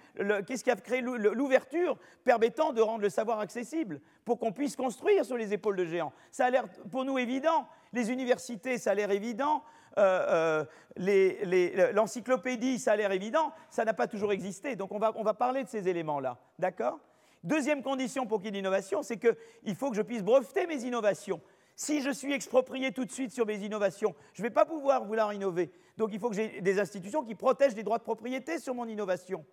qu'est-ce 0.47 0.63
qui 0.63 0.71
a 0.71 0.77
créé 0.77 1.01
l'ouverture 1.01 1.99
permettant 2.23 2.73
de 2.73 2.81
rendre 2.81 3.03
le 3.03 3.09
savoir 3.09 3.41
accessible 3.41 4.01
pour 4.25 4.39
qu'on 4.39 4.53
puisse 4.53 4.77
construire 4.77 5.25
sur 5.25 5.37
les 5.37 5.53
épaules 5.53 5.77
de 5.77 5.85
géants? 5.85 6.13
Ça 6.31 6.47
a 6.47 6.51
l'air 6.51 6.67
pour 6.91 7.05
nous 7.05 7.19
évident. 7.19 7.67
Les 7.93 8.11
universités, 8.11 8.79
ça 8.79 8.93
a 8.93 8.95
l'air 8.95 9.11
évident. 9.11 9.65
Euh, 9.99 10.65
euh, 10.99 11.93
l'encyclopédie, 11.93 12.79
ça 12.79 12.93
a 12.93 12.97
l'air 12.97 13.11
évident. 13.11 13.53
Ça 13.71 13.85
n'a 13.85 13.95
pas 13.95 14.07
toujours 14.07 14.33
existé. 14.33 14.77
Donc 14.77 14.93
on 14.93 14.99
va, 14.99 15.13
on 15.17 15.23
va 15.23 15.35
parler 15.35 15.65
de 15.65 15.69
ces 15.69 15.89
éléments-là. 15.89 16.39
D'accord? 16.59 17.01
Deuxième 17.43 17.83
condition 17.83 18.27
pour 18.27 18.39
qu'il 18.39 18.47
y 18.47 18.49
ait 18.49 18.61
l'innovation, 18.61 19.03
c'est 19.03 19.17
qu'il 19.17 19.75
faut 19.75 19.91
que 19.91 19.97
je 19.97 20.03
puisse 20.03 20.23
breveter 20.23 20.67
mes 20.67 20.85
innovations. 20.85 21.41
Si 21.75 22.03
je 22.03 22.11
suis 22.11 22.35
exproprié 22.35 22.93
tout 22.93 23.07
de 23.07 23.11
suite 23.11 23.33
sur 23.33 23.47
mes 23.47 23.57
innovations, 23.57 24.15
je 24.35 24.43
ne 24.43 24.49
vais 24.49 24.53
pas 24.53 24.67
pouvoir 24.67 25.05
vouloir 25.05 25.33
innover. 25.33 25.73
Donc 25.97 26.11
il 26.13 26.21
faut 26.21 26.29
que 26.29 26.37
j'ai 26.37 26.61
des 26.61 26.79
institutions 26.79 27.25
qui 27.25 27.35
protègent 27.35 27.77
les 27.77 27.83
droits 27.83 27.99
de 27.99 28.03
propriété 28.03 28.59
sur 28.59 28.75
mon 28.75 28.87
innovation. 28.87 29.47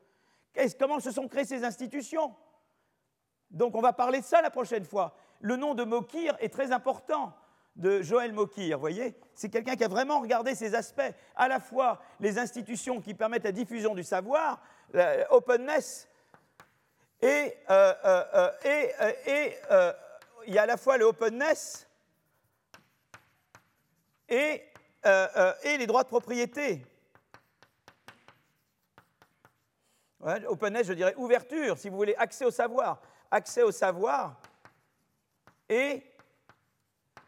Comment 0.78 1.00
se 1.00 1.12
sont 1.12 1.28
créées 1.28 1.46
ces 1.46 1.64
institutions? 1.64 2.36
Donc 3.52 3.76
on 3.76 3.82
va 3.82 3.94
parler 3.94 4.20
de 4.20 4.26
ça 4.26 4.42
la 4.42 4.50
prochaine 4.50 4.84
fois. 4.84 5.16
Le 5.40 5.56
nom 5.56 5.74
de 5.74 5.86
Mokir 5.86 6.36
est 6.42 6.50
très 6.50 6.74
important. 6.74 7.34
de 7.78 8.02
Joël 8.02 8.34
Mokir, 8.34 8.78
vous 8.78 8.82
voyez? 8.82 9.16
C'est 9.36 9.50
quelqu'un 9.50 9.76
qui 9.76 9.84
a 9.84 9.88
vraiment 9.88 10.20
regardé 10.20 10.56
ces 10.56 10.76
aspects, 10.76 11.14
à 11.36 11.48
la 11.48 11.60
fois 11.60 12.02
les 12.20 12.40
institutions 12.40 13.00
qui 13.02 13.14
permettent 13.14 13.44
la 13.44 13.52
diffusion 13.52 13.94
du 13.94 14.04
savoir, 14.04 14.62
l'openness, 14.94 16.10
et, 17.22 17.58
euh, 17.70 17.94
euh, 18.06 18.52
euh, 19.72 19.94
il 20.46 20.54
y 20.54 20.58
a 20.58 20.64
à 20.64 20.66
la 20.66 20.78
fois 20.78 20.98
le 20.98 21.06
openness 21.06 21.88
et, 24.30 24.64
les 25.04 25.88
droits 25.88 26.04
de 26.04 26.10
propriété. 26.10 26.86
openness, 30.48 30.88
je 30.88 30.94
dirais 30.94 31.14
ouverture, 31.16 31.78
si 31.78 31.90
vous 31.90 31.96
voulez, 31.96 32.16
accès 32.16 32.46
au 32.46 32.52
savoir. 32.52 33.02
Accès 33.32 33.62
au 33.62 33.72
savoir 33.72 34.40
et 35.70 36.04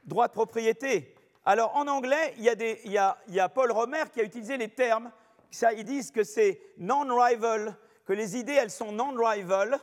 droit 0.06 0.28
de 0.28 0.34
propriété. 0.34 1.16
Alors 1.46 1.76
en 1.76 1.88
anglais, 1.88 2.34
il 2.38 2.44
y, 2.44 2.98
a 2.98 3.18
y, 3.28 3.40
a 3.40 3.50
Paul 3.50 3.72
Romer 3.72 4.04
qui 4.14 4.22
a 4.22 4.24
utilisé 4.24 4.58
les 4.58 4.70
termes. 4.70 5.12
Ça, 5.52 5.74
ils 5.74 5.84
disent 5.84 6.12
que 6.12 6.24
c'est 6.24 6.62
non-rival, 6.78 7.76
que 8.10 8.14
les 8.14 8.36
idées, 8.38 8.54
elles 8.54 8.72
sont 8.72 8.92
non-rival 8.92 9.78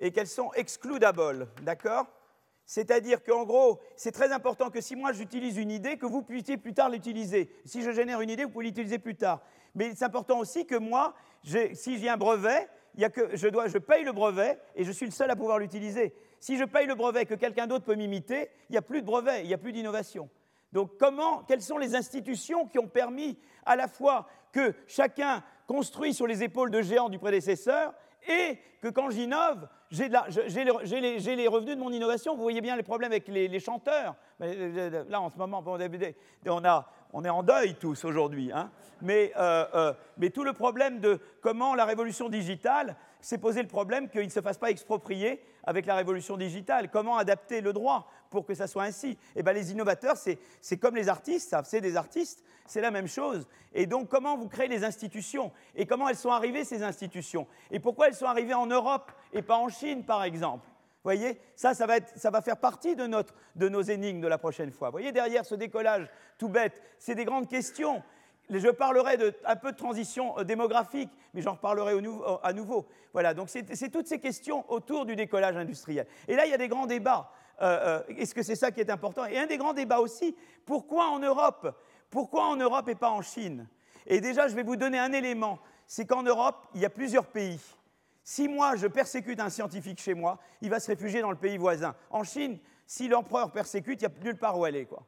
et 0.00 0.10
qu'elles 0.10 0.28
sont 0.28 0.50
excludable. 0.54 1.46
D'accord? 1.60 2.06
C'est-à-dire 2.64 3.22
qu'en 3.22 3.44
gros, 3.44 3.80
c'est 3.96 4.12
très 4.12 4.32
important 4.32 4.70
que 4.70 4.80
si 4.80 4.96
moi 4.96 5.12
j'utilise 5.12 5.58
une 5.58 5.70
idée, 5.70 5.98
que 5.98 6.06
vous 6.06 6.22
puissiez 6.22 6.56
plus 6.56 6.72
tard 6.72 6.88
l'utiliser. 6.88 7.54
Si 7.66 7.82
je 7.82 7.90
génère 7.90 8.22
une 8.22 8.30
idée, 8.30 8.44
vous 8.44 8.50
pouvez 8.50 8.64
l'utiliser 8.64 8.98
plus 8.98 9.14
tard. 9.14 9.42
Mais 9.74 9.94
c'est 9.94 10.06
important 10.06 10.38
aussi 10.38 10.64
que 10.64 10.74
moi, 10.74 11.12
si 11.44 11.98
j'ai 11.98 12.08
un 12.08 12.16
brevet, 12.16 12.66
y 12.96 13.04
a 13.04 13.10
que 13.10 13.36
je, 13.36 13.46
dois, 13.46 13.66
paye 13.68 14.04
le 14.04 14.12
brevet 14.12 14.58
et 14.74 14.82
je 14.82 14.90
suis 14.90 15.04
le 15.04 15.12
seul 15.12 15.30
à 15.30 15.36
pouvoir 15.36 15.58
l'utiliser. 15.58 16.14
Si 16.40 16.56
je 16.56 16.64
paye 16.64 16.86
le 16.86 16.94
brevet 16.94 17.26
que 17.26 17.34
quelqu'un 17.34 17.66
d'autre 17.66 17.84
peut 17.84 17.94
m'imiter, 17.94 18.48
il 18.70 18.72
n'y 18.72 18.78
a 18.78 18.82
plus 18.82 19.02
de 19.02 19.06
brevet, 19.06 19.42
il 19.42 19.48
n'y 19.48 19.54
a 19.54 19.58
plus 19.58 19.72
d'innovation. 19.72 20.30
Donc 20.72 20.96
comment, 20.98 21.42
quelles 21.42 21.60
sont 21.60 21.76
les 21.76 21.94
institutions 21.94 22.66
qui 22.68 22.78
ont 22.78 22.88
permis 22.88 23.38
à 23.66 23.76
la 23.76 23.86
fois 23.86 24.26
que 24.52 24.74
chacun 24.86 25.44
construit 25.66 26.14
sur 26.14 26.26
les 26.26 26.42
épaules 26.42 26.70
de 26.70 26.82
géants 26.82 27.08
du 27.08 27.18
prédécesseur 27.18 27.92
et 28.28 28.58
que 28.80 28.88
quand 28.88 29.10
j'innove, 29.10 29.68
j'ai 29.90 30.08
les, 30.08 31.48
revenus 31.48 31.76
de 31.76 31.80
mon 31.80 31.92
innovation. 31.92 32.34
Vous 32.36 32.42
voyez 32.42 32.60
bien 32.60 32.76
les 32.76 32.82
problèmes 32.82 33.12
avec 33.12 33.28
les, 33.28 33.60
chanteurs. 33.60 34.14
Euh, 34.40 35.04
là, 35.08 35.20
en 35.20 35.30
ce 35.30 35.36
moment, 35.38 35.62
on, 35.64 35.78
on 37.12 37.24
est 37.24 37.28
en 37.30 37.42
deuil 37.42 37.74
tous 37.76 38.04
aujourd'hui. 38.04 38.50
Hein. 38.52 38.70
Euh, 39.02 39.28
euh, 39.74 39.92
mais, 40.16 40.30
tout 40.30 40.44
le 40.44 40.52
problème 40.52 41.00
de 41.00 41.20
comment 41.40 41.74
la 41.74 41.84
révolution 41.84 42.28
digitale 42.28 42.96
s'est 43.26 43.38
posé 43.38 43.60
le 43.60 43.66
problème 43.66 44.08
qu'il 44.08 44.22
ne 44.22 44.28
se 44.28 44.40
fasse 44.40 44.56
pas 44.56 44.70
exproprier 44.70 45.42
avec 45.64 45.84
la 45.86 45.96
révolution 45.96 46.36
digitale. 46.36 46.90
Comment 46.92 47.16
adapter 47.16 47.60
le 47.60 47.72
droit 47.72 48.08
pour 48.30 48.46
que 48.46 48.54
ça 48.54 48.68
soit 48.68 48.84
ainsi? 48.84 49.18
Eh 49.34 49.42
bien, 49.42 49.52
les 49.52 49.72
innovateurs, 49.72 50.16
c'est 50.16 50.76
comme 50.76 50.94
les 50.94 51.08
artistes, 51.08 51.56
c'est 51.64 51.80
des 51.80 51.96
artistes, 51.96 52.44
c'est 52.66 52.80
la 52.80 52.92
même 52.92 53.08
chose. 53.08 53.48
Et 53.72 53.86
donc, 53.86 54.08
comment 54.08 54.36
vous 54.36 54.46
créez 54.46 54.68
les 54.68 54.84
institutions? 54.84 55.50
Et 55.74 55.86
comment 55.86 56.08
elles 56.08 56.16
sont 56.16 56.30
arrivées, 56.30 56.62
ces 56.62 56.84
institutions? 56.84 57.48
Et 57.72 57.80
pourquoi 57.80 58.06
elles 58.06 58.14
sont 58.14 58.26
arrivées 58.26 58.54
en 58.54 58.66
Europe 58.66 59.10
et 59.32 59.42
pas 59.42 59.56
en 59.56 59.68
Chine, 59.68 60.04
par 60.04 60.22
exemple? 60.22 60.64
Vous 60.68 61.12
voyez, 61.12 61.40
ça, 61.56 61.74
ça 61.74 61.86
va, 61.86 61.96
être, 61.96 62.16
ça 62.16 62.30
va, 62.30 62.42
faire 62.42 62.58
partie 62.58 62.94
de, 62.94 63.08
notre, 63.08 63.34
de 63.56 63.68
nos 63.68 63.82
énigmes 63.82 64.20
de 64.20 64.28
la 64.28 64.38
prochaine 64.38 64.70
fois. 64.70 64.88
Vous 64.88 64.98
voyez, 64.98 65.10
derrière 65.10 65.44
ce 65.44 65.56
décollage 65.56 66.08
tout 66.38 66.48
bête, 66.48 66.80
c'est 67.00 67.16
des 67.16 67.24
grandes 67.24 67.48
questions. 67.48 68.04
Je 68.48 68.68
parlerai 68.68 69.16
de, 69.16 69.34
un 69.44 69.56
peu 69.56 69.72
de 69.72 69.76
transition 69.76 70.38
euh, 70.38 70.44
démographique, 70.44 71.10
mais 71.34 71.42
j'en 71.42 71.52
reparlerai 71.52 71.94
à 72.42 72.52
nouveau. 72.52 72.86
Voilà, 73.12 73.34
donc 73.34 73.48
c'est 73.48 73.90
toutes 73.90 74.06
ces 74.06 74.20
questions 74.20 74.64
autour 74.70 75.04
du 75.04 75.16
décollage 75.16 75.56
industriel. 75.56 76.06
Et 76.28 76.36
là, 76.36 76.46
il 76.46 76.50
y 76.50 76.54
a 76.54 76.58
des 76.58 76.68
grands 76.68 76.86
débats. 76.86 77.30
Euh, 77.62 78.02
euh, 78.08 78.14
est-ce 78.16 78.34
que 78.34 78.42
c'est 78.42 78.54
ça 78.54 78.70
qui 78.70 78.80
est 78.80 78.90
important? 78.90 79.24
Et 79.24 79.38
un 79.38 79.46
des 79.46 79.56
grands 79.56 79.72
débats 79.72 80.00
aussi, 80.00 80.36
pourquoi 80.64 81.08
en 81.08 81.18
Europe? 81.18 81.74
Pourquoi 82.10 82.46
en 82.46 82.56
Europe 82.56 82.88
et 82.88 82.94
pas 82.94 83.10
en 83.10 83.22
Chine? 83.22 83.66
Et 84.06 84.20
déjà, 84.20 84.46
je 84.48 84.54
vais 84.54 84.62
vous 84.62 84.76
donner 84.76 84.98
un 84.98 85.12
élément, 85.12 85.58
c'est 85.86 86.06
qu'en 86.06 86.22
Europe, 86.22 86.56
il 86.74 86.80
y 86.80 86.84
a 86.84 86.90
plusieurs 86.90 87.26
pays. 87.26 87.60
Si 88.22 88.48
moi, 88.48 88.76
je 88.76 88.86
persécute 88.86 89.40
un 89.40 89.50
scientifique 89.50 90.00
chez 90.00 90.14
moi, 90.14 90.38
il 90.60 90.70
va 90.70 90.80
se 90.80 90.88
réfugier 90.88 91.20
dans 91.20 91.30
le 91.30 91.36
pays 91.36 91.56
voisin. 91.56 91.94
En 92.10 92.24
Chine, 92.24 92.58
si 92.86 93.08
l'empereur 93.08 93.50
persécute, 93.50 94.02
il 94.02 94.08
n'y 94.08 94.14
a 94.14 94.24
nulle 94.24 94.38
part 94.38 94.58
où 94.58 94.64
aller. 94.64 94.84
Quoi. 94.84 95.04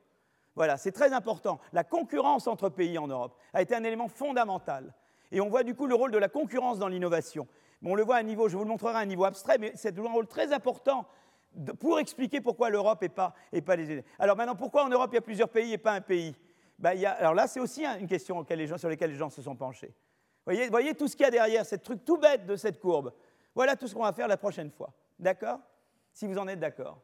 Voilà, 0.59 0.77
c'est 0.77 0.91
très 0.91 1.13
important. 1.13 1.61
La 1.73 1.85
concurrence 1.85 2.49
entre 2.49 2.69
pays 2.69 2.99
en 2.99 3.07
Europe 3.07 3.39
a 3.53 3.63
été 3.63 3.77
un 3.77 3.85
élément 3.85 4.09
fondamental. 4.09 4.93
Et 5.31 5.41
on 5.41 5.49
voit 5.49 5.63
du 5.63 5.77
coup 5.77 5.87
le 5.87 5.95
rôle 5.95 6.11
de 6.11 6.19
la 6.19 6.29
concurrence 6.29 6.81
dans 6.81 6.89
l'innovation. 6.89 7.47
on 7.85 7.95
le 7.95 8.03
voit 8.03 8.17
à 8.17 8.19
un 8.19 8.25
niveau, 8.25 8.49
je 8.49 8.57
vous 8.57 8.65
le 8.65 8.69
montrerai 8.69 8.97
à 8.97 8.99
un 8.99 9.07
niveau 9.07 9.25
abstrait, 9.25 9.59
mais 9.59 9.71
c'est 9.77 9.97
un 9.97 10.03
rôle 10.03 10.27
très 10.27 10.53
important 10.53 11.07
pour 11.79 12.01
expliquer 12.01 12.41
pourquoi 12.41 12.71
l'Europe 12.71 13.05
et 13.05 13.09
pas, 13.09 13.35
et 13.53 13.63
pas 13.63 13.77
les 13.77 14.03
Alors 14.19 14.37
maintenant, 14.37 14.57
pourquoi 14.57 14.85
en 14.85 14.89
Europe 14.89 15.11
il 15.13 15.15
y 15.15 15.19
a 15.19 15.21
plusieurs 15.23 15.49
pays 15.49 15.75
et 15.75 15.79
pas 15.79 15.93
un 15.93 16.01
pays? 16.01 16.35
Ben, 16.77 17.01
Alors 17.05 17.35
là, 17.35 17.47
c'est 17.47 17.61
aussi 17.61 17.85
une 17.85 18.09
question 18.09 18.45
sur 18.77 18.89
laquelle 18.89 19.11
les 19.11 19.17
gens 19.17 19.31
se 19.31 19.41
sont 19.41 19.55
penchés. 19.55 19.95
Voyez, 20.45 20.69
voyez 20.71 20.93
tout 20.93 21.07
ce 21.07 21.15
qu'il 21.15 21.23
y 21.23 21.29
a 21.29 21.31
derrière, 21.31 21.65
ce 21.65 21.77
truc 21.77 22.05
tout 22.05 22.19
bête 22.19 22.47
de 22.47 22.57
cette 22.57 22.81
courbe. 22.81 23.13
Voilà 23.55 23.77
tout 23.77 23.87
ce 23.87 23.95
qu'on 23.95 24.03
va 24.03 24.13
faire 24.13 24.27
la 24.27 24.37
prochaine 24.37 24.73
fois. 24.73 24.93
D'accord? 25.21 25.61
Si 26.13 26.27
vous 26.27 26.37
en 26.37 26.49
êtes 26.49 26.59
d'accord. 26.59 26.99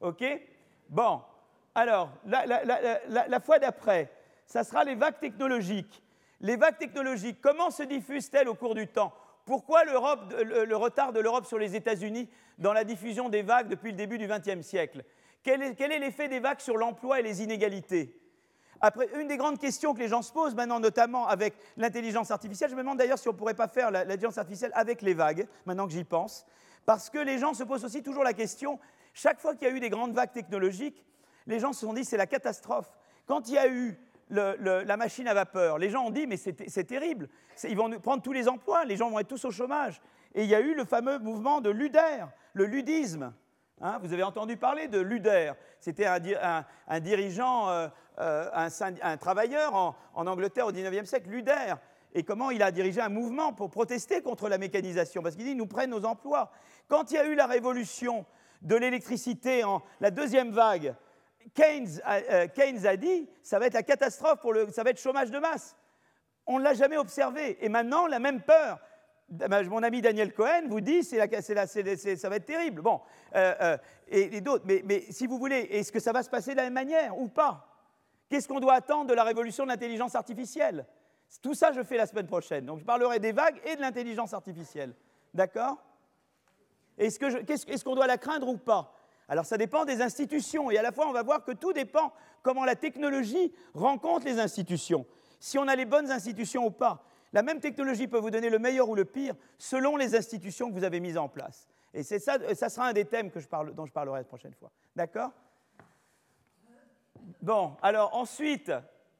OK? 0.00 0.22
Bon. 0.88 1.20
Alors, 1.74 2.10
la, 2.26 3.40
fois 3.40 3.58
d'après, 3.58 4.10
ça 4.46 4.64
sera 4.64 4.84
les 4.84 4.94
vagues 4.94 5.18
technologiques. 5.18 6.02
Les 6.40 6.56
vagues 6.56 6.76
technologiques, 6.76 7.40
comment 7.40 7.70
se 7.70 7.82
diffusent-elles 7.82 8.48
au 8.48 8.54
cours 8.54 8.74
du 8.74 8.88
temps? 8.88 9.14
Pourquoi 9.44 9.84
le, 9.84 9.96
retard 10.76 11.12
de 11.12 11.20
l'Europe 11.20 11.46
sur 11.46 11.58
les 11.58 11.74
États-Unis 11.74 12.28
dans 12.58 12.72
la 12.72 12.84
diffusion 12.84 13.28
des 13.28 13.42
vagues 13.42 13.68
depuis 13.68 13.90
le 13.90 13.96
début 13.96 14.18
du 14.18 14.26
XXe 14.26 14.66
siècle? 14.66 15.04
Quel 15.42 15.62
est 15.62 15.98
l'effet 15.98 16.28
des 16.28 16.40
vagues 16.40 16.60
sur 16.60 16.76
l'emploi 16.76 17.20
et 17.20 17.22
les 17.22 17.42
inégalités? 17.42 18.18
Après, 18.84 19.08
une 19.18 19.28
des 19.28 19.36
grandes 19.36 19.60
questions 19.60 19.94
que 19.94 20.00
les 20.00 20.08
gens 20.08 20.22
se 20.22 20.32
posent 20.32 20.56
maintenant, 20.56 20.80
notamment 20.80 21.28
avec 21.28 21.54
l'intelligence 21.76 22.32
artificielle, 22.32 22.68
je 22.68 22.74
me 22.74 22.80
demande 22.80 22.98
d'ailleurs 22.98 23.18
si 23.18 23.28
on 23.28 23.32
ne 23.32 23.36
pourrait 23.36 23.54
pas 23.54 23.68
faire 23.68 23.92
l'intelligence 23.92 24.38
artificielle 24.38 24.72
avec 24.74 25.02
les 25.02 25.14
vagues, 25.14 25.46
maintenant 25.66 25.86
que 25.86 25.92
j'y 25.92 26.02
pense, 26.02 26.44
parce 26.84 27.08
que 27.08 27.18
les 27.18 27.38
gens 27.38 27.54
se 27.54 27.62
posent 27.62 27.84
aussi 27.84 28.02
toujours 28.02 28.24
la 28.24 28.32
question, 28.32 28.80
chaque 29.14 29.40
fois 29.40 29.54
qu'il 29.54 29.68
y 29.68 29.70
a 29.70 29.74
eu 29.74 29.78
des 29.78 29.88
grandes 29.88 30.14
vagues 30.14 30.32
technologiques, 30.32 31.04
les 31.46 31.58
gens 31.58 31.72
se 31.72 31.80
sont 31.80 31.92
dit 31.92 32.04
c'est 32.04 32.16
la 32.16 32.26
catastrophe. 32.26 32.90
Quand 33.26 33.48
il 33.48 33.54
y 33.54 33.58
a 33.58 33.68
eu 33.68 33.98
la 34.30 34.96
machine 34.96 35.28
à 35.28 35.34
vapeur, 35.34 35.78
les 35.78 35.90
gens 35.90 36.06
ont 36.06 36.10
dit 36.10 36.26
mais 36.26 36.36
c'est 36.36 36.84
terrible, 36.84 37.28
ils 37.64 37.76
vont 37.76 37.90
prendre 38.00 38.22
tous 38.22 38.32
les 38.32 38.48
emplois, 38.48 38.84
les 38.84 38.96
gens 38.96 39.10
vont 39.10 39.18
être 39.18 39.28
tous 39.28 39.44
au 39.44 39.50
chômage. 39.50 40.00
Et 40.34 40.44
il 40.44 40.48
y 40.48 40.54
a 40.54 40.60
eu 40.60 40.74
le 40.74 40.84
fameux 40.84 41.18
mouvement 41.18 41.60
de 41.60 41.70
Luder, 41.70 42.24
le 42.54 42.64
ludisme. 42.64 43.32
Hein, 43.80 43.98
vous 44.02 44.12
avez 44.12 44.22
entendu 44.22 44.56
parler 44.56 44.88
de 44.88 45.00
Luder. 45.00 45.52
C'était 45.80 46.06
un, 46.06 47.00
dirigeant, 47.00 47.68
euh, 47.68 47.88
euh, 48.20 48.68
un, 49.02 49.16
travailleur 49.16 49.74
en, 49.74 49.94
Angleterre 50.14 50.66
au 50.66 50.72
XIXe 50.72 51.08
siècle, 51.08 51.28
Luder. 51.28 51.74
Et 52.14 52.22
comment 52.22 52.50
il 52.50 52.62
a 52.62 52.70
dirigé 52.70 53.00
un 53.00 53.08
mouvement 53.08 53.52
pour 53.52 53.70
protester 53.70 54.22
contre 54.22 54.48
la 54.48 54.58
mécanisation? 54.58 55.22
Parce 55.22 55.34
qu'il 55.34 55.44
dit 55.44 55.54
nous 55.54 55.66
prennent 55.66 55.90
nos 55.90 56.04
emplois. 56.04 56.52
Quand 56.88 57.10
il 57.10 57.14
y 57.14 57.18
a 57.18 57.26
eu 57.26 57.34
la 57.34 57.46
révolution 57.46 58.24
de 58.60 58.76
l'électricité 58.76 59.64
en 59.64 59.82
la 60.00 60.10
deuxième 60.10 60.50
vague, 60.50 60.94
Keynes 61.54 62.00
a, 62.04 62.16
euh, 62.16 62.46
Keynes 62.48 62.86
a 62.86 62.96
dit 62.96 63.28
ça 63.42 63.58
va 63.58 63.66
être 63.66 63.74
la 63.74 63.82
catastrophe, 63.82 64.40
pour 64.40 64.52
le, 64.52 64.70
ça 64.70 64.82
va 64.82 64.90
être 64.90 65.00
chômage 65.00 65.30
de 65.30 65.38
masse. 65.38 65.76
On 66.46 66.58
ne 66.58 66.64
l'a 66.64 66.74
jamais 66.74 66.96
observé. 66.96 67.58
Et 67.64 67.68
maintenant, 67.68 68.06
la 68.06 68.18
même 68.18 68.42
peur 68.42 68.78
mon 69.68 69.82
ami 69.82 70.02
Daniel 70.02 70.32
Cohen 70.32 70.64
vous 70.68 70.80
dit 70.80 71.02
c'est 71.02 71.18
ça 72.16 72.28
va 72.28 72.36
être 72.36 72.44
terrible. 72.44 72.82
Bon, 72.82 73.00
euh, 73.34 73.54
euh, 73.60 73.76
et, 74.08 74.40
d'autres. 74.40 74.64
Mais, 74.66 74.82
mais, 74.84 75.04
si 75.10 75.26
vous 75.26 75.38
voulez, 75.38 75.68
est-ce 75.70 75.90
que 75.92 76.00
ça 76.00 76.12
va 76.12 76.22
se 76.22 76.30
passer 76.30 76.52
de 76.52 76.56
la 76.56 76.64
même 76.64 76.74
manière 76.74 77.18
ou 77.18 77.28
pas? 77.28 77.66
Qu'est-ce 78.28 78.48
qu'on 78.48 78.60
doit 78.60 78.74
attendre 78.74 79.08
de 79.08 79.14
la 79.14 79.24
révolution 79.24 79.64
de 79.64 79.70
l'intelligence 79.70 80.14
artificielle? 80.14 80.86
Tout 81.42 81.54
ça, 81.54 81.72
je 81.72 81.82
fais 81.82 81.96
la 81.96 82.06
semaine 82.06 82.26
prochaine. 82.26 82.66
Donc, 82.66 82.78
je 82.78 82.84
parlerai 82.84 83.18
des 83.18 83.32
vagues 83.32 83.60
et 83.64 83.76
de 83.76 83.80
l'intelligence 83.80 84.34
artificielle. 84.34 84.94
D'accord? 85.32 85.82
Est-ce 86.98 87.84
qu'on 87.84 87.94
doit 87.94 88.06
la 88.06 88.18
craindre 88.18 88.48
ou 88.48 88.58
pas? 88.58 88.94
Alors 89.32 89.46
ça 89.46 89.56
dépend 89.56 89.86
des 89.86 90.02
institutions 90.02 90.70
et 90.70 90.76
à 90.76 90.82
la 90.82 90.92
fois 90.92 91.08
on 91.08 91.12
va 91.12 91.22
voir 91.22 91.42
que 91.42 91.52
tout 91.52 91.72
dépend 91.72 92.12
comment 92.42 92.66
la 92.66 92.76
technologie 92.76 93.50
rencontre 93.72 94.26
les 94.26 94.38
institutions. 94.38 95.06
Si 95.40 95.56
on 95.56 95.68
a 95.68 95.74
les 95.74 95.86
bonnes 95.86 96.10
institutions 96.10 96.66
ou 96.66 96.70
pas. 96.70 97.02
La 97.32 97.42
même 97.42 97.58
technologie 97.58 98.08
peut 98.08 98.18
vous 98.18 98.30
donner 98.30 98.50
le 98.50 98.58
meilleur 98.58 98.90
ou 98.90 98.94
le 98.94 99.06
pire 99.06 99.34
selon 99.56 99.96
les 99.96 100.14
institutions 100.14 100.68
que 100.68 100.74
vous 100.74 100.84
avez 100.84 101.00
mises 101.00 101.16
en 101.16 101.30
place. 101.30 101.66
Et 101.94 102.02
c'est 102.02 102.18
ça, 102.18 102.36
ça 102.54 102.68
sera 102.68 102.88
un 102.88 102.92
des 102.92 103.06
thèmes 103.06 103.30
dont 103.72 103.86
je 103.86 103.92
parlerai 103.92 104.18
la 104.18 104.24
prochaine 104.24 104.52
fois. 104.52 104.70
D'accord? 104.94 105.30
Bon, 107.40 107.74
alors 107.80 108.14
ensuite, 108.14 108.70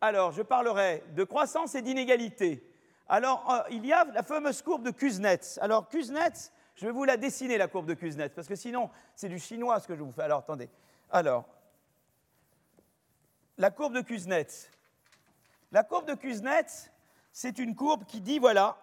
alors 0.02 0.32
je 0.32 0.42
parlerai 0.42 1.04
de 1.16 1.24
croissance 1.24 1.74
et 1.74 1.80
d'inégalité. 1.80 2.70
Alors, 3.08 3.50
euh, 3.50 3.62
il 3.70 3.86
y 3.86 3.94
a 3.94 4.04
la 4.12 4.22
fameuse 4.22 4.60
courbe 4.60 4.82
de 4.82 4.90
Kuznets. 4.90 5.58
Alors, 5.62 5.88
Kuznets, 5.88 6.52
je 6.74 6.86
vais 6.86 6.92
vous 6.92 7.04
la 7.04 7.16
dessiner, 7.16 7.58
la 7.58 7.68
courbe 7.68 7.86
de 7.86 7.94
Kuznets, 7.94 8.30
parce 8.30 8.48
que 8.48 8.56
sinon, 8.56 8.90
c'est 9.14 9.28
du 9.28 9.38
chinois 9.38 9.78
ce 9.80 9.86
que 9.86 9.94
je 9.94 10.02
vous 10.02 10.12
fais. 10.12 10.22
Alors, 10.22 10.40
attendez. 10.40 10.70
Alors, 11.10 11.46
la 13.58 13.70
courbe 13.70 13.94
de 13.94 14.00
Kuznets. 14.00 14.70
La 15.70 15.84
courbe 15.84 16.06
de 16.06 16.14
Kuznets, 16.14 16.90
c'est 17.32 17.58
une 17.58 17.74
courbe 17.74 18.04
qui 18.04 18.20
dit, 18.20 18.38
voilà, 18.38 18.76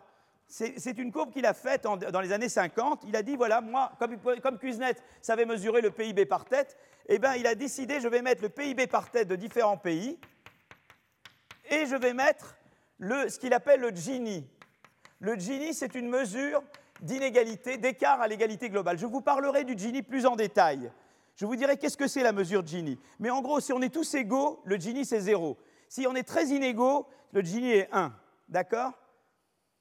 c'est 0.47 0.97
une 0.97 1.11
courbe 1.11 1.31
qu'il 1.31 1.45
a 1.45 1.53
faite 1.53 1.83
dans 1.83 2.21
les 2.21 2.31
années 2.31 2.49
50. 2.49 3.03
Il 3.07 3.15
a 3.15 3.21
dit, 3.21 3.35
voilà, 3.35 3.61
moi, 3.61 3.91
comme, 3.99 4.17
comme 4.17 4.59
savait 5.21 5.45
mesurer 5.45 5.81
le 5.81 5.91
PIB 5.91 6.25
par 6.25 6.45
tête, 6.45 6.77
eh 7.07 7.19
bien, 7.19 7.35
il 7.35 7.45
a 7.45 7.55
décidé, 7.55 7.99
je 7.99 8.07
vais 8.07 8.21
mettre 8.21 8.41
le 8.41 8.49
PIB 8.49 8.87
par 8.87 9.11
tête 9.11 9.27
de 9.27 9.35
différents 9.35 9.77
pays, 9.77 10.19
et 11.69 11.85
je 11.85 11.95
vais 11.95 12.13
mettre 12.13 12.55
ce 12.99 13.37
qu'il 13.37 13.53
appelle 13.53 13.81
le 13.81 13.89
Gini. 13.95 14.47
Le 15.19 15.35
Gini, 15.35 15.73
c'est 15.73 15.93
une 15.95 16.09
mesure 16.09 16.63
d'inégalité, 17.01 17.77
d'écart 17.77 18.21
à 18.21 18.27
l'égalité 18.27 18.69
globale. 18.69 18.97
Je 18.97 19.05
vous 19.05 19.21
parlerai 19.21 19.63
du 19.63 19.77
Gini 19.77 20.01
plus 20.01 20.25
en 20.25 20.35
détail. 20.35 20.91
Je 21.35 21.45
vous 21.45 21.55
dirai 21.55 21.77
qu'est-ce 21.77 21.97
que 21.97 22.07
c'est 22.07 22.23
la 22.23 22.33
mesure 22.33 22.65
Gini. 22.65 22.99
Mais 23.19 23.29
en 23.29 23.41
gros, 23.41 23.59
si 23.59 23.71
on 23.71 23.81
est 23.81 23.93
tous 23.93 24.13
égaux, 24.15 24.61
le 24.65 24.77
Gini, 24.77 25.05
c'est 25.05 25.21
zéro. 25.21 25.57
Si 25.87 26.05
on 26.05 26.15
est 26.15 26.27
très 26.27 26.47
inégaux, 26.47 27.07
le 27.31 27.41
Gini 27.41 27.71
est 27.71 27.89
1. 27.91 28.13
D'accord? 28.49 28.91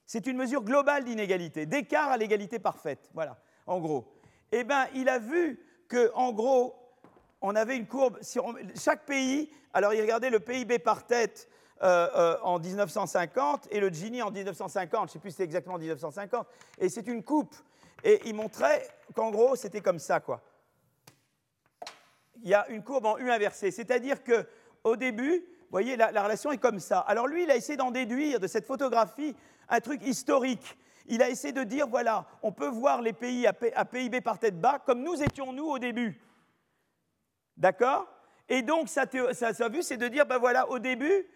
C'est 0.06 0.26
une 0.26 0.36
mesure 0.36 0.62
globale 0.62 1.04
d'inégalité, 1.04 1.66
d'écart 1.66 2.10
à 2.10 2.16
l'égalité 2.16 2.58
parfaite. 2.58 3.10
Voilà, 3.12 3.36
en 3.66 3.80
gros. 3.80 4.06
Eh 4.52 4.64
bien, 4.64 4.86
il 4.94 5.08
a 5.08 5.18
vu 5.18 5.60
que, 5.88 6.10
en 6.14 6.32
gros, 6.32 6.74
on 7.40 7.54
avait 7.54 7.76
une 7.76 7.86
courbe. 7.86 8.18
chaque 8.74 9.04
pays, 9.04 9.50
alors 9.72 9.94
il 9.94 10.00
regardait 10.00 10.30
le 10.30 10.40
PIB 10.40 10.78
par 10.78 11.06
tête 11.06 11.48
euh, 11.82 12.08
euh, 12.14 12.36
en 12.42 12.58
1950 12.58 13.68
et 13.70 13.80
le 13.80 13.88
Gini 13.88 14.22
en 14.22 14.30
1950. 14.30 15.00
Je 15.00 15.04
ne 15.04 15.12
sais 15.12 15.18
plus 15.18 15.30
si 15.30 15.36
c'est 15.36 15.44
exactement 15.44 15.78
1950. 15.78 16.46
Et 16.78 16.88
c'est 16.88 17.06
une 17.06 17.22
coupe. 17.22 17.54
Et 18.04 18.20
il 18.26 18.34
montrait 18.34 18.88
qu'en 19.14 19.30
gros, 19.30 19.56
c'était 19.56 19.80
comme 19.80 19.98
ça, 19.98 20.20
quoi. 20.20 20.40
Il 22.42 22.48
y 22.48 22.54
a 22.54 22.68
une 22.68 22.82
courbe 22.82 23.06
en 23.06 23.18
U 23.18 23.30
inversée. 23.30 23.70
C'est-à-dire 23.70 24.18
qu'au 24.22 24.96
début, 24.96 25.38
vous 25.38 25.72
voyez, 25.72 25.96
la, 25.96 26.12
la, 26.12 26.22
relation 26.22 26.52
est 26.52 26.58
comme 26.58 26.78
ça. 26.78 27.00
Alors 27.00 27.26
lui, 27.26 27.42
il 27.42 27.50
a 27.50 27.56
essayé 27.56 27.76
d'en 27.76 27.90
déduire 27.90 28.40
de 28.40 28.46
cette 28.46 28.64
photographie 28.64 29.34
un 29.68 29.80
truc 29.80 30.02
historique. 30.06 30.78
Il 31.06 31.22
a 31.22 31.30
essayé 31.30 31.52
de 31.52 31.62
dire, 31.62 31.88
voilà, 31.88 32.26
on 32.42 32.52
peut 32.52 32.68
voir 32.68 33.00
les 33.02 33.12
pays 33.12 33.46
à, 33.46 33.52
PIB 33.52 34.20
par 34.20 34.38
tête 34.38 34.60
bas 34.60 34.78
comme 34.78 35.02
nous 35.02 35.22
étions 35.22 35.52
nous 35.52 35.66
au 35.66 35.78
début. 35.78 36.20
D'accord? 37.56 38.06
Et 38.48 38.62
donc, 38.62 38.88
sa, 38.88 39.04
sa, 39.32 39.68
vue, 39.68 39.82
c'est 39.82 39.96
de 39.96 40.08
dire, 40.08 40.26
ben 40.26 40.38
voilà, 40.38 40.68
au 40.68 40.78
début, 40.78 41.26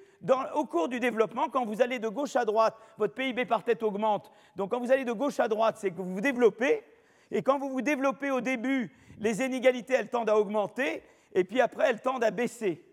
au 0.54 0.66
cours 0.66 0.88
du 0.88 1.00
développement, 1.00 1.48
quand 1.48 1.64
vous 1.64 1.82
allez 1.82 1.98
de 1.98 2.08
gauche 2.08 2.36
à 2.36 2.44
droite, 2.44 2.76
votre 2.98 3.14
PIB 3.14 3.44
par 3.44 3.64
tête 3.64 3.82
augmente. 3.82 4.30
Donc, 4.56 4.70
quand 4.70 4.80
vous 4.80 4.92
allez 4.92 5.04
de 5.04 5.12
gauche 5.12 5.40
à 5.40 5.48
droite, 5.48 5.76
c'est 5.78 5.90
que 5.90 5.96
vous 5.96 6.14
vous 6.14 6.20
développez. 6.20 6.82
Et 7.30 7.42
quand 7.42 7.58
vous 7.58 7.70
vous 7.70 7.82
développez 7.82 8.30
au 8.30 8.40
début, 8.40 8.94
les 9.18 9.42
inégalités, 9.42 9.94
elles 9.94 10.10
tendent 10.10 10.30
à 10.30 10.38
augmenter. 10.38 11.02
Et 11.34 11.44
puis 11.44 11.60
après, 11.60 11.88
elles 11.88 12.00
tendent 12.00 12.24
à 12.24 12.30
baisser. 12.30 12.84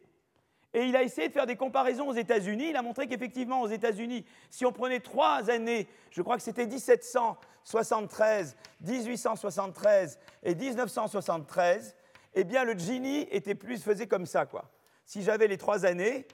Et 0.73 0.85
il 0.85 0.95
a 0.95 1.03
essayé 1.03 1.27
de 1.27 1.33
faire 1.33 1.47
des 1.47 1.55
comparaisons 1.55 2.07
aux 2.07 2.13
États-Unis. 2.13 2.69
Il 2.69 2.75
a 2.75 2.81
montré 2.81 3.07
qu'effectivement, 3.07 3.61
aux 3.61 3.67
États-Unis, 3.67 4.25
si 4.49 4.65
on 4.65 4.71
prenait 4.71 4.99
trois 4.99 5.49
années, 5.49 5.87
je 6.11 6.21
crois 6.21 6.37
que 6.37 6.43
c'était 6.43 6.67
1773, 6.67 8.55
1873 8.81 10.19
et 10.43 10.55
1973, 10.55 11.95
eh 12.35 12.43
bien, 12.43 12.63
le 12.63 12.77
Gini 12.77 13.27
était 13.31 13.55
plus, 13.55 13.83
faisait 13.83 14.07
comme 14.07 14.27
ça, 14.27 14.45
quoi. 14.45 14.69
Si 15.05 15.23
j'avais 15.23 15.47
les 15.47 15.57
trois 15.57 15.85
années, 15.85 16.27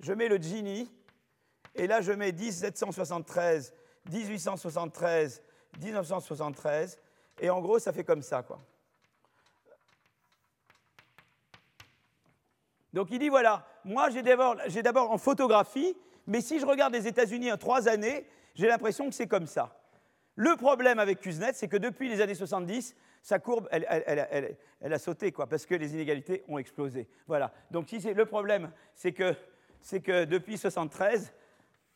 je 0.00 0.12
mets 0.12 0.28
le 0.28 0.36
Gini, 0.36 0.90
et 1.74 1.86
là, 1.86 2.00
je 2.00 2.12
mets 2.12 2.32
1773, 2.32 3.74
1873, 4.10 5.42
1973, 5.80 6.98
et 7.40 7.50
en 7.50 7.60
gros, 7.60 7.78
ça 7.78 7.92
fait 7.92 8.04
comme 8.04 8.22
ça, 8.22 8.42
quoi. 8.42 8.60
Donc 12.92 13.08
il 13.10 13.18
dit 13.18 13.28
voilà, 13.28 13.68
moi 13.84 14.08
j'ai 14.08 14.22
d'abord 14.22 15.10
en 15.10 15.18
photographie, 15.18 15.94
mais 16.26 16.40
si 16.40 16.58
je 16.58 16.64
regarde 16.64 16.94
les 16.94 17.06
États-Unis 17.06 17.52
en 17.52 17.58
trois 17.58 17.88
années, 17.88 18.26
j'ai 18.54 18.68
l'impression 18.68 19.06
que 19.10 19.14
c'est 19.14 19.26
comme 19.26 19.46
ça. 19.46 19.78
Le 20.34 20.56
problème 20.56 20.98
avec 20.98 21.20
Kuznets, 21.20 21.52
c'est 21.52 21.68
que 21.68 21.76
depuis 21.76 22.08
les 22.08 22.22
années 22.22 22.34
70, 22.34 22.96
sa 23.22 23.38
courbe, 23.38 23.68
elle, 23.70 23.84
a 24.80 24.98
sauté, 24.98 25.30
quoi, 25.32 25.46
parce 25.46 25.66
que 25.66 25.74
les 25.74 25.92
inégalités 25.92 26.42
ont 26.48 26.58
explosé. 26.58 27.06
Voilà. 27.26 27.52
Donc 27.70 27.90
le 27.90 28.24
problème, 28.24 28.70
c'est 28.94 29.12
que, 29.12 29.34
que 30.02 30.24
depuis 30.24 30.58
73, 30.58 31.32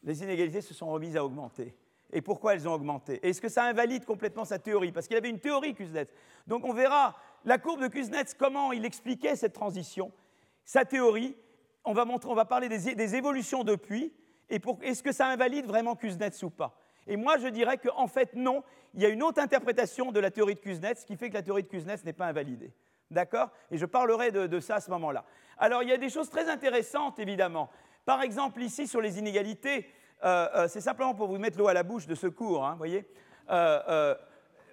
les 0.02 0.23
inégalités 0.23 0.61
se 0.61 0.74
sont 0.74 0.89
remises 0.89 1.16
à 1.16 1.24
augmenter. 1.24 1.74
Et 2.12 2.23
pourquoi 2.23 2.55
elles 2.55 2.69
ont 2.69 2.73
augmenté? 2.73 3.24
Est-ce 3.27 3.40
que 3.40 3.48
ça 3.48 3.65
invalide 3.65 4.05
complètement 4.05 4.44
sa 4.44 4.59
théorie? 4.59 4.90
Parce 4.90 5.07
qu'il 5.07 5.16
avait 5.16 5.31
une 5.31 5.39
théorie, 5.39 5.74
Kuznets. 5.74 6.09
Donc 6.47 6.65
on 6.65 6.73
verra 6.73 7.16
la 7.44 7.59
courbe 7.59 7.82
de 7.82 7.89
Kuznets, 7.89 8.35
comment 8.39 8.73
il 8.73 8.85
expliquait 8.85 9.36
cette 9.36 9.52
transition 9.52 10.12
sa 10.70 10.85
théorie, 10.85 11.36
on 11.85 11.93
va, 11.93 12.05
montrer, 12.05 12.31
on 12.31 12.35
va 12.35 12.44
parler 12.44 12.69
des, 12.69 13.16
évolutions 13.16 13.65
depuis, 13.65 14.12
et 14.48 14.61
est-ce 14.82 15.02
que 15.02 15.11
ça 15.11 15.27
invalide 15.27 15.66
vraiment 15.66 15.97
Kuznets 15.97 16.44
ou 16.44 16.51
pas? 16.51 16.78
Et 17.09 17.16
moi, 17.16 17.39
je 17.39 17.48
dirais 17.48 17.78
qu'en 17.78 18.07
fait, 18.07 18.35
non, 18.35 18.62
il 18.94 19.02
y 19.02 19.07
a 19.07 19.09
une 19.09 19.23
autre 19.24 19.40
interprétation 19.40 20.12
de 20.12 20.20
la 20.20 20.31
théorie 20.31 20.55
de 20.55 20.61
Kuznets, 20.61 21.05
qui 21.07 21.16
fait 21.16 21.28
que 21.28 21.35
la 21.35 21.43
théorie 21.43 21.65
de 21.65 21.69
Kuznets 21.69 22.05
n'est 22.05 22.12
pas 22.12 22.27
invalidée. 22.27 22.73
D'accord? 23.11 23.51
Et 23.70 23.78
je 23.78 23.87
parlerai 23.87 24.31
de, 24.31 24.61
ça 24.61 24.77
à 24.77 24.81
ce 24.81 24.91
moment-là. 24.91 25.24
Alors, 25.59 25.82
il 25.82 25.89
y 25.89 25.93
a 25.93 25.99
des 25.99 26.11
choses 26.11 26.31
très 26.31 26.49
intéressantes, 26.49 27.19
évidemment. 27.19 27.70
Par 28.05 28.23
exemple, 28.23 28.62
ici, 28.62 28.87
sur 28.87 29.01
les 29.01 29.19
inégalités, 29.19 29.87
euh, 30.24 30.49
euh, 30.55 30.69
c'est 30.69 30.81
simplement 30.81 31.15
pour 31.15 31.27
vous 31.28 31.39
mettre 31.39 31.59
l'eau 31.59 31.69
à 31.69 31.74
la 31.74 31.82
bouche 31.82 32.07
de 32.07 32.15
ce 32.15 32.27
cours, 32.27 32.65
hein, 32.65 32.77
voyez? 32.77 33.05
Euh, 33.51 34.15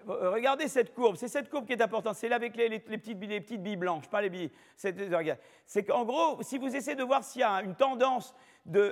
regardez 0.05 0.67
cette 0.67 0.93
courbe, 0.93 1.15
c'est 1.15 1.27
cette 1.27 1.49
courbe 1.49 1.65
qui 1.65 1.73
est 1.73 1.81
importante, 1.81 2.15
c'est 2.15 2.29
là 2.29 2.35
avec 2.35 2.55
les, 2.55 2.79
petites, 2.79 3.17
billes 3.17 3.75
blanches, 3.75 4.07
pas 4.07 4.21
les 4.21 4.29
billes. 4.29 4.51
C'est 4.75 5.83
qu'en 5.83 6.05
gros, 6.05 6.41
si 6.43 6.57
vous 6.57 6.73
essayez 6.73 6.95
de 6.95 7.03
voir 7.03 7.23
s'il 7.23 7.41
y 7.41 7.43
a 7.43 7.61
une 7.63 7.75
tendance 7.75 8.33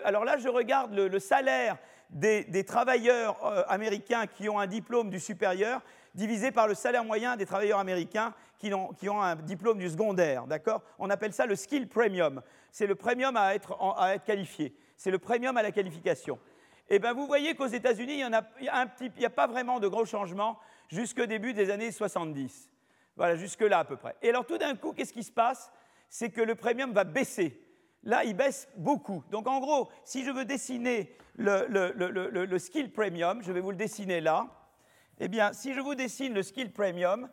Alors 0.04 0.26
là, 0.26 0.38
je 0.38 0.48
regarde 0.48 0.94
le, 0.94 1.20
salaire 1.20 1.78
des, 2.10 2.64
travailleurs 2.64 3.46
euh, 3.46 3.64
américains 3.68 4.28
qui 4.28 4.48
ont 4.48 4.60
un 4.60 4.68
diplôme 4.68 5.10
du 5.10 5.20
supérieur 5.20 5.82
divisé 6.14 6.52
par 6.52 6.68
le 6.68 6.76
salaire 6.76 7.04
moyen 7.04 7.36
des 7.36 7.46
travailleurs 7.46 7.80
américains 7.80 8.34
qui 8.58 8.74
ont, 8.74 9.22
un 9.22 9.36
diplôme 9.36 9.78
du 9.78 9.90
secondaire, 9.90 10.48
d'accord? 10.48 10.82
On 10.98 11.10
appelle 11.10 11.34
ça 11.34 11.46
le 11.46 11.56
skill 11.56 11.88
premium. 11.88 12.42
C'est 12.72 12.88
le 12.88 12.96
premium 12.96 13.36
à 13.36 13.54
être, 13.54 13.78
qualifié. 14.26 14.76
C'est 14.96 15.12
le 15.12 15.20
premium 15.20 15.58
à 15.58 15.62
la 15.62 15.72
qualification. 15.72 16.40
Eh 16.90 17.00
bien, 17.00 17.14
vous 17.14 17.28
voyez 17.28 17.54
qu'aux 17.56 17.68
États-Unis, 17.68 18.22
il 18.22 18.28
n'y 18.62 18.70
a, 18.70 19.26
a, 19.26 19.30
pas 19.30 19.48
vraiment 19.48 19.80
de 19.80 19.88
gros 19.88 20.06
changements 20.06 20.58
jusqu'au 20.88 21.26
début 21.26 21.54
des 21.54 21.70
années 21.70 21.92
70. 21.92 22.72
Voilà, 23.18 23.36
jusque-là 23.36 23.80
à 23.80 23.86
peu 23.86 23.98
près. 23.98 24.16
Et 24.22 24.30
alors 24.30 24.46
tout 24.46 24.58
d'un 24.58 24.76
coup, 24.76 24.94
qu'est-ce 24.94 25.14
qui 25.14 25.24
se 25.24 25.32
passe? 25.32 25.72
C'est 26.10 26.30
que 26.30 26.42
le 26.42 26.56
premium 26.56 26.94
va 26.94 27.04
baisser. 27.04 27.65
Là, 28.06 28.24
il 28.24 28.36
baisse 28.36 28.68
beaucoup. 28.78 29.24
Donc 29.32 29.48
en 29.48 29.60
gros, 29.60 29.90
si 30.04 30.24
je 30.24 30.30
veux 30.30 30.46
dessiner 30.46 31.18
le, 31.38 32.58
skill 32.60 32.92
premium, 32.92 33.42
je 33.42 33.52
vais 33.52 33.62
vous 33.62 33.72
le 33.72 33.78
dessiner 33.78 34.22
là. 34.22 34.48
Eh 35.20 35.28
bien, 35.28 35.54
si 35.54 35.74
je 35.74 35.80
vous 35.80 35.96
dessine 35.96 36.34
le 36.34 36.44
skill 36.44 36.72
premium, 36.72 37.28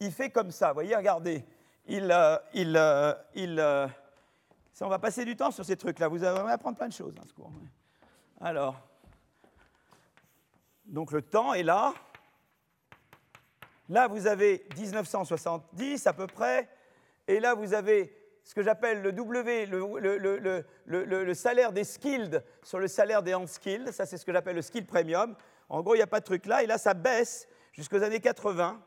il 0.00 0.10
fait 0.10 0.30
comme 0.30 0.50
ça. 0.50 0.68
Vous 0.68 0.74
voyez, 0.74 0.96
regardez. 0.96 1.44
Il, 1.86 2.10
euh, 2.10 2.38
il, 2.54 2.74
euh, 2.76 3.12
il, 3.34 3.60
euh, 3.60 3.86
on 4.80 4.88
va 4.88 4.98
passer 4.98 5.26
du 5.26 5.36
temps 5.36 5.50
sur 5.50 5.64
ces 5.64 5.76
trucs-là. 5.76 6.08
Vous 6.08 6.24
allez 6.24 6.50
apprendre 6.50 6.78
plein 6.78 6.88
de 6.88 6.92
choses, 6.94 7.14
hein, 7.18 7.24
ce 7.28 7.34
cours. 7.34 7.52
Alors, 8.40 8.80
donc 10.86 11.12
le 11.12 11.20
temps 11.20 11.52
est 11.52 11.62
là. 11.62 11.92
Là, 13.90 14.08
vous 14.08 14.26
avez 14.26 14.66
1970 14.78 16.06
à 16.06 16.14
peu 16.14 16.26
près, 16.26 16.70
et 17.28 17.38
là, 17.38 17.52
vous 17.54 17.74
avez 17.74 18.23
ce 18.44 18.54
que 18.54 18.62
j'appelle 18.62 19.00
le 19.00 19.12
W, 19.12 19.66
le, 19.66 21.34
salaire 21.34 21.72
des 21.72 21.84
skilled 21.84 22.44
sur 22.62 22.78
le 22.78 22.88
salaire 22.88 23.22
des 23.22 23.32
unskilled. 23.32 23.90
Ça, 23.90 24.04
c'est 24.04 24.18
ce 24.18 24.24
que 24.24 24.32
j'appelle 24.32 24.56
le 24.56 24.62
skill 24.62 24.86
premium. 24.86 25.34
En 25.70 25.82
gros, 25.82 25.94
il 25.94 25.98
n'y 25.98 26.02
a 26.02 26.06
pas 26.06 26.20
de 26.20 26.26
truc 26.26 26.44
là, 26.46 26.62
et 26.62 26.66
là, 26.66 26.76
ça 26.76 26.92
baisse 26.92 27.48
jusqu'aux 27.72 28.02
années 28.02 28.20
80, 28.20 28.80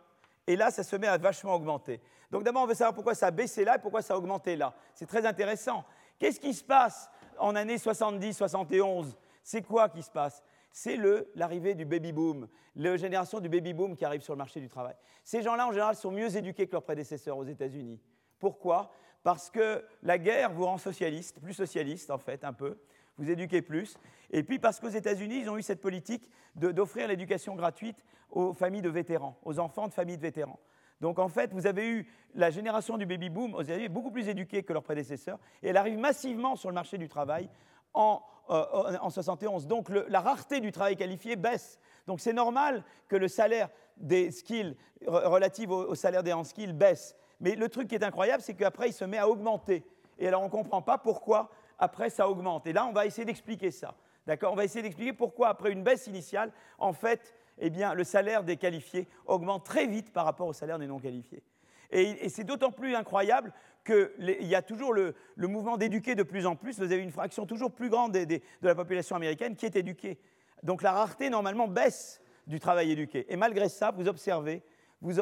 et 0.45 0.55
là, 0.55 0.69
ça 0.71 0.83
se 0.83 0.95
met 0.95 1.07
à 1.07 1.17
vachement 1.17 1.55
augmenter. 1.55 1.99
Donc 2.31 2.43
d'abord, 2.43 2.63
on 2.63 2.67
veut 2.67 2.75
savoir 2.75 2.93
pourquoi 2.93 3.15
ça 3.15 3.27
a 3.27 3.31
baissé 3.31 3.65
là 3.65 3.75
et 3.77 3.79
pourquoi 3.79 4.01
ça 4.01 4.13
a 4.13 4.17
augmenté 4.17 4.55
là. 4.55 4.73
C'est 4.93 5.07
très 5.07 5.25
intéressant. 5.25 5.83
Qu'est-ce 6.19 6.39
qui 6.39 6.53
se 6.53 6.63
passe 6.63 7.09
en 7.39 7.55
années 7.55 7.77
70, 7.77 8.33
71 8.33 9.17
C'est 9.43 9.61
quoi 9.61 9.89
qui 9.89 10.03
se 10.03 10.11
passe? 10.11 10.43
C'est 10.71 10.99
l'arrivée 11.35 11.73
du 11.73 11.85
baby 11.85 12.11
boom, 12.11 12.47
la 12.75 12.97
génération 12.97 13.39
du 13.39 13.49
baby 13.49 13.73
boom 13.73 13.95
qui 13.95 14.05
arrive 14.05 14.21
sur 14.21 14.33
le 14.33 14.37
marché 14.37 14.59
du 14.59 14.67
travail. 14.67 14.95
Ces 15.23 15.41
gens-là, 15.41 15.67
en 15.67 15.71
général, 15.71 15.95
sont 15.95 16.11
mieux 16.11 16.35
éduqués 16.35 16.67
que 16.67 16.73
leurs 16.73 16.83
prédécesseurs 16.83 17.37
aux 17.37 17.45
États-Unis. 17.45 17.99
Pourquoi? 18.39 18.91
Parce 19.23 19.49
que 19.49 19.83
la 20.03 20.17
guerre 20.17 20.51
vous 20.51 20.65
rend 20.65 20.77
socialiste, 20.77 21.39
plus 21.39 21.53
socialiste 21.53 22.11
en 22.11 22.17
fait, 22.17 22.43
un 22.43 22.53
peu. 22.53 22.77
Vous 23.17 23.29
éduquez 23.29 23.61
plus. 23.61 23.97
Et 24.31 24.43
puis 24.43 24.59
parce 24.59 24.79
qu'aux 24.79 24.89
États-Unis, 24.89 25.39
ils 25.41 25.49
ont 25.49 25.57
eu 25.57 25.63
cette 25.63 25.81
politique 25.81 26.29
d'offrir 26.55 27.07
l'éducation 27.07 27.55
gratuite 27.55 28.03
aux 28.31 28.53
familles 28.53 28.81
de 28.81 28.89
vétérans, 28.89 29.37
aux 29.43 29.59
enfants 29.59 29.87
de 29.87 29.93
familles 29.93 30.17
de 30.17 30.21
vétérans. 30.21 30.59
Donc 31.01 31.19
en 31.19 31.29
fait, 31.29 31.53
vous 31.53 31.67
avez 31.67 31.87
eu 31.87 32.07
la 32.33 32.49
génération 32.49 32.97
du 32.97 33.05
baby 33.05 33.29
boom 33.29 33.53
aux 33.53 33.61
États-Unis 33.61 33.89
beaucoup 33.89 34.11
plus 34.11 34.27
éduquée 34.27 34.63
que 34.63 34.73
leurs 34.73 34.83
prédécesseurs, 34.83 35.39
et 35.61 35.69
elle 35.69 35.77
arrive 35.77 35.97
massivement 35.97 36.55
sur 36.55 36.69
le 36.69 36.75
marché 36.75 36.97
du 36.97 37.07
travail 37.07 37.49
en, 37.93 38.21
1971. 38.49 39.65
Euh, 39.65 39.67
Donc 39.67 39.89
la 39.89 40.21
rareté 40.21 40.59
du 40.59 40.71
travail 40.71 40.95
qualifié 40.95 41.35
baisse. 41.35 41.79
Donc 42.07 42.19
c'est 42.19 42.33
normal 42.33 42.83
que 43.07 43.15
le 43.15 43.27
salaire 43.27 43.69
des 43.97 44.31
skills 44.31 44.75
relatif 45.05 45.69
au, 45.69 45.95
salaire 45.95 46.23
des 46.23 46.33
skills 46.43 46.73
baisse. 46.73 47.15
Mais 47.39 47.55
le 47.55 47.69
truc 47.69 47.87
qui 47.87 47.95
est 47.95 48.03
incroyable, 48.03 48.41
c'est 48.41 48.53
qu'après, 48.53 48.89
il 48.89 48.93
se 48.93 49.05
met 49.05 49.17
à 49.17 49.27
augmenter. 49.27 49.83
Et 50.19 50.27
alors 50.27 50.41
on 50.41 50.45
ne 50.45 50.49
comprend 50.49 50.81
pas 50.81 50.97
pourquoi 50.97 51.49
après 51.79 52.09
ça 52.09 52.29
augmente. 52.29 52.65
Et 52.67 52.73
là, 52.73 52.85
on 52.85 52.91
va 52.91 53.05
essayer 53.05 53.25
d'expliquer 53.25 53.71
ça. 53.71 53.95
D'accord? 54.25 54.53
On 54.53 54.55
va 54.55 54.65
essayer 54.65 54.81
d'expliquer 54.81 55.13
pourquoi, 55.13 55.49
après 55.49 55.71
une 55.71 55.83
baisse 55.83 56.07
initiale, 56.07 56.51
en 56.79 56.93
fait, 56.93 57.35
eh 57.59 57.69
bien, 57.69 57.93
le 57.93 58.03
salaire 58.03 58.43
des 58.43 58.57
qualifiés 58.57 59.07
augmente 59.25 59.65
très 59.65 59.87
vite 59.87 60.11
par 60.11 60.25
rapport 60.25 60.47
au 60.47 60.53
salaire 60.53 60.79
des 60.79 60.87
non 60.87 60.99
qualifiés. 60.99 61.43
Et, 61.91 62.27
c'est 62.29 62.43
d'autant 62.43 62.71
plus 62.71 62.95
incroyable 62.95 63.53
qu'il 63.85 64.11
y 64.41 64.55
a 64.55 64.61
toujours 64.61 64.93
le, 64.93 65.15
mouvement 65.37 65.77
d'éduquer 65.77 66.15
de 66.15 66.23
plus 66.23 66.45
en 66.45 66.55
plus. 66.55 66.77
Vous 66.77 66.91
avez 66.91 66.97
une 66.97 67.11
fraction 67.11 67.45
toujours 67.45 67.71
plus 67.71 67.89
grande 67.89 68.11
de 68.11 68.41
la 68.61 68.75
population 68.75 69.15
américaine 69.15 69.55
qui 69.55 69.65
est 69.65 69.75
éduquée. 69.75 70.19
Donc 70.63 70.81
la 70.81 70.91
rareté, 70.91 71.29
normalement, 71.29 71.67
baisse 71.67 72.19
du 72.45 72.59
travail 72.59 72.91
éduqué. 72.91 73.25
Et 73.31 73.37
malgré 73.37 73.69
ça, 73.69 73.91
vous 73.91 74.07
observez, 74.07 74.61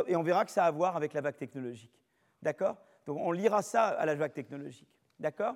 et 0.08 0.16
on 0.16 0.24
verra 0.24 0.46
que 0.46 0.52
ça 0.52 0.64
a 0.64 0.68
à 0.68 0.72
voir 0.72 0.96
avec 0.96 1.14
la 1.14 1.22
vague 1.22 1.38
technologique. 1.38 2.05
D'accord? 2.46 2.78
Donc 3.08 3.18
on 3.20 3.32
lira 3.32 3.64
ça 3.64 3.88
à 3.88 4.06
la 4.06 4.14
vague 4.14 4.32
technologique. 4.32 4.88
D'accord? 5.20 5.56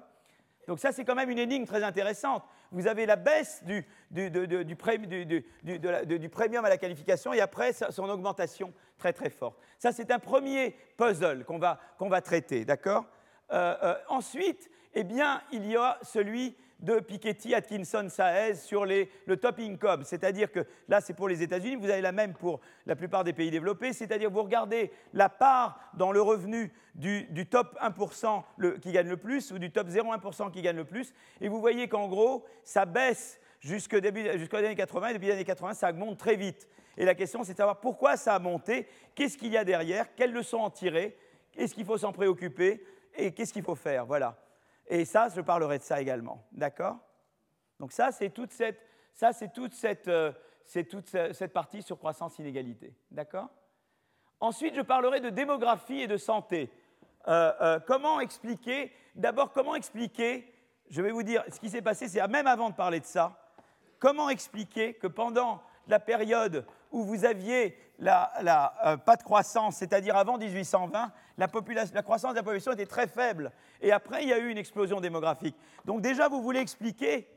Donc 0.67 0.79
ça, 0.79 0.91
c'est 0.91 1.05
quand 1.05 1.13
même 1.13 1.29
une 1.29 1.37
énigme 1.37 1.65
très 1.65 1.83
intéressante. 1.83 2.43
Vous 2.71 2.87
avez 2.87 3.05
la 3.05 3.15
baisse 3.15 3.63
du, 3.63 3.85
du, 4.11 4.69
premium 6.29 6.65
à 6.65 6.69
la 6.69 6.77
qualification 6.77 7.31
et 7.31 7.41
après 7.41 7.73
son 7.73 8.09
augmentation 8.09 8.73
très 8.97 9.13
très 9.13 9.29
forte. 9.29 9.59
Ça, 9.77 9.91
c'est 9.91 10.09
un 10.11 10.17
premier 10.17 10.75
puzzle 10.97 11.45
qu'on 11.45 11.59
va, 11.59 11.79
va, 11.99 12.21
traiter. 12.21 12.65
D'accord? 12.65 13.05
Euh, 13.51 13.75
euh, 13.83 13.95
Ensuite, 14.07 14.69
eh 14.95 15.03
bien, 15.03 15.41
il 15.51 15.67
y 15.67 15.77
a 15.77 15.99
celui 16.01 16.55
de 16.79 16.99
Piketty, 16.99 17.53
Atkinson, 17.53 18.07
Saez 18.09 18.55
sur 18.55 18.85
le 18.85 19.07
top 19.37 19.59
income. 19.59 20.03
C'est-à-dire 20.03 20.51
que 20.51 20.65
là, 20.87 21.01
c'est 21.01 21.13
pour 21.13 21.27
les 21.27 21.41
États-Unis, 21.41 21.75
vous 21.75 21.89
avez 21.89 22.01
la 22.01 22.11
même 22.11 22.33
pour 22.33 22.59
la 22.85 22.95
plupart 22.95 23.23
des 23.23 23.33
pays 23.33 23.51
développés. 23.51 23.93
C'est-à-dire 23.93 24.29
vous 24.29 24.43
regardez 24.43 24.91
la 25.13 25.29
part 25.29 25.79
dans 25.93 26.11
le 26.11 26.21
revenu 26.21 26.71
du, 26.95 27.45
top 27.49 27.77
1% 27.81 28.79
qui 28.79 28.91
gagne 28.91 29.09
le 29.09 29.17
plus 29.17 29.51
ou 29.51 29.59
du 29.59 29.71
top 29.71 29.87
0,1% 29.87 30.51
qui 30.51 30.61
gagne 30.61 30.77
le 30.77 30.85
plus. 30.85 31.13
Et 31.41 31.47
vous 31.47 31.59
voyez 31.59 31.87
qu'en 31.87 32.07
gros, 32.07 32.45
ça 32.63 32.85
baisse 32.85 33.39
jusqu'aux 33.59 33.97
années 33.97 34.75
80 34.75 35.07
et 35.09 35.13
depuis 35.13 35.27
les 35.27 35.33
années 35.33 35.45
80, 35.45 35.73
ça 35.73 35.91
monte 35.91 36.17
très 36.17 36.35
vite. 36.35 36.67
Et 36.97 37.05
la 37.05 37.15
question, 37.15 37.43
c'est 37.43 37.53
de 37.53 37.57
savoir 37.57 37.79
pourquoi 37.79 38.17
ça 38.17 38.35
a 38.35 38.39
monté, 38.39 38.87
qu'est-ce 39.15 39.37
qu'il 39.37 39.51
y 39.51 39.57
a 39.57 39.63
derrière, 39.63 40.13
quelles 40.15 40.33
leçons 40.33 40.57
en 40.57 40.69
tirer, 40.69 41.17
est-ce 41.55 41.73
qu'il 41.73 41.85
faut 41.85 41.97
s'en 41.97 42.11
préoccuper 42.11 42.83
et 43.15 43.31
qu'est-ce 43.31 43.53
qu'il 43.53 43.63
faut 43.63 43.75
faire. 43.75 44.05
Voilà. 44.05 44.37
Et 44.89 45.05
ça, 45.05 45.29
je 45.29 45.41
parlerai 45.41 45.77
de 45.77 45.83
ça 45.83 46.01
également. 46.01 46.43
D'accord? 46.51 46.97
Donc 47.79 47.91
ça, 47.91 48.11
c'est 48.11 48.31
toute 48.31 48.51
cette, 48.51 50.07
euh, 50.07 50.33
partie 51.53 51.81
sur 51.83 51.97
croissance-inégalité. 51.97 52.95
D'accord? 53.11 53.49
Ensuite, 54.39 54.75
je 54.75 54.81
parlerai 54.81 55.19
de 55.21 55.29
démographie 55.29 56.01
et 56.01 56.07
de 56.07 56.17
santé. 56.17 56.71
Euh, 57.27 57.53
euh, 57.61 57.79
comment 57.79 58.19
expliquer 58.19 58.91
D'abord, 59.15 59.51
comment 59.51 59.75
expliquer 59.75 60.51
Je 60.89 61.01
vais 61.01 61.11
vous 61.11 61.23
dire 61.23 61.43
ce 61.49 61.59
qui 61.59 61.69
s'est 61.69 61.81
passé, 61.81 62.07
c'est 62.07 62.25
même 62.27 62.47
avant 62.47 62.69
de 62.69 62.75
parler 62.75 62.99
de 62.99 63.05
ça. 63.05 63.37
Comment 63.99 64.29
expliquer 64.29 64.93
que 64.95 65.07
pendant 65.07 65.61
la 65.87 65.99
période 65.99 66.65
où 66.91 67.03
vous 67.03 67.25
aviez 67.25 67.77
la, 67.99 68.73
euh, 68.85 68.97
pas 68.97 69.15
de 69.15 69.23
croissance, 69.23 69.77
c'est-à-dire 69.77 70.15
avant 70.15 70.37
1820, 70.37 71.11
la, 71.37 71.47
croissance 72.01 72.31
de 72.31 72.37
la 72.37 72.43
population 72.43 72.71
était 72.71 72.85
très 72.85 73.07
faible. 73.07 73.51
Et 73.81 73.91
après, 73.91 74.23
il 74.23 74.29
y 74.29 74.33
a 74.33 74.39
eu 74.39 74.49
une 74.49 74.57
explosion 74.57 75.01
démographique. 75.01 75.55
Donc 75.85 76.01
déjà, 76.01 76.27
vous 76.27 76.41
voulez 76.41 76.59
expliquer 76.59 77.27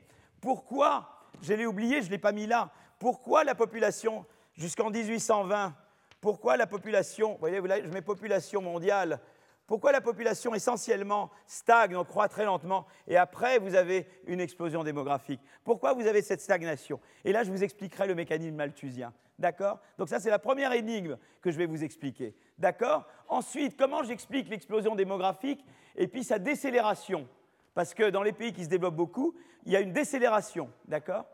pourquoi, 0.41 1.09
je 1.41 1.53
l'ai 1.53 1.65
oublié, 1.65 2.01
je 2.01 2.07
ne 2.07 2.11
l'ai 2.11 2.17
pas 2.17 2.31
mis 2.31 2.47
là, 2.47 2.71
pourquoi 2.99 3.43
la 3.43 3.55
population, 3.55 4.25
jusqu'en 4.55 4.89
1820, 4.89 5.73
pourquoi 6.21 6.57
la 6.57 6.67
population, 6.67 7.33
vous 7.33 7.39
voyez, 7.39 7.57
je 7.57 7.89
mets 7.89 8.01
population 8.01 8.61
mondiale, 8.61 9.19
pourquoi 9.67 9.91
la 9.91 10.01
population 10.01 10.53
essentiellement 10.53 11.31
stagne, 11.47 11.95
on 11.95 12.03
croît 12.03 12.27
très 12.27 12.45
lentement, 12.45 12.85
et 13.07 13.17
après 13.17 13.59
vous 13.59 13.75
avez 13.75 14.07
une 14.27 14.41
explosion 14.41 14.83
démographique 14.83 15.41
Pourquoi 15.63 15.93
vous 15.93 16.05
avez 16.05 16.21
cette 16.21 16.41
stagnation? 16.41 16.99
Et 17.23 17.31
là, 17.31 17.43
je 17.43 17.51
vous 17.51 17.63
expliquerai 17.63 18.07
le 18.07 18.15
mécanisme 18.15 18.55
malthusien. 18.55 19.13
D'accord? 19.43 19.81
Donc 19.97 20.07
ça, 20.07 20.21
c'est 20.21 20.29
la 20.29 20.39
première 20.39 20.71
énigme 20.71 21.17
que 21.41 21.51
je 21.51 21.57
vais 21.57 21.65
vous 21.65 21.83
expliquer. 21.83 22.33
D'accord? 22.57 23.05
Ensuite, 23.27 23.75
comment 23.77 24.01
j'explique 24.01 24.47
l'explosion 24.47 24.95
démographique 24.95 25.65
et 25.97 26.07
puis 26.07 26.23
sa 26.23 26.39
décélération? 26.39 27.27
Parce 27.73 27.93
que 27.93 28.09
dans 28.09 28.23
les 28.23 28.31
pays 28.31 28.53
qui 28.53 28.63
se 28.63 28.69
développent 28.69 28.95
beaucoup, 28.95 29.35
il 29.65 29.73
y 29.73 29.75
a 29.75 29.81
une 29.81 29.91
décélération. 29.91 30.69
D'accord? 30.85 31.25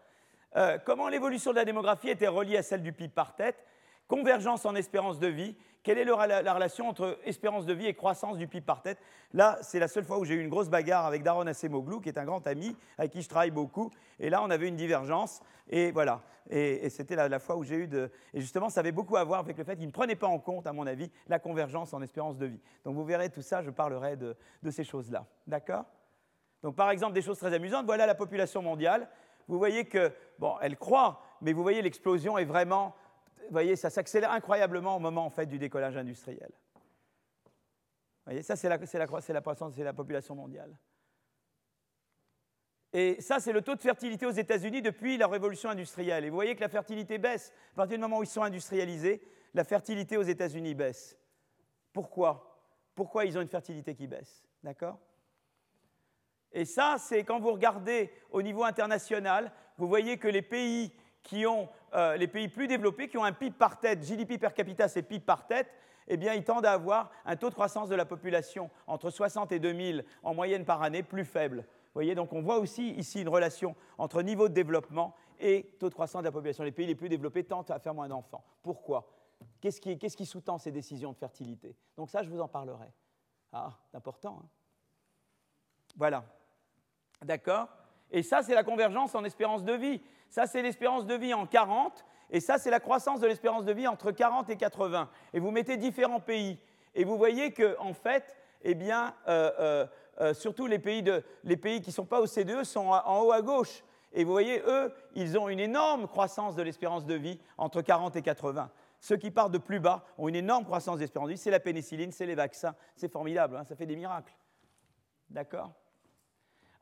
Euh, 0.56 0.80
Comment 0.84 1.08
l'évolution 1.08 1.52
de 1.52 1.58
la 1.58 1.66
démographie 1.66 2.10
était 2.10 2.28
reliée 2.28 2.58
à 2.58 2.64
celle 2.64 2.82
du 2.82 2.94
PIB 2.94 3.14
par 3.14 3.36
tête? 3.36 3.64
Convergence 4.10 4.66
en 4.66 4.76
espérance 4.76 5.20
de 5.20 5.28
vie 5.28 5.56
quelle 5.82 5.98
est 5.98 6.06
la, 6.06 6.54
relation 6.54 6.90
entre 6.90 7.18
espérance 7.24 7.66
de 7.66 7.74
vie 7.74 7.88
et 7.88 7.94
croissance 7.94 8.38
du 8.38 8.48
PIB 8.48 8.66
par 8.66 8.82
tête? 8.82 9.00
Là, 9.34 9.58
c'est 9.62 9.80
la 9.80 9.88
seule 9.88 10.04
fois 10.04 10.20
où 10.20 10.26
j'ai 10.26 10.36
eu 10.36 10.42
une 10.42 10.50
grosse 10.50 10.70
bagarre 10.70 11.06
avec 11.06 11.24
Daron 11.24 11.48
Acemoglu, 11.48 12.02
qui 12.02 12.10
est 12.10 12.18
un 12.18 12.26
grand 12.26 12.46
ami 12.48 12.76
avec 12.98 13.12
qui 13.12 13.22
je 13.22 13.30
travaille 13.30 13.52
beaucoup. 13.52 13.90
Et 14.20 14.30
là, 14.30 14.44
on 14.44 14.50
avait 14.50 14.68
une 14.68 14.76
divergence. 14.76 15.42
Et 15.70 15.92
voilà. 15.92 16.22
Et, 16.50 16.90
c'était 16.90 17.16
la, 17.16 17.40
fois 17.40 17.56
où 17.56 17.64
j'ai 17.64 17.76
eu 17.76 17.88
de. 17.88 18.12
Et 18.34 18.42
justement, 18.42 18.70
ça 18.70 18.82
avait 18.82 18.92
beaucoup 18.92 19.16
à 19.16 19.24
voir 19.24 19.40
avec 19.40 19.58
le 19.58 19.64
fait 19.64 19.78
qu'il 19.78 19.88
ne 19.88 19.92
prenait 19.92 20.16
pas 20.16 20.28
en 20.28 20.40
compte, 20.40 20.68
à 20.68 20.74
mon 20.74 20.86
avis, 20.86 21.10
la 21.28 21.40
convergence 21.40 21.94
en 21.94 22.02
espérance 22.02 22.38
de 22.38 22.48
vie. 22.48 22.60
Donc 22.84 22.96
vous 22.96 23.06
verrez 23.06 23.30
tout 23.30 23.42
ça, 23.42 23.62
je 23.62 23.70
parlerai 23.70 24.18
de, 24.18 24.36
de 24.62 24.72
ces 24.72 24.84
choses-là. 24.84 25.26
D'accord? 25.48 25.86
Donc 26.62 26.76
par 26.76 26.92
exemple, 26.92 27.14
des 27.14 27.22
choses 27.22 27.38
très 27.38 27.54
amusantes. 27.54 27.86
Voilà 27.86 28.06
la 28.06 28.16
population 28.16 28.62
mondiale. 28.62 29.08
Vous 29.48 29.58
voyez 29.58 29.86
que, 29.86 30.12
bon, 30.38 30.56
elle 30.62 30.78
croît, 30.78 31.22
mais 31.42 31.54
vous 31.54 31.64
voyez, 31.64 31.82
l'explosion 31.82 32.38
est 32.38 32.46
vraiment 32.46 32.96
voyez, 33.54 33.76
ça 33.76 33.90
s'accélère 33.90 34.32
incroyablement 34.32 34.96
au 34.96 35.00
moment 35.00 35.26
en 35.26 35.30
fait, 35.30 35.46
du 35.46 35.58
décollage 35.60 35.98
industriel. 35.98 36.52
Vous 36.54 38.32
voyez, 38.34 38.44
ça, 38.44 38.56
c'est 38.56 38.70
la, 38.70 38.78
la 38.78 39.08
croissance, 39.42 39.74
c'est 39.76 39.84
la 39.84 39.94
population 39.94 40.36
mondiale. 40.36 40.78
Et 42.92 43.22
ça, 43.22 43.40
c'est 43.40 43.54
le 43.54 43.62
taux 43.62 43.76
de 43.76 43.82
fertilité 43.82 44.26
aux 44.26 44.32
États-Unis 44.32 44.82
depuis 44.82 45.18
la 45.18 45.28
révolution 45.28 45.70
industrielle. 45.70 46.26
Et 46.26 46.30
vous 46.30 46.36
voyez 46.36 46.56
que 46.56 46.62
la 46.62 46.70
fertilité 46.70 47.18
baisse. 47.18 47.54
À 47.74 47.76
partir 47.76 47.98
du 47.98 48.02
moment 48.02 48.20
où 48.20 48.24
ils 48.24 48.28
sont 48.28 48.42
industrialisés, 48.42 49.22
la 49.54 49.64
fertilité 49.64 50.18
aux 50.18 50.24
États-Unis 50.24 50.74
baisse. 50.74 51.18
Pourquoi? 51.94 52.60
Pourquoi 52.96 53.26
ils 53.26 53.38
ont 53.38 53.42
une 53.42 53.48
fertilité 53.48 53.96
qui 53.96 54.08
baisse? 54.08 54.44
D'accord? 54.64 55.00
Et 56.52 56.66
ça, 56.66 56.96
c'est 56.98 57.24
quand 57.24 57.40
vous 57.40 57.52
regardez 57.52 58.12
au 58.32 58.42
niveau 58.42 58.64
international, 58.64 59.52
vous 59.78 59.88
voyez 59.88 60.18
que 60.18 60.28
les 60.28 60.42
pays 60.42 60.92
qui 61.24 61.46
ont 61.46 61.70
euh, 61.94 62.18
les 62.18 62.28
pays 62.28 62.48
plus 62.48 62.68
développés, 62.68 63.08
qui 63.08 63.18
ont 63.18 63.24
un 63.24 63.34
PIB 63.34 63.56
par 63.58 63.80
tête, 63.80 64.04
GDP 64.04 64.40
per 64.40 64.54
capita, 64.56 64.88
c'est 64.88 65.02
PIB 65.02 65.26
par 65.26 65.48
tête, 65.48 65.70
eh 66.08 66.18
bien, 66.18 66.34
ils 66.34 66.44
tendent 66.44 66.66
à 66.66 66.74
avoir 66.74 67.12
un 67.26 67.36
taux 67.36 67.50
de 67.50 67.54
croissance 67.54 67.88
de 67.88 67.96
la 67.96 68.06
population 68.06 68.70
entre 68.88 69.10
60 69.12 69.52
et 69.52 69.60
2000 69.60 70.04
en 70.24 70.34
moyenne 70.34 70.66
par 70.66 70.82
année 70.82 71.04
plus 71.04 71.26
faible. 71.26 71.58
Vous 71.58 71.94
voyez, 71.94 72.16
donc 72.16 72.34
on 72.34 72.42
voit 72.42 72.58
aussi 72.58 72.92
ici 72.92 73.22
une 73.22 73.30
relation 73.30 73.76
entre 73.98 74.22
niveau 74.22 74.48
de 74.48 74.54
développement 74.54 75.16
et 75.40 75.76
taux 75.80 75.90
de 75.90 75.94
croissance 75.94 76.22
de 76.22 76.28
la 76.28 76.32
population. 76.32 76.64
Les 76.64 76.72
pays 76.72 76.88
les 76.88 76.96
plus 76.96 77.10
développés 77.10 77.44
tentent 77.44 77.72
à 77.72 77.80
faire 77.80 77.94
moins 77.94 78.08
d'enfants. 78.08 78.44
Pourquoi? 78.62 79.12
Qu'est-ce 79.62 79.80
qui, 79.80 80.26
sous-tend 80.26 80.58
ces 80.58 80.72
décisions 80.72 81.12
de 81.12 81.18
fertilité? 81.18 81.76
Donc 81.96 82.10
ça, 82.10 82.24
je 82.24 82.30
vous 82.30 82.42
en 82.42 82.48
parlerai. 82.48 82.88
Ah, 83.52 83.72
c'est 83.90 83.98
important. 83.98 84.40
Hein 84.44 84.50
voilà. 85.96 86.24
D'accord? 87.22 87.68
Et 88.12 88.24
ça, 88.24 88.42
c'est 88.42 88.56
la 88.56 88.64
convergence 88.64 89.16
en 89.16 89.24
espérance 89.24 89.64
de 89.64 89.74
vie. 89.74 90.02
Ça, 90.30 90.46
c'est 90.46 90.62
l'espérance 90.62 91.06
de 91.06 91.16
vie 91.16 91.34
en 91.34 91.46
40, 91.46 92.06
et 92.32 92.40
ça, 92.40 92.58
c'est 92.58 92.70
la 92.70 92.80
croissance 92.80 93.20
de 93.20 93.28
l'espérance 93.28 93.66
de 93.66 93.74
vie 93.74 93.88
entre 93.88 94.12
40 94.12 94.50
et 94.50 94.56
80. 94.56 95.10
Et 95.34 95.40
vous 95.40 95.52
mettez 95.52 95.78
différents 95.78 96.20
pays. 96.20 96.60
Et 96.96 97.04
vous 97.04 97.18
voyez 97.18 97.52
que, 97.52 97.76
en 97.80 97.94
fait, 97.94 98.36
eh 98.64 98.76
euh, 98.76 99.12
euh, 99.28 99.88
euh, 100.22 100.34
surtout 100.34 100.68
les 100.68 100.80
pays, 100.80 101.04
les 101.44 101.58
pays 101.58 101.82
qui 101.82 101.90
ne 101.90 101.94
sont 101.94 102.06
pas 102.06 102.20
au 102.20 102.28
CDE 102.28 102.64
sont 102.64 102.88
en 102.90 103.22
haut 103.22 103.32
à 103.32 103.42
gauche. 103.42 103.84
Et 104.12 104.24
vous 104.24 104.32
voyez, 104.32 104.62
eux, 104.68 104.94
ils 105.16 105.38
ont 105.38 105.50
une 105.50 105.60
énorme 105.60 106.08
croissance 106.08 106.56
de 106.56 106.62
l'espérance 106.62 107.06
de 107.06 107.14
vie 107.14 107.40
entre 107.58 107.82
40 107.82 108.16
et 108.16 108.22
80. 108.22 108.72
Ceux 109.00 109.18
qui 109.18 109.32
partent 109.32 109.52
de 109.52 109.60
plus 109.60 109.80
bas 109.80 110.04
ont 110.18 110.28
une 110.28 110.36
énorme 110.36 110.66
croissance 110.66 111.00
d'espérance 111.00 111.30
de 111.30 111.34
vie. 111.34 111.40
C'est 111.40 111.52
la 111.52 111.60
pénicilline, 111.60 112.12
c'est 112.12 112.26
les 112.26 112.36
vaccins. 112.36 112.76
C'est 112.96 113.12
formidable, 113.12 113.56
hein, 113.56 113.64
ça 113.64 113.76
fait 113.76 113.86
des 113.86 113.96
miracles. 113.96 114.36
D'accord? 115.30 115.72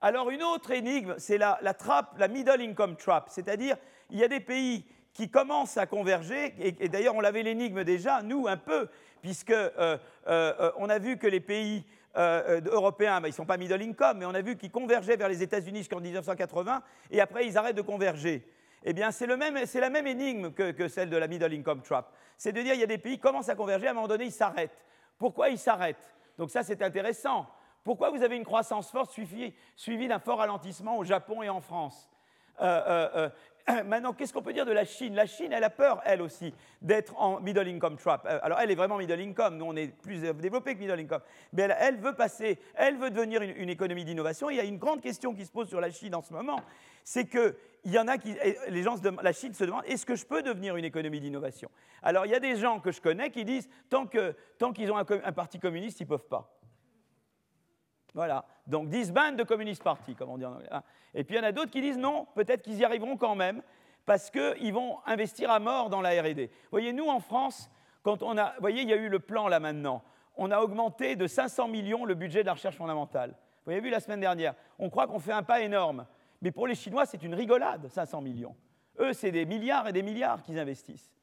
Alors 0.02 0.30
une 0.30 0.44
autre 0.44 0.72
énigme, 0.72 1.16
c'est 1.18 1.38
la, 1.38 1.58
trappe, 1.74 2.18
la 2.20 2.28
middle 2.28 2.62
income 2.62 2.96
trap, 2.96 3.30
c'est-à-dire 3.30 3.78
il 4.10 4.20
y 4.20 4.24
a 4.24 4.28
des 4.28 4.40
pays 4.40 4.86
qui 5.14 5.30
commencent 5.30 5.78
à 5.78 5.88
converger, 5.88 6.54
et, 6.60 6.90
d'ailleurs 6.90 7.16
on 7.16 7.22
l'avait 7.22 7.42
l'énigme 7.42 7.84
déjà, 7.84 8.22
nous 8.22 8.48
un 8.48 8.58
peu, 8.58 8.88
puisque 9.22 9.50
euh, 9.50 9.70
euh, 9.80 9.98
euh, 10.28 10.72
on 10.78 10.90
a 10.90 11.00
vu 11.00 11.18
que 11.18 11.28
les 11.28 11.40
pays 11.40 11.84
européens, 12.16 13.22
ben, 13.22 13.28
ils 13.28 13.32
ne 13.32 13.36
sont 13.36 13.46
pas 13.46 13.58
middle 13.58 13.82
income, 13.82 14.18
mais 14.18 14.26
on 14.26 14.34
a 14.34 14.42
vu 14.42 14.58
qu'ils 14.58 14.72
convergeaient 14.72 15.18
vers 15.18 15.30
les 15.30 15.44
États-Unis 15.44 15.80
jusqu'en 15.80 16.00
1980, 16.00 16.82
et 17.12 17.22
après 17.22 17.46
ils 17.46 17.58
arrêtent 17.60 17.76
de 17.76 17.84
converger. 17.84 18.44
Eh 18.84 18.94
bien, 18.94 19.12
c'est 19.12 19.28
la 19.28 19.90
même 19.90 20.08
énigme 20.08 20.52
que, 20.52 20.72
que, 20.72 20.88
celle 20.88 21.12
de 21.12 21.18
la 21.18 21.28
middle 21.28 21.54
income 21.54 21.82
trap. 21.82 22.12
C'est 22.36 22.54
de 22.54 22.62
dire 22.62 22.74
il 22.74 22.80
y 22.80 22.84
a 22.84 22.88
des 22.88 22.98
pays 22.98 23.16
qui 23.16 23.20
commencent 23.20 23.50
à 23.50 23.56
converger, 23.56 23.88
à 23.88 23.92
un 23.92 23.94
moment 23.94 24.08
donné, 24.08 24.26
ils 24.26 24.32
s'arrêtent. 24.32 24.86
Pourquoi 25.20 25.50
ils 25.50 25.60
s'arrêtent? 25.60 26.16
Donc 26.38 26.50
ça, 26.50 26.64
c'est 26.64 26.82
intéressant. 26.82 27.48
Pourquoi 27.88 28.10
vous 28.10 28.22
avez 28.22 28.36
une 28.36 28.44
croissance 28.44 28.92
forte 28.92 29.12
suivie, 29.12 30.08
d'un 30.10 30.20
fort 30.20 30.40
ralentissement 30.40 30.98
au 30.98 31.06
Japon 31.06 31.42
et 31.42 31.48
en 31.48 31.62
France 31.62 32.10
euh, 32.60 32.82
euh, 32.86 33.30
euh, 33.70 33.84
Maintenant, 33.86 34.12
qu'est-ce 34.12 34.34
qu'on 34.34 34.42
peut 34.42 34.52
dire 34.52 34.66
de 34.66 34.74
la 34.74 34.84
Chine? 34.84 35.16
La 35.16 35.26
Chine, 35.26 35.54
elle 35.54 35.64
a 35.64 35.70
peur, 35.70 36.02
elle 36.04 36.22
aussi, 36.22 36.54
d'être 36.82 37.18
en 37.18 37.40
middle 37.40 37.66
income 37.66 37.96
trap. 37.96 38.28
Alors, 38.44 38.60
elle 38.60 38.72
est 38.72 38.76
vraiment 38.76 38.98
middle 38.98 39.22
income. 39.22 39.56
Nous, 39.56 39.64
on 39.64 39.76
est 39.78 39.88
plus 39.88 40.20
développé 40.20 40.76
que 40.76 40.80
middle 40.80 41.00
income. 41.00 41.22
Mais 41.54 41.70
elle, 41.80 41.96
veut 41.96 42.14
passer, 42.14 42.60
elle 42.76 42.98
veut 42.98 43.10
devenir 43.10 43.42
une, 43.42 43.70
économie 43.70 44.04
d'innovation. 44.04 44.50
Il 44.50 44.58
y 44.58 44.60
a 44.60 44.66
une 44.66 44.80
grande 44.80 45.00
question 45.00 45.34
qui 45.34 45.46
se 45.46 45.52
pose 45.54 45.70
sur 45.70 45.80
la 45.80 45.90
Chine 45.90 46.14
en 46.14 46.22
ce 46.22 46.34
moment. 46.34 46.60
C'est 47.06 47.30
qu'il 47.30 47.56
il 47.86 47.94
y 47.94 48.00
en 48.00 48.10
a 48.10 48.18
qui, 48.18 48.36
les 48.68 48.84
gens, 48.84 48.96
la 49.22 49.32
Chine 49.32 49.54
se 49.54 49.64
demande, 49.64 49.84
est-ce 49.86 50.06
que 50.06 50.16
je 50.16 50.26
peux 50.26 50.44
devenir 50.44 50.76
une 50.76 50.84
économie 50.84 51.22
d'innovation? 51.22 51.72
Alors 52.04 52.26
il 52.26 52.34
y 52.34 52.36
a 52.36 52.42
des 52.42 52.58
gens 52.58 52.82
que 52.82 52.92
je 52.92 53.00
connais 53.00 53.30
qui 53.30 53.46
disent, 53.46 53.70
tant 53.90 54.06
qu'ils 54.08 54.92
ont 54.92 54.98
un, 54.98 55.32
parti 55.32 55.58
communiste, 55.58 56.02
ils 56.02 56.04
ne 56.04 56.10
peuvent 56.10 56.28
pas. 56.28 56.57
Voilà, 58.18 58.46
donc 58.66 58.90
disband 58.90 59.38
de 59.38 59.44
Communist 59.44 59.84
Party, 59.84 60.16
comme 60.16 60.32
on 60.32 60.40
dit 60.40 60.46
en 60.46 60.56
anglais. 60.56 60.68
Hein. 60.72 60.82
Et 61.14 61.24
puis 61.24 61.36
il 61.36 61.38
y 61.38 61.40
en 61.40 61.48
a 61.48 61.52
d'autres 61.52 61.70
qui 61.70 61.82
disent 61.82 62.00
non, 62.00 62.26
peut-être 62.34 62.64
qu'ils 62.64 62.80
y 62.80 62.84
arriveront 62.84 63.16
quand 63.16 63.36
même, 63.36 63.62
parce 64.08 64.32
qu'ils 64.32 64.74
vont 64.74 64.98
investir 65.06 65.52
à 65.52 65.60
mort 65.60 65.92
dans 65.92 66.02
la 66.02 66.20
RD. 66.20 66.50
Voyez, 66.72 66.94
nous 66.94 67.08
en 67.08 67.20
France, 67.20 67.70
quand 68.02 68.24
on 68.24 68.36
a, 68.40 68.56
voyez, 68.60 68.82
il 68.82 68.90
y 68.90 68.94
a 68.94 68.96
eu 68.96 69.08
le 69.08 69.20
plan 69.20 69.48
là 69.48 69.60
maintenant, 69.60 70.02
on 70.36 70.50
a 70.50 70.62
augmenté 70.62 71.16
de 71.16 71.28
500 71.28 71.68
millions 71.68 72.06
le 72.06 72.16
budget 72.16 72.42
de 72.42 72.48
la 72.48 72.54
recherche 72.54 72.78
fondamentale. 72.78 73.36
Vous 73.66 73.72
avez 73.72 73.82
vu 73.82 73.92
la 73.92 74.00
semaine 74.00 74.22
dernière, 74.22 74.56
on 74.80 74.90
croit 74.90 75.06
qu'on 75.06 75.20
fait 75.20 75.32
un 75.32 75.44
pas 75.44 75.62
énorme. 75.62 76.08
Mais 76.42 76.50
pour 76.50 76.66
les 76.66 76.74
Chinois, 76.74 77.06
c'est 77.06 77.22
une 77.22 77.36
rigolade, 77.36 77.88
500 77.88 78.22
millions. 78.22 78.56
Eux, 79.00 79.14
c'est 79.14 79.32
des 79.32 79.46
milliards 79.46 79.88
et 79.88 79.94
des 79.94 80.02
milliards 80.02 80.42
qu'ils 80.42 80.58
investissent. 80.58 81.14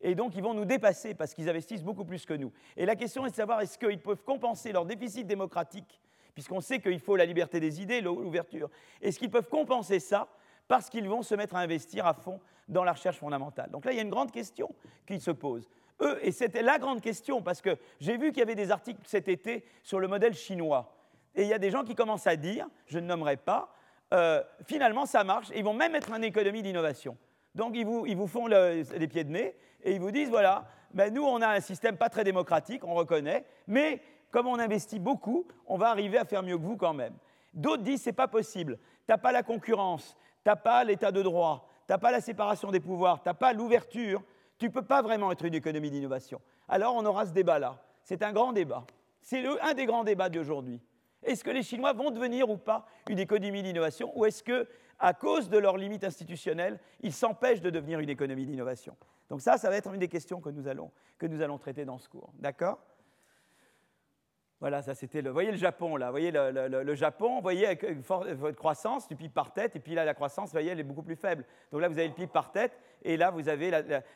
Et 0.00 0.14
donc, 0.14 0.36
ils 0.36 0.44
vont 0.44 0.54
nous 0.54 0.64
dépasser 0.64 1.14
parce 1.14 1.34
qu'ils 1.34 1.48
investissent 1.48 1.82
beaucoup 1.82 2.04
plus 2.04 2.24
que 2.24 2.34
nous. 2.34 2.52
Et 2.76 2.86
la 2.86 2.94
question 2.94 3.26
est 3.26 3.30
de 3.30 3.34
savoir 3.34 3.62
est-ce 3.62 3.76
qu'ils 3.76 4.00
peuvent 4.00 4.22
compenser 4.22 4.70
leur 4.70 4.84
déficit 4.84 5.26
démocratique, 5.26 6.00
puisqu'on 6.36 6.60
sait 6.60 6.80
qu'il 6.80 7.00
faut 7.00 7.16
la 7.16 7.24
liberté 7.24 7.60
des 7.60 7.80
idées, 7.80 8.02
l'ouverture. 8.02 8.68
Est-ce 9.00 9.18
qu'ils 9.18 9.30
peuvent 9.30 9.48
compenser 9.48 10.00
ça 10.00 10.28
parce 10.68 10.90
qu'ils 10.90 11.08
vont 11.08 11.22
se 11.22 11.34
mettre 11.34 11.56
à 11.56 11.60
investir 11.60 12.06
à 12.06 12.12
fond 12.12 12.40
dans 12.68 12.84
la 12.84 12.92
recherche 12.92 13.16
fondamentale? 13.16 13.70
Donc 13.70 13.86
là, 13.86 13.92
il 13.92 13.96
y 13.96 14.00
a 14.00 14.02
une 14.02 14.10
grande 14.10 14.30
question 14.30 14.74
qui 15.06 15.18
se 15.18 15.30
pose. 15.30 15.66
Eux, 16.02 16.18
et 16.20 16.32
c'était 16.32 16.60
la 16.60 16.78
grande 16.78 17.00
question, 17.00 17.40
parce 17.40 17.62
que 17.62 17.78
j'ai 18.00 18.18
vu 18.18 18.32
qu'il 18.32 18.40
y 18.40 18.42
avait 18.42 18.54
des 18.54 18.70
articles 18.70 19.00
cet 19.06 19.28
été 19.28 19.64
sur 19.82 19.98
le 19.98 20.08
modèle 20.08 20.34
chinois. 20.34 20.94
Et 21.34 21.44
il 21.44 21.48
y 21.48 21.54
a 21.54 21.58
des 21.58 21.70
gens 21.70 21.84
qui 21.84 21.94
commencent 21.94 22.26
à 22.26 22.36
dire, 22.36 22.68
je 22.84 22.98
ne 22.98 23.06
nommerai 23.06 23.38
pas, 23.38 23.74
euh, 24.12 24.42
finalement, 24.66 25.06
ça 25.06 25.24
marche. 25.24 25.48
ils 25.56 25.64
vont 25.64 25.72
même 25.72 25.94
être 25.94 26.12
en 26.12 26.20
économie 26.20 26.62
d'innovation. 26.62 27.16
Donc, 27.54 27.74
ils 27.74 27.86
vous, 27.86 28.26
font 28.26 28.46
les 28.46 29.08
pieds 29.08 29.24
de 29.24 29.30
nez 29.30 29.56
et 29.82 29.92
ils 29.92 30.00
vous 30.00 30.10
disent 30.10 30.28
voilà, 30.28 30.68
ben, 30.92 31.12
nous, 31.14 31.24
on 31.24 31.40
a 31.40 31.48
un 31.48 31.60
système 31.60 31.96
pas 31.96 32.10
très 32.10 32.24
démocratique, 32.24 32.84
on 32.84 32.94
reconnaît, 32.94 33.46
mais 33.66 34.02
comme 34.36 34.48
on 34.48 34.58
investit 34.58 34.98
beaucoup, 34.98 35.46
on 35.66 35.78
va 35.78 35.88
arriver 35.88 36.18
à 36.18 36.26
faire 36.26 36.42
mieux 36.42 36.58
que 36.58 36.62
vous 36.62 36.76
quand 36.76 36.92
même. 36.92 37.14
D'autres 37.54 37.82
disent 37.82 38.02
c'est 38.02 38.12
pas 38.12 38.28
possible. 38.28 38.76
Tu 38.76 39.04
n'as 39.08 39.16
pas 39.16 39.32
la 39.32 39.42
concurrence, 39.42 40.14
tu 40.44 40.50
n'as 40.50 40.56
pas 40.56 40.84
l'état 40.84 41.10
de 41.10 41.22
droit, 41.22 41.70
tu 41.86 41.92
n'as 41.94 41.96
pas 41.96 42.10
la 42.10 42.20
séparation 42.20 42.70
des 42.70 42.80
pouvoirs, 42.80 43.22
tu 43.22 43.30
n'as 43.30 43.34
pas 43.34 43.54
l'ouverture. 43.54 44.22
Tu 44.58 44.68
peux 44.68 44.82
pas 44.82 45.00
vraiment 45.00 45.32
être 45.32 45.46
une 45.46 45.54
économie 45.54 45.90
d'innovation. 45.90 46.42
Alors, 46.68 46.94
on 46.96 47.06
aura 47.06 47.24
ce 47.24 47.32
débat-là. 47.32 47.82
C'est 48.02 48.22
un 48.22 48.34
grand 48.34 48.52
débat. 48.52 48.84
C'est 49.22 49.42
un 49.62 49.72
des 49.72 49.86
grands 49.86 50.04
débats 50.04 50.28
d'aujourd'hui. 50.28 50.82
Est-ce 51.22 51.42
que 51.42 51.50
les 51.50 51.62
Chinois 51.62 51.94
vont 51.94 52.10
devenir 52.10 52.50
ou 52.50 52.58
pas 52.58 52.84
une 53.08 53.18
économie 53.18 53.62
d'innovation 53.62 54.12
ou 54.18 54.26
est-ce 54.26 54.42
que, 54.42 54.68
à 54.98 55.14
cause 55.14 55.48
de 55.48 55.56
leurs 55.56 55.78
limites 55.78 56.04
institutionnelles, 56.04 56.78
ils 57.00 57.14
s'empêchent 57.14 57.62
de 57.62 57.70
devenir 57.70 58.00
une 58.00 58.10
économie 58.10 58.44
d'innovation? 58.44 58.98
Donc 59.30 59.40
ça, 59.40 59.56
ça 59.56 59.70
va 59.70 59.76
être 59.76 59.94
une 59.94 60.00
des 60.00 60.08
questions 60.08 60.42
que 60.42 60.50
nous 60.50 60.68
allons, 60.68 60.90
que 61.16 61.24
nous 61.24 61.40
allons 61.40 61.56
traiter 61.56 61.86
dans 61.86 61.96
ce 61.96 62.10
cours. 62.10 62.34
D'accord? 62.38 62.78
Voilà, 64.60 64.80
ça 64.82 64.94
c'était 64.94 65.20
le. 65.20 65.30
Voyez 65.30 65.50
le 65.50 65.58
Japon 65.58 65.96
là, 65.96 66.10
voyez 66.10 66.30
le, 66.30 66.94
Japon, 66.94 67.36
vous 67.36 67.42
voyez 67.42 67.66
avec 67.66 67.84
votre 68.06 68.56
croissance 68.56 69.06
du 69.06 69.14
PIB 69.14 69.32
par 69.34 69.52
tête, 69.52 69.76
et 69.76 69.80
puis 69.80 69.94
là 69.94 70.04
la 70.04 70.14
croissance, 70.14 70.52
voyez, 70.52 70.70
elle 70.70 70.80
est 70.80 70.84
beaucoup 70.84 71.02
plus 71.02 71.16
faible. 71.16 71.44
Donc 71.72 71.80
là 71.80 71.88
vous 71.88 71.98
avez 71.98 72.08
le 72.08 72.14
PIB 72.14 72.32
par 72.32 72.52
tête, 72.52 72.72
et 73.02 73.16
là 73.16 73.30
vous 73.30 73.48
avez 73.48 73.70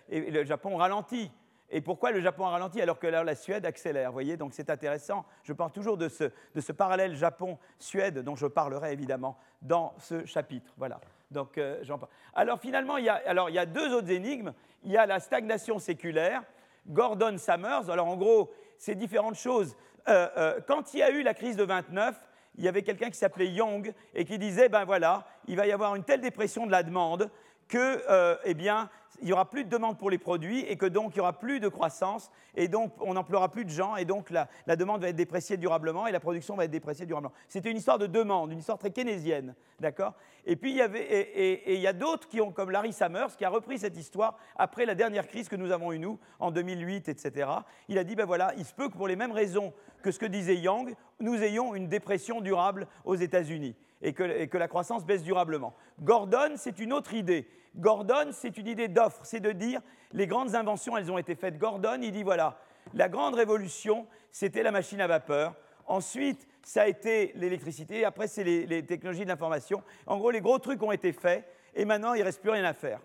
le 0.09 0.45
Japon 0.45 0.77
ralentit. 0.77 1.31
Et 1.73 1.81
pourquoi 1.81 2.11
le 2.11 2.21
Japon 2.21 2.47
a 2.47 2.51
ralenti 2.51 2.81
alors 2.81 2.99
que 2.99 3.07
la 3.07 3.35
Suède 3.37 3.65
accélère 3.65 4.11
voyez? 4.11 4.37
Donc 4.37 4.53
c'est 4.55 4.71
intéressant. 4.71 5.25
Je 5.45 5.53
parle 5.53 5.71
toujours 5.71 5.97
de 5.97 6.09
ce, 6.09 6.73
parallèle 6.73 7.15
Japon-Suède 7.15 8.19
dont 8.21 8.35
je 8.35 8.47
parlerai 8.47 8.93
évidemment 8.93 9.39
dans 9.63 9.95
ce 9.99 10.25
chapitre. 10.27 10.73
Voilà. 10.77 11.01
Donc 11.31 11.59
euh, 11.59 11.79
j'en 11.83 11.99
parle. 11.99 12.11
Alors 12.35 12.59
finalement, 12.59 12.97
il 12.97 13.05
y, 13.05 13.09
a, 13.09 13.23
alors, 13.27 13.51
il 13.51 13.55
y 13.55 13.59
a 13.59 13.67
deux 13.67 13.95
autres 13.95 14.11
énigmes. 14.11 14.53
Il 14.83 14.91
y 14.91 14.97
a 14.97 15.07
la 15.07 15.21
stagnation 15.21 15.79
séculaire. 15.79 16.43
Gordon 16.89 17.37
Summers, 17.39 17.89
alors 17.89 18.09
en 18.09 18.17
gros, 18.17 18.51
c'est 18.77 18.97
différentes 18.97 19.37
choses. 19.37 19.77
Euh, 20.09 20.29
euh, 20.37 20.61
quand 20.67 20.95
il 20.95 21.01
y 21.01 21.03
a 21.03 21.11
eu 21.11 21.23
la 21.23 21.35
crise 21.35 21.57
de 21.57 21.65
29, 21.65 22.21
il 22.57 22.65
y 22.65 22.69
avait 22.69 22.83
quelqu'un 22.83 23.11
qui 23.11 23.19
s'appelait 23.19 23.49
Young 23.49 23.93
et 24.15 24.25
qui 24.25 24.39
disait, 24.39 24.69
ben 24.69 24.85
voilà, 24.85 25.27
il 25.47 25.57
va 25.57 25.67
y 25.67 25.73
avoir 25.73 25.95
une 25.95 26.05
telle 26.05 26.21
dépression 26.21 26.67
de 26.67 26.71
la 26.71 26.83
demande 26.83 27.31
que, 27.69 28.03
eh 28.45 28.55
bien, 28.55 28.91
il 29.21 29.27
n'y 29.27 29.33
aura 29.33 29.49
plus 29.49 29.65
de 29.65 29.69
demande 29.69 29.99
pour 29.99 30.11
les 30.11 30.19
produits 30.19 30.61
et 30.61 30.77
que 30.77 30.87
donc 30.87 31.15
il 31.15 31.19
n'y 31.19 31.21
aura 31.21 31.39
plus 31.39 31.61
de 31.61 31.69
croissance 31.69 32.31
et 32.55 32.69
donc 32.69 32.93
on 33.01 33.15
n'emploiera 33.15 33.51
plus 33.51 33.65
de 33.65 33.71
gens 33.71 33.97
et 33.97 34.05
donc 34.05 34.31
la, 34.31 34.49
demande 34.77 35.01
va 35.03 35.09
être 35.09 35.17
dépréciée 35.17 35.57
durablement 35.57 36.07
et 36.07 36.13
la 36.13 36.21
production 36.21 36.57
va 36.57 36.65
être 36.65 36.71
dépréciée 36.71 37.07
durablement. 37.07 37.33
C'était 37.49 37.71
une 37.71 37.77
histoire 37.77 37.99
de 37.99 38.07
demande, 38.07 38.53
une 38.53 38.59
histoire 38.59 38.79
très 38.79 38.91
keynésienne, 38.91 39.55
d'accord? 39.79 40.15
Et 40.47 40.57
puis 40.57 40.71
il 40.71 40.77
y 40.77 40.83
avait 40.83 41.03
et, 41.03 41.75
il 41.75 41.81
y 41.81 41.87
a 41.87 41.93
d'autres 41.93 42.29
qui 42.29 42.41
ont 42.41 42.51
comme 42.51 42.71
Larry 42.71 42.93
Summers 42.93 43.37
qui 43.37 43.45
a 43.45 43.51
repris 43.51 43.79
cette 43.79 43.97
histoire 43.97 44.39
après 44.57 44.87
la 44.87 44.95
dernière 44.95 45.27
crise 45.27 45.49
que 45.49 45.57
nous 45.57 45.71
avons 45.71 45.93
eue 45.93 45.99
nous 45.99 46.19
en 46.39 46.51
2008, 46.51 47.09
etc. 47.09 47.51
Il 47.89 47.99
a 47.99 48.05
dit 48.05 48.17
ben 48.17 48.25
voilà, 48.25 48.53
il 48.57 48.65
se 48.65 48.75
peut 48.75 48.89
que 48.89 48.97
pour 48.97 49.09
les 49.09 49.17
mêmes 49.17 49.33
raisons 49.33 49.73
que 50.03 50.11
ce 50.11 50.19
que 50.19 50.27
disait 50.27 50.57
Young, 50.57 50.95
nous 51.21 51.43
ayons 51.43 51.75
une 51.75 51.89
dépression 51.89 52.41
durable 52.41 52.87
aux 53.05 53.17
États-Unis 53.17 53.77
et 54.03 54.13
que, 54.15 54.57
la 54.57 54.69
croissance 54.69 55.05
baisse 55.05 55.23
durablement. 55.23 55.75
Gordon, 56.01 56.55
c'est 56.57 56.79
une 56.79 56.93
autre 56.93 57.15
idée. 57.15 57.47
Gordon, 57.77 58.31
c'est 58.33 58.57
une 58.59 58.67
idée 58.67 58.89
d'offre, 58.89 59.21
c'est 59.25 59.41
de 59.41 59.53
dire 59.53 59.81
les 60.13 60.27
grandes 60.27 60.55
inventions, 60.55 60.97
elles 60.97 61.11
ont 61.11 61.19
été 61.19 61.35
faites. 61.35 61.59
Gordon, 61.59 61.99
il 62.03 62.13
dit 62.13 62.23
voilà, 62.23 62.59
la 62.95 63.09
grande 63.09 63.35
révolution, 63.35 64.07
c'était 64.31 64.63
la 64.63 64.73
machine 64.73 65.01
à 65.01 65.07
vapeur. 65.07 65.55
Ensuite, 65.87 66.47
ça 66.63 66.83
a 66.83 66.87
été 66.87 67.33
l'électricité. 67.35 68.05
Après, 68.05 68.29
c'est 68.29 68.45
les, 68.45 68.85
technologies 68.85 69.25
de 69.25 69.29
l'information. 69.29 69.83
En 70.07 70.19
gros, 70.19 70.31
les 70.31 70.41
gros 70.41 70.59
trucs 70.59 70.83
ont 70.83 70.93
été 70.93 71.13
faits 71.13 71.45
et 71.75 71.85
maintenant, 71.85 72.15
il 72.15 72.21
ne 72.21 72.25
reste 72.25 72.41
plus 72.41 72.51
rien 72.51 72.65
à 72.65 72.75
faire. 72.75 73.01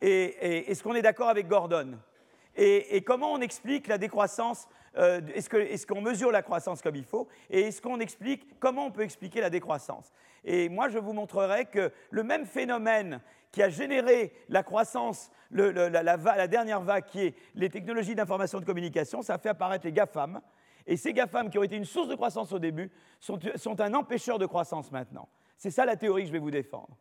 Et, 0.00 0.70
est-ce 0.70 0.82
qu'on 0.82 0.94
est 0.94 1.02
d'accord 1.02 1.28
avec 1.28 1.48
Gordon? 1.48 1.98
Et, 2.56 3.02
comment 3.02 3.32
on 3.32 3.40
explique 3.40 3.86
la 3.86 3.98
décroissance 3.98 4.66
euh, 4.96 5.20
Est-ce 5.34 5.86
qu'on 5.86 6.00
mesure 6.00 6.30
la 6.30 6.42
croissance 6.42 6.80
comme 6.80 6.96
il 6.96 7.04
faut 7.04 7.28
Et 7.50 7.62
est-ce 7.62 7.82
qu'on 7.82 8.00
explique 8.00 8.58
comment 8.58 8.86
on 8.86 8.90
peut 8.90 9.02
expliquer 9.02 9.40
la 9.40 9.50
décroissance? 9.50 10.12
Et 10.44 10.68
moi, 10.68 10.88
je 10.88 10.98
vous 10.98 11.12
montrerai 11.12 11.66
que 11.66 11.92
le 12.10 12.22
même 12.22 12.46
phénomène 12.46 13.20
qui 13.56 13.62
a 13.62 13.70
généré 13.70 14.34
la 14.50 14.62
croissance, 14.62 15.30
la, 15.50 16.46
dernière 16.46 16.82
vague 16.82 17.06
qui 17.06 17.20
est 17.22 17.34
les 17.54 17.70
technologies 17.70 18.14
d'information 18.14 18.58
et 18.58 18.60
de 18.60 18.66
communication, 18.66 19.22
ça 19.22 19.36
a 19.36 19.38
fait 19.38 19.48
apparaître 19.48 19.86
les 19.86 19.94
GAFAM. 19.94 20.42
Et 20.86 20.98
ces 20.98 21.14
GAFAM 21.14 21.48
qui 21.48 21.58
ont 21.58 21.62
été 21.62 21.74
une 21.74 21.86
source 21.86 22.06
de 22.06 22.14
croissance 22.14 22.52
au 22.52 22.58
début 22.58 22.92
sont, 23.18 23.80
un 23.80 23.94
empêcheur 23.94 24.38
de 24.38 24.44
croissance 24.44 24.92
maintenant. 24.92 25.26
C'est 25.56 25.70
ça 25.70 25.86
la 25.86 25.96
théorie 25.96 26.24
que 26.24 26.26
je 26.26 26.32
vais 26.32 26.38
vous 26.38 26.50
défendre. 26.50 26.98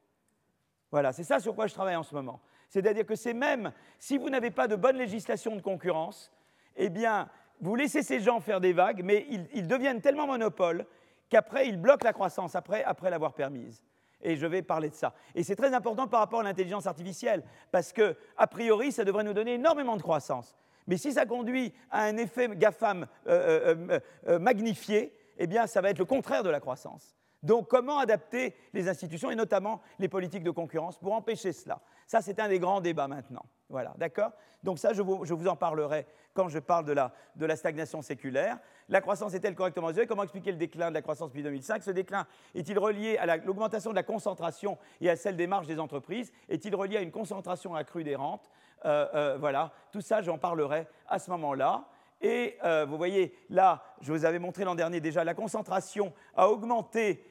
Voilà, 0.91 1.11
c'est 1.11 1.25
ça 1.25 1.41
sur 1.41 1.55
quoi 1.55 1.67
je 1.67 1.73
travaille 1.73 1.97
en 1.97 2.03
ce 2.03 2.15
moment. 2.15 2.39
C'est-à-dire 2.69 3.05
que 3.05 3.15
c'est 3.15 3.33
même, 3.33 3.73
si 3.99 4.17
vous 4.17 4.29
n'avez 4.29 4.49
pas 4.49 4.69
de 4.69 4.77
bonne 4.77 4.95
législation 4.95 5.57
de 5.57 5.61
concurrence, 5.61 6.31
eh 6.77 6.87
bien, 6.87 7.27
vous 7.59 7.75
laissez 7.75 8.01
ces 8.01 8.21
gens 8.21 8.39
faire 8.39 8.61
des 8.61 8.71
vagues, 8.71 9.01
mais 9.03 9.27
ils, 9.29 9.67
deviennent 9.67 9.99
tellement 9.99 10.25
monopoles 10.25 10.85
qu'après, 11.27 11.67
ils 11.67 11.75
bloquent 11.75 12.05
la 12.05 12.13
croissance, 12.13 12.55
après 12.55 13.09
l'avoir 13.09 13.33
permise. 13.33 13.83
Et 14.21 14.35
je 14.35 14.45
vais 14.47 14.61
parler 14.61 14.89
de 14.89 14.95
ça. 14.95 15.13
Et 15.35 15.43
c'est 15.43 15.55
très 15.55 15.73
important 15.73 16.07
par 16.07 16.19
rapport 16.19 16.39
à 16.39 16.43
l'intelligence 16.43 16.87
artificielle, 16.87 17.43
parce 17.71 17.93
que, 17.93 18.15
a 18.37 18.47
priori, 18.47 18.91
ça 18.91 19.03
devrait 19.03 19.23
nous 19.23 19.33
donner 19.33 19.55
énormément 19.55 19.97
de 19.97 20.01
croissance. 20.01 20.55
Mais 20.87 20.97
si 20.97 21.13
ça 21.13 21.25
conduit 21.25 21.73
à 21.89 22.03
un 22.03 22.17
effet 22.17 22.49
GAFAM 22.55 23.07
euh, 23.27 23.75
euh, 23.75 23.99
euh, 24.27 24.39
magnifié, 24.39 25.13
eh 25.37 25.47
bien, 25.47 25.67
ça 25.67 25.81
va 25.81 25.89
être 25.89 25.99
le 25.99 26.05
contraire 26.05 26.43
de 26.43 26.49
la 26.49 26.59
croissance. 26.59 27.15
Donc, 27.43 27.67
comment 27.67 27.99
adapter 27.99 28.55
les 28.73 28.89
institutions 28.89 29.29
et 29.29 29.35
notamment 29.35 29.81
les 29.99 30.07
politiques 30.07 30.43
de 30.43 30.51
concurrence 30.51 30.97
pour 30.97 31.13
empêcher 31.13 31.53
cela? 31.53 31.79
Ça, 32.07 32.21
c'est 32.21 32.39
un 32.39 32.47
des 32.47 32.59
grands 32.59 32.81
débats 32.81 33.07
maintenant. 33.07 33.45
Voilà, 33.69 33.93
d'accord? 33.97 34.31
Donc 34.63 34.79
ça, 34.79 34.93
je 34.93 35.01
vous, 35.01 35.47
en 35.47 35.55
parlerai 35.55 36.05
quand 36.33 36.49
je 36.49 36.59
parle 36.59 36.85
de 36.85 37.45
la, 37.45 37.55
stagnation 37.55 38.01
séculaire. 38.01 38.57
La 38.89 39.01
croissance 39.01 39.33
est-elle 39.33 39.55
correctement 39.55 39.87
mesurée? 39.87 40.05
Comment 40.05 40.23
expliquer 40.23 40.51
le 40.51 40.57
déclin 40.57 40.89
de 40.89 40.93
la 40.93 41.01
croissance 41.01 41.29
depuis 41.29 41.43
2005 41.43 41.81
Ce 41.83 41.91
déclin 41.91 42.27
est-il 42.53 42.77
relié 42.77 43.17
à 43.17 43.37
l'augmentation 43.37 43.89
de 43.89 43.95
la 43.95 44.03
concentration 44.03 44.77
et 45.01 45.09
à 45.09 45.15
celle 45.15 45.35
des 45.35 45.47
marges 45.47 45.67
des 45.67 45.79
entreprises? 45.79 46.31
Est-il 46.49 46.75
relié 46.75 46.97
à 46.97 47.01
une 47.01 47.11
concentration 47.11 47.73
accrue 47.73 48.03
des 48.03 48.15
rentes? 48.15 48.49
Euh, 48.85 49.07
euh, 49.15 49.37
Voilà, 49.39 49.71
tout 49.91 50.01
ça, 50.01 50.21
j'en 50.21 50.37
parlerai 50.37 50.87
à 51.07 51.17
ce 51.17 51.31
moment-là. 51.31 51.85
Et 52.21 52.57
euh, 52.63 52.85
vous 52.85 52.97
voyez, 52.97 53.35
là, 53.49 53.83
je 54.01 54.11
vous 54.11 54.25
avais 54.25 54.39
montré 54.39 54.63
l'an 54.63 54.75
dernier 54.75 54.99
déjà, 54.99 55.23
la 55.23 55.33
concentration 55.33 56.13
a 56.35 56.49
augmenté 56.49 57.23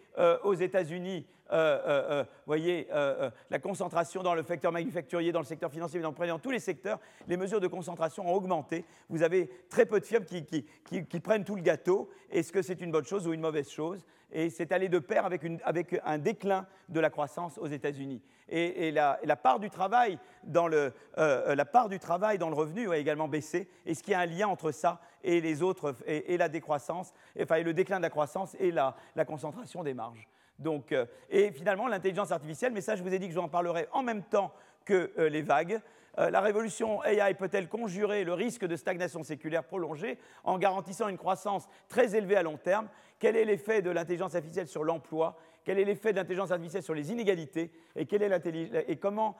aux 0.44 0.55
États-Unis 0.55 1.26
voyez, 2.46 2.88
la 3.50 3.58
concentration 3.60 4.22
dans 4.22 4.34
le 4.34 4.42
secteur 4.42 4.72
manufacturier, 4.72 5.32
dans 5.32 5.40
le 5.40 5.44
secteur 5.44 5.70
financier, 5.70 6.00
dans, 6.00 6.12
dans 6.12 6.38
tous 6.38 6.50
les 6.50 6.58
secteurs, 6.58 6.98
les 7.28 7.36
mesures 7.36 7.60
de 7.60 7.68
concentration 7.68 8.28
ont 8.28 8.34
augmenté. 8.34 8.84
Vous 9.08 9.22
avez 9.22 9.50
très 9.68 9.86
peu 9.86 10.00
de 10.00 10.04
firmes 10.04 10.24
qui, 10.24 11.20
prennent 11.20 11.44
tout 11.44 11.56
le 11.56 11.62
gâteau. 11.62 12.10
Est-ce 12.30 12.52
que 12.52 12.62
c'est 12.62 12.80
une 12.80 12.90
bonne 12.90 13.04
chose 13.04 13.26
ou 13.26 13.32
une 13.32 13.40
mauvaise 13.40 13.68
chose? 13.68 14.04
Et 14.32 14.50
c'est 14.50 14.72
allé 14.72 14.88
de 14.88 14.98
pair 14.98 15.24
avec, 15.26 15.42
un 16.04 16.18
déclin 16.18 16.66
de 16.88 17.00
la 17.00 17.10
croissance 17.10 17.58
aux 17.58 17.68
États-Unis. 17.68 18.20
Et, 18.48 18.90
la, 18.90 19.36
part 19.36 19.60
du 19.60 19.70
travail 19.70 20.18
dans 20.42 20.66
le, 20.66 20.92
la 21.16 21.64
part 21.64 21.88
du 21.88 21.98
travail 21.98 22.38
dans 22.38 22.48
le 22.48 22.56
revenu 22.56 22.90
a 22.90 22.96
également 22.96 23.28
baissé. 23.28 23.68
Est-ce 23.86 24.02
qu'il 24.02 24.12
y 24.12 24.16
a 24.16 24.20
un 24.20 24.26
lien 24.26 24.48
entre 24.48 24.72
ça 24.72 25.00
et 25.22 25.40
les 25.40 25.62
autres, 25.62 25.94
et, 26.06 26.36
la 26.36 26.48
décroissance, 26.48 27.12
enfin, 27.40 27.56
et 27.56 27.62
le 27.62 27.74
déclin 27.74 27.98
de 27.98 28.02
la 28.02 28.10
croissance 28.10 28.56
et 28.58 28.70
la 28.70 28.94
concentration 29.26 29.82
des 29.82 29.94
marges? 29.94 30.28
Donc, 30.59 30.93
euh, 30.93 31.06
et 31.31 31.51
finalement, 31.51 31.89
l'intelligence 31.89 32.32
artificielle, 32.32 32.72
mais 32.72 32.81
ça, 32.81 32.97
je 32.97 33.02
vous 33.02 33.12
ai 33.12 33.18
dit 33.18 33.28
que 33.28 33.35
j'en 33.35 33.48
parlerai 33.48 33.89
en 33.93 34.02
même 34.02 34.22
temps 34.22 34.52
que 34.85 35.12
euh, 35.18 35.28
les 35.28 35.43
vagues. 35.43 35.81
Euh, 36.18 36.31
la 36.31 36.40
révolution 36.40 37.02
AI 37.05 37.35
peut-elle 37.35 37.68
conjurer 37.68 38.22
le 38.22 38.35
risque 38.35 38.64
de 38.64 38.76
stagnation 38.76 39.24
séculaire 39.24 39.64
prolongée 39.64 40.18
en 40.44 40.59
garantissant 40.59 41.09
une 41.09 41.18
croissance 41.18 41.68
très 41.89 42.14
élevée 42.14 42.36
à 42.36 42.43
long 42.43 42.56
terme? 42.56 42.89
Quel 43.18 43.36
est 43.36 43.44
l'effet 43.44 43.82
de 43.82 43.90
l'intelligence 43.90 44.35
artificielle 44.35 44.68
sur 44.68 44.85
l'emploi? 44.85 45.36
Quel 45.64 45.78
est 45.78 45.85
l'effet 45.85 46.12
de 46.12 46.18
l'intelligence 46.18 46.52
artificielle 46.52 46.82
sur 46.82 46.94
les 46.94 47.10
inégalités? 47.10 47.72
Et, 47.97 48.06
comment 48.97 49.36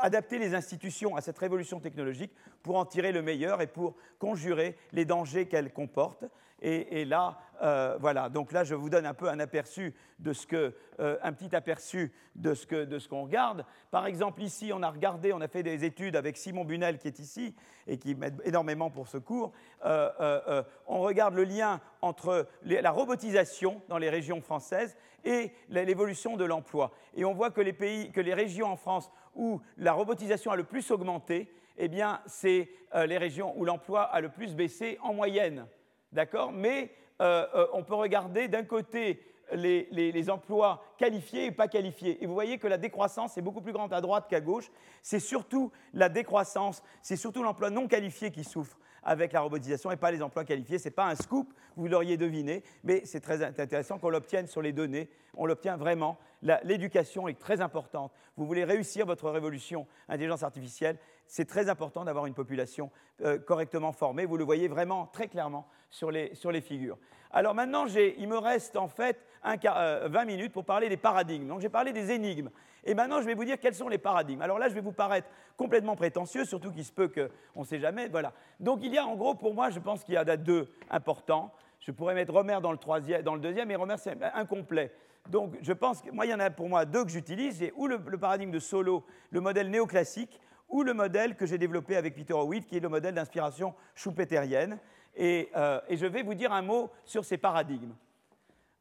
adapter 0.00 0.38
les 0.38 0.54
institutions 0.54 1.14
à 1.14 1.20
cette 1.20 1.38
révolution 1.38 1.78
technologique 1.78 2.32
pour 2.62 2.76
en 2.76 2.84
tirer 2.84 3.12
le 3.12 3.22
meilleur 3.22 3.62
et 3.62 3.68
pour 3.68 3.94
conjurer 4.18 4.76
les 4.92 5.04
dangers 5.04 5.46
qu'elle 5.46 5.72
comporte? 5.72 6.24
Et, 6.62 7.04
là, 7.04 7.38
euh, 7.62 7.98
voilà, 8.00 8.30
donc 8.30 8.50
là, 8.50 8.64
je 8.64 8.74
vous 8.74 8.88
donne 8.88 9.04
un 9.04 9.12
peu 9.12 9.28
un 9.28 9.40
aperçu 9.40 9.94
de 10.18 10.32
ce 10.32 10.46
que, 10.46 10.74
euh, 11.00 11.18
un 11.22 11.34
petit 11.34 11.54
aperçu 11.54 12.12
de 12.34 12.54
ce, 12.54 13.08
qu'on 13.08 13.24
regarde. 13.24 13.66
Par 13.90 14.06
exemple, 14.06 14.42
ici, 14.42 14.72
on 14.72 14.82
a 14.82 14.90
regardé, 14.90 15.34
on 15.34 15.40
a 15.42 15.48
fait 15.48 15.62
des 15.62 15.84
études 15.84 16.16
avec 16.16 16.38
Simon 16.38 16.64
Bunel 16.64 16.98
qui 16.98 17.08
est 17.08 17.18
ici 17.18 17.54
et 17.86 17.98
qui 17.98 18.14
m'aide 18.14 18.40
énormément 18.44 18.90
pour 18.90 19.06
ce 19.06 19.18
cours. 19.18 19.52
Euh, 19.84 20.62
on 20.86 21.00
regarde 21.00 21.34
le 21.34 21.44
lien 21.44 21.80
entre 22.00 22.48
la 22.62 22.90
robotisation 22.90 23.82
dans 23.88 23.98
les 23.98 24.08
régions 24.08 24.40
françaises 24.40 24.96
et 25.24 25.52
l'évolution 25.68 26.38
de 26.38 26.44
l'emploi. 26.44 26.92
Et 27.14 27.26
on 27.26 27.34
voit 27.34 27.50
que 27.50 27.60
les 27.60 27.74
pays, 27.74 28.12
que 28.12 28.20
les 28.20 28.34
régions 28.34 28.68
en 28.68 28.76
France 28.76 29.10
où 29.34 29.60
la 29.76 29.92
robotisation 29.92 30.52
a 30.52 30.56
le 30.56 30.64
plus 30.64 30.90
augmenté, 30.90 31.52
eh 31.76 31.88
bien, 31.88 32.20
c'est 32.24 32.70
les 32.94 33.18
régions 33.18 33.52
où 33.58 33.66
l'emploi 33.66 34.02
a 34.02 34.22
le 34.22 34.30
plus 34.30 34.54
baissé 34.54 34.98
en 35.02 35.12
moyenne. 35.12 35.66
D'accord 36.12 36.52
Mais 36.52 36.92
euh, 37.20 37.46
euh, 37.54 37.66
on 37.72 37.82
peut 37.82 37.94
regarder 37.94 38.48
d'un 38.48 38.64
côté 38.64 39.22
les, 39.52 40.30
emplois 40.30 40.82
qualifiés 40.98 41.46
et 41.46 41.52
pas 41.52 41.68
qualifiés. 41.68 42.22
Et 42.22 42.26
vous 42.26 42.34
voyez 42.34 42.58
que 42.58 42.66
la 42.66 42.78
décroissance 42.78 43.38
est 43.38 43.42
beaucoup 43.42 43.60
plus 43.60 43.72
grande 43.72 43.92
à 43.92 44.00
droite 44.00 44.26
qu'à 44.28 44.40
gauche. 44.40 44.70
C'est 45.02 45.20
surtout 45.20 45.70
la 45.94 46.08
décroissance, 46.08 46.82
c'est 47.02 47.16
surtout 47.16 47.42
l'emploi 47.42 47.70
non 47.70 47.86
qualifié 47.86 48.30
qui 48.30 48.44
souffre 48.44 48.78
avec 49.02 49.32
la 49.32 49.40
robotisation 49.40 49.92
et 49.92 49.96
pas 49.96 50.10
les 50.10 50.20
emplois 50.20 50.44
qualifiés. 50.44 50.78
Ce 50.78 50.86
n'est 50.86 50.94
pas 50.94 51.06
un 51.06 51.14
scoop, 51.14 51.52
vous 51.76 51.86
l'auriez 51.86 52.16
deviné, 52.16 52.64
mais 52.82 53.02
c'est 53.04 53.20
très 53.20 53.42
intéressant 53.42 53.98
qu'on 53.98 54.10
l'obtienne 54.10 54.48
sur 54.48 54.62
les 54.62 54.72
données. 54.72 55.08
On 55.34 55.46
l'obtient 55.46 55.76
vraiment. 55.76 56.18
L'éducation 56.64 57.28
est 57.28 57.38
très 57.38 57.60
importante. 57.60 58.12
Vous 58.36 58.46
voulez 58.46 58.64
réussir 58.64 59.06
votre 59.06 59.30
révolution 59.30 59.86
intelligence 60.08 60.42
artificielle, 60.42 60.98
c'est 61.26 61.46
très 61.46 61.68
important 61.68 62.04
d'avoir 62.04 62.26
une 62.26 62.34
population 62.34 62.90
euh, 63.22 63.38
correctement 63.38 63.92
formée. 63.92 64.24
Vous 64.24 64.36
le 64.36 64.44
voyez 64.44 64.68
vraiment 64.68 65.06
très 65.06 65.28
clairement 65.28 65.66
sur 65.90 66.10
les, 66.10 66.34
sur 66.34 66.52
les 66.52 66.60
figures. 66.60 66.98
Alors 67.30 67.54
maintenant, 67.54 67.86
il 67.86 68.28
me 68.28 68.38
reste 68.38 68.76
en 68.76 68.88
fait 68.88 69.20
un, 69.42 69.56
20 69.56 69.66
euh, 69.66 70.24
minutes 70.24 70.52
pour 70.52 70.64
parler 70.64 70.88
des 70.88 70.96
paradigmes. 70.96 71.48
Donc 71.48 71.60
j'ai 71.60 71.68
parlé 71.68 71.92
des 71.92 72.10
énigmes. 72.10 72.50
Et 72.84 72.94
maintenant, 72.94 73.20
je 73.20 73.26
vais 73.26 73.34
vous 73.34 73.44
dire 73.44 73.58
quels 73.58 73.74
sont 73.74 73.88
les 73.88 73.98
paradigmes. 73.98 74.42
Alors 74.42 74.58
là, 74.58 74.68
je 74.68 74.74
vais 74.74 74.80
vous 74.80 74.92
paraître 74.92 75.28
complètement 75.56 75.96
prétentieux, 75.96 76.44
surtout 76.44 76.70
qu'il 76.70 76.84
se 76.84 76.92
peut 76.92 77.08
qu'on 77.08 77.60
ne 77.60 77.66
sait 77.66 77.80
jamais. 77.80 78.08
Voilà. 78.08 78.32
Donc 78.60 78.80
il 78.82 78.94
y 78.94 78.98
a 78.98 79.04
en 79.04 79.16
gros, 79.16 79.34
pour 79.34 79.54
moi, 79.54 79.70
je 79.70 79.80
pense 79.80 80.04
qu'il 80.04 80.14
y 80.14 80.18
en 80.18 80.28
a 80.28 80.36
deux 80.36 80.70
importants. 80.90 81.52
Je 81.80 81.90
pourrais 81.90 82.14
mettre 82.14 82.32
Romer 82.32 82.58
dans 82.62 82.72
le, 82.72 82.78
troisième, 82.78 83.22
dans 83.22 83.34
le 83.34 83.40
deuxième, 83.40 83.70
et 83.70 83.76
Romer, 83.76 83.96
c'est 83.98 84.16
incomplet. 84.34 84.92
Donc 85.28 85.56
je 85.60 85.72
pense 85.72 86.02
que 86.02 86.10
moi, 86.10 86.26
il 86.26 86.30
y 86.30 86.34
en 86.34 86.40
a 86.40 86.50
pour 86.50 86.68
moi 86.68 86.84
deux 86.84 87.04
que 87.04 87.10
j'utilise. 87.10 87.58
J'ai 87.58 87.72
ou 87.76 87.86
le, 87.86 87.98
paradigme 87.98 88.50
de 88.50 88.58
Solo, 88.58 89.04
le 89.30 89.40
modèle 89.40 89.70
néoclassique, 89.70 90.40
ou 90.68 90.82
le 90.82 90.94
modèle 90.94 91.36
que 91.36 91.46
j'ai 91.46 91.58
développé 91.58 91.96
avec 91.96 92.14
Peter 92.14 92.34
Howitt, 92.34 92.66
qui 92.66 92.76
est 92.76 92.80
le 92.80 92.88
modèle 92.88 93.14
d'inspiration 93.14 93.74
schumpeterienne. 93.94 94.78
Euh, 95.18 95.80
et, 95.88 95.96
je 95.96 96.06
vais 96.06 96.22
vous 96.22 96.34
dire 96.34 96.52
un 96.52 96.62
mot 96.62 96.90
sur 97.04 97.24
ces 97.24 97.38
paradigmes. 97.38 97.94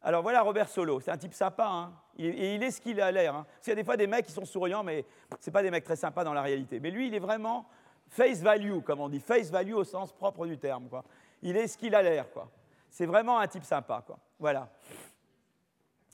Alors 0.02 0.22
voilà 0.22 0.42
Robert 0.42 0.70
Solo, 0.70 1.00
c'est 1.00 1.10
un 1.10 1.18
type 1.18 1.34
sympa, 1.34 1.66
hein. 1.66 1.94
et 2.20 2.54
il 2.54 2.62
est 2.62 2.70
ce 2.70 2.80
qu'il 2.80 3.02
a 3.02 3.12
l'air. 3.12 3.34
Hein. 3.34 3.48
Parce 3.56 3.68
y 3.68 3.72
a 3.72 3.76
des 3.76 3.84
fois 3.84 3.98
des 3.98 4.06
mecs 4.06 4.26
qui 4.28 4.32
sont 4.32 4.46
souriants, 4.46 4.84
mais 4.84 5.04
ce 5.40 5.50
pas 5.50 5.64
des 5.64 5.72
mecs 5.72 5.84
très 5.84 5.96
sympas 5.96 6.24
dans 6.24 6.34
la 6.34 6.44
réalité. 6.44 6.80
Mais 6.80 6.92
lui, 6.92 7.08
il 7.08 7.16
est 7.16 7.20
vraiment 7.20 7.66
face 8.08 8.42
value, 8.42 8.82
comme 8.82 9.00
on 9.00 9.10
dit, 9.10 9.20
face 9.20 9.50
value 9.50 9.74
au 9.74 9.84
sens 9.84 10.14
propre 10.14 10.46
du 10.46 10.60
terme. 10.60 10.90
Il 11.42 11.58
est 11.58 11.68
ce 11.68 11.78
qu'il 11.78 11.96
a 11.96 12.04
l'air. 12.04 12.28
C'est 12.90 13.08
vraiment 13.08 13.40
un 13.40 13.48
type 13.48 13.64
sympa. 13.64 14.04
Voilà. 14.38 14.70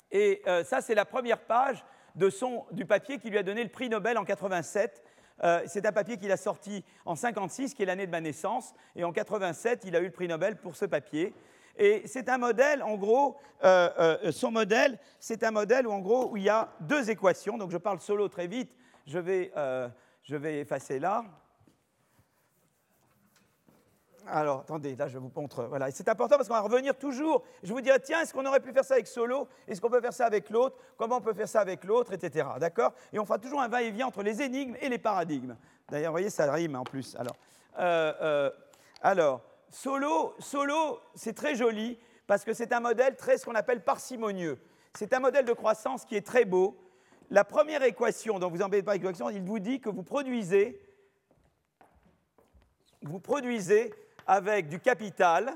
Et 0.10 0.42
euh, 0.48 0.64
ça, 0.64 0.82
c'est 0.82 0.96
la 0.96 1.06
première 1.06 1.40
page 1.40 1.84
du 2.16 2.86
papier 2.86 3.18
qui 3.18 3.30
lui 3.30 3.38
a 3.38 3.44
donné 3.44 3.64
le 3.64 3.70
prix 3.70 3.90
Nobel 3.90 4.18
en 4.18 4.26
87 4.26 5.04
euh, 5.44 5.62
c'est 5.66 5.86
un 5.86 5.92
papier 5.92 6.18
qu'il 6.18 6.32
a 6.32 6.38
sorti 6.38 6.84
en 7.06 7.16
56, 7.16 7.74
qui 7.74 7.84
est 7.84 7.86
l'année 7.86 8.06
de 8.06 8.12
ma 8.12 8.22
naissance, 8.22 8.74
et 8.96 9.04
en 9.04 9.12
87, 9.12 9.84
il 9.86 9.96
a 9.96 10.00
eu 10.00 10.06
le 10.06 10.12
prix 10.12 10.28
Nobel 10.28 10.58
pour 10.58 10.76
ce 10.76 10.86
papier. 10.86 11.34
Et 11.78 12.04
c'est 12.06 12.30
un 12.30 12.38
modèle, 12.38 12.84
en 12.84 12.96
gros, 12.96 13.38
euh, 13.64 13.90
euh, 13.98 14.32
son 14.32 14.52
modèle, 14.52 15.00
c'est 15.20 15.44
un 15.44 15.52
modèle 15.52 15.88
où, 15.88 15.92
en 15.92 16.00
gros, 16.00 16.36
il 16.36 16.44
y 16.44 16.50
a 16.50 16.70
deux 16.82 17.10
équations. 17.10 17.58
Donc, 17.58 17.72
je 17.72 17.78
parle 17.78 18.00
solo 18.00 18.28
très 18.28 18.48
vite. 18.48 18.72
Je 19.08 19.18
vais, 19.18 19.52
je 20.24 20.36
vais 20.36 20.60
effacer 20.60 21.00
là. 21.00 21.24
Alors, 24.28 24.62
attendez, 24.62 24.96
là, 24.96 25.08
je 25.08 25.18
vous 25.18 25.32
montre. 25.36 25.64
Voilà. 25.64 25.90
c'est 25.92 26.08
important 26.08 26.38
parce 26.38 26.48
qu'on 26.48 26.54
va 26.54 26.62
revenir 26.62 26.98
toujours. 26.98 27.44
Je 27.64 27.74
vous 27.74 27.82
dirai, 27.82 28.00
tiens, 28.00 28.22
est-ce 28.22 28.34
qu'on 28.34 28.46
aurait 28.46 28.60
pu 28.60 28.72
faire 28.72 28.86
ça 28.86 28.96
avec 28.96 29.08
Solo? 29.08 29.48
Est-ce 29.68 29.82
qu'on 29.82 29.90
peut 29.90 30.02
faire 30.02 30.14
ça 30.14 30.26
avec 30.26 30.50
l'autre? 30.50 30.78
Comment 30.98 31.18
on 31.18 31.22
peut 31.22 31.34
faire 31.34 31.50
ça 31.50 31.62
avec 31.62 31.84
l'autre? 31.84 32.14
Etc. 32.14 32.48
D'accord? 32.60 32.94
Et 33.12 33.20
on 33.20 33.26
fera 33.26 33.40
toujours 33.40 33.62
un 33.62 33.68
va-et-vient 33.68 34.08
entre 34.08 34.24
les 34.24 34.42
énigmes 34.42 34.76
et 34.80 34.90
les 34.90 35.00
paradigmes. 35.00 35.56
D'ailleurs, 35.90 36.12
vous 36.12 36.16
voyez, 36.18 36.30
ça 36.30 36.52
rime 36.52 36.76
en 36.76 36.84
plus. 36.84 37.16
Alors, 37.16 37.36
euh, 37.80 38.14
euh, 38.22 38.52
alors 39.02 39.42
Solo, 39.70 40.36
Solo 40.40 41.00
c'est 41.16 41.34
très 41.34 41.56
joli 41.56 41.98
parce 42.28 42.44
que 42.44 42.54
c'est 42.54 42.74
un 42.74 42.80
modèle 42.80 43.16
très, 43.16 43.38
ce 43.38 43.46
qu'on 43.46 43.56
appelle 43.56 43.84
parcimonieux. 43.84 44.60
C'est 44.94 45.14
un 45.14 45.20
modèle 45.20 45.46
de 45.46 45.54
croissance 45.54 46.06
qui 46.06 46.16
est 46.16 46.26
très 46.26 46.46
beau. 46.46 46.78
La 47.30 47.46
première 47.46 47.84
équation, 47.84 48.40
dont 48.40 48.50
vous 48.50 48.62
embêtez 48.62 48.84
pas 48.84 48.94
l'équation, 48.94 49.30
il 49.30 49.42
vous 49.42 49.60
dit 49.60 49.80
que 49.80 49.90
vous 49.90 50.04
produisez, 50.04 50.82
vous 53.02 53.20
produisez 53.20 53.94
avec 54.28 54.68
du 54.68 54.80
capital, 54.80 55.54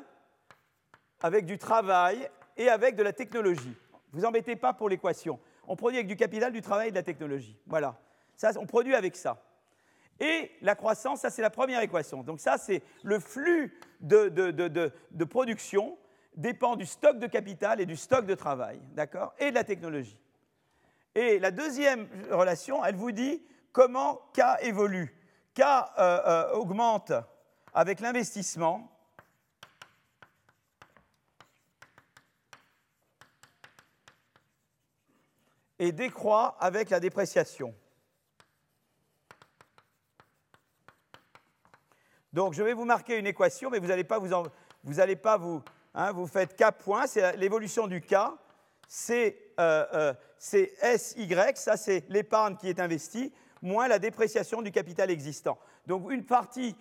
avec 1.21 1.45
du 1.45 1.57
travail 1.57 2.29
et 2.57 2.69
avec 2.69 2.95
de 2.95 3.03
la 3.03 3.13
technologie. 3.13 3.75
Vous 4.11 4.25
embêtez 4.25 4.55
pas 4.55 4.73
pour 4.73 4.89
l'équation. 4.89 5.39
On 5.67 5.75
produit 5.75 5.97
avec 5.97 6.07
du 6.07 6.15
capital, 6.15 6.51
du 6.51 6.61
travail 6.61 6.89
et 6.89 6.91
de 6.91 6.95
la 6.95 7.03
technologie. 7.03 7.57
Voilà. 7.65 7.97
Ça, 8.35 8.51
on 8.57 8.65
produit 8.65 8.95
avec 8.95 9.15
ça. 9.15 9.41
Et 10.19 10.51
la 10.61 10.75
croissance, 10.75 11.21
ça 11.21 11.29
c'est 11.29 11.41
la 11.41 11.49
première 11.49 11.81
équation. 11.81 12.23
Donc 12.23 12.39
ça, 12.39 12.57
c'est 12.57 12.81
le 13.03 13.19
flux 13.19 13.77
de, 13.99 15.23
production 15.25 15.97
dépend 16.35 16.75
du 16.75 16.85
stock 16.85 17.19
de 17.19 17.27
capital 17.27 17.81
et 17.81 17.85
du 17.85 17.95
stock 17.95 18.25
de 18.25 18.35
travail, 18.35 18.79
d'accord 18.93 19.33
Et 19.39 19.49
de 19.49 19.55
la 19.55 19.63
technologie. 19.63 20.17
Et 21.15 21.39
la 21.39 21.51
deuxième 21.51 22.07
relation, 22.29 22.83
elle 22.83 22.95
vous 22.95 23.11
dit 23.11 23.41
comment 23.71 24.21
K 24.33 24.41
évolue. 24.61 25.13
K 25.53 25.61
euh, 25.61 25.81
euh, 25.97 26.51
augmente 26.53 27.13
avec 27.75 27.99
l'investissement, 27.99 28.89
et 35.77 35.91
décroît 35.91 36.55
avec 36.61 36.89
la 36.89 37.01
dépréciation. 37.01 37.75
Donc 42.31 42.53
je 42.53 42.63
vais 42.63 42.73
vous 42.73 42.85
marquer 42.85 43.19
une 43.19 43.27
équation, 43.27 43.69
mais 43.69 43.79
vous 43.79 43.87
n'allez 43.87 44.05
pas 44.05 44.19
vous, 44.19 44.29
vous, 44.85 44.99
allez 45.01 45.17
pas 45.17 45.35
vous, 45.35 45.61
hein, 45.93 46.13
vous 46.13 46.27
faites 46.27 46.55
K 46.55 46.71
point, 46.71 47.07
c'est 47.07 47.35
l'évolution 47.35 47.87
du 47.87 47.99
K, 47.99 48.15
c'est 48.87 49.51
euh, 49.59 49.85
euh, 49.93 50.97
SY, 50.97 51.29
ça 51.55 51.75
c'est 51.75 52.05
l'épargne 52.07 52.55
qui 52.55 52.69
est 52.69 52.79
investie, 52.79 53.33
moins 53.61 53.89
la 53.89 53.99
dépréciation 53.99 54.61
du 54.61 54.71
capital 54.71 55.11
existant. 55.11 55.59
Donc 55.87 56.11
une 56.11 56.23
partie, 56.23 56.75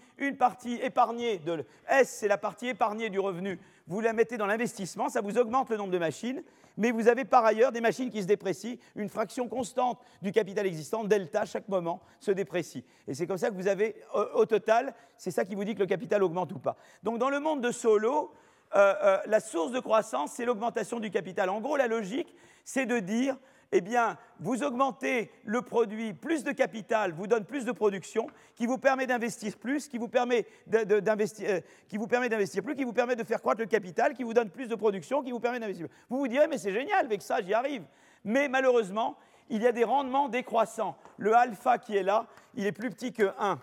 épargnée 0.80 1.38
de 1.38 1.64
S, 1.88 2.16
c'est 2.20 2.28
la 2.28 2.38
partie 2.38 2.68
épargnée 2.68 3.10
du 3.10 3.18
revenu. 3.18 3.60
Vous 3.86 4.00
la 4.00 4.12
mettez 4.12 4.36
dans 4.36 4.46
l'investissement, 4.46 5.08
ça 5.08 5.20
vous 5.20 5.36
augmente 5.36 5.70
le 5.70 5.76
nombre 5.76 5.92
de 5.92 5.98
machines, 5.98 6.42
mais 6.76 6.90
vous 6.90 7.08
avez 7.08 7.24
par 7.24 7.44
ailleurs 7.44 7.70
des 7.70 7.80
machines 7.80 8.10
qui 8.10 8.22
se 8.22 8.26
déprécient. 8.26 8.76
Une 8.96 9.08
fraction 9.08 9.48
constante 9.48 10.00
du 10.22 10.32
capital 10.32 10.66
existant, 10.66 11.04
delta, 11.04 11.44
chaque 11.44 11.68
moment, 11.68 12.00
se 12.18 12.30
déprécie. 12.30 12.84
Et 13.06 13.14
c'est 13.14 13.26
comme 13.26 13.38
ça 13.38 13.50
que 13.50 13.54
vous 13.54 13.68
avez, 13.68 13.94
au, 14.34 14.46
total, 14.46 14.94
c'est 15.16 15.30
ça 15.30 15.44
qui 15.44 15.54
vous 15.54 15.64
dit 15.64 15.74
que 15.74 15.80
le 15.80 15.86
capital 15.86 16.22
augmente 16.22 16.52
ou 16.52 16.58
pas. 16.58 16.76
Donc 17.02 17.18
dans 17.18 17.30
le 17.30 17.40
monde 17.40 17.60
de 17.60 17.70
Solo, 17.70 18.32
euh, 18.74 18.94
euh, 19.02 19.18
la 19.26 19.40
source 19.40 19.70
de 19.70 19.80
croissance, 19.80 20.32
c'est 20.32 20.44
l'augmentation 20.44 20.98
du 20.98 21.10
capital. 21.10 21.48
En 21.50 21.60
gros, 21.60 21.76
la 21.76 21.86
logique, 21.86 22.34
c'est 22.64 22.86
de 22.86 22.98
dire 22.98 23.36
eh 23.76 23.80
bien, 23.80 24.16
vous 24.38 24.62
augmentez 24.62 25.32
le 25.44 25.60
produit, 25.60 26.14
plus 26.14 26.44
de 26.44 26.52
capital 26.52 27.10
vous 27.10 27.26
donne 27.26 27.44
plus 27.44 27.64
de 27.64 27.72
production, 27.72 28.28
qui 28.54 28.66
vous 28.66 28.78
permet 28.78 29.08
d'investir 29.08 29.56
plus, 29.56 29.88
qui 29.88 29.98
vous 29.98 30.06
permet 30.06 30.46
d'investir, 30.68 31.50
euh, 31.50 31.60
qui 31.88 31.96
vous 31.96 32.06
permet 32.06 32.28
d'investir 32.28 32.62
plus, 32.62 32.76
qui 32.76 32.84
vous 32.84 32.92
permet 32.92 33.16
de 33.16 33.24
faire 33.24 33.40
croître 33.40 33.60
le 33.60 33.66
capital, 33.66 34.14
qui 34.14 34.22
vous 34.22 34.32
donne 34.32 34.48
plus 34.48 34.68
de 34.68 34.76
production, 34.76 35.24
qui 35.24 35.32
vous 35.32 35.40
permet 35.40 35.58
d'investir 35.58 35.88
plus. 35.88 35.96
Vous 36.08 36.18
vous 36.18 36.28
direz, 36.28 36.46
mais 36.46 36.56
c'est 36.56 36.72
génial, 36.72 37.04
avec 37.04 37.20
ça, 37.20 37.42
j'y 37.42 37.52
arrive. 37.52 37.82
Mais 38.22 38.48
malheureusement, 38.48 39.16
il 39.50 39.60
y 39.60 39.66
a 39.66 39.72
des 39.72 39.82
rendements 39.82 40.28
décroissants. 40.28 40.96
Le 41.16 41.34
alpha 41.34 41.78
qui 41.78 41.96
est 41.96 42.04
là, 42.04 42.28
il 42.54 42.66
est 42.66 42.72
plus 42.72 42.90
petit 42.90 43.12
que 43.12 43.32
1. 43.40 43.54
Vous 43.54 43.60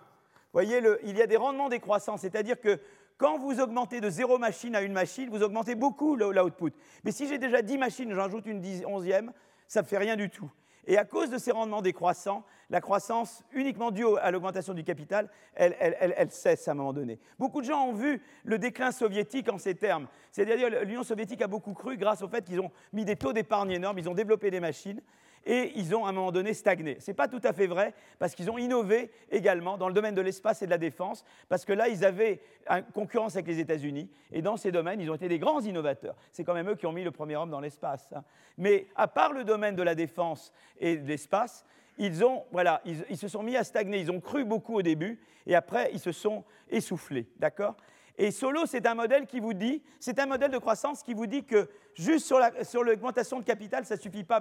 voyez, 0.52 0.82
il 1.06 1.18
y 1.18 1.22
a 1.22 1.28
des 1.28 1.38
rendements 1.38 1.70
décroissants, 1.70 2.18
c'est-à-dire 2.18 2.60
que 2.60 2.82
quand 3.18 3.38
vous 3.38 3.62
augmentez 3.62 4.02
de 4.02 4.10
zéro 4.10 4.38
machine 4.40 4.76
à 4.76 4.82
une 4.82 4.92
machine, 4.92 5.30
vous 5.30 5.44
augmentez 5.44 5.76
beaucoup 5.76 6.18
l'output. 6.18 6.74
Mais 7.06 7.12
si 7.12 7.28
j'ai 7.28 7.38
déjà 7.38 7.62
10 7.62 7.78
machines, 7.78 8.14
j'ajoute 8.14 8.46
une 8.48 8.62
onzième, 8.86 9.32
ça 9.72 9.82
ne 9.82 9.88
fait 9.88 9.98
rien 9.98 10.18
du 10.18 10.30
tout. 10.30 10.52
Et 10.86 10.98
à 10.98 11.06
cause 11.06 11.30
de 11.30 11.38
ces 11.38 11.52
rendements 11.52 11.82
décroissants, 11.82 12.44
la 12.70 12.82
croissance 12.82 13.42
uniquement 13.54 13.90
due 13.92 14.04
à 14.18 14.30
l'augmentation 14.30 14.74
du 14.74 14.84
capital, 14.84 15.30
elle, 15.56 16.30
cesse 16.30 16.68
à 16.68 16.72
un 16.72 16.74
moment 16.74 16.92
donné. 16.92 17.20
Beaucoup 17.40 17.62
de 17.62 17.68
gens 17.68 17.86
ont 17.86 17.94
vu 17.94 18.22
le 18.44 18.60
déclin 18.60 18.92
soviétique 18.92 19.48
en 19.48 19.58
ces 19.58 19.76
termes. 19.76 20.08
C'est-à-dire 20.34 20.84
l'Union 20.84 21.04
soviétique 21.04 21.42
a 21.42 21.48
beaucoup 21.48 21.74
cru 21.74 21.96
grâce 21.96 22.22
au 22.22 22.28
fait 22.28 22.44
qu'ils 22.44 22.60
ont 22.60 22.70
mis 22.92 23.06
des 23.06 23.16
taux 23.16 23.32
d'épargne 23.32 23.72
énormes, 23.72 23.98
ils 23.98 24.10
ont 24.10 24.14
développé 24.14 24.52
des 24.52 24.60
machines, 24.60 25.02
et 25.46 25.72
ils 25.76 25.96
ont 25.96 26.06
à 26.06 26.10
un 26.10 26.14
moment 26.14 26.32
donné 26.32 26.54
stagné. 26.54 27.00
Ce 27.00 27.10
n'est 27.10 27.16
pas 27.16 27.28
tout 27.28 27.42
à 27.44 27.54
fait 27.54 27.68
vrai, 27.68 27.94
parce 28.20 28.36
qu'ils 28.36 28.50
ont 28.52 28.58
innové 28.58 29.12
également 29.32 29.78
dans 29.78 29.88
le 29.88 29.94
domaine 29.94 30.16
de 30.16 30.22
l'espace 30.22 30.62
et 30.62 30.66
de 30.66 30.72
la 30.72 30.78
défense, 30.78 31.24
parce 31.50 31.66
que 31.66 31.74
là, 31.74 31.88
ils 31.88 32.06
avaient 32.06 32.42
une 32.70 32.84
concurrence 32.94 33.36
avec 33.36 33.48
les 33.48 33.60
États-Unis, 33.60 34.10
et 34.32 34.42
dans 34.42 34.58
ces 34.58 34.72
domaines, 34.72 35.02
ils 35.02 35.10
ont 35.10 35.16
été 35.16 35.28
des 35.28 35.40
grands 35.40 35.62
innovateurs. 35.62 36.16
C'est 36.32 36.44
quand 36.44 36.54
même 36.54 36.70
eux 36.70 36.76
qui 36.76 36.86
ont 36.86 36.92
mis 36.92 37.04
le 37.04 37.12
premier 37.12 37.36
homme 37.36 37.50
dans 37.50 37.60
l'espace. 37.60 38.10
Hein. 38.16 38.24
Mais 38.58 38.88
à 38.96 39.08
part 39.08 39.34
le 39.34 39.44
domaine 39.44 39.76
de 39.76 39.84
la 39.84 39.96
défense 39.96 40.54
et 40.80 40.98
de 40.98 41.08
l'espace, 41.08 41.66
ils, 41.98 42.24
ont, 42.24 42.44
voilà, 42.52 42.82
ils 42.86 43.18
se 43.18 43.28
sont 43.28 43.44
mis 43.44 43.56
à 43.58 43.64
stagner. 43.64 44.00
Ils 44.00 44.12
ont 44.12 44.22
cru 44.22 44.46
beaucoup 44.46 44.76
au 44.76 44.82
début, 44.82 45.20
et 45.46 45.56
après, 45.56 45.92
ils 45.94 46.00
se 46.00 46.12
sont 46.12 46.44
essoufflés. 46.70 47.28
D'accord? 47.38 47.76
Et 48.24 48.30
Solo, 48.30 48.68
c'est 48.68 48.86
un 48.86 48.94
modèle 48.94 49.26
qui 49.26 49.40
vous 49.40 49.56
dit, 49.56 49.82
c'est 50.00 50.20
un 50.20 50.28
modèle 50.28 50.52
de 50.52 50.60
croissance 50.60 51.02
qui 51.02 51.16
vous 51.16 51.26
dit 51.26 51.44
que 51.44 51.68
juste 51.96 52.32
sur 52.62 52.84
l'augmentation 52.84 53.40
de 53.40 53.44
capital, 53.44 53.84
ça 53.84 53.96
ne 53.96 54.00
suffit 54.00 54.24
pas. 54.24 54.40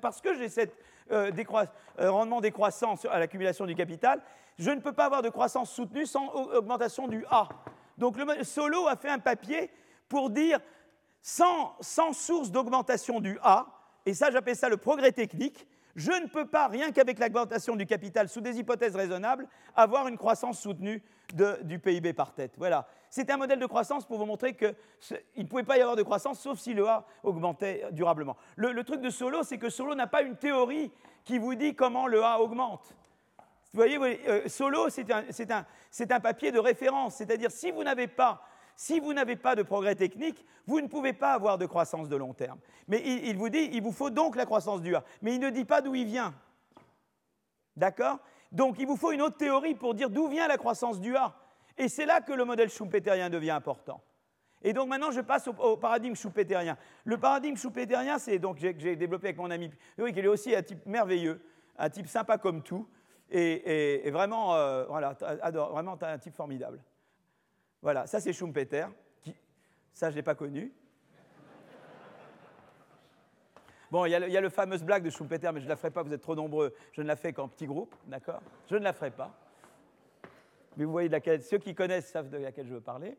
Parce 0.00 0.20
que 0.20 0.34
j'ai 0.34 0.48
ce 0.48 0.60
euh, 1.10 1.32
euh, 1.98 2.10
rendement 2.12 2.40
décroissant 2.40 2.94
à 3.10 3.18
l'accumulation 3.18 3.66
du 3.66 3.74
capital, 3.74 4.22
je 4.56 4.70
ne 4.70 4.78
peux 4.78 4.92
pas 4.92 5.06
avoir 5.06 5.22
de 5.22 5.30
croissance 5.30 5.72
soutenue 5.72 6.06
sans 6.06 6.28
augmentation 6.28 7.08
du 7.08 7.24
A. 7.28 7.48
Donc 7.98 8.14
Solo 8.42 8.86
a 8.86 8.94
fait 8.94 9.10
un 9.10 9.18
papier 9.18 9.68
pour 10.08 10.30
dire 10.30 10.60
sans, 11.20 11.74
sans 11.80 12.12
source 12.12 12.52
d'augmentation 12.52 13.18
du 13.18 13.36
A, 13.42 13.66
et 14.06 14.14
ça 14.14 14.30
j'appelle 14.30 14.54
ça 14.54 14.68
le 14.68 14.76
progrès 14.76 15.10
technique, 15.10 15.66
je 15.98 16.12
ne 16.12 16.28
peux 16.28 16.46
pas, 16.46 16.68
rien 16.68 16.92
qu'avec 16.92 17.18
l'augmentation 17.18 17.74
du 17.74 17.84
capital 17.84 18.28
sous 18.28 18.40
des 18.40 18.56
hypothèses 18.56 18.94
raisonnables, 18.94 19.48
avoir 19.74 20.06
une 20.06 20.16
croissance 20.16 20.60
soutenue 20.60 21.02
du 21.64 21.80
PIB 21.80 22.12
par 22.12 22.32
tête. 22.32 22.54
Voilà. 22.56 22.86
C'est 23.10 23.28
un 23.30 23.36
modèle 23.36 23.58
de 23.58 23.66
croissance 23.66 24.06
pour 24.06 24.16
vous 24.16 24.24
montrer 24.24 24.54
qu'il 24.54 24.76
ne 25.36 25.48
pouvait 25.48 25.64
pas 25.64 25.76
y 25.76 25.80
avoir 25.80 25.96
de 25.96 26.04
croissance 26.04 26.38
sauf 26.38 26.60
si 26.60 26.72
le 26.72 26.86
A 26.86 27.04
augmentait 27.24 27.84
durablement. 27.90 28.36
Le, 28.54 28.84
truc 28.84 29.00
de 29.00 29.10
Solo, 29.10 29.42
c'est 29.42 29.58
que 29.58 29.70
Solo 29.70 29.96
n'a 29.96 30.06
pas 30.06 30.22
une 30.22 30.36
théorie 30.36 30.92
qui 31.24 31.38
vous 31.38 31.56
dit 31.56 31.74
comment 31.74 32.06
le 32.06 32.22
A 32.22 32.40
augmente. 32.40 32.94
Vous 33.72 33.80
voyez, 33.80 33.98
euh, 33.98 34.48
Solo, 34.48 34.90
c'est 34.90 35.10
un, 35.10 35.66
un 36.10 36.20
papier 36.20 36.52
de 36.52 36.60
référence. 36.60 37.16
C'est-à-dire, 37.16 37.50
si 37.50 37.72
vous 37.72 37.82
n'avez 37.82 38.06
pas 38.06 38.40
si 38.78 39.00
vous 39.00 39.12
n'avez 39.12 39.34
pas 39.34 39.56
de 39.56 39.64
progrès 39.64 39.96
technique, 39.96 40.46
vous 40.68 40.80
ne 40.80 40.86
pouvez 40.86 41.12
pas 41.12 41.32
avoir 41.32 41.58
de 41.58 41.66
croissance 41.66 42.08
de 42.08 42.14
long 42.14 42.32
terme. 42.32 42.60
Mais 42.86 43.02
il, 43.04 43.36
vous 43.36 43.48
dit, 43.48 43.68
il 43.72 43.82
vous 43.82 43.90
faut 43.90 44.08
donc 44.08 44.36
la 44.36 44.46
croissance 44.46 44.80
du 44.80 44.94
A. 44.94 45.02
Mais 45.20 45.34
il 45.34 45.40
ne 45.40 45.50
dit 45.50 45.64
pas 45.64 45.80
d'où 45.80 45.96
il 45.96 46.06
vient. 46.06 46.32
D'accord? 47.74 48.20
Donc 48.52 48.76
il 48.78 48.86
vous 48.86 48.94
faut 48.94 49.10
une 49.10 49.20
autre 49.20 49.36
théorie 49.36 49.74
pour 49.74 49.94
dire 49.94 50.08
d'où 50.08 50.28
vient 50.28 50.46
la 50.46 50.58
croissance 50.58 51.00
du 51.00 51.16
A. 51.16 51.34
Et 51.76 51.88
c'est 51.88 52.06
là 52.06 52.20
que 52.20 52.32
le 52.32 52.44
modèle 52.44 52.70
schumpeterien 52.70 53.28
devient 53.30 53.50
important. 53.50 54.00
Et 54.62 54.72
donc 54.72 54.88
maintenant, 54.88 55.10
je 55.10 55.22
passe 55.22 55.48
au, 55.48 55.76
paradigme 55.76 56.14
schumpeterien. 56.14 56.78
Le 57.02 57.18
paradigme 57.18 57.56
schumpeterien, 57.56 58.20
c'est 58.20 58.38
donc 58.38 58.60
que 58.60 58.78
j'ai 58.78 58.94
développé 58.94 59.26
avec 59.26 59.38
mon 59.38 59.50
ami 59.50 59.72
oui, 59.98 60.12
qui 60.12 60.20
est 60.20 60.26
aussi 60.28 60.54
un 60.54 60.62
type 60.62 60.86
merveilleux, 60.86 61.42
un 61.78 61.90
type 61.90 62.06
sympa 62.06 62.38
comme 62.38 62.62
tout, 62.62 62.88
et, 63.28 64.08
vraiment, 64.12 64.54
euh, 64.54 64.84
voilà, 64.86 65.14
vraiment 65.50 65.98
un 66.00 66.18
type 66.18 66.34
formidable. 66.36 66.80
Voilà, 67.82 68.06
ça 68.06 68.20
c'est 68.20 68.32
Schumpeter. 68.32 68.86
Qui... 69.22 69.34
Ça, 69.92 70.08
je 70.08 70.14
ne 70.14 70.16
l'ai 70.16 70.22
pas 70.22 70.34
connu. 70.34 70.72
Bon, 73.90 74.04
il 74.04 74.10
y, 74.10 74.14
a 74.14 74.40
le, 74.40 74.50
fameux 74.50 74.76
blague 74.78 75.02
de 75.02 75.08
Schumpeter, 75.08 75.50
mais 75.52 75.60
je 75.60 75.64
ne 75.64 75.70
la 75.70 75.76
ferai 75.76 75.90
pas, 75.90 76.02
vous 76.02 76.12
êtes 76.12 76.20
trop 76.20 76.34
nombreux. 76.34 76.74
Je 76.92 77.00
ne 77.00 77.06
la 77.06 77.16
fais 77.16 77.32
qu'en 77.32 77.48
petit 77.48 77.66
groupe, 77.66 77.94
d'accord? 78.06 78.42
Je 78.70 78.76
ne 78.76 78.84
la 78.84 78.92
ferai 78.92 79.10
pas. 79.10 79.34
Mais 80.76 80.84
vous 80.84 80.92
voyez 80.92 81.08
de 81.08 81.14
laquelle, 81.14 81.42
ceux 81.42 81.56
qui 81.56 81.74
connaissent 81.74 82.10
savent 82.10 82.28
de 82.28 82.36
laquelle 82.36 82.66
je 82.66 82.74
veux 82.74 82.82
parler. 82.82 83.16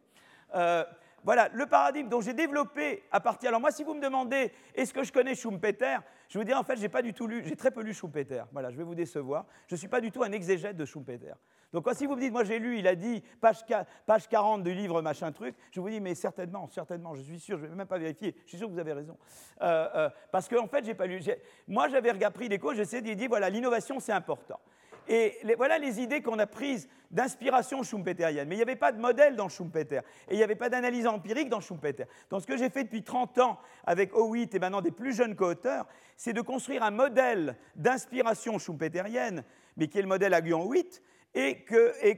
Euh, 0.53 0.86
voilà, 1.23 1.49
le 1.53 1.65
paradigme 1.65 2.07
dont 2.07 2.22
j'ai 2.22 2.34
développé 2.34 3.03
à 3.11 3.19
partir. 3.19 3.49
Alors, 3.49 3.60
moi, 3.60 3.72
si 3.72 3.84
vous 3.84 3.95
me 3.95 4.02
demandez 4.02 4.52
est-ce 4.76 4.94
que 4.94 5.03
je 5.03 5.11
connais 5.11 5.34
Schumpeter, 5.34 5.98
je 6.30 6.38
vous 6.38 6.44
dire 6.44 6.58
en 6.58 6.64
fait, 6.64 6.78
j'ai 6.78 6.90
pas 6.90 7.02
du 7.02 7.14
tout 7.14 7.28
lu, 7.28 7.44
j'ai 7.44 7.56
très 7.56 7.72
peu 7.72 7.82
lu 7.82 7.94
Schumpeter. 7.94 8.44
Voilà, 8.52 8.70
je 8.70 8.78
vais 8.78 8.84
vous 8.84 8.96
décevoir. 8.96 9.46
Je 9.68 9.74
ne 9.74 9.78
suis 9.78 9.88
pas 9.88 10.00
du 10.00 10.12
tout 10.12 10.24
un 10.24 10.32
exégète 10.32 10.78
de 10.78 10.86
Schumpeter. 10.86 11.34
Donc, 11.74 11.88
si 11.94 12.06
vous 12.06 12.16
me 12.16 12.22
dites, 12.22 12.32
moi 12.32 12.44
j'ai 12.44 12.60
lu, 12.60 12.80
il 12.80 12.88
a 12.88 12.96
dit, 12.96 13.22
page, 13.42 13.66
page 14.06 14.28
40 14.28 14.64
du 14.64 14.74
livre, 14.74 15.02
machin 15.02 15.32
truc, 15.32 15.56
je 15.72 15.80
vous 15.80 15.90
dis, 15.90 16.00
mais 16.00 16.16
certainement, 16.16 16.68
certainement, 16.70 17.14
je 17.14 17.22
suis 17.22 17.40
sûr, 17.40 17.58
je 17.58 17.66
ne 17.66 17.70
vais 17.70 17.76
même 17.76 17.88
pas 17.88 18.00
vérifier, 18.00 18.36
je 18.46 18.50
suis 18.50 18.58
sûr 18.58 18.68
que 18.68 18.74
vous 18.74 18.80
avez 18.80 18.94
raison. 18.94 19.18
Euh, 19.62 19.88
euh, 19.96 20.10
parce 20.32 20.48
qu'en 20.48 20.64
en 20.64 20.68
fait, 20.68 20.84
j'ai 20.86 20.96
pas 20.96 21.06
lu. 21.06 21.22
Moi, 21.68 21.88
j'avais 21.90 22.14
pris 22.32 22.50
des 22.50 22.58
cours, 22.58 22.74
j'essaie 22.74 23.02
de 23.02 23.14
dire, 23.14 23.30
voilà, 23.30 23.50
l'innovation, 23.50 24.00
c'est 24.00 24.12
important. 24.12 24.60
Et 25.10 25.40
voilà 25.57 25.80
les 25.80 25.99
idées 25.99 26.22
qu'on 26.22 26.38
a 26.38 26.45
prises 26.45 26.88
d'inspiration 27.10 27.81
schumpeterienne. 27.81 28.48
Mais 28.48 28.53
il 28.53 28.60
n'y 28.60 28.64
avait 28.64 28.76
pas 28.76 28.91
de 28.91 28.99
modèle 28.99 29.36
dans 29.36 29.49
Schumpeter. 29.49 30.02
Et 30.27 30.36
il 30.36 30.38
n'y 30.38 30.44
avait 30.44 30.56
pas 30.56 30.69
d'analyse 30.69 31.07
empirique 31.07 31.49
dans 31.49 31.60
Schumpeter. 31.60 32.06
Donc 32.30 32.41
ce 32.41 32.48
que 32.48 32.56
j'ai 32.56 32.69
fait 32.69 32.84
depuis 32.84 33.03
30 33.03 33.40
ans 33.40 33.60
avec 33.86 34.15
Howitt 34.15 34.53
et 34.53 34.60
maintenant 34.60 34.81
des 34.81 34.91
plus 34.91 35.14
jeunes 35.14 35.36
co-auteurs, 35.36 35.88
c'est 36.15 36.34
de 36.34 36.41
construire 36.41 36.84
un 36.84 36.91
modèle 36.91 37.56
d'inspiration 37.76 38.60
schumpeterienne, 38.60 39.44
mais 39.77 39.88
qui 39.88 39.98
est 39.98 40.03
le 40.03 40.07
modèle 40.07 40.34
Aguillon-Howitt, 40.36 41.02
et 41.34 41.65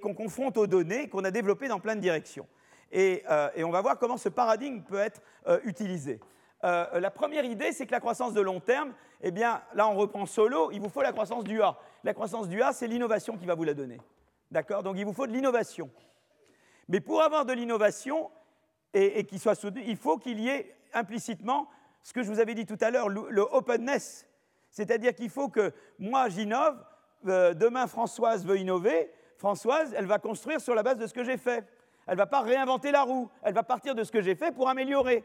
qu'on 0.02 0.14
confronte 0.14 0.58
aux 0.58 0.68
données 0.68 1.08
qu'on 1.08 1.24
a 1.24 1.32
développées 1.32 1.70
dans 1.70 1.80
plein 1.80 1.96
de 1.96 2.02
directions. 2.02 2.48
Et, 2.92 3.24
euh, 3.30 3.50
on 3.58 3.70
va 3.70 3.82
voir 3.82 3.98
comment 3.98 4.18
ce 4.18 4.30
paradigme 4.30 4.82
peut 4.82 5.00
être 5.00 5.22
euh, 5.48 5.60
utilisé. 5.64 6.20
Euh, 6.64 7.00
la 7.00 7.12
première 7.12 7.46
idée, 7.46 7.72
c'est 7.72 7.86
que 7.86 7.92
la 7.92 8.00
croissance 8.00 8.34
de 8.34 8.42
long 8.42 8.60
terme, 8.60 8.94
eh 9.22 9.32
bien, 9.32 9.62
là 9.74 9.88
on 9.88 9.96
reprend 9.96 10.26
solo, 10.26 10.72
il 10.72 10.82
vous 10.82 10.90
faut 10.90 11.02
la 11.02 11.12
croissance 11.12 11.44
du 11.44 11.62
A. 11.62 11.78
La 12.04 12.14
croissance 12.14 12.48
du 12.48 12.62
A, 12.62 12.74
c'est 12.74 12.88
l'innovation 12.88 13.38
qui 13.38 13.46
va 13.46 13.56
vous 13.56 13.64
la 13.64 13.74
donner. 13.74 14.00
D'accord? 14.50 14.84
Donc 14.84 14.98
il 14.98 15.06
vous 15.06 15.14
faut 15.14 15.28
de 15.28 15.32
l'innovation. 15.32 15.90
Mais 16.88 17.00
pour 17.00 17.22
avoir 17.22 17.46
de 17.46 17.54
l'innovation 17.54 18.32
et, 18.94 19.24
qu'il 19.26 19.40
soit 19.40 19.56
soutenu, 19.56 19.84
il 19.86 19.96
faut 19.96 20.18
qu'il 20.18 20.40
y 20.40 20.50
ait 20.50 20.76
implicitement 20.94 21.70
ce 22.04 22.14
que 22.14 22.24
je 22.24 22.30
vous 22.30 22.40
avais 22.40 22.56
dit 22.56 22.66
tout 22.66 22.78
à 22.82 22.90
l'heure, 22.90 23.08
le, 23.08 23.42
openness. 23.54 24.28
C'est-à-dire 24.70 25.14
qu'il 25.14 25.30
faut 25.30 25.50
que 25.50 25.72
moi 26.00 26.28
j'innove, 26.30 26.84
euh, 27.28 27.54
demain 27.54 27.88
Françoise 27.88 28.46
veut 28.46 28.58
innover, 28.58 29.12
Françoise, 29.38 29.94
elle 29.96 30.06
va 30.06 30.20
construire 30.20 30.60
sur 30.60 30.76
la 30.76 30.84
base 30.84 30.98
de 30.98 31.08
ce 31.08 31.14
que 31.14 31.24
j'ai 31.24 31.38
fait. 31.38 31.66
Elle 32.08 32.14
ne 32.14 32.18
va 32.18 32.26
pas 32.26 32.42
réinventer 32.42 32.92
la 32.92 33.04
roue, 33.04 33.30
elle 33.44 33.54
va 33.54 33.64
partir 33.64 33.96
de 33.96 34.04
ce 34.04 34.12
que 34.12 34.22
j'ai 34.22 34.36
fait 34.36 34.52
pour 34.52 34.68
améliorer. 34.68 35.24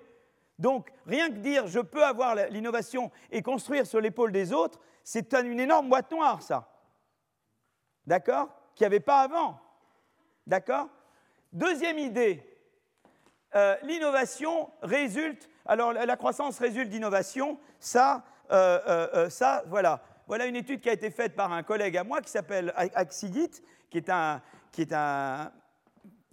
Donc, 0.58 0.90
rien 1.06 1.28
que 1.28 1.38
dire 1.38 1.66
je 1.66 1.80
peux 1.80 2.04
avoir 2.04 2.34
l'innovation 2.50 3.10
et 3.30 3.42
construire 3.42 3.86
sur 3.86 4.00
l'épaule 4.00 4.32
des 4.32 4.52
autres, 4.52 4.80
c'est 5.04 5.34
une 5.34 5.60
énorme 5.60 5.88
boîte 5.88 6.10
noire, 6.10 6.42
ça. 6.42 6.68
D'accord? 8.06 8.48
Qu'il 8.74 8.84
n'y 8.84 8.86
avait 8.86 9.00
pas 9.00 9.20
avant. 9.20 9.60
D'accord? 10.46 10.88
Deuxième 11.52 11.98
idée, 11.98 12.42
euh, 13.54 13.76
l'innovation 13.82 14.70
résulte, 14.82 15.48
alors 15.64 15.92
la 15.92 16.16
croissance 16.16 16.58
résulte 16.58 16.90
d'innovation, 16.90 17.58
ça, 17.78 18.24
euh, 18.50 19.08
euh, 19.14 19.30
ça, 19.30 19.64
voilà. 19.68 20.02
Voilà 20.26 20.46
une 20.46 20.56
étude 20.56 20.80
qui 20.80 20.88
a 20.88 20.92
été 20.92 21.10
faite 21.10 21.36
par 21.36 21.52
un 21.52 21.62
collègue 21.62 21.96
à 21.96 22.02
moi 22.02 22.20
qui 22.20 22.30
s'appelle 22.30 22.72
Axigit, 22.76 23.62
qui 23.88 23.98
est 23.98 24.10
un, 24.10 24.42
qui 24.72 24.82
est 24.82 24.92
un, 24.92 25.52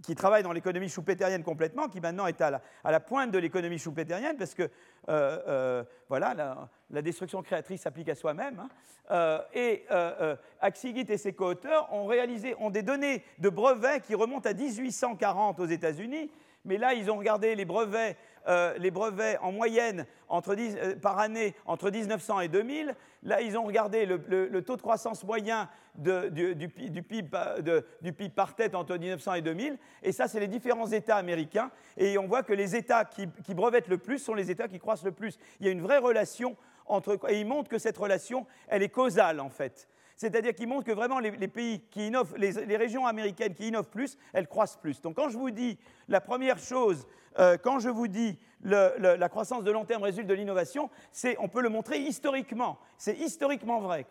qui 0.03 0.15
travaille 0.15 0.43
dans 0.43 0.51
l'économie 0.51 0.89
choupéterienne 0.89 1.43
complètement, 1.43 1.87
qui 1.87 1.99
maintenant 1.99 2.27
est 2.27 2.41
à 2.41 2.61
la, 2.83 2.99
pointe 2.99 3.31
de 3.31 3.39
l'économie 3.39 3.79
choupéterienne, 3.79 4.37
parce 4.37 4.53
que 4.53 4.63
euh, 4.63 4.69
euh, 5.47 5.83
voilà, 6.09 6.69
la, 6.89 7.01
destruction 7.01 7.41
créatrice 7.41 7.81
s'applique 7.81 8.09
à 8.09 8.15
soi-même. 8.15 8.59
Hein. 8.59 8.69
Euh, 9.11 9.39
et 9.53 9.85
Axigit 10.61 11.05
et 11.09 11.17
ses 11.17 11.33
co-auteurs 11.33 11.91
ont 11.91 12.05
réalisé, 12.05 12.55
ont 12.59 12.69
des 12.69 12.83
données 12.83 13.23
de 13.39 13.49
brevets 13.49 14.01
qui 14.01 14.15
remontent 14.15 14.49
à 14.49 14.53
1840 14.53 15.59
aux 15.59 15.65
États-Unis, 15.65 16.29
mais 16.65 16.77
là, 16.77 16.93
ils 16.93 17.11
ont 17.11 17.17
regardé 17.17 17.55
les 17.55 17.65
brevets, 17.65 18.17
euh, 18.47 18.77
les 18.77 18.91
brevets 18.91 19.37
en 19.41 19.51
moyenne 19.51 20.05
euh, 20.31 20.95
par 21.01 21.19
année 21.19 21.55
entre 21.65 21.89
1900 21.89 22.41
et 22.41 22.47
2000. 22.47 22.95
Là, 23.23 23.41
ils 23.41 23.57
ont 23.57 23.63
regardé 23.63 24.05
le, 24.05 24.61
taux 24.61 24.75
de 24.75 24.81
croissance 24.81 25.23
moyen 25.23 25.69
du, 25.95 26.69
PIB, 26.69 27.29
par 28.35 28.55
tête 28.55 28.75
entre 28.75 28.97
1900 28.97 29.35
et 29.35 29.41
2000. 29.41 29.77
Et 30.01 30.11
ça, 30.11 30.27
c'est 30.27 30.39
les 30.39 30.47
différents 30.47 30.87
États 30.87 31.17
américains. 31.17 31.71
Et 31.97 32.17
on 32.17 32.27
voit 32.27 32.43
que 32.43 32.53
les 32.53 32.75
États 32.75 33.05
qui, 33.05 33.27
qui 33.45 33.53
brevettent 33.53 33.87
le 33.87 33.97
plus 33.97 34.19
sont 34.19 34.33
les 34.33 34.51
États 34.51 34.67
qui 34.67 34.79
croissent 34.79 35.05
le 35.05 35.11
plus. 35.11 35.37
Il 35.59 35.65
y 35.65 35.69
a 35.69 35.71
une 35.71 35.81
vraie 35.81 35.99
relation 35.99 36.57
entre... 36.85 37.19
Et 37.29 37.39
ils 37.39 37.47
montrent 37.47 37.69
que 37.69 37.79
cette 37.79 37.97
relation, 37.97 38.45
elle 38.67 38.83
est 38.83 38.89
causale, 38.89 39.39
en 39.39 39.49
fait. 39.49 39.87
C'est-à-dire 40.15 40.53
qu'il 40.53 40.67
montre 40.67 40.85
que 40.85 40.91
vraiment 40.91 41.19
les, 41.19 41.47
pays 41.47 41.81
qui 41.91 42.07
innovent, 42.07 42.35
les, 42.37 42.77
régions 42.77 43.05
américaines 43.05 43.53
qui 43.53 43.67
innovent 43.67 43.89
plus, 43.89 44.17
elles 44.33 44.47
croissent 44.47 44.77
plus. 44.77 45.01
Donc 45.01 45.15
quand 45.15 45.29
je 45.29 45.37
vous 45.37 45.51
dis 45.51 45.77
la 46.07 46.21
première 46.21 46.59
chose, 46.59 47.07
euh, 47.39 47.57
quand 47.57 47.79
je 47.79 47.89
vous 47.89 48.07
dis 48.07 48.37
la 48.63 49.29
croissance 49.29 49.63
de 49.63 49.71
long 49.71 49.85
terme 49.85 50.03
résulte 50.03 50.27
de 50.27 50.33
l'innovation, 50.33 50.89
c'est 51.11 51.35
on 51.39 51.49
peut 51.49 51.61
le 51.61 51.69
montrer 51.69 51.99
historiquement. 51.99 52.79
C'est 52.97 53.17
historiquement 53.17 53.79
vrai. 53.79 54.05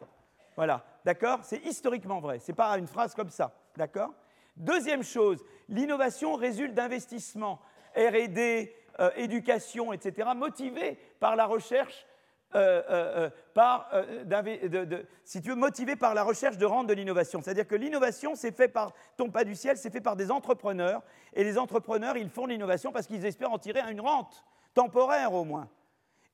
Voilà, 0.56 0.84
d'accord? 1.04 1.40
C'est 1.42 1.64
historiquement 1.64 2.20
vrai. 2.20 2.38
C'est 2.38 2.52
pas 2.52 2.76
une 2.78 2.86
phrase 2.86 3.14
comme 3.14 3.30
ça, 3.30 3.54
d'accord? 3.76 4.12
Deuxième 4.56 5.02
chose, 5.02 5.42
l'innovation 5.68 6.34
résulte 6.34 6.74
d'investissements 6.74 7.58
RD, 7.96 8.68
euh, 9.00 9.10
éducation, 9.16 9.92
etc., 9.92 10.28
motivés 10.36 10.98
par 11.20 11.36
la 11.36 11.46
recherche. 11.46 12.06
Euh, 12.54 12.82
euh, 12.90 13.30
par, 13.54 13.90
si 15.24 15.40
tu 15.40 15.50
veux, 15.50 15.54
motivé 15.54 15.96
par 15.96 16.14
la 16.14 16.22
recherche 16.22 16.58
de 16.58 16.66
rente 16.66 16.86
de 16.86 16.92
l'innovation. 16.92 17.40
C'est-à-dire 17.42 17.66
que 17.66 17.74
l'innovation, 17.74 18.34
c'est 18.34 18.54
fait 18.54 18.68
par, 18.68 18.92
tombe 19.16 19.32
pas 19.32 19.44
du 19.44 19.54
ciel, 19.54 19.76
c'est 19.76 19.90
fait 19.90 20.00
par 20.00 20.16
des 20.16 20.30
entrepreneurs. 20.30 21.02
Et 21.34 21.44
les 21.44 21.58
entrepreneurs, 21.58 22.16
ils 22.16 22.28
font 22.28 22.46
l'innovation 22.46 22.92
parce 22.92 23.06
qu'ils 23.06 23.24
espèrent 23.24 23.52
en 23.52 23.58
tirer 23.58 23.80
une 23.90 24.00
rente, 24.00 24.44
temporaire 24.74 25.32
au 25.32 25.44
moins. 25.44 25.68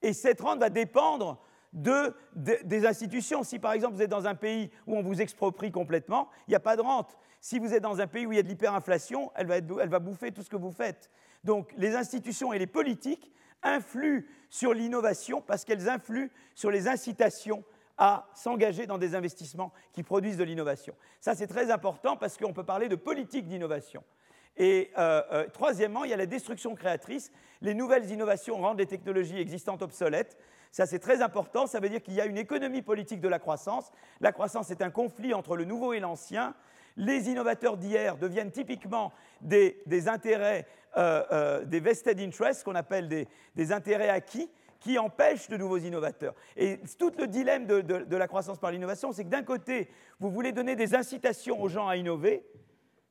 Et 0.03 0.13
cette 0.13 0.41
rente 0.41 0.61
va 0.61 0.71
dépendre 0.71 1.41
de, 1.73 2.15
des 2.35 2.87
institutions. 2.87 3.43
Si 3.43 3.59
par 3.59 3.73
exemple 3.73 3.95
vous 3.95 4.03
êtes 4.03 4.11
dans 4.11 4.27
un 4.27 4.35
pays 4.35 4.71
où 4.87 4.97
on 4.97 5.03
vous 5.03 5.21
exproprie 5.21 5.71
complètement, 5.71 6.29
il 6.47 6.51
n'y 6.51 6.57
a 6.57 6.61
pas 6.61 6.77
de 6.77 6.83
rente. 6.83 7.17
Si 7.41 7.59
vous 7.59 7.75
êtes 7.75 7.83
dans 7.83 8.01
un 8.01 8.07
pays 8.07 8.27
où 8.27 8.33
il 8.33 8.37
y 8.37 8.41
a 8.41 8.43
de 8.43 8.49
l'hyperinflation, 8.49 9.31
elle, 9.35 9.51
elle 9.51 9.89
va, 9.89 9.99
bouffer 9.99 10.33
tout 10.33 10.43
ce 10.43 10.51
que 10.51 10.57
vous 10.57 10.73
faites. 10.73 11.11
Donc 11.45 11.73
les 11.77 11.95
institutions 11.95 12.53
et 12.53 12.59
les 12.59 12.67
politiques 12.67 13.33
influent 13.63 14.23
sur 14.51 14.73
l'innovation 14.73 15.41
parce 15.41 15.65
qu'elles 15.65 15.89
influent 15.89 16.31
sur 16.55 16.71
les 16.71 16.89
incitations 16.89 17.65
à 17.99 18.29
s'engager 18.35 18.87
dans 18.87 18.99
des 18.99 19.15
investissements 19.15 19.73
qui 19.93 20.03
produisent 20.03 20.37
de 20.37 20.45
l'innovation. 20.45 20.95
Ça, 21.21 21.35
c'est 21.35 21.49
très 21.49 21.71
important 21.71 22.17
parce 22.17 22.37
qu'on 22.37 22.53
peut 22.53 22.65
parler 22.65 22.89
de 22.89 22.95
politique 22.95 23.47
d'innovation. 23.47 24.05
Et 24.57 24.91
euh, 24.99 25.23
euh, 25.33 25.47
troisièmement, 25.53 26.05
il 26.05 26.11
y 26.11 26.15
a 26.15 26.17
la 26.17 26.27
destruction 26.27 26.75
créatrice. 26.75 27.33
Les 27.61 27.75
nouvelles 27.75 28.11
innovations 28.11 28.57
rendent 28.57 28.79
les 28.79 28.87
technologies 28.87 29.39
existantes 29.39 29.83
obsolètes. 29.83 30.37
Ça, 30.73 30.87
c'est 30.87 30.99
très 30.99 31.23
important. 31.23 31.67
Ça 31.67 31.81
veut 31.81 31.89
dire 31.89 32.03
qu'il 32.03 32.15
y 32.15 32.21
a 32.21 32.27
une 32.27 32.39
économie 32.39 32.83
politique 32.83 33.21
de 33.21 33.29
la 33.29 33.39
croissance. 33.39 33.91
La 34.21 34.33
croissance 34.33 34.71
est 34.71 34.83
un 34.83 34.91
conflit 34.91 35.33
entre 35.33 35.57
le 35.57 35.65
nouveau 35.65 35.93
et 35.93 36.01
l'ancien. 36.01 36.55
Les 36.97 37.31
innovateurs 37.31 37.77
d'hier 37.77 38.17
deviennent 38.17 38.51
typiquement 38.51 39.13
des, 39.41 40.09
intérêts, 40.09 40.67
euh, 40.99 41.65
des 41.65 41.81
vested 41.81 42.21
interests, 42.21 42.65
qu'on 42.65 42.75
appelle 42.75 43.09
des, 43.09 43.73
intérêts 43.73 44.09
acquis, 44.09 44.51
qui 44.81 44.99
empêchent 44.99 45.49
de 45.49 45.57
nouveaux 45.57 45.79
innovateurs. 45.79 46.35
Et 46.57 46.81
tout 46.99 47.13
le 47.19 47.27
dilemme 47.27 47.67
de 47.67 48.17
la 48.17 48.29
croissance 48.29 48.59
par 48.59 48.71
l'innovation, 48.71 49.13
c'est 49.13 49.25
que 49.25 49.29
d'un 49.29 49.43
côté, 49.43 49.89
vous 50.21 50.31
voulez 50.31 50.53
donner 50.53 50.77
des 50.77 50.95
incitations 50.95 51.61
aux 51.61 51.69
gens 51.69 51.89
à 51.89 51.97
innover, 51.97 52.45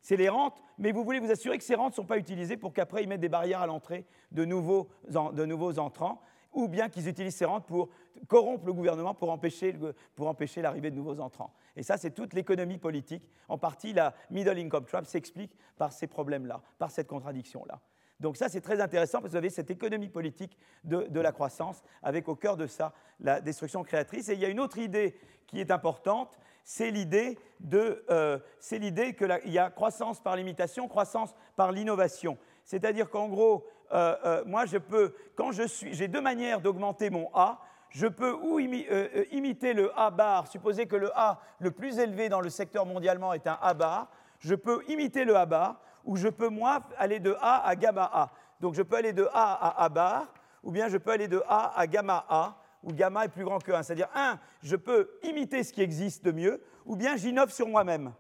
c'est 0.02 0.16
les 0.16 0.30
rentes, 0.30 0.64
mais 0.78 0.94
vous 0.94 1.04
voulez 1.04 1.20
vous 1.20 1.32
assurer 1.32 1.58
que 1.58 1.64
ces 1.66 1.76
rentes 1.76 1.92
ne 1.92 1.96
sont 1.96 2.06
pas 2.06 2.18
utilisées 2.18 2.56
pour 2.56 2.72
qu'après 2.72 3.04
ils 3.04 3.10
mettent 3.10 3.20
des 3.20 3.28
barrières 3.28 3.60
à 3.60 3.68
l'entrée 3.68 4.06
de 4.32 4.46
nouveaux, 4.46 4.88
de 5.10 5.46
nouveaux 5.46 5.80
entrants, 5.80 6.22
ou 6.54 6.68
bien 6.68 6.90
qu'ils 6.90 7.08
utilisent 7.08 7.36
ces 7.36 7.46
rentes 7.46 7.66
pour 7.66 7.90
corrompre 8.28 8.66
le 8.66 8.74
gouvernement 8.74 9.14
pour 9.14 9.30
empêcher, 9.32 9.76
pour 10.16 10.28
empêcher 10.28 10.62
l'arrivée 10.62 10.92
de 10.92 10.96
nouveaux 10.96 11.20
entrants. 11.20 11.54
Et 11.76 11.84
ça, 11.84 11.98
c'est 11.98 12.12
toute 12.12 12.34
l'économie 12.34 12.78
politique. 12.78 13.30
En 13.48 13.58
partie, 13.58 13.94
la 13.94 14.14
middle 14.30 14.58
income 14.58 14.86
trap 14.86 15.06
s'explique 15.06 15.56
par 15.78 15.92
ces 15.92 16.08
problèmes-là, 16.08 16.62
par 16.80 16.92
cette 16.92 17.08
contradiction-là. 17.08 17.80
Donc 18.20 18.36
ça, 18.36 18.50
c'est 18.50 18.62
très 18.62 18.82
intéressant 18.82 19.20
parce 19.20 19.26
que 19.26 19.32
vous 19.32 19.38
avez 19.38 19.52
cette 19.52 19.70
économie 19.70 20.10
politique 20.10 20.58
de, 20.84 21.04
de, 21.10 21.20
la 21.20 21.32
croissance 21.32 21.84
avec 22.02 22.28
au 22.28 22.36
cœur 22.36 22.58
de 22.58 22.66
ça 22.66 22.94
la 23.20 23.42
destruction 23.42 23.84
créatrice. 23.84 24.30
Et 24.30 24.34
il 24.34 24.40
y 24.40 24.46
a 24.46 24.50
une 24.50 24.60
autre 24.60 24.80
idée 24.80 25.16
qui 25.46 25.60
est 25.60 25.70
importante, 25.70 26.40
c'est 26.64 26.92
l'idée 26.92 27.38
euh, 27.72 28.40
qu'il 28.68 29.54
y 29.54 29.58
a 29.58 29.70
croissance 29.70 30.20
par 30.20 30.36
l'imitation, 30.36 30.88
croissance 30.88 31.34
par 31.56 31.72
l'innovation. 31.72 32.38
C'est-à-dire 32.66 33.10
qu'en 33.10 33.30
gros, 33.30 33.66
euh, 33.94 34.16
euh, 34.26 34.44
moi, 34.46 34.66
je 34.66 34.78
peux, 34.78 35.14
quand 35.36 35.52
je 35.52 35.64
suis, 35.64 35.94
j'ai 35.94 36.08
deux 36.08 36.22
manières 36.22 36.62
d'augmenter 36.62 37.10
mon 37.10 37.30
A. 37.34 37.60
Je 37.90 38.08
peux 38.08 38.34
ou 38.34 38.60
imiter 38.60 39.74
le 39.74 39.98
A 39.98 40.12
bar, 40.12 40.48
supposer 40.48 40.88
que 40.88 40.98
le 40.98 41.10
A 41.18 41.40
le 41.60 41.72
plus 41.72 42.00
élevé 42.00 42.28
dans 42.28 42.42
le 42.42 42.50
secteur 42.50 42.86
mondialement 42.86 43.34
est 43.34 43.48
un 43.48 43.58
A 43.62 43.74
bar. 43.74 44.10
Je 44.40 44.56
peux 44.56 44.84
imiter 44.90 45.24
le 45.24 45.36
A 45.38 45.46
bar, 45.46 45.82
ou 46.04 46.18
je 46.18 46.28
peux, 46.28 46.50
moi, 46.50 46.82
aller 46.98 47.20
de 47.20 47.36
A 47.40 47.66
à 47.66 47.76
gamma 47.76 48.10
A. 48.14 48.32
Donc, 48.60 48.74
je 48.74 48.82
peux 48.82 48.98
aller 48.98 49.14
de 49.14 49.28
A 49.34 49.54
à 49.54 49.86
A 49.86 49.90
bar, 49.90 50.34
ou 50.64 50.72
bien 50.72 50.90
je 50.90 50.98
peux 50.98 51.12
aller 51.12 51.28
de 51.28 51.42
A 51.48 51.80
à 51.80 51.88
gamma 51.88 52.26
A 52.28 52.58
où 52.84 52.94
gamma 52.94 53.26
est 53.26 53.30
plus 53.30 53.44
grand 53.44 53.60
que 53.60 53.72
1. 53.72 53.84
C'est-à-dire, 53.84 54.10
1, 54.16 54.40
je 54.64 54.76
peux 54.76 55.10
imiter 55.24 55.64
ce 55.64 55.74
qui 55.74 55.82
existe 55.82 56.24
de 56.24 56.32
mieux, 56.32 56.64
ou 56.86 56.96
bien 56.96 57.18
j'innove 57.18 57.52
sur 57.52 57.68
moi-même. 57.68 58.14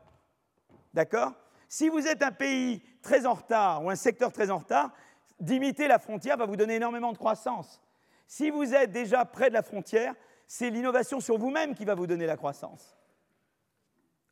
D'accord? 0.93 1.31
Si 1.69 1.89
vous 1.89 2.05
êtes 2.07 2.21
un 2.21 2.31
pays 2.31 2.81
très 3.01 3.25
en 3.25 3.33
retard 3.33 3.83
ou 3.83 3.89
un 3.89 3.95
secteur 3.95 4.31
très 4.31 4.49
en 4.49 4.57
retard, 4.57 4.91
d'imiter 5.39 5.87
la 5.87 5.99
frontière 5.99 6.37
va 6.37 6.45
vous 6.45 6.55
donner 6.55 6.75
énormément 6.75 7.11
de 7.11 7.17
croissance. 7.17 7.81
Si 8.27 8.49
vous 8.49 8.73
êtes 8.73 8.91
déjà 8.91 9.25
près 9.25 9.49
de 9.49 9.53
la 9.53 9.63
frontière, 9.63 10.13
c'est 10.47 10.69
l'innovation 10.69 11.19
sur 11.19 11.37
vous-même 11.37 11.75
qui 11.75 11.85
va 11.85 11.95
vous 11.95 12.07
donner 12.07 12.25
la 12.25 12.37
croissance. 12.37 12.97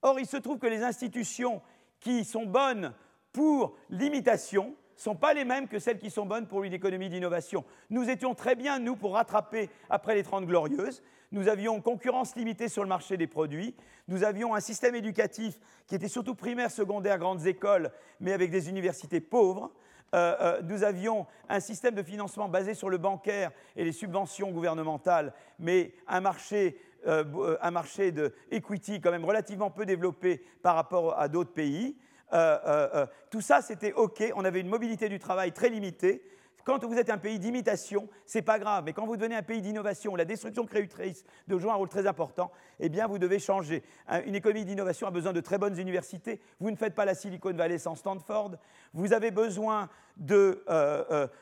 Or, 0.01 0.19
il 0.19 0.25
se 0.25 0.37
trouve 0.37 0.59
que 0.59 0.67
les 0.67 0.83
institutions 0.83 1.61
qui 1.99 2.25
sont 2.25 2.45
bonnes 2.45 2.93
pour 3.31 3.75
l'imitation, 3.89 4.75
ne 4.95 5.01
sont 5.01 5.15
pas 5.15 5.33
les 5.33 5.43
mêmes 5.43 5.67
que 5.67 5.79
celles 5.79 5.97
qui 5.97 6.09
sont 6.09 6.25
bonnes 6.25 6.47
pour 6.47 6.63
une 6.63 6.73
économie 6.73 7.09
d'innovation. 7.09 7.65
Nous 7.89 8.09
étions 8.09 8.33
très 8.33 8.55
bien, 8.55 8.79
nous, 8.79 8.95
pour 8.95 9.13
rattraper 9.13 9.69
après 9.89 10.15
les 10.15 10.23
Trente 10.23 10.45
Glorieuses. 10.45 11.03
Nous 11.31 11.49
avions 11.49 11.81
concurrence 11.81 12.35
limitée 12.35 12.69
sur 12.69 12.81
le 12.81 12.87
marché 12.87 13.17
des 13.17 13.27
produits. 13.27 13.75
Nous 14.07 14.23
avions 14.23 14.55
un 14.55 14.61
système 14.61 14.95
éducatif 14.95 15.59
qui 15.85 15.95
était 15.95 16.07
surtout 16.07 16.35
primaire, 16.35 16.71
secondaire, 16.71 17.17
grandes 17.17 17.45
écoles, 17.45 17.91
mais 18.21 18.31
avec 18.31 18.51
des 18.51 18.69
universités 18.69 19.19
pauvres. 19.19 19.71
Euh, 20.15 20.35
euh, 20.39 20.61
nous 20.63 20.83
avions 20.83 21.27
un 21.49 21.59
système 21.59 21.93
de 21.93 22.01
financement 22.01 22.47
basé 22.47 22.73
sur 22.73 22.89
le 22.89 22.97
bancaire 22.97 23.51
et 23.75 23.83
les 23.83 23.91
subventions 23.91 24.51
gouvernementales, 24.51 25.33
mais 25.59 25.93
un 26.07 26.21
marché, 26.21 26.79
euh, 27.05 27.57
un 27.61 27.71
marché 27.71 28.13
de 28.13 28.33
equity 28.49 29.01
quand 29.01 29.11
même 29.11 29.25
relativement 29.25 29.69
peu 29.69 29.85
développé 29.85 30.41
par 30.61 30.75
rapport 30.75 31.19
à 31.19 31.27
d'autres 31.27 31.51
pays. 31.51 31.97
Euh, 32.33 32.57
euh, 32.65 32.89
euh, 32.95 33.05
tout 33.29 33.41
ça, 33.41 33.61
c'était 33.61 33.93
OK. 33.93 34.23
On 34.35 34.45
avait 34.45 34.61
une 34.61 34.69
mobilité 34.69 35.09
du 35.09 35.19
travail 35.19 35.51
très 35.51 35.69
limitée. 35.69 36.23
Quand 36.65 36.83
vous 36.83 36.97
êtes 36.97 37.11
un 37.11 37.19
pays 37.19 37.37
d'imitation, 37.37 38.09
c'est 38.25 38.41
pas 38.41 38.57
grave, 38.57 38.85
mais 38.85 38.93
quand 38.93 39.05
vous 39.05 39.17
devenez 39.17 39.35
un 39.35 39.43
pays 39.43 39.61
d'innovation, 39.61 40.15
la 40.15 40.25
destruction 40.25 40.65
créatrice 40.65 41.23
de 41.47 41.59
joue 41.59 41.69
un 41.69 41.75
rôle 41.75 41.89
très 41.89 42.07
important, 42.07 42.51
eh 42.79 42.89
bien 42.89 43.05
vous 43.05 43.19
devez 43.19 43.37
changer. 43.37 43.83
Une 44.25 44.33
économie 44.33 44.65
d'innovation 44.65 45.05
a 45.05 45.11
besoin 45.11 45.31
de 45.31 45.41
très 45.41 45.59
bonnes 45.59 45.77
universités. 45.77 46.41
Vous 46.59 46.71
ne 46.71 46.75
faites 46.75 46.95
pas 46.95 47.05
la 47.05 47.13
Silicon 47.13 47.53
Valley 47.53 47.77
sans 47.77 47.93
Stanford. 47.93 48.53
Vous 48.95 49.13
avez 49.13 49.29
besoin 49.29 49.89
de, 50.17 50.63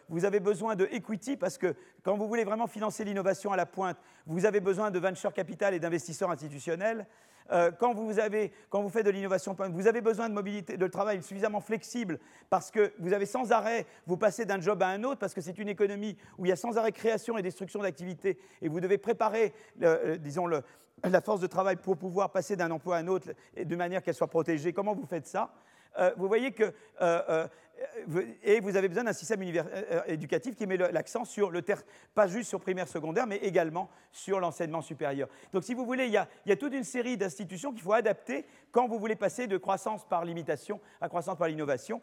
vous 0.10 0.26
avez 0.26 0.41
besoin 0.41 0.76
de 0.76 0.90
equity 0.91 1.38
parce 1.38 1.58
que 1.58 1.74
quand 2.04 2.18
vous 2.18 2.28
voulez 2.28 2.44
vraiment 2.44 2.68
financer 2.68 3.06
l'innovation 3.06 3.54
à 3.54 3.56
la 3.56 3.66
pointe, 3.66 3.98
vous 4.28 4.45
avez 4.45 4.60
besoin 4.60 4.91
de 4.91 5.00
venture 5.00 5.32
capital 5.32 5.74
et 5.74 5.80
d'investisseurs 5.80 6.32
institutionnels. 6.32 7.08
Euh, 7.52 7.72
quand, 7.72 7.94
vous 7.94 8.90
faites 8.90 9.06
de 9.06 9.10
l'innovation, 9.10 9.56
vous 9.72 9.88
avez 9.88 10.02
besoin 10.02 10.30
de 10.30 10.34
mobilité, 10.34 10.78
de 10.78 10.88
travail 10.88 11.22
suffisamment 11.22 11.61
flexible 11.61 12.20
parce 12.49 12.72
que 12.72 12.94
vous 12.99 13.14
avez 13.14 13.26
sans 13.26 13.52
arrêt, 13.52 13.86
vous 14.07 14.18
passez 14.18 14.45
d'un 14.45 14.61
job 14.61 14.82
à 14.82 14.88
un 14.88 15.03
autre 15.03 15.20
parce 15.20 15.34
que 15.34 15.41
c'est 15.41 15.57
une 15.57 15.70
économie 15.70 16.18
où 16.38 16.45
il 16.45 16.49
y 16.49 16.52
a 16.52 16.56
sans 16.56 16.78
arrêt 16.78 16.91
création 16.91 17.38
et 17.38 17.41
destruction 17.41 17.82
d'activités 17.82 18.40
et 18.61 18.70
vous 18.70 18.80
devez 18.80 18.98
préparer, 18.98 19.53
euh, 19.82 20.18
disons, 20.18 20.48
la 20.48 21.22
force 21.22 21.41
de 21.41 21.48
travail 21.48 21.76
pour 21.76 21.98
pouvoir 21.98 22.32
passer 22.32 22.56
d'un 22.56 22.72
emploi 22.72 22.98
à 22.98 22.99
un 22.99 23.07
autre 23.07 23.34
de 23.61 23.76
manière 23.76 24.03
qu'elle 24.03 24.15
soit 24.15 24.28
protégée. 24.28 24.74
Comment 24.74 24.95
vous 24.95 25.06
faites 25.06 25.28
ça? 25.28 25.53
Euh, 25.99 26.11
vous 26.18 26.28
voyez 26.28 26.52
que 26.52 26.74
et 28.43 28.60
vous 28.60 28.76
avez 28.76 28.88
besoin 28.88 29.03
d'un 29.03 29.14
système 29.14 29.41
euh, 29.41 29.64
euh, 29.91 30.01
éducatif 30.07 30.55
qui 30.55 30.65
met 30.65 30.77
l'accent 30.77 31.26
sur 31.26 31.51
le 31.51 31.61
terre, 31.61 31.81
pas 32.14 32.27
juste 32.27 32.49
sur 32.49 32.60
primaire, 32.60 32.88
secondaire, 32.88 33.27
mais 33.27 33.38
également 33.38 33.89
sur 34.11 34.39
l'enseignement 34.39 34.81
supérieur. 34.81 35.27
Donc, 35.51 35.64
si 35.64 35.73
vous 35.73 35.85
voulez, 35.85 36.05
il 36.05 36.11
y 36.11 36.18
a, 36.18 36.55
toute 36.55 36.73
une 36.73 36.84
série 36.84 37.18
d'institutions 37.18 37.72
qu'il 37.72 37.81
faut 37.81 37.93
adapter 37.93 38.45
quand 38.72 38.88
vous 38.88 38.99
voulez 38.99 39.15
passer 39.15 39.47
de 39.47 39.57
croissance 39.57 40.07
par 40.07 40.26
l'imitation 40.26 40.80
à 41.01 41.10
croissance 41.10 41.38
par 41.38 41.47
l'innovation. 41.47 42.01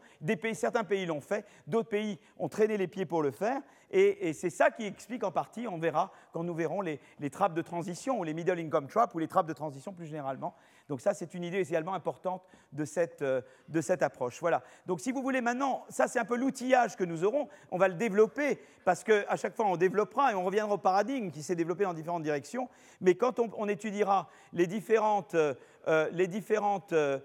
certains 0.54 0.84
pays 0.84 1.06
l'ont 1.06 1.20
fait, 1.20 1.44
d'autres 1.66 1.88
pays 1.88 2.18
ont 2.38 2.48
traîné 2.48 2.76
les 2.76 2.88
pieds 2.88 3.06
pour 3.06 3.22
le 3.22 3.30
faire, 3.30 3.60
et, 3.90 4.32
c'est 4.34 4.50
ça 4.50 4.70
qui 4.70 4.86
explique 4.86 5.24
en 5.24 5.32
partie, 5.32 5.66
on 5.66 5.78
verra 5.78 6.12
quand 6.32 6.44
nous 6.44 6.54
verrons 6.54 6.80
les, 6.80 7.00
les 7.18 7.30
trappes 7.30 7.54
de 7.54 7.62
transition 7.62 8.20
ou 8.20 8.24
les 8.24 8.34
middle 8.34 8.58
income 8.58 8.86
traps 8.86 9.14
ou 9.14 9.18
les 9.18 9.26
trappes 9.26 9.48
de 9.48 9.52
transition 9.52 9.92
plus 9.92 10.06
généralement. 10.06 10.54
Donc 10.90 11.00
ça, 11.00 11.14
c'est 11.14 11.32
une 11.34 11.44
idée 11.44 11.60
également 11.60 11.94
importante 11.94 12.42
de 12.72 12.84
cette, 12.84 13.22
de 13.22 13.80
cette 13.80 14.02
approche. 14.02 14.40
Voilà. 14.40 14.62
Donc 14.86 15.00
si 15.00 15.12
vous 15.12 15.22
voulez 15.22 15.40
maintenant 15.40 15.84
ça 15.88 16.08
c'est 16.08 16.18
un 16.18 16.24
peu 16.24 16.36
l'outillage 16.36 16.96
que 16.96 17.04
nous 17.04 17.24
aurons. 17.24 17.48
On 17.70 17.78
va 17.78 17.88
le 17.88 17.94
développer 17.94 18.58
parce 18.84 19.04
qu'à 19.04 19.36
chaque 19.36 19.54
fois 19.54 19.66
on 19.66 19.76
développera 19.76 20.32
et 20.32 20.34
on 20.34 20.44
reviendra 20.44 20.74
au 20.74 20.78
paradigme 20.78 21.30
qui 21.30 21.42
s'est 21.42 21.54
développé 21.54 21.84
dans 21.84 21.94
différentes 21.94 22.22
directions. 22.22 22.68
Mais 23.00 23.14
quand 23.14 23.38
on, 23.38 23.68
étudiera 23.68 24.28
les, 24.52 24.66
différentes, 24.66 25.34
euh, 25.34 25.54
euh, 25.88 26.08
les, 26.12 26.26
différentes, 26.26 26.92
euh, 26.92 27.20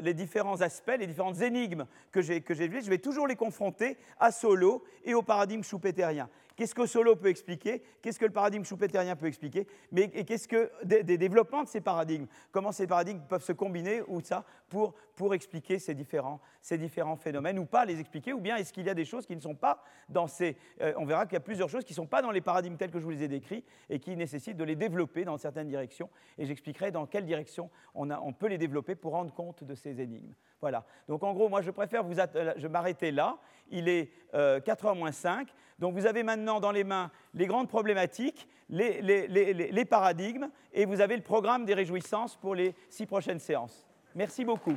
les 0.00 0.14
différents 0.14 0.60
aspects, 0.60 0.96
les 0.98 1.06
différentes 1.06 1.40
énigmes 1.40 1.86
que 2.12 2.20
j'ai 2.20 2.40
vues, 2.68 2.82
je 2.82 2.90
vais 2.90 2.98
toujours 2.98 3.26
les 3.26 3.36
confronter 3.36 3.96
à 4.18 4.32
Solo 4.32 4.84
et 5.04 5.14
au 5.14 5.22
paradigme 5.22 5.62
schumpeterien. 5.62 6.28
Qu'est-ce 6.60 6.74
que 6.74 6.84
Solo 6.84 7.16
peut 7.16 7.28
expliquer? 7.28 7.82
Qu'est-ce 8.02 8.18
que 8.18 8.26
le 8.26 8.32
paradigme 8.32 8.64
schumpeterien 8.64 9.16
peut 9.16 9.24
expliquer? 9.24 9.66
Mais 9.92 10.10
qu'est-ce 10.10 10.46
que 10.46 10.70
des, 10.84 11.16
développements 11.16 11.62
de 11.62 11.68
ces 11.70 11.80
paradigmes? 11.80 12.26
Comment 12.52 12.70
ces 12.70 12.86
paradigmes 12.86 13.22
peuvent 13.26 13.42
se 13.42 13.52
combiner 13.52 14.02
ou 14.08 14.20
ça 14.20 14.44
pour, 14.68 14.94
pour 15.20 15.34
expliquer 15.34 15.78
ces 15.78 15.94
différents, 15.94 16.40
ces 16.62 16.78
différents 16.78 17.14
phénomènes 17.14 17.58
ou 17.58 17.66
pas 17.66 17.84
les 17.84 18.00
expliquer, 18.00 18.32
ou 18.32 18.40
bien 18.40 18.56
est-ce 18.56 18.72
qu'il 18.72 18.86
y 18.86 18.88
a 18.88 18.94
des 18.94 19.04
choses 19.04 19.26
qui 19.26 19.36
ne 19.36 19.40
sont 19.42 19.54
pas 19.54 19.84
dans 20.08 20.26
ces... 20.26 20.56
Euh, 20.80 20.94
on 20.96 21.04
verra 21.04 21.26
qu'il 21.26 21.34
y 21.34 21.36
a 21.36 21.40
plusieurs 21.40 21.68
choses 21.68 21.84
qui 21.84 21.92
ne 21.92 21.96
sont 21.96 22.06
pas 22.06 22.22
dans 22.22 22.30
les 22.30 22.40
paradigmes 22.40 22.78
tels 22.78 22.90
que 22.90 22.98
je 22.98 23.04
vous 23.04 23.10
les 23.10 23.24
ai 23.24 23.28
décrits 23.28 23.62
et 23.90 23.98
qui 23.98 24.16
nécessitent 24.16 24.56
de 24.56 24.64
les 24.64 24.76
développer 24.76 25.26
dans 25.26 25.36
certaines 25.36 25.68
directions, 25.68 26.08
et 26.38 26.46
j'expliquerai 26.46 26.90
dans 26.90 27.04
quelle 27.04 27.26
direction 27.26 27.68
on, 27.94 28.32
peut 28.32 28.46
les 28.46 28.56
développer 28.56 28.94
pour 28.94 29.12
rendre 29.12 29.34
compte 29.34 29.62
de 29.62 29.74
ces 29.74 30.00
énigmes. 30.00 30.32
Voilà. 30.62 30.86
Donc 31.06 31.22
en 31.22 31.34
gros, 31.34 31.50
moi 31.50 31.60
je 31.60 31.70
préfère 31.70 32.02
vous 32.02 32.18
euh, 32.18 32.54
je 32.56 32.66
m'arrêter 32.66 33.10
là. 33.10 33.36
Il 33.68 33.90
est 33.90 34.10
4h 34.32 34.96
moins 34.96 35.12
5. 35.12 35.52
Donc 35.78 35.92
vous 35.92 36.06
avez 36.06 36.22
maintenant 36.22 36.60
dans 36.60 36.72
les 36.72 36.84
mains 36.84 37.10
les 37.34 37.46
grandes 37.46 37.68
problématiques, 37.68 38.48
les 38.70 39.84
paradigmes, 39.84 40.48
et 40.72 40.86
vous 40.86 41.02
avez 41.02 41.16
le 41.16 41.22
programme 41.22 41.66
des 41.66 41.74
réjouissances 41.74 42.36
pour 42.36 42.54
les 42.54 42.74
six 42.88 43.04
prochaines 43.04 43.38
séances. 43.38 43.86
Merci 44.14 44.44
beaucoup. 44.44 44.76